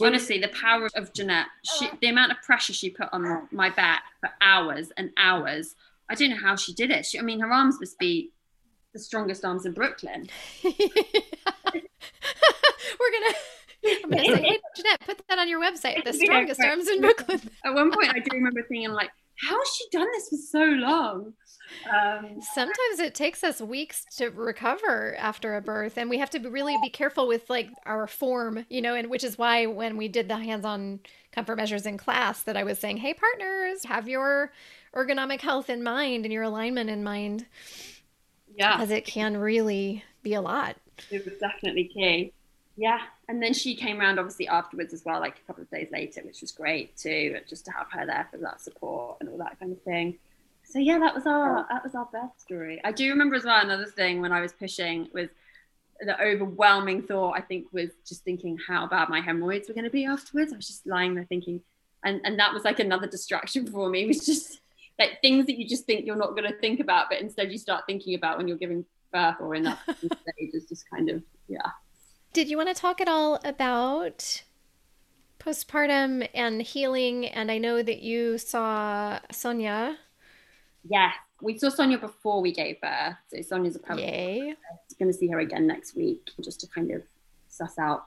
honestly 0.01 0.39
the 0.39 0.49
power 0.49 0.89
of 0.95 1.13
jeanette 1.13 1.47
she, 1.65 1.89
the 2.01 2.09
amount 2.09 2.31
of 2.31 2.41
pressure 2.43 2.73
she 2.73 2.91
put 2.91 3.09
on 3.13 3.49
my 3.51 3.71
back 3.71 4.03
for 4.21 4.31
hours 4.41 4.91
and 4.97 5.11
hours 5.17 5.75
i 6.09 6.15
don't 6.15 6.31
know 6.31 6.37
how 6.37 6.57
she 6.57 6.73
did 6.75 6.91
it 6.91 7.05
she, 7.05 7.19
i 7.19 7.23
mean 7.23 7.41
her 7.41 7.53
arms 7.53 7.77
must 7.81 7.99
be 7.99 8.31
the 8.93 8.99
strongest 8.99 9.45
arms 9.45 9.67
in 9.67 9.73
brooklyn 9.73 10.29
we're 10.65 10.73
gonna 13.13 13.35
I'm 13.83 14.11
gonna 14.11 14.25
say, 14.25 14.43
hey, 14.43 14.59
Jeanette, 14.77 15.01
put 15.07 15.23
that 15.29 15.39
on 15.39 15.49
your 15.49 15.59
website. 15.59 16.05
The 16.05 16.13
strongest 16.13 16.61
arms 16.63 16.87
in 16.89 17.01
Brooklyn. 17.01 17.41
At 17.65 17.73
one 17.73 17.91
point, 17.91 18.11
I 18.15 18.19
do 18.19 18.29
remember 18.35 18.63
thinking, 18.69 18.91
like, 18.91 19.11
how 19.37 19.57
has 19.57 19.69
she 19.75 19.85
done 19.91 20.07
this 20.13 20.29
for 20.29 20.37
so 20.37 20.65
long? 20.65 21.33
Um, 21.93 22.41
Sometimes 22.55 22.99
it 22.99 23.15
takes 23.15 23.43
us 23.43 23.61
weeks 23.61 24.05
to 24.17 24.29
recover 24.29 25.17
after 25.17 25.57
a 25.57 25.61
birth, 25.61 25.97
and 25.97 26.11
we 26.11 26.19
have 26.19 26.31
to 26.31 26.39
really 26.39 26.77
be 26.83 26.91
careful 26.91 27.27
with 27.27 27.49
like 27.49 27.71
our 27.87 28.07
form, 28.07 28.67
you 28.69 28.83
know, 28.83 28.95
and 28.95 29.11
which 29.11 29.25
is 29.25 29.39
why 29.39 29.67
when 29.67 29.97
we 29.97 30.09
did 30.09 30.29
the 30.29 30.37
hands-on 30.37 31.01
comfort 31.33 31.57
measures 31.57 31.87
in 31.87 31.97
class, 31.97 32.43
that 32.43 32.57
I 32.57 32.65
was 32.65 32.79
saying, 32.79 32.99
"Hey, 32.99 33.15
partners, 33.15 33.85
have 33.85 34.09
your 34.09 34.53
ergonomic 34.95 35.41
health 35.41 35.71
in 35.71 35.83
mind 35.83 36.25
and 36.25 36.33
your 36.33 36.43
alignment 36.43 36.91
in 36.91 37.03
mind." 37.05 37.47
Yeah, 38.55 38.77
because 38.77 38.91
it 38.91 39.05
can 39.05 39.37
really 39.37 40.05
be 40.23 40.35
a 40.35 40.41
lot. 40.41 40.77
It 41.11 41.25
was 41.25 41.35
definitely 41.39 41.85
key. 41.85 42.33
Yeah. 42.77 43.01
And 43.29 43.43
then 43.43 43.53
she 43.53 43.75
came 43.75 44.01
around 44.01 44.19
obviously 44.19 44.49
afterwards 44.49 44.95
as 44.95 45.05
well, 45.05 45.21
like 45.21 45.37
a 45.37 45.47
couple 45.47 45.63
of 45.63 45.71
days 45.71 45.89
later, 45.93 46.23
which 46.23 46.41
was 46.41 46.51
great 46.51 46.97
too, 46.97 47.37
just 47.47 47.67
to 47.67 47.71
have 47.73 47.89
her 47.91 48.07
there 48.07 48.27
for 48.31 48.39
that 48.39 48.61
support 48.61 49.19
and 49.21 49.29
all 49.29 49.37
that 49.39 49.59
kind 49.61 49.73
of 49.73 49.83
thing. 49.83 50.19
So 50.71 50.79
yeah, 50.79 50.99
that 50.99 51.15
was 51.15 51.27
our 51.27 51.59
oh. 51.59 51.65
that 51.69 51.83
was 51.83 51.95
our 51.95 52.07
birth 52.13 52.39
story. 52.39 52.81
I 52.85 52.93
do 52.93 53.09
remember 53.09 53.35
as 53.35 53.45
well 53.45 53.61
another 53.61 53.87
thing 53.87 54.21
when 54.21 54.33
I 54.33 54.41
was 54.41 54.53
pushing 54.53 55.09
was 55.13 55.29
the 56.01 56.21
overwhelming 56.23 57.03
thought 57.03 57.33
I 57.37 57.41
think 57.41 57.67
was 57.73 57.91
just 58.07 58.25
thinking 58.25 58.57
how 58.67 58.87
bad 58.87 59.09
my 59.09 59.21
hemorrhoids 59.21 59.69
were 59.69 59.75
going 59.75 59.85
to 59.85 59.91
be 59.91 60.07
afterwards. 60.07 60.53
I 60.53 60.57
was 60.57 60.67
just 60.67 60.87
lying 60.87 61.15
there 61.15 61.27
thinking, 61.29 61.61
and 62.05 62.21
and 62.25 62.39
that 62.39 62.53
was 62.55 62.65
like 62.65 62.79
another 62.79 63.07
distraction 63.07 63.67
for 63.67 63.89
me. 63.91 64.03
It 64.05 64.09
was 64.09 64.27
just 64.27 64.61
like 64.99 65.21
things 65.23 65.47
that 65.47 65.59
you 65.59 65.67
just 65.67 65.87
think 65.87 66.07
you're 66.07 66.17
not 66.17 66.37
going 66.37 66.51
to 66.51 66.57
think 66.59 66.79
about, 66.79 67.07
but 67.11 67.21
instead 67.21 67.51
you 67.51 67.59
start 67.59 67.85
thinking 67.87 68.15
about 68.15 68.39
when 68.39 68.47
you're 68.47 68.59
giving 68.59 68.85
birth 69.13 69.37
or 69.41 69.55
in 69.55 69.65
that 69.65 69.79
stage 69.97 70.51
is 70.53 70.67
just 70.67 70.89
kind 70.89 71.11
of 71.11 71.23
yeah. 71.49 71.59
Did 72.33 72.49
you 72.49 72.57
want 72.57 72.69
to 72.69 72.75
talk 72.75 73.01
at 73.01 73.09
all 73.09 73.41
about 73.45 74.45
postpartum 75.41 76.29
and 76.33 76.63
healing? 76.63 77.27
And 77.27 77.51
I 77.51 77.59
know 77.59 77.83
that 77.83 78.03
you 78.03 78.39
saw 78.39 79.19
Sonia. 79.33 79.99
Yes, 80.89 81.15
we 81.41 81.59
saw 81.59 81.69
Sonia 81.69 81.99
before 81.99 82.41
we 82.41 82.53
gave 82.53 82.81
birth. 82.81 83.17
So 83.29 83.43
Sonia's 83.43 83.77
a. 83.77 83.97
Yay. 83.97 84.55
Going 84.99 85.11
to 85.11 85.17
see 85.17 85.29
her 85.29 85.41
again 85.41 85.67
next 85.67 85.97
week 85.97 86.31
just 86.43 86.61
to 86.61 86.67
kind 86.67 86.91
of 86.91 87.03
suss 87.49 87.79
out 87.79 88.07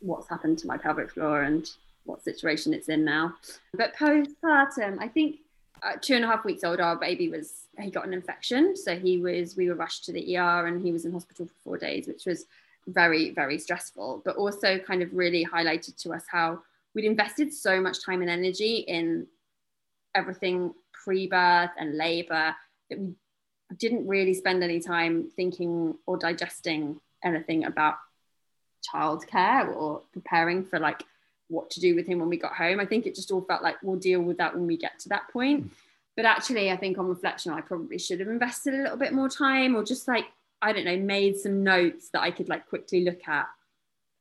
what's 0.00 0.28
happened 0.28 0.58
to 0.58 0.66
my 0.66 0.76
pelvic 0.76 1.10
floor 1.10 1.42
and 1.42 1.70
what 2.04 2.22
situation 2.22 2.74
it's 2.74 2.88
in 2.88 3.04
now. 3.04 3.34
But 3.72 3.94
postpartum, 3.96 4.98
I 5.00 5.08
think 5.08 5.36
uh, 5.82 5.92
two 6.00 6.14
and 6.14 6.24
a 6.24 6.28
half 6.28 6.44
weeks 6.44 6.64
old, 6.64 6.80
our 6.80 6.96
baby 6.96 7.28
was 7.28 7.66
he 7.78 7.90
got 7.90 8.06
an 8.06 8.12
infection, 8.12 8.76
so 8.76 8.96
he 8.96 9.18
was 9.18 9.56
we 9.56 9.68
were 9.68 9.74
rushed 9.74 10.04
to 10.06 10.12
the 10.12 10.36
ER 10.36 10.66
and 10.66 10.84
he 10.84 10.92
was 10.92 11.04
in 11.04 11.12
hospital 11.12 11.46
for 11.46 11.54
four 11.62 11.78
days, 11.78 12.06
which 12.06 12.26
was 12.26 12.46
very, 12.86 13.30
very 13.30 13.58
stressful, 13.58 14.22
but 14.24 14.36
also 14.36 14.78
kind 14.78 15.02
of 15.02 15.12
really 15.14 15.44
highlighted 15.44 15.96
to 16.02 16.12
us 16.12 16.24
how 16.30 16.60
we'd 16.94 17.04
invested 17.04 17.52
so 17.52 17.80
much 17.80 18.04
time 18.04 18.20
and 18.20 18.30
energy 18.30 18.76
in 18.86 19.26
everything 20.14 20.72
pre 21.04 21.26
birth 21.26 21.70
and 21.78 21.96
labor 21.96 22.54
that 22.90 22.98
we 22.98 23.14
didn't 23.76 24.06
really 24.06 24.34
spend 24.34 24.62
any 24.62 24.80
time 24.80 25.28
thinking 25.36 25.94
or 26.06 26.16
digesting 26.16 27.00
anything 27.22 27.64
about 27.64 27.96
childcare 28.92 29.74
or 29.74 30.02
preparing 30.12 30.64
for 30.64 30.78
like 30.78 31.02
what 31.48 31.70
to 31.70 31.80
do 31.80 31.94
with 31.94 32.06
him 32.06 32.18
when 32.18 32.28
we 32.28 32.36
got 32.36 32.54
home. 32.54 32.80
I 32.80 32.86
think 32.86 33.06
it 33.06 33.14
just 33.14 33.30
all 33.30 33.42
felt 33.42 33.62
like 33.62 33.76
we'll 33.82 33.96
deal 33.96 34.20
with 34.20 34.38
that 34.38 34.54
when 34.54 34.66
we 34.66 34.76
get 34.76 34.98
to 35.00 35.08
that 35.10 35.28
point. 35.32 35.62
Hmm. 35.62 35.68
But 36.16 36.26
actually, 36.26 36.70
I 36.70 36.76
think 36.76 36.96
on 36.96 37.08
reflection, 37.08 37.52
I 37.52 37.60
probably 37.60 37.98
should 37.98 38.20
have 38.20 38.28
invested 38.28 38.74
a 38.74 38.82
little 38.82 38.96
bit 38.96 39.12
more 39.12 39.28
time 39.28 39.74
or 39.74 39.82
just 39.82 40.06
like 40.06 40.26
I 40.62 40.72
don't 40.72 40.86
know, 40.86 40.96
made 40.96 41.36
some 41.36 41.62
notes 41.62 42.08
that 42.10 42.22
I 42.22 42.30
could 42.30 42.48
like 42.48 42.66
quickly 42.68 43.04
look 43.04 43.28
at, 43.28 43.46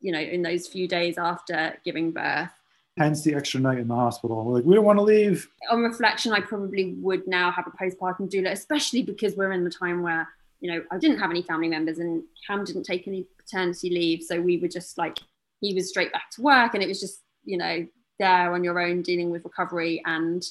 you 0.02 0.12
know, 0.12 0.20
in 0.20 0.42
those 0.42 0.68
few 0.68 0.90
days 0.90 1.18
after 1.18 1.78
giving 1.86 2.12
birth. 2.12 2.50
Hence 2.98 3.24
the 3.24 3.34
extra 3.34 3.60
night 3.60 3.80
in 3.80 3.88
the 3.88 3.96
hospital. 3.96 4.54
Like, 4.54 4.66
we 4.66 4.76
don't 4.76 4.86
want 4.86 5.00
to 5.00 5.04
leave. 5.04 5.50
On 5.72 5.82
reflection, 5.82 6.32
I 6.32 6.42
probably 6.42 6.94
would 7.00 7.28
now 7.28 7.52
have 7.52 7.66
a 7.66 7.72
postpartum 7.72 8.30
doula, 8.30 8.52
especially 8.52 9.02
because 9.02 9.36
we're 9.36 9.52
in 9.52 9.64
the 9.64 9.70
time 9.72 10.04
where, 10.04 10.28
you 10.60 10.72
know, 10.72 10.84
I 10.92 11.00
didn't 11.00 11.20
have 11.20 11.32
any 11.32 11.42
family 11.42 11.70
members 11.70 11.98
and 11.98 12.24
Cam 12.46 12.64
didn't 12.64 12.84
take 12.84 13.08
any 13.08 13.26
paternity 13.38 13.90
leave. 13.90 14.22
So 14.22 14.40
we 14.40 14.58
were 14.58 14.68
just 14.68 15.00
like, 15.00 15.18
he 15.60 15.74
was 15.74 15.90
straight 15.90 16.14
back 16.14 16.30
to 16.32 16.44
work 16.44 16.76
and 16.76 16.84
it 16.84 16.88
was 16.88 17.00
just, 17.00 17.22
you 17.46 17.58
know, 17.58 17.88
there 18.20 18.54
on 18.54 18.64
your 18.64 18.80
own 18.80 19.02
dealing 19.02 19.32
with 19.32 19.44
recovery 19.44 20.04
and 20.06 20.46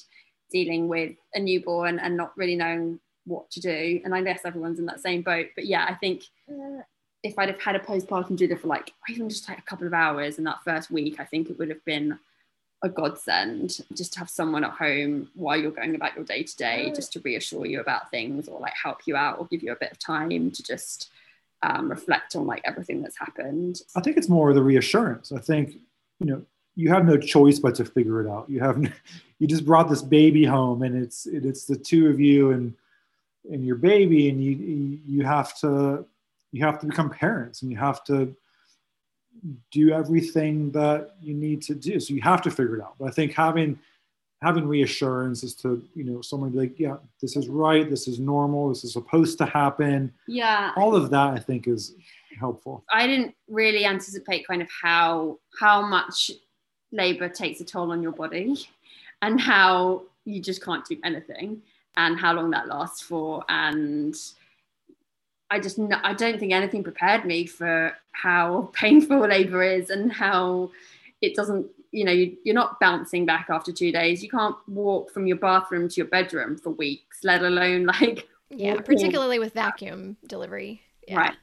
dealing 0.51 0.89
with 0.89 1.15
a 1.33 1.39
newborn 1.39 1.97
and 1.97 2.17
not 2.17 2.37
really 2.37 2.57
knowing 2.57 2.99
what 3.25 3.49
to 3.51 3.61
do. 3.61 4.01
And 4.03 4.13
I 4.13 4.21
guess 4.21 4.41
everyone's 4.43 4.79
in 4.79 4.85
that 4.87 4.99
same 4.99 5.21
boat. 5.21 5.47
But 5.55 5.65
yeah, 5.65 5.85
I 5.87 5.93
think 5.93 6.23
if 7.23 7.39
I'd 7.39 7.47
have 7.47 7.61
had 7.61 7.77
a 7.77 7.79
postpartum 7.79 8.37
doula 8.37 8.59
for 8.59 8.67
like 8.67 8.91
even 9.09 9.29
just 9.29 9.47
like 9.47 9.59
a 9.59 9.63
couple 9.63 9.87
of 9.87 9.93
hours 9.93 10.37
in 10.37 10.43
that 10.43 10.63
first 10.65 10.91
week, 10.91 11.21
I 11.21 11.23
think 11.23 11.49
it 11.49 11.57
would 11.57 11.69
have 11.69 11.83
been 11.85 12.19
a 12.83 12.89
godsend 12.89 13.79
just 13.93 14.13
to 14.13 14.19
have 14.19 14.29
someone 14.29 14.63
at 14.63 14.71
home 14.71 15.29
while 15.35 15.57
you're 15.57 15.71
going 15.71 15.95
about 15.95 16.15
your 16.15 16.25
day 16.25 16.43
to 16.43 16.55
day, 16.57 16.91
just 16.93 17.13
to 17.13 17.19
reassure 17.21 17.65
you 17.65 17.79
about 17.79 18.11
things 18.11 18.47
or 18.47 18.59
like 18.59 18.73
help 18.81 18.99
you 19.05 19.15
out 19.15 19.39
or 19.39 19.47
give 19.47 19.63
you 19.63 19.71
a 19.71 19.75
bit 19.75 19.91
of 19.91 19.99
time 19.99 20.51
to 20.51 20.61
just 20.61 21.09
um, 21.63 21.89
reflect 21.89 22.35
on 22.35 22.45
like 22.45 22.61
everything 22.65 23.01
that's 23.01 23.17
happened. 23.17 23.81
I 23.95 24.01
think 24.01 24.17
it's 24.17 24.29
more 24.29 24.53
the 24.53 24.61
reassurance. 24.61 25.31
I 25.31 25.39
think, 25.39 25.75
you 26.19 26.25
know, 26.25 26.41
you 26.75 26.89
have 26.89 27.05
no 27.05 27.17
choice 27.17 27.57
but 27.57 27.75
to 27.75 27.85
figure 27.85 28.21
it 28.21 28.29
out. 28.29 28.49
You 28.49 28.59
have, 28.59 28.83
you 29.39 29.47
just 29.47 29.65
brought 29.65 29.89
this 29.89 30.01
baby 30.01 30.43
home 30.43 30.83
and 30.83 31.01
it's, 31.01 31.25
it's 31.25 31.65
the 31.65 31.77
two 31.77 32.09
of 32.09 32.19
you 32.19 32.51
and 32.51 32.73
and 33.49 33.65
your 33.65 33.75
baby 33.75 34.29
and 34.29 34.43
you 34.43 34.99
you 35.05 35.23
have 35.25 35.57
to 35.59 36.05
you 36.51 36.63
have 36.63 36.79
to 36.79 36.85
become 36.85 37.09
parents 37.09 37.61
and 37.61 37.71
you 37.71 37.77
have 37.77 38.03
to 38.05 38.33
do 39.71 39.91
everything 39.91 40.71
that 40.71 41.15
you 41.21 41.33
need 41.33 41.61
to 41.63 41.75
do. 41.75 41.99
So 41.99 42.13
you 42.13 42.21
have 42.21 42.41
to 42.43 42.51
figure 42.51 42.77
it 42.77 42.81
out. 42.81 42.95
But 42.99 43.07
i 43.07 43.11
think 43.11 43.33
having 43.33 43.77
having 44.41 44.67
reassurance 44.67 45.43
is 45.43 45.55
to 45.55 45.81
you 45.95 46.03
know 46.03 46.21
someone 46.21 46.51
be 46.51 46.59
like 46.59 46.77
yeah 46.77 46.97
this 47.21 47.37
is 47.37 47.47
right 47.47 47.89
this 47.89 48.09
is 48.09 48.19
normal 48.19 48.69
this 48.69 48.83
is 48.83 48.93
supposed 48.93 49.37
to 49.39 49.45
happen. 49.45 50.13
Yeah. 50.27 50.71
All 50.75 50.95
of 50.95 51.09
that 51.09 51.33
i 51.33 51.39
think 51.39 51.67
is 51.67 51.95
helpful. 52.39 52.83
I 52.91 53.07
didn't 53.07 53.35
really 53.47 53.85
anticipate 53.85 54.47
kind 54.47 54.61
of 54.61 54.69
how 54.81 55.39
how 55.59 55.85
much 55.85 56.31
labor 56.91 57.29
takes 57.29 57.59
a 57.61 57.65
toll 57.65 57.91
on 57.91 58.01
your 58.01 58.11
body 58.11 58.55
and 59.21 59.39
how 59.39 60.03
you 60.25 60.41
just 60.41 60.63
can't 60.63 60.85
do 60.85 60.97
anything 61.03 61.61
and 61.97 62.17
how 62.17 62.33
long 62.33 62.51
that 62.51 62.67
lasts 62.67 63.01
for 63.01 63.43
and 63.49 64.15
I 65.53 65.59
just 65.59 65.79
I 66.03 66.13
don't 66.15 66.39
think 66.39 66.51
anything 66.51 66.83
prepared 66.83 67.25
me 67.25 67.45
for 67.45 67.95
how 68.11 68.71
painful 68.73 69.19
labor 69.19 69.61
is 69.61 69.91
and 69.91 70.11
how 70.11 70.71
it 71.21 71.35
doesn't 71.35 71.67
you 71.91 72.03
know 72.03 72.11
you, 72.11 72.35
are 72.47 72.53
not 72.53 72.79
bouncing 72.79 73.23
back 73.23 73.47
after 73.51 73.71
two 73.71 73.91
days 73.91 74.23
you 74.23 74.29
can't 74.29 74.55
walk 74.67 75.11
from 75.11 75.27
your 75.27 75.37
bathroom 75.37 75.87
to 75.87 75.95
your 75.97 76.07
bedroom 76.07 76.57
for 76.57 76.71
weeks 76.71 77.19
let 77.23 77.43
alone 77.43 77.85
like 77.99 78.27
yeah 78.49 78.81
particularly 78.81 79.37
with 79.37 79.53
vacuum 79.53 80.17
delivery 80.27 80.81
yeah. 81.07 81.17
right 81.17 81.35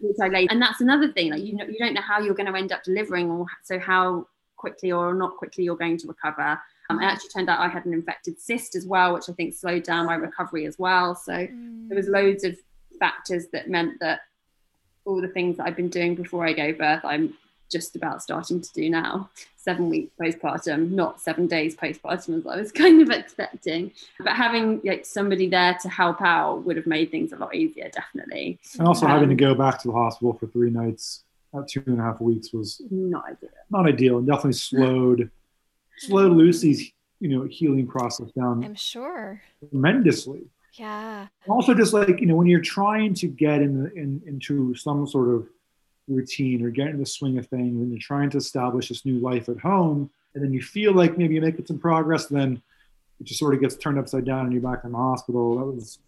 and 0.50 0.60
that's 0.60 0.80
another 0.80 1.12
thing 1.12 1.30
like 1.30 1.42
you 1.42 1.54
know 1.54 1.64
you 1.64 1.78
don't 1.78 1.94
know 1.94 2.00
how 2.00 2.18
you're 2.18 2.34
going 2.34 2.52
to 2.52 2.58
end 2.58 2.72
up 2.72 2.82
delivering 2.82 3.30
or 3.30 3.46
so 3.62 3.78
how 3.78 4.26
quickly 4.56 4.90
or 4.90 5.14
not 5.14 5.36
quickly 5.36 5.62
you're 5.62 5.76
going 5.76 5.96
to 5.96 6.08
recover 6.08 6.58
um, 6.90 7.00
it 7.00 7.04
actually 7.04 7.28
turned 7.28 7.48
out 7.48 7.60
I 7.60 7.68
had 7.68 7.86
an 7.86 7.92
infected 7.92 8.40
cyst 8.40 8.74
as 8.74 8.84
well, 8.84 9.14
which 9.14 9.28
I 9.28 9.32
think 9.32 9.54
slowed 9.54 9.84
down 9.84 10.06
my 10.06 10.16
recovery 10.16 10.66
as 10.66 10.76
well. 10.76 11.14
So 11.14 11.32
mm. 11.32 11.88
there 11.88 11.96
was 11.96 12.08
loads 12.08 12.42
of 12.42 12.56
factors 13.00 13.46
that 13.52 13.68
meant 13.68 13.98
that 13.98 14.20
all 15.04 15.20
the 15.20 15.28
things 15.28 15.56
that 15.56 15.66
I've 15.66 15.76
been 15.76 15.88
doing 15.88 16.14
before 16.14 16.46
I 16.46 16.52
gave 16.52 16.78
birth, 16.78 17.00
I'm 17.04 17.34
just 17.70 17.96
about 17.96 18.22
starting 18.22 18.60
to 18.60 18.72
do 18.72 18.88
now. 18.90 19.30
Seven 19.56 19.88
weeks 19.88 20.12
postpartum, 20.20 20.90
not 20.90 21.20
seven 21.20 21.46
days 21.46 21.76
postpartum 21.76 22.38
as 22.38 22.46
I 22.46 22.56
was 22.56 22.72
kind 22.82 23.02
of 23.02 23.10
expecting. 23.10 23.92
But 24.18 24.34
having 24.34 24.80
like 24.84 25.04
somebody 25.06 25.48
there 25.48 25.76
to 25.82 25.88
help 25.88 26.20
out 26.20 26.64
would 26.64 26.76
have 26.76 26.86
made 26.86 27.10
things 27.10 27.32
a 27.32 27.36
lot 27.36 27.54
easier, 27.54 27.90
definitely. 27.90 28.58
And 28.78 28.86
also 28.86 29.06
um, 29.06 29.12
having 29.12 29.36
to 29.36 29.44
um, 29.44 29.54
go 29.54 29.54
back 29.54 29.80
to 29.82 29.88
the 29.88 29.94
hospital 29.94 30.34
for 30.34 30.46
three 30.46 30.70
nights 30.70 31.24
at 31.54 31.68
two 31.68 31.82
and 31.86 32.00
a 32.00 32.02
half 32.02 32.20
weeks 32.20 32.52
was 32.52 32.80
not 32.90 33.24
ideal. 33.26 33.50
Not 33.70 33.88
ideal, 33.88 34.18
and 34.18 34.26
definitely 34.26 34.52
slowed 34.52 35.30
slowed 35.98 36.32
Lucy's 36.32 36.92
you 37.20 37.28
know 37.28 37.46
healing 37.50 37.86
process 37.86 38.30
down. 38.32 38.64
I'm 38.64 38.74
sure 38.74 39.42
tremendously. 39.70 40.42
Yeah. 40.74 41.26
Also, 41.48 41.74
just 41.74 41.92
like 41.92 42.20
you 42.20 42.26
know, 42.26 42.36
when 42.36 42.46
you're 42.46 42.60
trying 42.60 43.14
to 43.14 43.26
get 43.26 43.62
in, 43.62 43.82
the, 43.82 43.92
in 43.92 44.22
into 44.26 44.74
some 44.74 45.06
sort 45.06 45.28
of 45.28 45.48
routine 46.08 46.64
or 46.64 46.70
get 46.70 46.88
in 46.88 46.98
the 46.98 47.06
swing 47.06 47.38
of 47.38 47.46
things, 47.46 47.80
and 47.80 47.90
you're 47.90 48.00
trying 48.00 48.30
to 48.30 48.38
establish 48.38 48.88
this 48.88 49.04
new 49.04 49.18
life 49.18 49.48
at 49.48 49.58
home, 49.58 50.10
and 50.34 50.44
then 50.44 50.52
you 50.52 50.62
feel 50.62 50.92
like 50.92 51.18
maybe 51.18 51.34
you're 51.34 51.44
making 51.44 51.66
some 51.66 51.78
progress, 51.78 52.26
then 52.26 52.62
it 53.20 53.24
just 53.24 53.38
sort 53.38 53.54
of 53.54 53.60
gets 53.60 53.76
turned 53.76 53.98
upside 53.98 54.24
down, 54.24 54.46
and 54.46 54.52
you're 54.52 54.62
back 54.62 54.84
in 54.84 54.92
the 54.92 54.98
hospital. 54.98 55.58
That 55.58 55.66
was, 55.66 55.98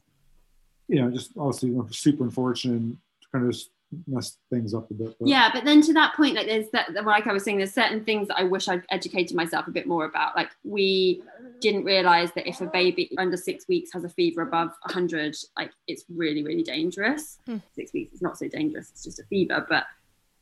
you 0.89 1.01
know, 1.01 1.11
just 1.11 1.33
obviously 1.37 1.71
you 1.71 1.77
know, 1.77 1.89
super 1.91 2.25
unfortunate. 2.25 2.81
To 2.81 3.29
kind 3.33 3.47
of 3.47 3.53
just 3.53 3.71
mess 4.07 4.39
things 4.51 4.75
up 4.75 4.91
a 4.91 4.95
bit. 4.95 5.17
But. 5.19 5.29
Yeah, 5.29 5.51
but 5.53 5.65
then 5.65 5.83
to 5.83 5.93
that 5.95 6.15
point, 6.15 6.35
like 6.35 6.47
there's 6.47 6.71
that, 6.71 6.93
like 7.05 7.27
I 7.27 7.33
was 7.33 7.45
saying, 7.45 7.59
there's 7.59 7.75
certain 7.75 8.05
things 8.05 8.29
that 8.29 8.39
I 8.39 8.45
wish 8.45 8.69
I'd 8.69 8.85
educated 8.91 9.37
myself 9.37 9.67
a 9.67 9.71
bit 9.71 9.87
more 9.87 10.05
about. 10.05 10.37
Like 10.37 10.51
we 10.65 11.23
didn't 11.63 11.85
realize 11.85 12.33
that 12.33 12.47
if 12.47 12.61
a 12.61 12.67
baby 12.67 13.11
under 13.17 13.37
six 13.37 13.67
weeks 13.69 13.93
has 13.93 14.05
a 14.05 14.09
fever 14.09 14.43
above 14.43 14.69
100, 14.83 15.37
like 15.57 15.71
it's 15.87 16.05
really, 16.15 16.43
really 16.43 16.63
dangerous. 16.63 17.39
Hmm. 17.47 17.59
Six 17.75 17.93
weeks 17.93 18.13
is 18.15 18.23
not 18.23 18.37
so 18.37 18.49
dangerous; 18.49 18.91
it's 18.91 19.05
just 19.05 19.21
a 19.21 19.25
fever. 19.25 19.65
But 19.69 19.85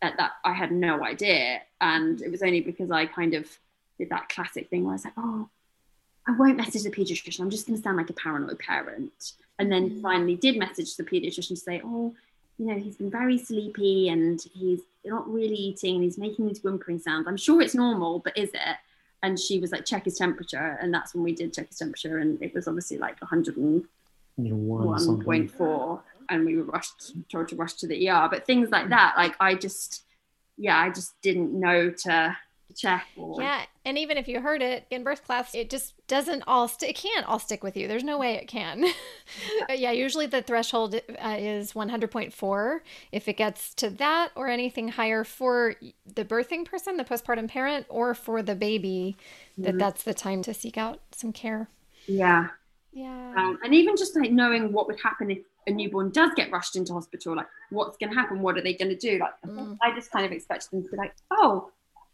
at 0.02 0.16
that, 0.16 0.32
I 0.44 0.52
had 0.52 0.72
no 0.72 1.04
idea, 1.04 1.60
and 1.80 2.20
it 2.20 2.30
was 2.30 2.42
only 2.42 2.60
because 2.60 2.90
I 2.90 3.06
kind 3.06 3.34
of 3.34 3.46
did 3.98 4.10
that 4.10 4.28
classic 4.28 4.70
thing 4.70 4.84
where 4.84 4.92
I 4.92 4.94
was 4.94 5.04
like, 5.04 5.14
oh. 5.16 5.48
I 6.28 6.32
won't 6.32 6.58
message 6.58 6.82
the 6.82 6.90
pediatrician. 6.90 7.40
I'm 7.40 7.50
just 7.50 7.66
going 7.66 7.78
to 7.78 7.82
sound 7.82 7.96
like 7.96 8.10
a 8.10 8.12
paranoid 8.12 8.58
parent. 8.58 9.32
And 9.58 9.72
then 9.72 9.88
hmm. 9.88 10.00
finally 10.00 10.36
did 10.36 10.58
message 10.58 10.96
the 10.96 11.02
pediatrician 11.02 11.48
to 11.48 11.56
say, 11.56 11.80
oh, 11.82 12.14
you 12.58 12.66
know, 12.66 12.78
he's 12.78 12.96
been 12.96 13.10
very 13.10 13.38
sleepy 13.38 14.10
and 14.10 14.40
he's 14.52 14.80
not 15.04 15.26
really 15.32 15.54
eating 15.54 15.94
and 15.94 16.04
he's 16.04 16.18
making 16.18 16.46
these 16.46 16.62
whimpering 16.62 16.98
sounds. 16.98 17.26
I'm 17.26 17.38
sure 17.38 17.62
it's 17.62 17.74
normal, 17.74 18.18
but 18.18 18.36
is 18.36 18.50
it? 18.50 18.76
And 19.22 19.38
she 19.38 19.58
was 19.58 19.72
like, 19.72 19.84
check 19.84 20.06
his 20.06 20.16
temperature. 20.16 20.78
And 20.80 20.94
that's 20.94 21.14
when 21.14 21.22
we 21.22 21.34
did 21.34 21.52
check 21.52 21.68
his 21.68 21.76
temperature. 21.78 22.16
And 22.18 22.42
it 22.42 22.54
was 22.54 22.66
obviously 22.66 22.96
like 22.98 23.20
101.4. 23.20 26.00
and 26.30 26.46
we 26.46 26.56
were 26.56 26.64
rushed 26.64 27.12
told 27.30 27.48
to 27.48 27.56
rush 27.56 27.74
to 27.74 27.86
the 27.86 28.08
ER. 28.08 28.28
But 28.30 28.46
things 28.46 28.70
like 28.70 28.88
that, 28.88 29.14
like 29.16 29.34
I 29.40 29.54
just, 29.54 30.04
yeah, 30.56 30.78
I 30.78 30.88
just 30.90 31.20
didn't 31.20 31.52
know 31.52 31.90
to 31.90 32.36
check. 32.74 33.06
Or... 33.16 33.40
Yeah, 33.40 33.64
and 33.84 33.98
even 33.98 34.16
if 34.16 34.28
you 34.28 34.40
heard 34.40 34.62
it 34.62 34.86
in 34.90 35.04
birth 35.04 35.24
class, 35.24 35.54
it 35.54 35.70
just 35.70 35.94
doesn't 36.06 36.44
all 36.46 36.68
st- 36.68 36.90
it 36.90 36.96
can't 36.96 37.26
all 37.26 37.38
stick 37.38 37.62
with 37.62 37.76
you. 37.76 37.88
There's 37.88 38.04
no 38.04 38.18
way 38.18 38.34
it 38.34 38.46
can. 38.46 38.84
yeah, 39.68 39.92
usually 39.92 40.26
the 40.26 40.42
threshold 40.42 40.94
uh, 40.94 41.36
is 41.38 41.72
100.4. 41.72 42.80
If 43.12 43.28
it 43.28 43.36
gets 43.36 43.74
to 43.74 43.90
that 43.90 44.30
or 44.34 44.48
anything 44.48 44.88
higher 44.88 45.24
for 45.24 45.74
the 46.14 46.24
birthing 46.24 46.64
person, 46.64 46.96
the 46.96 47.04
postpartum 47.04 47.48
parent, 47.48 47.86
or 47.88 48.14
for 48.14 48.42
the 48.42 48.54
baby, 48.54 49.16
mm-hmm. 49.52 49.62
that 49.62 49.78
that's 49.78 50.02
the 50.02 50.14
time 50.14 50.42
to 50.42 50.54
seek 50.54 50.76
out 50.76 51.00
some 51.12 51.32
care. 51.32 51.68
Yeah. 52.06 52.48
Yeah. 52.92 53.34
Um, 53.36 53.58
and 53.62 53.74
even 53.74 53.96
just 53.96 54.16
like 54.16 54.32
knowing 54.32 54.72
what 54.72 54.86
would 54.88 55.00
happen 55.00 55.30
if 55.30 55.38
a 55.66 55.70
newborn 55.70 56.10
does 56.10 56.30
get 56.34 56.50
rushed 56.50 56.76
into 56.76 56.92
hospital, 56.92 57.36
like 57.36 57.46
what's 57.70 57.96
going 57.96 58.10
to 58.10 58.18
happen? 58.18 58.40
What 58.40 58.56
are 58.58 58.62
they 58.62 58.74
going 58.74 58.88
to 58.88 58.96
do? 58.96 59.18
Like, 59.18 59.32
mm. 59.46 59.76
I 59.82 59.94
just 59.94 60.10
kind 60.10 60.26
of 60.26 60.32
expected 60.32 60.70
them 60.70 60.82
to 60.82 60.90
be 60.90 60.96
like, 60.96 61.14
oh, 61.30 61.70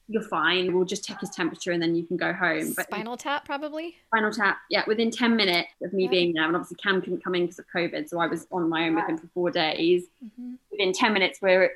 you're 0.09 0.23
fine. 0.23 0.73
We'll 0.75 0.85
just 0.85 1.05
check 1.05 1.21
his 1.21 1.31
temperature 1.31 1.73
and 1.73 1.83
then 1.83 1.97
you 1.97 2.05
can 2.05 2.17
go 2.17 2.33
home. 2.33 2.73
But 2.75 2.87
spinal 2.87 3.17
tap, 3.17 3.45
probably. 3.45 3.97
Spinal 4.07 4.33
tap, 4.33 4.59
yeah. 4.71 4.85
Within 4.87 5.11
ten 5.11 5.35
minutes 5.37 5.69
of 5.83 5.93
me 5.93 6.05
yeah. 6.05 6.11
being 6.11 6.33
there, 6.33 6.45
and 6.45 6.55
obviously 6.55 6.77
Cam 6.77 7.01
couldn't 7.01 7.25
come 7.25 7.35
in 7.35 7.43
because 7.43 7.59
of 7.59 7.67
COVID, 7.75 8.09
so 8.09 8.21
I 8.21 8.27
was 8.27 8.47
on 8.53 8.69
my 8.69 8.87
own 8.87 8.95
with 8.95 9.09
him 9.09 9.19
for 9.19 9.27
four 9.35 9.51
days. 9.51 10.05
Mm-hmm. 10.25 10.55
Within 10.71 10.93
ten 10.93 11.13
minutes, 11.13 11.41
we're 11.43 11.71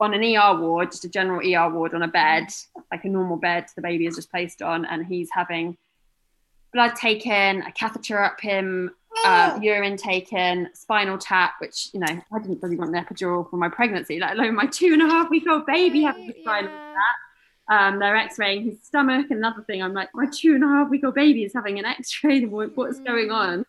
on 0.00 0.14
an 0.14 0.22
ER 0.22 0.58
ward, 0.58 0.92
just 0.92 1.04
a 1.04 1.08
general 1.08 1.40
ER 1.40 1.70
ward 1.70 1.92
on 1.92 2.02
a 2.02 2.08
bed, 2.08 2.48
like 2.90 3.04
a 3.04 3.08
normal 3.08 3.36
bed 3.36 3.66
the 3.74 3.82
baby 3.82 4.06
is 4.06 4.16
just 4.16 4.30
placed 4.30 4.62
on, 4.62 4.86
and 4.86 5.04
he's 5.04 5.28
having 5.32 5.76
blood 6.72 6.94
taken, 6.94 7.62
a 7.62 7.72
catheter 7.72 8.22
up 8.22 8.40
him, 8.40 8.90
uh, 9.24 9.58
urine 9.60 9.96
taken, 9.96 10.68
spinal 10.72 11.18
tap, 11.18 11.54
which 11.60 11.90
you 11.92 12.00
know 12.00 12.06
I 12.06 12.38
didn't 12.38 12.62
really 12.62 12.76
want 12.76 12.96
an 12.96 13.04
epidural 13.04 13.48
for 13.50 13.56
my 13.56 13.68
pregnancy, 13.68 14.18
let 14.18 14.38
alone 14.38 14.54
my 14.54 14.66
two 14.66 14.94
and 14.94 15.02
a 15.02 15.06
half 15.06 15.28
week 15.28 15.46
old 15.46 15.66
baby 15.66 16.04
having 16.04 16.30
a 16.30 16.40
spinal 16.40 16.70
yeah. 16.70 16.92
tap 16.94 17.27
um, 17.68 17.98
they're 17.98 18.16
x-raying 18.16 18.64
his 18.64 18.82
stomach. 18.82 19.30
Another 19.30 19.62
thing, 19.62 19.82
I'm 19.82 19.92
like, 19.92 20.08
my 20.14 20.26
two 20.32 20.54
and 20.54 20.64
a 20.64 20.68
half 20.68 20.88
week 20.88 21.04
old 21.04 21.14
baby 21.14 21.44
is 21.44 21.52
having 21.52 21.78
an 21.78 21.84
x-ray. 21.84 22.44
What's 22.44 23.00
going 23.00 23.28
mm. 23.28 23.34
on? 23.34 23.66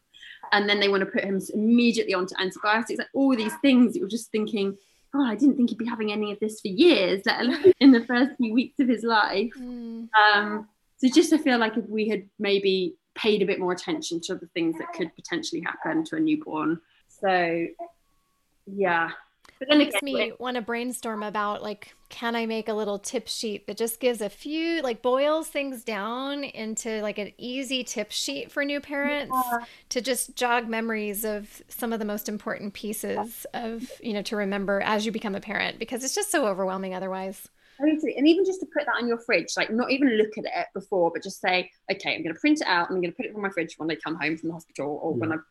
And 0.52 0.68
then 0.68 0.80
they 0.80 0.90
want 0.90 1.02
to 1.02 1.06
put 1.06 1.24
him 1.24 1.42
immediately 1.54 2.14
onto 2.14 2.36
antibiotics. 2.40 2.98
Like 2.98 3.10
all 3.14 3.36
these 3.36 3.54
things, 3.62 3.96
you're 3.96 4.08
just 4.08 4.32
thinking, 4.32 4.78
oh, 5.14 5.24
I 5.24 5.36
didn't 5.36 5.58
think 5.58 5.70
he'd 5.70 5.78
be 5.78 5.86
having 5.86 6.12
any 6.12 6.32
of 6.32 6.40
this 6.40 6.62
for 6.62 6.70
years, 6.70 7.22
let 7.26 7.42
alone 7.42 7.74
in 7.80 7.92
the 7.92 8.06
first 8.06 8.32
few 8.38 8.54
weeks 8.54 8.80
of 8.80 8.88
his 8.88 9.04
life. 9.04 9.52
Mm. 9.60 10.10
Um, 10.16 10.68
so 10.98 11.08
just 11.10 11.30
to 11.32 11.38
feel 11.38 11.60
like 11.60 11.78
if 11.78 11.88
we 11.88 12.10
had 12.10 12.28
maybe 12.40 12.96
paid 13.16 13.42
a 13.42 13.46
bit 13.46 13.60
more 13.60 13.72
attention 13.72 14.22
to 14.22 14.36
the 14.36 14.48
things 14.48 14.78
that 14.78 14.94
could 14.94 15.14
potentially 15.16 15.62
happen 15.62 16.04
to 16.06 16.16
a 16.16 16.20
newborn. 16.20 16.80
So 17.10 17.68
yeah, 18.66 19.12
but 19.60 19.68
then 19.68 19.82
it 19.82 19.92
makes 19.92 20.02
me 20.02 20.32
want 20.40 20.56
to 20.56 20.62
brainstorm 20.62 21.22
about 21.22 21.62
like, 21.62 21.94
can 22.08 22.36
I 22.36 22.46
make 22.46 22.70
a 22.70 22.74
little 22.74 22.98
tip 22.98 23.28
sheet 23.28 23.68
that 23.68 23.76
just 23.76 24.00
gives 24.00 24.22
a 24.22 24.30
few, 24.30 24.82
like 24.82 25.02
boils 25.02 25.50
things 25.50 25.84
down 25.84 26.46
into 26.46 27.02
like 27.02 27.18
an 27.18 27.34
easy 27.38 27.84
tip 27.84 28.12
sheet 28.12 28.52
for 28.52 28.64
new 28.64 28.80
parents 28.80 29.36
yeah. 29.52 29.66
to 29.90 30.02
just 30.02 30.36
jog 30.36 30.70
memories 30.70 31.26
of 31.26 31.62
some 31.68 31.92
of 31.92 32.00
the 32.00 32.06
most 32.06 32.30
important 32.30 32.74
pieces 32.74 33.46
of, 33.54 33.92
you 34.02 34.14
know, 34.14 34.22
to 34.24 34.38
remember 34.38 34.80
as 34.82 35.06
you 35.06 35.12
become 35.12 35.36
a 35.36 35.42
parent 35.42 35.78
because 35.78 36.06
it's 36.06 36.16
just 36.16 36.32
so 36.32 36.48
overwhelming 36.48 36.96
otherwise. 36.96 37.50
Totally. 37.80 38.16
And 38.18 38.28
even 38.28 38.46
just 38.46 38.62
to 38.62 38.66
put 38.66 38.86
that 38.86 38.96
on 39.02 39.10
your 39.10 39.20
fridge, 39.20 39.54
like 39.58 39.72
not 39.72 39.92
even 39.92 40.10
look 40.18 40.38
at 40.38 40.46
it 40.46 40.68
before, 40.74 41.12
but 41.12 41.22
just 41.22 41.42
say, 41.42 41.70
okay, 41.92 42.16
I'm 42.16 42.24
going 42.24 42.34
to 42.34 42.40
print 42.40 42.62
it 42.62 42.68
out 42.68 42.90
and 42.90 42.96
I'm 42.96 43.02
going 43.02 43.12
to 43.12 43.16
put 43.16 43.26
it 43.26 43.36
on 43.36 43.42
my 43.42 43.50
fridge 43.50 43.76
when 43.78 43.92
I 43.92 43.96
come 43.96 44.16
home 44.16 44.38
from 44.38 44.50
the 44.50 44.54
hospital 44.54 45.00
or 45.04 45.12
yeah. 45.12 45.18
when 45.18 45.32
I've 45.34 45.44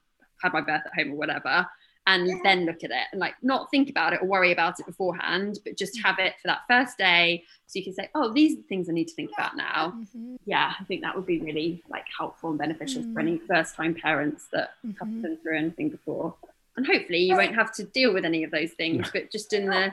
had 0.42 0.52
my 0.54 0.60
birth 0.62 0.82
at 0.86 0.92
home 0.94 1.12
or 1.12 1.16
whatever 1.16 1.66
and 2.08 2.40
then 2.42 2.64
look 2.64 2.82
at 2.82 2.90
it 2.90 3.06
and 3.12 3.20
like 3.20 3.34
not 3.42 3.70
think 3.70 3.90
about 3.90 4.14
it 4.14 4.22
or 4.22 4.26
worry 4.26 4.50
about 4.50 4.80
it 4.80 4.86
beforehand, 4.86 5.58
but 5.62 5.76
just 5.76 6.00
have 6.02 6.18
it 6.18 6.34
for 6.40 6.48
that 6.48 6.60
first 6.66 6.96
day 6.96 7.44
so 7.66 7.78
you 7.78 7.84
can 7.84 7.92
say, 7.92 8.08
oh, 8.14 8.32
these 8.32 8.54
are 8.54 8.56
the 8.56 8.62
things 8.62 8.88
I 8.88 8.92
need 8.92 9.08
to 9.08 9.14
think 9.14 9.30
about 9.36 9.56
now. 9.56 9.92
Mm-hmm. 9.94 10.36
Yeah, 10.46 10.72
I 10.80 10.84
think 10.84 11.02
that 11.02 11.14
would 11.14 11.26
be 11.26 11.38
really 11.38 11.82
like 11.90 12.06
helpful 12.16 12.48
and 12.48 12.58
beneficial 12.58 13.02
mm-hmm. 13.02 13.12
for 13.12 13.20
any 13.20 13.38
mm. 13.38 13.46
first 13.46 13.76
time 13.76 13.94
parents 13.94 14.48
that 14.52 14.70
mm-hmm. 14.78 14.92
haven't 14.98 15.20
been 15.20 15.36
through 15.36 15.58
anything 15.58 15.90
before. 15.90 16.34
And 16.78 16.86
hopefully 16.86 17.18
you 17.18 17.36
won't 17.36 17.54
have 17.54 17.74
to 17.74 17.84
deal 17.84 18.14
with 18.14 18.24
any 18.24 18.42
of 18.42 18.50
those 18.50 18.70
things, 18.70 19.10
but 19.12 19.30
just 19.30 19.52
in 19.52 19.66
the 19.66 19.92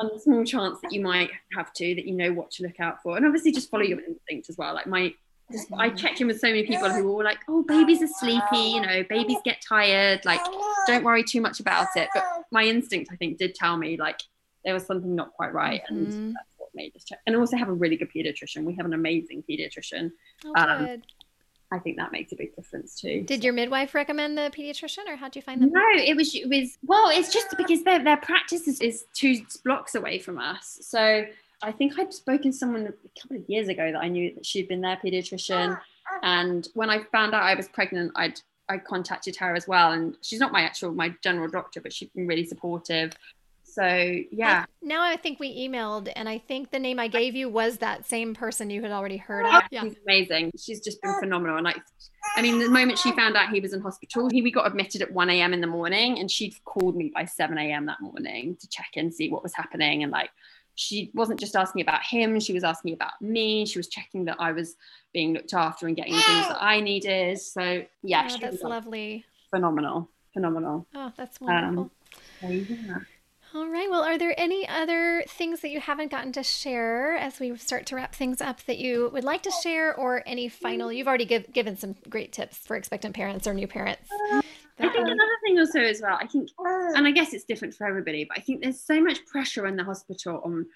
on 0.00 0.10
the 0.12 0.18
small 0.18 0.44
chance 0.44 0.80
that 0.80 0.92
you 0.92 1.00
might 1.00 1.30
have 1.52 1.72
to, 1.74 1.94
that 1.94 2.06
you 2.06 2.14
know 2.14 2.32
what 2.32 2.50
to 2.52 2.62
look 2.62 2.80
out 2.80 3.02
for. 3.02 3.16
And 3.16 3.26
obviously 3.26 3.52
just 3.52 3.70
follow 3.70 3.84
your 3.84 4.00
instinct 4.00 4.48
as 4.48 4.56
well. 4.56 4.74
Like 4.74 4.86
my 4.86 5.12
just, 5.50 5.68
I 5.76 5.90
checked 5.90 6.20
in 6.20 6.26
with 6.26 6.40
so 6.40 6.48
many 6.48 6.66
people 6.66 6.90
who 6.90 7.12
were 7.12 7.24
like, 7.24 7.38
"Oh, 7.48 7.62
babies 7.62 8.02
are 8.02 8.08
sleepy. 8.08 8.70
You 8.74 8.80
know, 8.80 9.02
babies 9.08 9.38
get 9.44 9.62
tired. 9.66 10.24
Like, 10.24 10.40
don't 10.86 11.04
worry 11.04 11.24
too 11.24 11.40
much 11.40 11.60
about 11.60 11.88
it." 11.96 12.08
But 12.14 12.24
my 12.52 12.64
instinct, 12.64 13.10
I 13.12 13.16
think, 13.16 13.38
did 13.38 13.54
tell 13.54 13.76
me 13.76 13.96
like 13.96 14.20
there 14.64 14.74
was 14.74 14.84
something 14.84 15.14
not 15.14 15.32
quite 15.32 15.52
right, 15.54 15.82
and 15.88 16.06
mm-hmm. 16.06 16.26
that's 16.32 16.48
what 16.56 16.68
made 16.74 16.94
us 16.94 17.04
check. 17.04 17.20
And 17.26 17.36
also 17.36 17.56
have 17.56 17.68
a 17.68 17.72
really 17.72 17.96
good 17.96 18.10
pediatrician. 18.14 18.64
We 18.64 18.74
have 18.76 18.86
an 18.86 18.92
amazing 18.92 19.44
pediatrician. 19.48 20.10
Oh, 20.44 20.54
um, 20.56 20.84
good. 20.84 21.02
I 21.70 21.78
think 21.78 21.98
that 21.98 22.12
makes 22.12 22.32
a 22.32 22.36
big 22.36 22.54
difference 22.56 22.98
too. 22.98 23.22
Did 23.22 23.44
your 23.44 23.52
midwife 23.52 23.94
recommend 23.94 24.38
the 24.38 24.50
pediatrician, 24.56 25.06
or 25.06 25.16
how'd 25.16 25.36
you 25.36 25.42
find 25.42 25.60
them? 25.60 25.70
No, 25.72 25.82
it 25.94 26.16
was 26.16 26.34
it 26.34 26.48
was 26.48 26.78
well. 26.82 27.10
It's 27.10 27.32
just 27.32 27.54
because 27.56 27.84
their 27.84 28.02
their 28.02 28.16
practice 28.16 28.66
is, 28.66 28.80
is 28.80 29.04
two 29.14 29.42
blocks 29.64 29.94
away 29.94 30.18
from 30.18 30.38
us, 30.38 30.78
so 30.82 31.24
I 31.62 31.72
think 31.72 31.98
I'd 31.98 32.12
spoken 32.12 32.52
to 32.52 32.56
someone 32.56 32.86
a 32.86 33.20
couple 33.20 33.36
of 33.36 33.44
years 33.48 33.68
ago 33.68 33.90
that 33.92 33.98
I 33.98 34.08
knew 34.08 34.34
that 34.34 34.46
she'd 34.46 34.68
been 34.68 34.80
their 34.80 34.96
pediatrician. 34.96 35.80
And 36.22 36.66
when 36.72 36.88
I 36.88 37.04
found 37.12 37.34
out 37.34 37.42
I 37.42 37.54
was 37.54 37.68
pregnant, 37.68 38.12
I'd 38.16 38.40
I 38.68 38.78
contacted 38.78 39.36
her 39.36 39.54
as 39.54 39.68
well. 39.68 39.92
And 39.92 40.16
she's 40.22 40.40
not 40.40 40.52
my 40.52 40.62
actual 40.62 40.92
my 40.92 41.14
general 41.22 41.48
doctor, 41.48 41.82
but 41.82 41.92
she's 41.92 42.08
been 42.08 42.26
really 42.26 42.46
supportive. 42.46 43.12
So 43.62 43.86
yeah. 44.32 44.64
now 44.82 45.02
I 45.02 45.16
think 45.16 45.38
we 45.38 45.68
emailed, 45.68 46.10
and 46.16 46.28
I 46.28 46.38
think 46.38 46.70
the 46.70 46.78
name 46.78 46.98
I 46.98 47.06
gave 47.06 47.36
you 47.36 47.48
was 47.48 47.78
that 47.78 48.06
same 48.06 48.34
person 48.34 48.70
you 48.70 48.82
had 48.82 48.90
already 48.90 49.18
heard 49.18 49.46
of. 49.46 49.62
Yeah, 49.70 49.82
she's 49.82 49.96
amazing. 50.04 50.52
She's 50.58 50.80
just 50.80 51.00
been 51.02 51.14
phenomenal. 51.20 51.56
And 51.56 51.64
like, 51.64 51.80
I 52.36 52.42
mean, 52.42 52.58
the 52.58 52.70
moment 52.70 52.98
she 52.98 53.12
found 53.12 53.36
out 53.36 53.50
he 53.50 53.60
was 53.60 53.74
in 53.74 53.80
hospital, 53.80 54.28
he 54.32 54.42
we 54.42 54.50
got 54.50 54.66
admitted 54.66 55.02
at 55.02 55.12
1 55.12 55.30
a.m. 55.30 55.52
in 55.52 55.60
the 55.60 55.66
morning, 55.66 56.18
and 56.18 56.30
she'd 56.30 56.54
called 56.64 56.96
me 56.96 57.12
by 57.14 57.26
7 57.26 57.56
a.m. 57.56 57.86
that 57.86 58.00
morning 58.00 58.56
to 58.58 58.68
check 58.68 58.88
in, 58.94 59.12
see 59.12 59.28
what 59.28 59.42
was 59.42 59.54
happening, 59.54 60.02
and 60.02 60.10
like 60.10 60.30
she 60.78 61.10
wasn't 61.12 61.40
just 61.40 61.56
asking 61.56 61.82
about 61.82 62.04
him, 62.04 62.38
she 62.38 62.52
was 62.52 62.62
asking 62.62 62.94
about 62.94 63.20
me. 63.20 63.66
She 63.66 63.78
was 63.78 63.88
checking 63.88 64.24
that 64.26 64.36
I 64.38 64.52
was 64.52 64.76
being 65.12 65.34
looked 65.34 65.52
after 65.52 65.88
and 65.88 65.96
getting 65.96 66.14
the 66.14 66.20
things 66.20 66.46
that 66.46 66.62
I 66.62 66.80
needed. 66.80 67.40
So 67.40 67.82
yeah, 68.02 68.28
oh, 68.30 68.36
that's 68.40 68.62
lovely. 68.62 69.24
Phenomenal. 69.50 70.08
Phenomenal. 70.32 70.86
Oh, 70.94 71.12
that's 71.16 71.40
wonderful. 71.40 71.90
Um, 72.42 72.66
yeah. 72.68 72.98
All 73.54 73.66
right. 73.66 73.90
Well, 73.90 74.04
are 74.04 74.18
there 74.18 74.34
any 74.38 74.68
other 74.68 75.24
things 75.26 75.62
that 75.62 75.70
you 75.70 75.80
haven't 75.80 76.12
gotten 76.12 76.32
to 76.32 76.44
share 76.44 77.16
as 77.16 77.40
we 77.40 77.56
start 77.56 77.86
to 77.86 77.96
wrap 77.96 78.14
things 78.14 78.40
up 78.40 78.62
that 78.66 78.78
you 78.78 79.10
would 79.12 79.24
like 79.24 79.42
to 79.44 79.50
share, 79.50 79.92
or 79.92 80.22
any 80.26 80.48
final? 80.48 80.92
You've 80.92 81.08
already 81.08 81.24
give, 81.24 81.52
given 81.52 81.76
some 81.76 81.96
great 82.08 82.32
tips 82.32 82.58
for 82.58 82.76
expectant 82.76 83.16
parents 83.16 83.48
or 83.48 83.54
new 83.54 83.66
parents. 83.66 84.08
I 84.80 84.88
think 84.88 85.08
another 85.08 85.36
thing 85.44 85.58
also 85.58 85.80
as 85.80 86.00
well, 86.00 86.18
I 86.20 86.26
think, 86.26 86.50
oh. 86.58 86.92
and 86.94 87.06
I 87.06 87.10
guess 87.10 87.32
it's 87.32 87.44
different 87.44 87.74
for 87.74 87.86
everybody, 87.86 88.24
but 88.24 88.38
I 88.38 88.40
think 88.40 88.62
there's 88.62 88.80
so 88.80 89.00
much 89.00 89.24
pressure 89.26 89.66
in 89.66 89.76
the 89.76 89.84
hospital 89.84 90.40
on 90.44 90.66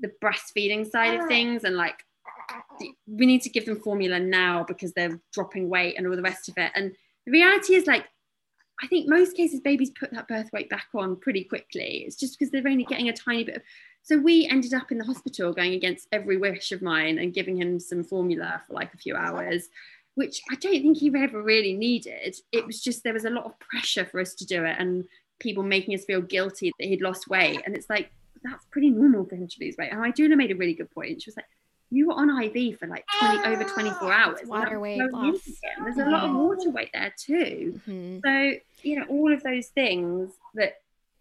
the 0.00 0.12
breastfeeding 0.22 0.90
side 0.90 1.14
of 1.14 1.22
ah. 1.22 1.28
things 1.28 1.64
and 1.64 1.76
like 1.76 2.02
we 3.06 3.26
need 3.26 3.42
to 3.42 3.50
give 3.50 3.66
them 3.66 3.80
formula 3.80 4.18
now 4.18 4.64
because 4.64 4.92
they're 4.92 5.20
dropping 5.32 5.68
weight 5.68 5.96
and 5.96 6.06
all 6.06 6.16
the 6.16 6.22
rest 6.22 6.48
of 6.48 6.56
it. 6.56 6.72
And 6.74 6.92
the 7.26 7.32
reality 7.32 7.74
is 7.74 7.86
like 7.86 8.06
I 8.82 8.86
think 8.88 9.08
most 9.08 9.36
cases 9.36 9.60
babies 9.60 9.90
put 9.90 10.10
that 10.12 10.26
birth 10.26 10.50
weight 10.52 10.68
back 10.68 10.86
on 10.94 11.16
pretty 11.16 11.44
quickly. 11.44 12.04
It's 12.06 12.16
just 12.16 12.36
because 12.36 12.50
they're 12.50 12.66
only 12.66 12.84
getting 12.84 13.08
a 13.08 13.12
tiny 13.12 13.44
bit 13.44 13.56
of 13.56 13.62
so 14.04 14.18
we 14.18 14.48
ended 14.48 14.74
up 14.74 14.90
in 14.90 14.98
the 14.98 15.04
hospital 15.04 15.52
going 15.52 15.74
against 15.74 16.08
every 16.10 16.36
wish 16.36 16.72
of 16.72 16.82
mine 16.82 17.18
and 17.18 17.32
giving 17.32 17.56
him 17.56 17.78
some 17.78 18.02
formula 18.02 18.60
for 18.66 18.74
like 18.74 18.92
a 18.94 18.98
few 18.98 19.14
hours 19.14 19.68
which 20.14 20.42
I 20.50 20.56
don't 20.56 20.82
think 20.82 20.98
he 20.98 21.10
ever 21.16 21.42
really 21.42 21.74
needed. 21.74 22.36
It 22.52 22.66
was 22.66 22.82
just 22.82 23.02
there 23.02 23.14
was 23.14 23.24
a 23.24 23.30
lot 23.30 23.44
of 23.44 23.58
pressure 23.58 24.04
for 24.04 24.20
us 24.20 24.34
to 24.34 24.46
do 24.46 24.64
it 24.64 24.76
and 24.78 25.04
people 25.38 25.62
making 25.62 25.94
us 25.94 26.04
feel 26.04 26.20
guilty 26.20 26.72
that 26.78 26.86
he'd 26.86 27.00
lost 27.00 27.28
weight. 27.28 27.60
And 27.64 27.74
it's 27.74 27.88
like, 27.88 28.10
that's 28.44 28.64
pretty 28.66 28.90
normal 28.90 29.24
for 29.24 29.36
him 29.36 29.48
to 29.48 29.56
lose 29.60 29.76
weight. 29.78 29.92
And 29.92 30.00
Idula 30.00 30.36
made 30.36 30.50
a 30.50 30.56
really 30.56 30.74
good 30.74 30.90
point. 30.90 31.22
She 31.22 31.28
was 31.28 31.36
like, 31.36 31.46
you 31.90 32.08
were 32.08 32.14
on 32.14 32.42
IV 32.42 32.78
for 32.78 32.86
like 32.86 33.04
20 33.20 33.48
over 33.48 33.64
24 33.64 34.12
hours. 34.12 34.38
Water 34.46 34.80
weight 34.80 34.98
loss. 35.12 35.38
There's 35.84 35.98
a 35.98 36.06
lot 36.06 36.24
of 36.24 36.34
water 36.34 36.70
weight 36.70 36.90
there 36.94 37.14
too. 37.18 37.80
Mm-hmm. 37.86 38.18
So, 38.24 38.60
you 38.82 38.98
know, 38.98 39.06
all 39.08 39.32
of 39.32 39.42
those 39.42 39.66
things 39.66 40.32
that 40.54 40.80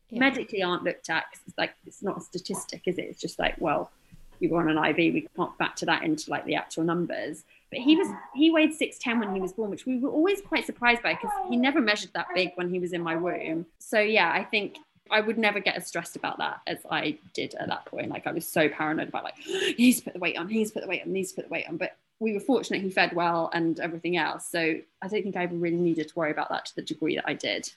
yeah. 0.10 0.20
medically 0.20 0.64
aren't 0.64 0.84
looked 0.84 1.10
at, 1.10 1.26
because 1.30 1.46
it's 1.48 1.58
like, 1.58 1.74
it's 1.86 2.02
not 2.02 2.18
a 2.18 2.22
statistic, 2.22 2.84
is 2.86 2.98
it? 2.98 3.04
It's 3.04 3.20
just 3.20 3.38
like, 3.38 3.56
well, 3.60 3.92
you 4.40 4.50
were 4.50 4.62
on 4.62 4.76
an 4.76 4.84
IV, 4.84 5.14
we 5.14 5.28
can't 5.36 5.56
factor 5.58 5.86
that 5.88 6.04
into 6.04 6.30
like 6.30 6.46
the 6.46 6.56
actual 6.56 6.84
numbers. 6.84 7.44
But 7.72 7.80
he 7.80 7.96
was 7.96 8.08
he 8.36 8.52
weighed 8.52 8.74
six 8.74 8.98
ten 8.98 9.20
when 9.20 9.34
he 9.34 9.42
was 9.42 9.54
born, 9.54 9.70
which 9.70 9.86
we 9.86 9.98
were 9.98 10.10
always 10.10 10.42
quite 10.42 10.66
surprised 10.66 11.02
by 11.02 11.14
because 11.14 11.32
he 11.50 11.56
never 11.56 11.80
measured 11.80 12.12
that 12.14 12.28
big 12.36 12.52
when 12.56 12.70
he 12.70 12.80
was 12.80 12.92
in 12.92 13.02
my 13.02 13.16
womb. 13.16 13.66
So 13.80 14.00
yeah, 14.00 14.32
I 14.32 14.44
think 14.44 14.78
I 15.10 15.22
would 15.22 15.38
never 15.38 15.60
get 15.60 15.76
as 15.76 15.88
stressed 15.88 16.16
about 16.16 16.38
that 16.40 16.62
as 16.68 16.80
I 16.90 17.18
did 17.34 17.56
at 17.56 17.68
that 17.68 17.86
point. 17.86 18.10
Like 18.10 18.28
I 18.28 18.32
was 18.32 18.48
so 18.48 18.68
paranoid 18.68 19.08
about 19.08 19.24
like 19.24 19.38
he's 19.38 20.02
put 20.02 20.14
the 20.14 20.20
weight 20.20 20.38
on, 20.38 20.50
he's 20.50 20.72
put 20.72 20.84
the 20.84 20.90
weight 20.90 21.02
on, 21.06 21.16
he's 21.16 21.32
put 21.32 21.46
the 21.46 21.50
weight 21.52 21.68
on. 21.68 21.78
But 21.78 21.98
we 22.20 22.34
were 22.34 22.40
fortunate 22.40 22.82
he 22.82 22.90
fed 22.90 23.14
well 23.14 23.50
and 23.54 23.80
everything 23.80 24.18
else. 24.18 24.48
So 24.48 24.60
I 24.60 25.08
don't 25.08 25.24
think 25.24 25.38
I 25.38 25.44
ever 25.44 25.56
really 25.56 25.78
needed 25.78 26.10
to 26.10 26.16
worry 26.16 26.32
about 26.32 26.50
that 26.50 26.66
to 26.68 26.76
the 26.76 26.82
degree 26.82 27.16
that 27.16 27.28
I 27.28 27.34
did. 27.34 27.72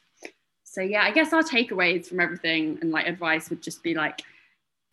so 0.64 0.80
yeah, 0.80 1.02
I 1.02 1.12
guess 1.12 1.32
our 1.32 1.42
takeaways 1.42 2.06
from 2.06 2.20
everything 2.20 2.78
and 2.82 2.90
like 2.90 3.06
advice 3.06 3.48
would 3.48 3.62
just 3.62 3.82
be 3.82 3.94
like 3.94 4.22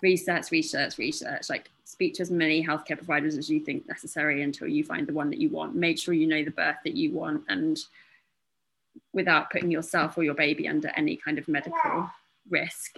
research, 0.02 0.52
research, 0.52 0.98
research. 0.98 1.50
Like 1.50 1.70
speak 1.84 2.14
to 2.16 2.22
as 2.22 2.32
many 2.32 2.66
healthcare 2.66 2.98
providers 2.98 3.38
as 3.38 3.50
you 3.50 3.60
think 3.60 3.88
necessary 3.88 4.42
until 4.42 4.68
you 4.68 4.84
find 4.84 5.08
the 5.08 5.14
one 5.14 5.30
that 5.30 5.40
you 5.40 5.50
want. 5.50 5.76
Make 5.76 6.00
sure 6.00 6.14
you 6.14 6.28
know 6.28 6.44
the 6.44 6.52
birth 6.52 6.78
that 6.84 6.96
you 6.96 7.12
want 7.12 7.44
and 7.50 7.80
without 9.14 9.52
putting 9.52 9.72
yourself 9.72 10.18
or 10.18 10.24
your 10.24 10.34
baby 10.34 10.68
under 10.68 10.90
any 10.96 11.16
kind 11.16 11.38
of 11.38 11.48
medical 11.48 12.10
risk. 12.50 12.98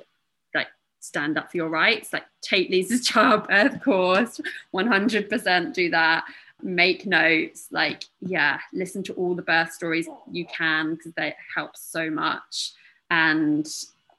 Like 0.53 0.67
stand 0.99 1.38
up 1.38 1.51
for 1.51 1.57
your 1.57 1.69
rights. 1.69 2.13
Like 2.13 2.25
take 2.41 2.69
Lisa's 2.69 3.05
childbirth 3.07 3.84
course, 3.84 4.39
100% 4.73 5.73
do 5.73 5.89
that 5.91 6.25
make 6.63 7.05
notes 7.05 7.67
like 7.71 8.05
yeah 8.21 8.57
listen 8.71 9.03
to 9.03 9.11
all 9.13 9.35
the 9.35 9.41
birth 9.41 9.73
stories 9.73 10.07
you 10.31 10.45
can 10.45 10.95
because 10.95 11.11
they 11.13 11.35
help 11.53 11.75
so 11.75 12.09
much 12.09 12.71
and 13.11 13.67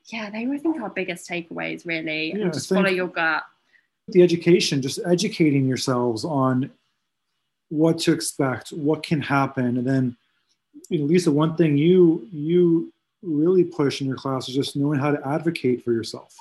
yeah 0.06 0.30
they 0.30 0.46
were 0.46 0.54
i 0.54 0.58
think 0.58 0.80
our 0.80 0.90
biggest 0.90 1.28
takeaways 1.28 1.86
really 1.86 2.34
yeah, 2.34 2.44
and 2.44 2.52
just 2.52 2.68
follow 2.68 2.88
your 2.88 3.08
gut. 3.08 3.42
The 4.08 4.22
education 4.22 4.82
just 4.82 5.00
educating 5.06 5.66
yourselves 5.66 6.24
on 6.24 6.70
what 7.70 7.98
to 8.00 8.12
expect 8.12 8.68
what 8.70 9.02
can 9.02 9.20
happen 9.20 9.78
and 9.78 9.86
then 9.86 10.16
you 10.90 10.98
know, 10.98 11.04
lisa 11.06 11.30
one 11.30 11.56
thing 11.56 11.76
you 11.78 12.28
you 12.30 12.92
really 13.24 13.64
push 13.64 14.00
in 14.00 14.06
your 14.06 14.16
class 14.16 14.48
is 14.48 14.54
just 14.54 14.76
knowing 14.76 14.98
how 14.98 15.10
to 15.10 15.26
advocate 15.26 15.84
for 15.84 15.92
yourself. 15.92 16.36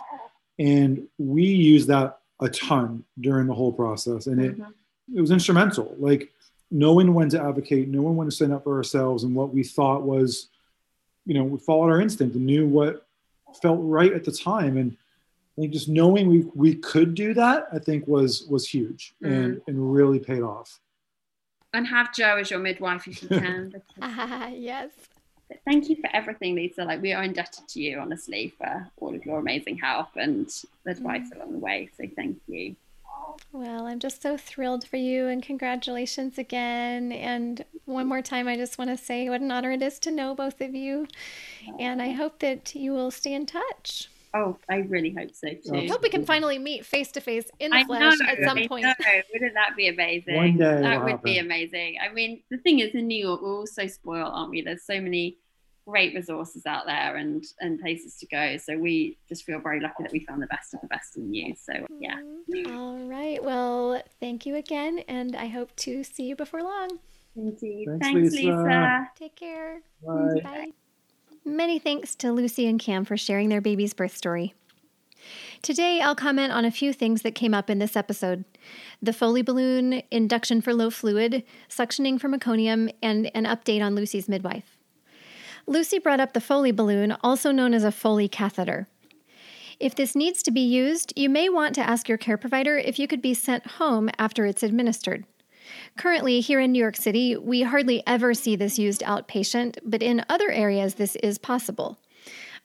And 0.59 1.07
we 1.17 1.45
use 1.45 1.87
that 1.87 2.19
a 2.41 2.49
ton 2.49 3.03
during 3.19 3.47
the 3.47 3.53
whole 3.53 3.71
process 3.71 4.27
and 4.27 4.41
it 4.41 4.57
mm-hmm. 4.57 5.17
it 5.17 5.21
was 5.21 5.31
instrumental. 5.31 5.95
Like 5.97 6.31
knowing 6.69 7.13
when 7.13 7.29
to 7.29 7.41
advocate, 7.41 7.87
knowing 7.87 8.15
when 8.15 8.27
to 8.27 8.31
stand 8.31 8.53
up 8.53 8.63
for 8.63 8.75
ourselves, 8.75 9.23
and 9.23 9.35
what 9.35 9.53
we 9.53 9.63
thought 9.63 10.03
was, 10.03 10.49
you 11.25 11.33
know, 11.33 11.43
we 11.43 11.59
followed 11.59 11.89
our 11.89 12.01
instinct 12.01 12.35
and 12.35 12.45
knew 12.45 12.67
what 12.67 13.05
felt 13.61 13.79
right 13.81 14.13
at 14.13 14.23
the 14.23 14.31
time. 14.31 14.77
And 14.77 14.95
I 15.57 15.61
think 15.61 15.73
just 15.73 15.89
knowing 15.89 16.27
we 16.27 16.45
we 16.55 16.75
could 16.75 17.15
do 17.15 17.33
that, 17.35 17.67
I 17.71 17.79
think 17.79 18.07
was 18.07 18.45
was 18.49 18.67
huge 18.67 19.13
mm. 19.23 19.31
and 19.31 19.61
and 19.67 19.93
really 19.93 20.19
paid 20.19 20.41
off. 20.41 20.79
And 21.73 21.87
have 21.87 22.13
Joe 22.13 22.37
as 22.37 22.51
your 22.51 22.59
midwife 22.59 23.07
if 23.07 23.23
you 23.23 23.29
can. 23.39 23.81
yes. 24.53 24.89
Thank 25.65 25.89
you 25.89 25.97
for 25.97 26.09
everything, 26.13 26.55
Lisa. 26.55 26.83
Like 26.83 27.01
we 27.01 27.13
are 27.13 27.23
indebted 27.23 27.67
to 27.67 27.81
you, 27.81 27.99
honestly, 27.99 28.53
for 28.57 28.89
all 28.97 29.13
of 29.13 29.25
your 29.25 29.39
amazing 29.39 29.77
help 29.77 30.09
and 30.15 30.47
advice 30.87 31.29
mm. 31.31 31.35
along 31.35 31.53
the 31.53 31.59
way. 31.59 31.89
So 31.97 32.05
thank 32.15 32.37
you. 32.47 32.75
Well, 33.51 33.85
I'm 33.85 33.99
just 33.99 34.21
so 34.21 34.35
thrilled 34.37 34.87
for 34.87 34.97
you 34.97 35.27
and 35.27 35.43
congratulations 35.43 36.37
again. 36.37 37.11
And 37.11 37.63
one 37.85 38.07
more 38.07 38.21
time, 38.21 38.47
I 38.47 38.55
just 38.55 38.77
want 38.77 38.89
to 38.89 38.97
say 38.97 39.29
what 39.29 39.41
an 39.41 39.51
honor 39.51 39.71
it 39.71 39.81
is 39.81 39.99
to 39.99 40.11
know 40.11 40.33
both 40.33 40.59
of 40.61 40.73
you. 40.73 41.07
And 41.79 42.01
I 42.01 42.11
hope 42.11 42.39
that 42.39 42.73
you 42.75 42.93
will 42.93 43.11
stay 43.11 43.33
in 43.33 43.45
touch. 43.45 44.09
Oh, 44.35 44.57
I 44.67 44.77
really 44.77 45.13
hope 45.15 45.29
so 45.35 45.49
oh, 45.49 45.53
too. 45.53 45.75
I 45.75 45.87
hope 45.87 46.01
we 46.01 46.09
can 46.09 46.25
finally 46.25 46.57
meet 46.57 46.85
face 46.85 47.11
to 47.11 47.21
face 47.21 47.45
in 47.59 47.69
the 47.69 47.77
I 47.77 47.83
flesh 47.83 48.17
know, 48.19 48.25
at 48.27 48.43
some 48.43 48.57
I 48.57 48.67
point. 48.67 48.83
Know. 48.83 48.93
Wouldn't 49.31 49.53
that 49.53 49.75
be 49.77 49.89
amazing? 49.89 50.35
One 50.35 50.57
day 50.57 50.81
that 50.81 51.03
would 51.03 51.11
happen. 51.11 51.23
be 51.23 51.37
amazing. 51.37 51.97
I 52.03 52.11
mean, 52.11 52.41
the 52.49 52.57
thing 52.57 52.79
is, 52.79 52.95
in 52.95 53.05
New 53.05 53.23
York, 53.23 53.43
we're 53.43 53.57
all 53.57 53.67
so 53.67 53.85
spoiled, 53.85 54.31
aren't 54.33 54.49
we? 54.49 54.61
There's 54.61 54.85
so 54.85 54.99
many 54.99 55.37
great 55.85 56.15
resources 56.15 56.65
out 56.65 56.85
there 56.85 57.17
and 57.17 57.43
and 57.59 57.79
places 57.79 58.15
to 58.17 58.27
go. 58.27 58.57
So 58.57 58.77
we 58.77 59.17
just 59.27 59.43
feel 59.43 59.59
very 59.59 59.79
lucky 59.79 60.03
that 60.03 60.11
we 60.11 60.19
found 60.19 60.41
the 60.41 60.47
best 60.47 60.73
of 60.73 60.81
the 60.81 60.87
best 60.87 61.17
in 61.17 61.33
you. 61.33 61.55
So 61.55 61.73
yeah. 61.99 62.17
Mm-hmm. 62.49 62.77
All 62.77 62.99
right. 63.07 63.43
Well, 63.43 64.01
thank 64.19 64.45
you 64.45 64.55
again, 64.55 64.99
and 65.07 65.35
I 65.35 65.47
hope 65.47 65.75
to 65.77 66.03
see 66.03 66.23
you 66.23 66.35
before 66.35 66.61
long. 66.61 66.99
Thank 67.35 67.61
you. 67.61 67.85
Thanks, 67.87 68.05
Thanks 68.05 68.35
Lisa. 68.35 68.47
Lisa. 68.47 69.09
Take 69.17 69.35
care. 69.35 69.81
Bye. 70.05 70.41
Bye. 70.43 70.67
Many 71.45 71.77
thanks 71.79 72.15
to 72.15 72.31
Lucy 72.31 72.67
and 72.67 72.79
Cam 72.79 73.03
for 73.03 73.17
sharing 73.17 73.49
their 73.49 73.59
baby's 73.59 73.93
birth 73.93 74.15
story. 74.15 74.53
Today, 75.61 76.01
I'll 76.01 76.15
comment 76.15 76.51
on 76.51 76.65
a 76.65 76.71
few 76.71 76.93
things 76.93 77.21
that 77.21 77.35
came 77.35 77.53
up 77.53 77.69
in 77.69 77.79
this 77.79 77.95
episode 77.95 78.45
the 79.01 79.13
Foley 79.13 79.41
balloon, 79.41 80.01
induction 80.11 80.61
for 80.61 80.73
low 80.73 80.89
fluid, 80.89 81.43
suctioning 81.69 82.19
for 82.19 82.29
meconium, 82.29 82.93
and 83.01 83.29
an 83.35 83.45
update 83.45 83.81
on 83.81 83.95
Lucy's 83.95 84.29
midwife. 84.29 84.72
Lucy 85.65 85.97
brought 85.97 86.19
up 86.19 86.33
the 86.33 86.41
Foley 86.41 86.71
balloon, 86.71 87.15
also 87.23 87.51
known 87.51 87.73
as 87.73 87.83
a 87.83 87.91
Foley 87.91 88.27
catheter. 88.27 88.87
If 89.79 89.95
this 89.95 90.15
needs 90.15 90.43
to 90.43 90.51
be 90.51 90.61
used, 90.61 91.13
you 91.15 91.29
may 91.29 91.49
want 91.49 91.73
to 91.75 91.81
ask 91.81 92.07
your 92.07 92.17
care 92.17 92.37
provider 92.37 92.77
if 92.77 92.99
you 92.99 93.07
could 93.07 93.21
be 93.21 93.33
sent 93.33 93.65
home 93.65 94.09
after 94.19 94.45
it's 94.45 94.63
administered. 94.63 95.25
Currently, 95.97 96.41
here 96.41 96.59
in 96.59 96.71
New 96.71 96.79
York 96.79 96.97
City, 96.97 97.37
we 97.37 97.63
hardly 97.63 98.03
ever 98.05 98.33
see 98.33 98.55
this 98.55 98.77
used 98.77 99.01
outpatient, 99.01 99.77
but 99.83 100.03
in 100.03 100.25
other 100.29 100.51
areas, 100.51 100.95
this 100.95 101.15
is 101.17 101.37
possible. 101.37 101.97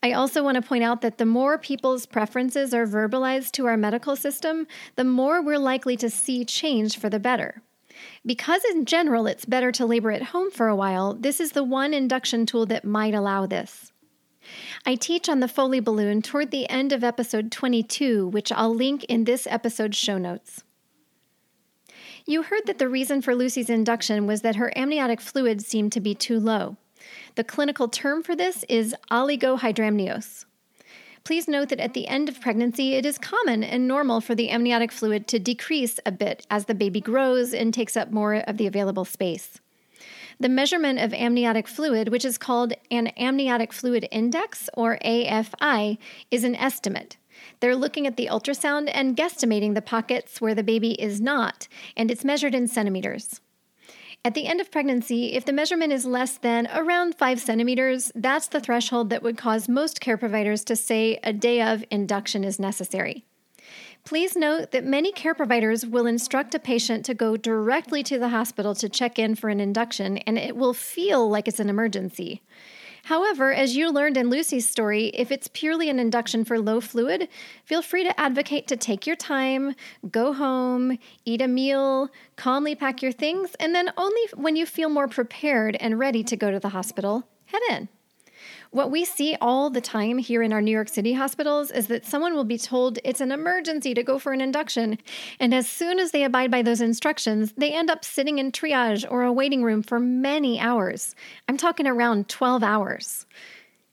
I 0.02 0.12
also 0.12 0.42
want 0.44 0.56
to 0.56 0.62
point 0.62 0.84
out 0.84 1.00
that 1.00 1.18
the 1.18 1.26
more 1.26 1.58
people's 1.58 2.06
preferences 2.06 2.72
are 2.72 2.86
verbalized 2.86 3.52
to 3.52 3.66
our 3.66 3.76
medical 3.76 4.14
system, 4.14 4.66
the 4.96 5.04
more 5.04 5.42
we're 5.42 5.58
likely 5.58 5.96
to 5.96 6.10
see 6.10 6.44
change 6.44 6.98
for 6.98 7.08
the 7.08 7.18
better. 7.18 7.62
Because 8.24 8.62
in 8.64 8.84
general 8.84 9.26
it's 9.26 9.44
better 9.44 9.72
to 9.72 9.86
labor 9.86 10.10
at 10.10 10.22
home 10.22 10.50
for 10.50 10.68
a 10.68 10.76
while, 10.76 11.14
this 11.14 11.40
is 11.40 11.52
the 11.52 11.64
one 11.64 11.94
induction 11.94 12.46
tool 12.46 12.66
that 12.66 12.84
might 12.84 13.14
allow 13.14 13.46
this. 13.46 13.92
I 14.86 14.94
teach 14.94 15.28
on 15.28 15.40
the 15.40 15.48
Foley 15.48 15.80
balloon 15.80 16.22
toward 16.22 16.50
the 16.50 16.68
end 16.68 16.92
of 16.92 17.04
episode 17.04 17.52
22, 17.52 18.28
which 18.28 18.50
I'll 18.52 18.74
link 18.74 19.04
in 19.04 19.24
this 19.24 19.46
episode's 19.46 19.96
show 19.96 20.18
notes. 20.18 20.64
You 22.26 22.42
heard 22.42 22.66
that 22.66 22.78
the 22.78 22.88
reason 22.88 23.22
for 23.22 23.34
Lucy's 23.34 23.70
induction 23.70 24.26
was 24.26 24.42
that 24.42 24.56
her 24.56 24.72
amniotic 24.76 25.20
fluid 25.20 25.62
seemed 25.62 25.92
to 25.92 26.00
be 26.00 26.14
too 26.14 26.38
low. 26.38 26.76
The 27.36 27.44
clinical 27.44 27.88
term 27.88 28.22
for 28.22 28.36
this 28.36 28.64
is 28.68 28.94
oligohydramnios. 29.10 30.44
Please 31.28 31.46
note 31.46 31.68
that 31.68 31.78
at 31.78 31.92
the 31.92 32.08
end 32.08 32.30
of 32.30 32.40
pregnancy, 32.40 32.94
it 32.94 33.04
is 33.04 33.18
common 33.18 33.62
and 33.62 33.86
normal 33.86 34.22
for 34.22 34.34
the 34.34 34.48
amniotic 34.48 34.90
fluid 34.90 35.28
to 35.28 35.38
decrease 35.38 36.00
a 36.06 36.10
bit 36.10 36.46
as 36.50 36.64
the 36.64 36.74
baby 36.74 37.02
grows 37.02 37.52
and 37.52 37.74
takes 37.74 37.98
up 37.98 38.10
more 38.10 38.36
of 38.36 38.56
the 38.56 38.66
available 38.66 39.04
space. 39.04 39.60
The 40.40 40.48
measurement 40.48 40.98
of 40.98 41.12
amniotic 41.12 41.68
fluid, 41.68 42.08
which 42.08 42.24
is 42.24 42.38
called 42.38 42.72
an 42.90 43.08
amniotic 43.18 43.74
fluid 43.74 44.08
index 44.10 44.70
or 44.72 44.98
AFI, 45.04 45.98
is 46.30 46.44
an 46.44 46.56
estimate. 46.56 47.18
They're 47.60 47.76
looking 47.76 48.06
at 48.06 48.16
the 48.16 48.30
ultrasound 48.32 48.90
and 48.94 49.14
guesstimating 49.14 49.74
the 49.74 49.82
pockets 49.82 50.40
where 50.40 50.54
the 50.54 50.62
baby 50.62 50.92
is 50.92 51.20
not, 51.20 51.68
and 51.94 52.10
it's 52.10 52.24
measured 52.24 52.54
in 52.54 52.68
centimeters. 52.68 53.42
At 54.24 54.34
the 54.34 54.46
end 54.46 54.60
of 54.60 54.70
pregnancy, 54.70 55.34
if 55.34 55.44
the 55.44 55.52
measurement 55.52 55.92
is 55.92 56.04
less 56.04 56.36
than 56.36 56.68
around 56.74 57.14
5 57.14 57.40
centimeters, 57.40 58.12
that's 58.14 58.48
the 58.48 58.60
threshold 58.60 59.10
that 59.10 59.22
would 59.22 59.38
cause 59.38 59.68
most 59.68 60.00
care 60.00 60.18
providers 60.18 60.64
to 60.64 60.76
say 60.76 61.18
a 61.22 61.32
day 61.32 61.62
of 61.62 61.84
induction 61.90 62.44
is 62.44 62.58
necessary. 62.58 63.24
Please 64.04 64.36
note 64.36 64.70
that 64.72 64.84
many 64.84 65.12
care 65.12 65.34
providers 65.34 65.86
will 65.86 66.06
instruct 66.06 66.54
a 66.54 66.58
patient 66.58 67.04
to 67.04 67.14
go 67.14 67.36
directly 67.36 68.02
to 68.02 68.18
the 68.18 68.30
hospital 68.30 68.74
to 68.74 68.88
check 68.88 69.18
in 69.18 69.34
for 69.34 69.50
an 69.50 69.60
induction, 69.60 70.18
and 70.18 70.36
it 70.36 70.56
will 70.56 70.74
feel 70.74 71.28
like 71.28 71.46
it's 71.46 71.60
an 71.60 71.68
emergency. 71.68 72.42
However, 73.04 73.52
as 73.52 73.76
you 73.76 73.90
learned 73.90 74.16
in 74.16 74.30
Lucy's 74.30 74.68
story, 74.68 75.06
if 75.08 75.30
it's 75.30 75.48
purely 75.48 75.88
an 75.88 75.98
induction 75.98 76.44
for 76.44 76.58
low 76.58 76.80
fluid, 76.80 77.28
feel 77.64 77.82
free 77.82 78.04
to 78.04 78.20
advocate 78.20 78.66
to 78.68 78.76
take 78.76 79.06
your 79.06 79.16
time, 79.16 79.74
go 80.10 80.32
home, 80.32 80.98
eat 81.24 81.40
a 81.40 81.48
meal, 81.48 82.08
calmly 82.36 82.74
pack 82.74 83.02
your 83.02 83.12
things, 83.12 83.54
and 83.60 83.74
then 83.74 83.92
only 83.96 84.22
when 84.34 84.56
you 84.56 84.66
feel 84.66 84.88
more 84.88 85.08
prepared 85.08 85.76
and 85.76 85.98
ready 85.98 86.22
to 86.24 86.36
go 86.36 86.50
to 86.50 86.60
the 86.60 86.70
hospital, 86.70 87.28
head 87.46 87.62
in. 87.70 87.88
What 88.70 88.90
we 88.90 89.06
see 89.06 89.34
all 89.40 89.70
the 89.70 89.80
time 89.80 90.18
here 90.18 90.42
in 90.42 90.52
our 90.52 90.60
New 90.60 90.70
York 90.70 90.90
City 90.90 91.14
hospitals 91.14 91.70
is 91.70 91.86
that 91.86 92.04
someone 92.04 92.34
will 92.34 92.44
be 92.44 92.58
told 92.58 92.98
it's 93.02 93.22
an 93.22 93.32
emergency 93.32 93.94
to 93.94 94.02
go 94.02 94.18
for 94.18 94.34
an 94.34 94.42
induction, 94.42 94.98
and 95.40 95.54
as 95.54 95.66
soon 95.66 95.98
as 95.98 96.10
they 96.10 96.22
abide 96.22 96.50
by 96.50 96.60
those 96.60 96.82
instructions, 96.82 97.54
they 97.56 97.72
end 97.72 97.88
up 97.88 98.04
sitting 98.04 98.38
in 98.38 98.52
triage 98.52 99.06
or 99.10 99.22
a 99.22 99.32
waiting 99.32 99.62
room 99.62 99.82
for 99.82 99.98
many 99.98 100.60
hours. 100.60 101.14
I'm 101.48 101.56
talking 101.56 101.86
around 101.86 102.28
12 102.28 102.62
hours. 102.62 103.24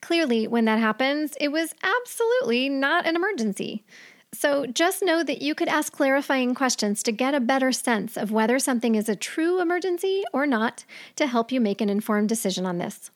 Clearly, 0.02 0.46
when 0.46 0.66
that 0.66 0.80
happens, 0.80 1.36
it 1.40 1.54
was 1.54 1.74
absolutely 1.82 2.68
not 2.68 3.08
an 3.08 3.16
emergency. 3.16 3.86
So 4.34 4.66
just 4.66 5.02
know 5.02 5.24
that 5.24 5.42
you 5.42 5.56
could 5.56 5.70
ask 5.70 5.94
clarifying 5.94 6.54
questions 6.54 7.02
to 7.04 7.14
get 7.14 7.34
a 7.34 7.40
better 7.40 7.72
sense 7.72 8.18
of 8.18 8.32
whether 8.32 8.60
something 8.60 8.96
is 8.96 9.08
a 9.08 9.16
true 9.16 9.62
emergency 9.62 10.26
or 10.34 10.46
not 10.46 10.84
to 11.16 11.28
help 11.28 11.54
you 11.54 11.62
make 11.62 11.80
an 11.80 11.90
informed 11.90 12.28
decision 12.28 12.66
on 12.66 12.78
this. 12.78 13.10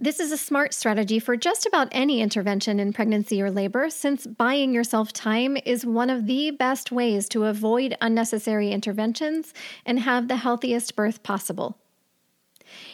This 0.00 0.20
is 0.20 0.30
a 0.30 0.36
smart 0.36 0.74
strategy 0.74 1.18
for 1.18 1.36
just 1.36 1.66
about 1.66 1.88
any 1.90 2.20
intervention 2.20 2.78
in 2.78 2.92
pregnancy 2.92 3.42
or 3.42 3.50
labor, 3.50 3.90
since 3.90 4.28
buying 4.28 4.72
yourself 4.72 5.12
time 5.12 5.56
is 5.64 5.84
one 5.84 6.08
of 6.08 6.26
the 6.26 6.52
best 6.52 6.92
ways 6.92 7.28
to 7.30 7.46
avoid 7.46 7.96
unnecessary 8.00 8.70
interventions 8.70 9.52
and 9.84 9.98
have 9.98 10.28
the 10.28 10.36
healthiest 10.36 10.94
birth 10.94 11.24
possible. 11.24 11.78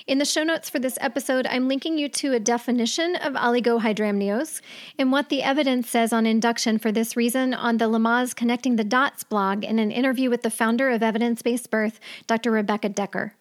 In 0.07 0.17
the 0.17 0.25
show 0.25 0.45
notes 0.45 0.71
for 0.71 0.79
this 0.79 0.97
episode, 0.99 1.47
I'm 1.47 1.69
linking 1.69 1.99
you 1.99 2.09
to 2.09 2.33
a 2.33 2.41
definition 2.41 3.17
of 3.17 3.35
oligohydramnios 3.35 4.63
and 4.99 5.13
what 5.13 5.29
the 5.29 5.43
evidence 5.43 5.91
says 5.91 6.11
on 6.11 6.25
induction 6.25 6.79
for 6.79 6.91
this 6.91 7.19
reason 7.19 7.53
on 7.53 7.77
the 7.77 7.85
Lamaze 7.91 8.35
Connecting 8.35 8.77
the 8.77 8.85
Dots 8.85 9.25
blog 9.25 9.63
in 9.63 9.79
an 9.79 9.91
interview 9.91 10.31
with 10.31 10.41
the 10.41 10.49
founder 10.49 10.89
of 10.89 11.03
Evidence 11.03 11.43
Based 11.43 11.71
Birth, 11.71 12.01
Dr. 12.27 12.51
Rebecca 12.51 12.89
Dekker. 12.89 13.33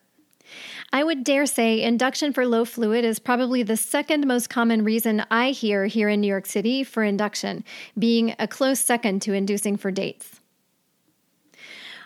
I 0.95 1.03
would 1.03 1.23
dare 1.23 1.47
say 1.47 1.81
induction 1.81 2.33
for 2.33 2.45
low 2.45 2.65
fluid 2.65 3.03
is 3.03 3.17
probably 3.17 3.63
the 3.63 3.75
second 3.75 4.27
most 4.27 4.51
common 4.51 4.83
reason 4.83 5.25
I 5.31 5.49
hear 5.49 5.87
here 5.87 6.07
in 6.07 6.21
New 6.21 6.27
York 6.27 6.45
City 6.45 6.83
for 6.83 7.03
induction, 7.03 7.63
being 7.97 8.35
a 8.37 8.47
close 8.47 8.79
second 8.79 9.23
to 9.23 9.33
inducing 9.33 9.75
for 9.75 9.89
dates. 9.89 10.39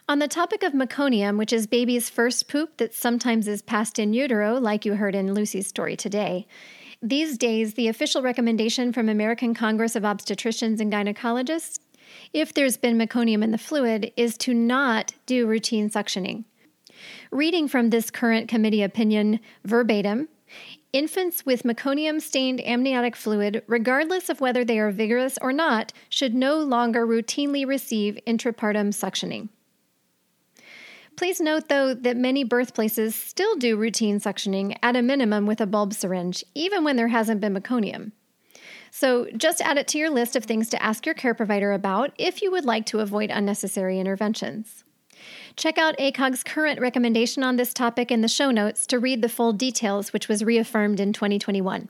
On 0.07 0.19
the 0.19 0.27
topic 0.29 0.63
of 0.63 0.71
meconium, 0.71 1.37
which 1.37 1.51
is 1.51 1.67
baby's 1.67 2.09
first 2.09 2.47
poop 2.47 2.77
that 2.77 2.95
sometimes 2.95 3.45
is 3.45 3.61
passed 3.61 3.99
in 3.99 4.13
utero, 4.13 4.57
like 4.57 4.85
you 4.85 4.93
heard 4.93 5.15
in 5.15 5.33
Lucy's 5.33 5.67
story 5.67 5.97
today, 5.97 6.47
these 7.01 7.37
days 7.37 7.73
the 7.73 7.89
official 7.89 8.21
recommendation 8.21 8.93
from 8.93 9.09
American 9.09 9.53
Congress 9.53 9.97
of 9.97 10.03
Obstetricians 10.03 10.79
and 10.79 10.93
Gynecologists, 10.93 11.79
if 12.31 12.53
there's 12.53 12.77
been 12.77 12.97
meconium 12.97 13.43
in 13.43 13.51
the 13.51 13.57
fluid, 13.57 14.13
is 14.15 14.37
to 14.37 14.53
not 14.53 15.13
do 15.25 15.45
routine 15.45 15.89
suctioning. 15.89 16.45
Reading 17.31 17.67
from 17.67 17.89
this 17.89 18.09
current 18.09 18.47
committee 18.47 18.83
opinion 18.83 19.39
verbatim, 19.63 20.29
Infants 20.93 21.45
with 21.45 21.63
meconium 21.63 22.21
stained 22.21 22.61
amniotic 22.61 23.15
fluid, 23.15 23.61
regardless 23.67 24.29
of 24.29 24.39
whether 24.39 24.63
they 24.63 24.79
are 24.79 24.89
vigorous 24.89 25.37
or 25.41 25.51
not, 25.51 25.91
should 26.09 26.33
no 26.33 26.57
longer 26.57 27.05
routinely 27.05 27.67
receive 27.67 28.17
intrapartum 28.25 28.89
suctioning. 28.89 29.49
Please 31.17 31.41
note, 31.41 31.67
though, 31.67 31.93
that 31.93 32.15
many 32.15 32.43
birthplaces 32.43 33.15
still 33.15 33.55
do 33.57 33.75
routine 33.75 34.19
suctioning 34.19 34.77
at 34.81 34.95
a 34.95 35.01
minimum 35.01 35.45
with 35.45 35.59
a 35.59 35.65
bulb 35.65 35.93
syringe, 35.93 36.43
even 36.55 36.83
when 36.83 36.95
there 36.95 37.09
hasn't 37.09 37.41
been 37.41 37.55
meconium. 37.55 38.11
So 38.91 39.27
just 39.35 39.61
add 39.61 39.77
it 39.77 39.87
to 39.89 39.97
your 39.97 40.09
list 40.09 40.35
of 40.35 40.45
things 40.45 40.69
to 40.69 40.81
ask 40.81 41.05
your 41.05 41.15
care 41.15 41.33
provider 41.33 41.73
about 41.73 42.11
if 42.17 42.41
you 42.41 42.51
would 42.51 42.65
like 42.65 42.85
to 42.87 42.99
avoid 42.99 43.29
unnecessary 43.29 43.99
interventions. 43.99 44.83
Check 45.57 45.79
out 45.79 45.97
ACOG's 45.97 46.43
current 46.43 46.79
recommendation 46.79 47.43
on 47.43 47.55
this 47.55 47.73
topic 47.73 48.11
in 48.11 48.21
the 48.21 48.27
show 48.27 48.51
notes 48.51 48.85
to 48.87 48.99
read 48.99 49.23
the 49.23 49.29
full 49.29 49.53
details, 49.53 50.13
which 50.13 50.27
was 50.27 50.43
reaffirmed 50.43 50.99
in 50.99 51.13
2021. 51.13 51.89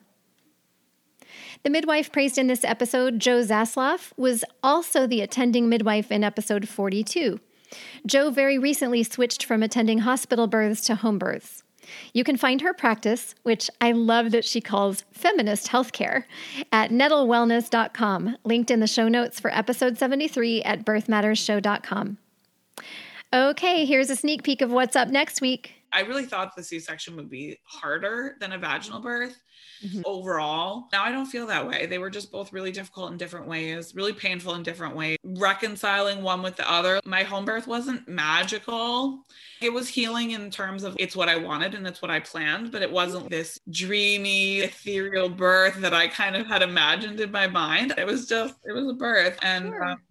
The 1.63 1.69
midwife 1.69 2.09
praised 2.09 2.37
in 2.37 2.47
this 2.47 2.63
episode, 2.63 3.19
Joe 3.19 3.41
Zasloff, 3.41 4.13
was 4.15 4.45
also 4.63 5.05
the 5.05 5.19
attending 5.19 5.67
midwife 5.67 6.13
in 6.13 6.23
episode 6.23 6.69
42. 6.69 7.41
Joe 8.05 8.29
very 8.29 8.57
recently 8.57 9.03
switched 9.03 9.43
from 9.43 9.61
attending 9.61 9.99
hospital 9.99 10.47
births 10.47 10.81
to 10.85 10.95
home 10.95 11.19
births. 11.19 11.63
You 12.13 12.23
can 12.23 12.37
find 12.37 12.61
her 12.61 12.73
practice, 12.73 13.35
which 13.43 13.69
I 13.81 13.91
love 13.91 14.31
that 14.31 14.45
she 14.45 14.61
calls 14.61 15.03
feminist 15.11 15.67
healthcare, 15.67 16.23
at 16.71 16.91
nettlewellness.com, 16.91 18.37
linked 18.45 18.71
in 18.71 18.79
the 18.79 18.87
show 18.87 19.09
notes 19.09 19.41
for 19.41 19.53
episode 19.53 19.97
73 19.97 20.63
at 20.63 20.85
birthmattersshow.com. 20.85 22.17
Okay, 23.33 23.85
here's 23.85 24.09
a 24.09 24.15
sneak 24.15 24.43
peek 24.43 24.61
of 24.61 24.71
what's 24.71 24.95
up 24.95 25.09
next 25.09 25.41
week. 25.41 25.73
I 25.91 26.01
really 26.01 26.25
thought 26.25 26.55
the 26.55 26.63
C 26.63 26.79
section 26.79 27.15
would 27.15 27.29
be 27.29 27.57
harder 27.63 28.35
than 28.39 28.53
a 28.53 28.57
vaginal 28.57 28.99
birth 28.99 29.41
mm-hmm. 29.83 30.01
overall. 30.05 30.87
Now 30.91 31.03
I 31.03 31.11
don't 31.11 31.25
feel 31.25 31.47
that 31.47 31.67
way. 31.67 31.85
They 31.85 31.97
were 31.97 32.09
just 32.09 32.31
both 32.31 32.53
really 32.53 32.71
difficult 32.71 33.11
in 33.11 33.17
different 33.17 33.47
ways, 33.47 33.95
really 33.95 34.13
painful 34.13 34.55
in 34.55 34.63
different 34.63 34.95
ways. 34.95 35.17
Reconciling 35.23 36.23
one 36.23 36.41
with 36.41 36.55
the 36.55 36.69
other. 36.69 36.99
My 37.05 37.23
home 37.23 37.45
birth 37.45 37.67
wasn't 37.67 38.07
magical. 38.07 39.25
It 39.61 39.71
was 39.71 39.87
healing 39.87 40.31
in 40.31 40.51
terms 40.51 40.83
of 40.83 40.95
it's 40.99 41.15
what 41.15 41.29
I 41.29 41.37
wanted 41.37 41.73
and 41.73 41.87
it's 41.87 42.01
what 42.01 42.11
I 42.11 42.19
planned, 42.19 42.71
but 42.71 42.81
it 42.81 42.91
wasn't 42.91 43.29
this 43.29 43.59
dreamy, 43.69 44.59
ethereal 44.59 45.29
birth 45.29 45.75
that 45.81 45.93
I 45.93 46.07
kind 46.07 46.35
of 46.35 46.47
had 46.47 46.61
imagined 46.61 47.19
in 47.19 47.31
my 47.31 47.47
mind. 47.47 47.93
It 47.97 48.05
was 48.05 48.27
just, 48.27 48.55
it 48.65 48.73
was 48.73 48.87
a 48.89 48.93
birth. 48.93 49.37
And 49.41 49.69
sure. 49.69 49.83
um, 49.83 50.01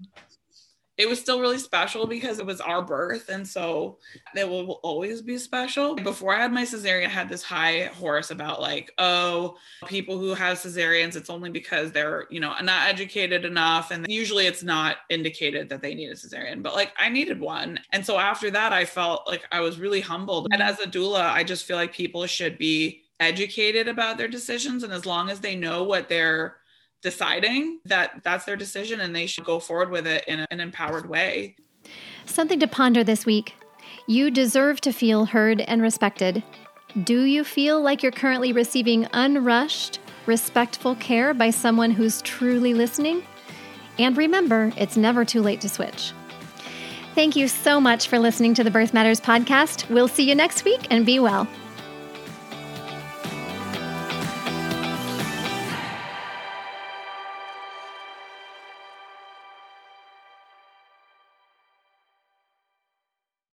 it 0.98 1.08
was 1.08 1.20
still 1.20 1.40
really 1.40 1.58
special 1.58 2.06
because 2.06 2.38
it 2.38 2.46
was 2.46 2.60
our 2.60 2.82
birth. 2.82 3.28
And 3.28 3.46
so 3.46 3.98
it 4.34 4.48
will 4.48 4.80
always 4.82 5.20
be 5.20 5.36
special. 5.36 5.94
Before 5.94 6.34
I 6.34 6.38
had 6.38 6.52
my 6.52 6.62
cesarean, 6.62 7.06
I 7.06 7.10
had 7.10 7.28
this 7.28 7.42
high 7.42 7.90
horse 7.98 8.30
about 8.30 8.60
like, 8.60 8.92
oh, 8.98 9.56
people 9.86 10.18
who 10.18 10.32
have 10.34 10.58
cesareans, 10.58 11.16
it's 11.16 11.28
only 11.28 11.50
because 11.50 11.92
they're, 11.92 12.26
you 12.30 12.40
know, 12.40 12.54
not 12.62 12.88
educated 12.88 13.44
enough. 13.44 13.90
And 13.90 14.06
usually 14.08 14.46
it's 14.46 14.62
not 14.62 14.98
indicated 15.10 15.68
that 15.68 15.82
they 15.82 15.94
need 15.94 16.08
a 16.08 16.14
cesarean, 16.14 16.62
but 16.62 16.74
like 16.74 16.92
I 16.98 17.10
needed 17.10 17.40
one. 17.40 17.78
And 17.92 18.04
so 18.04 18.18
after 18.18 18.50
that, 18.50 18.72
I 18.72 18.84
felt 18.84 19.26
like 19.26 19.46
I 19.52 19.60
was 19.60 19.78
really 19.78 20.00
humbled. 20.00 20.48
And 20.52 20.62
as 20.62 20.80
a 20.80 20.86
doula, 20.86 21.30
I 21.30 21.44
just 21.44 21.66
feel 21.66 21.76
like 21.76 21.92
people 21.92 22.26
should 22.26 22.56
be 22.56 23.02
educated 23.20 23.88
about 23.88 24.16
their 24.16 24.28
decisions. 24.28 24.82
And 24.82 24.92
as 24.92 25.04
long 25.04 25.30
as 25.30 25.40
they 25.40 25.56
know 25.56 25.84
what 25.84 26.08
they're 26.08 26.56
deciding 27.02 27.80
that 27.84 28.22
that's 28.24 28.44
their 28.44 28.56
decision 28.56 29.00
and 29.00 29.14
they 29.14 29.26
should 29.26 29.44
go 29.44 29.60
forward 29.60 29.90
with 29.90 30.06
it 30.06 30.24
in 30.26 30.46
an 30.50 30.60
empowered 30.60 31.08
way. 31.08 31.56
Something 32.24 32.58
to 32.60 32.66
ponder 32.66 33.04
this 33.04 33.24
week. 33.26 33.54
You 34.06 34.30
deserve 34.30 34.80
to 34.82 34.92
feel 34.92 35.26
heard 35.26 35.60
and 35.60 35.82
respected. 35.82 36.42
Do 37.04 37.24
you 37.24 37.44
feel 37.44 37.80
like 37.80 38.02
you're 38.02 38.12
currently 38.12 38.52
receiving 38.52 39.06
unrushed, 39.12 39.98
respectful 40.26 40.94
care 40.96 41.34
by 41.34 41.50
someone 41.50 41.90
who's 41.90 42.22
truly 42.22 42.74
listening? 42.74 43.22
And 43.98 44.16
remember, 44.16 44.72
it's 44.76 44.96
never 44.96 45.24
too 45.24 45.42
late 45.42 45.60
to 45.62 45.68
switch. 45.68 46.12
Thank 47.14 47.34
you 47.36 47.48
so 47.48 47.80
much 47.80 48.08
for 48.08 48.18
listening 48.18 48.54
to 48.54 48.64
the 48.64 48.70
Birth 48.70 48.92
Matters 48.92 49.20
podcast. 49.20 49.88
We'll 49.88 50.08
see 50.08 50.28
you 50.28 50.34
next 50.34 50.64
week 50.64 50.86
and 50.90 51.06
be 51.06 51.18
well. 51.18 51.48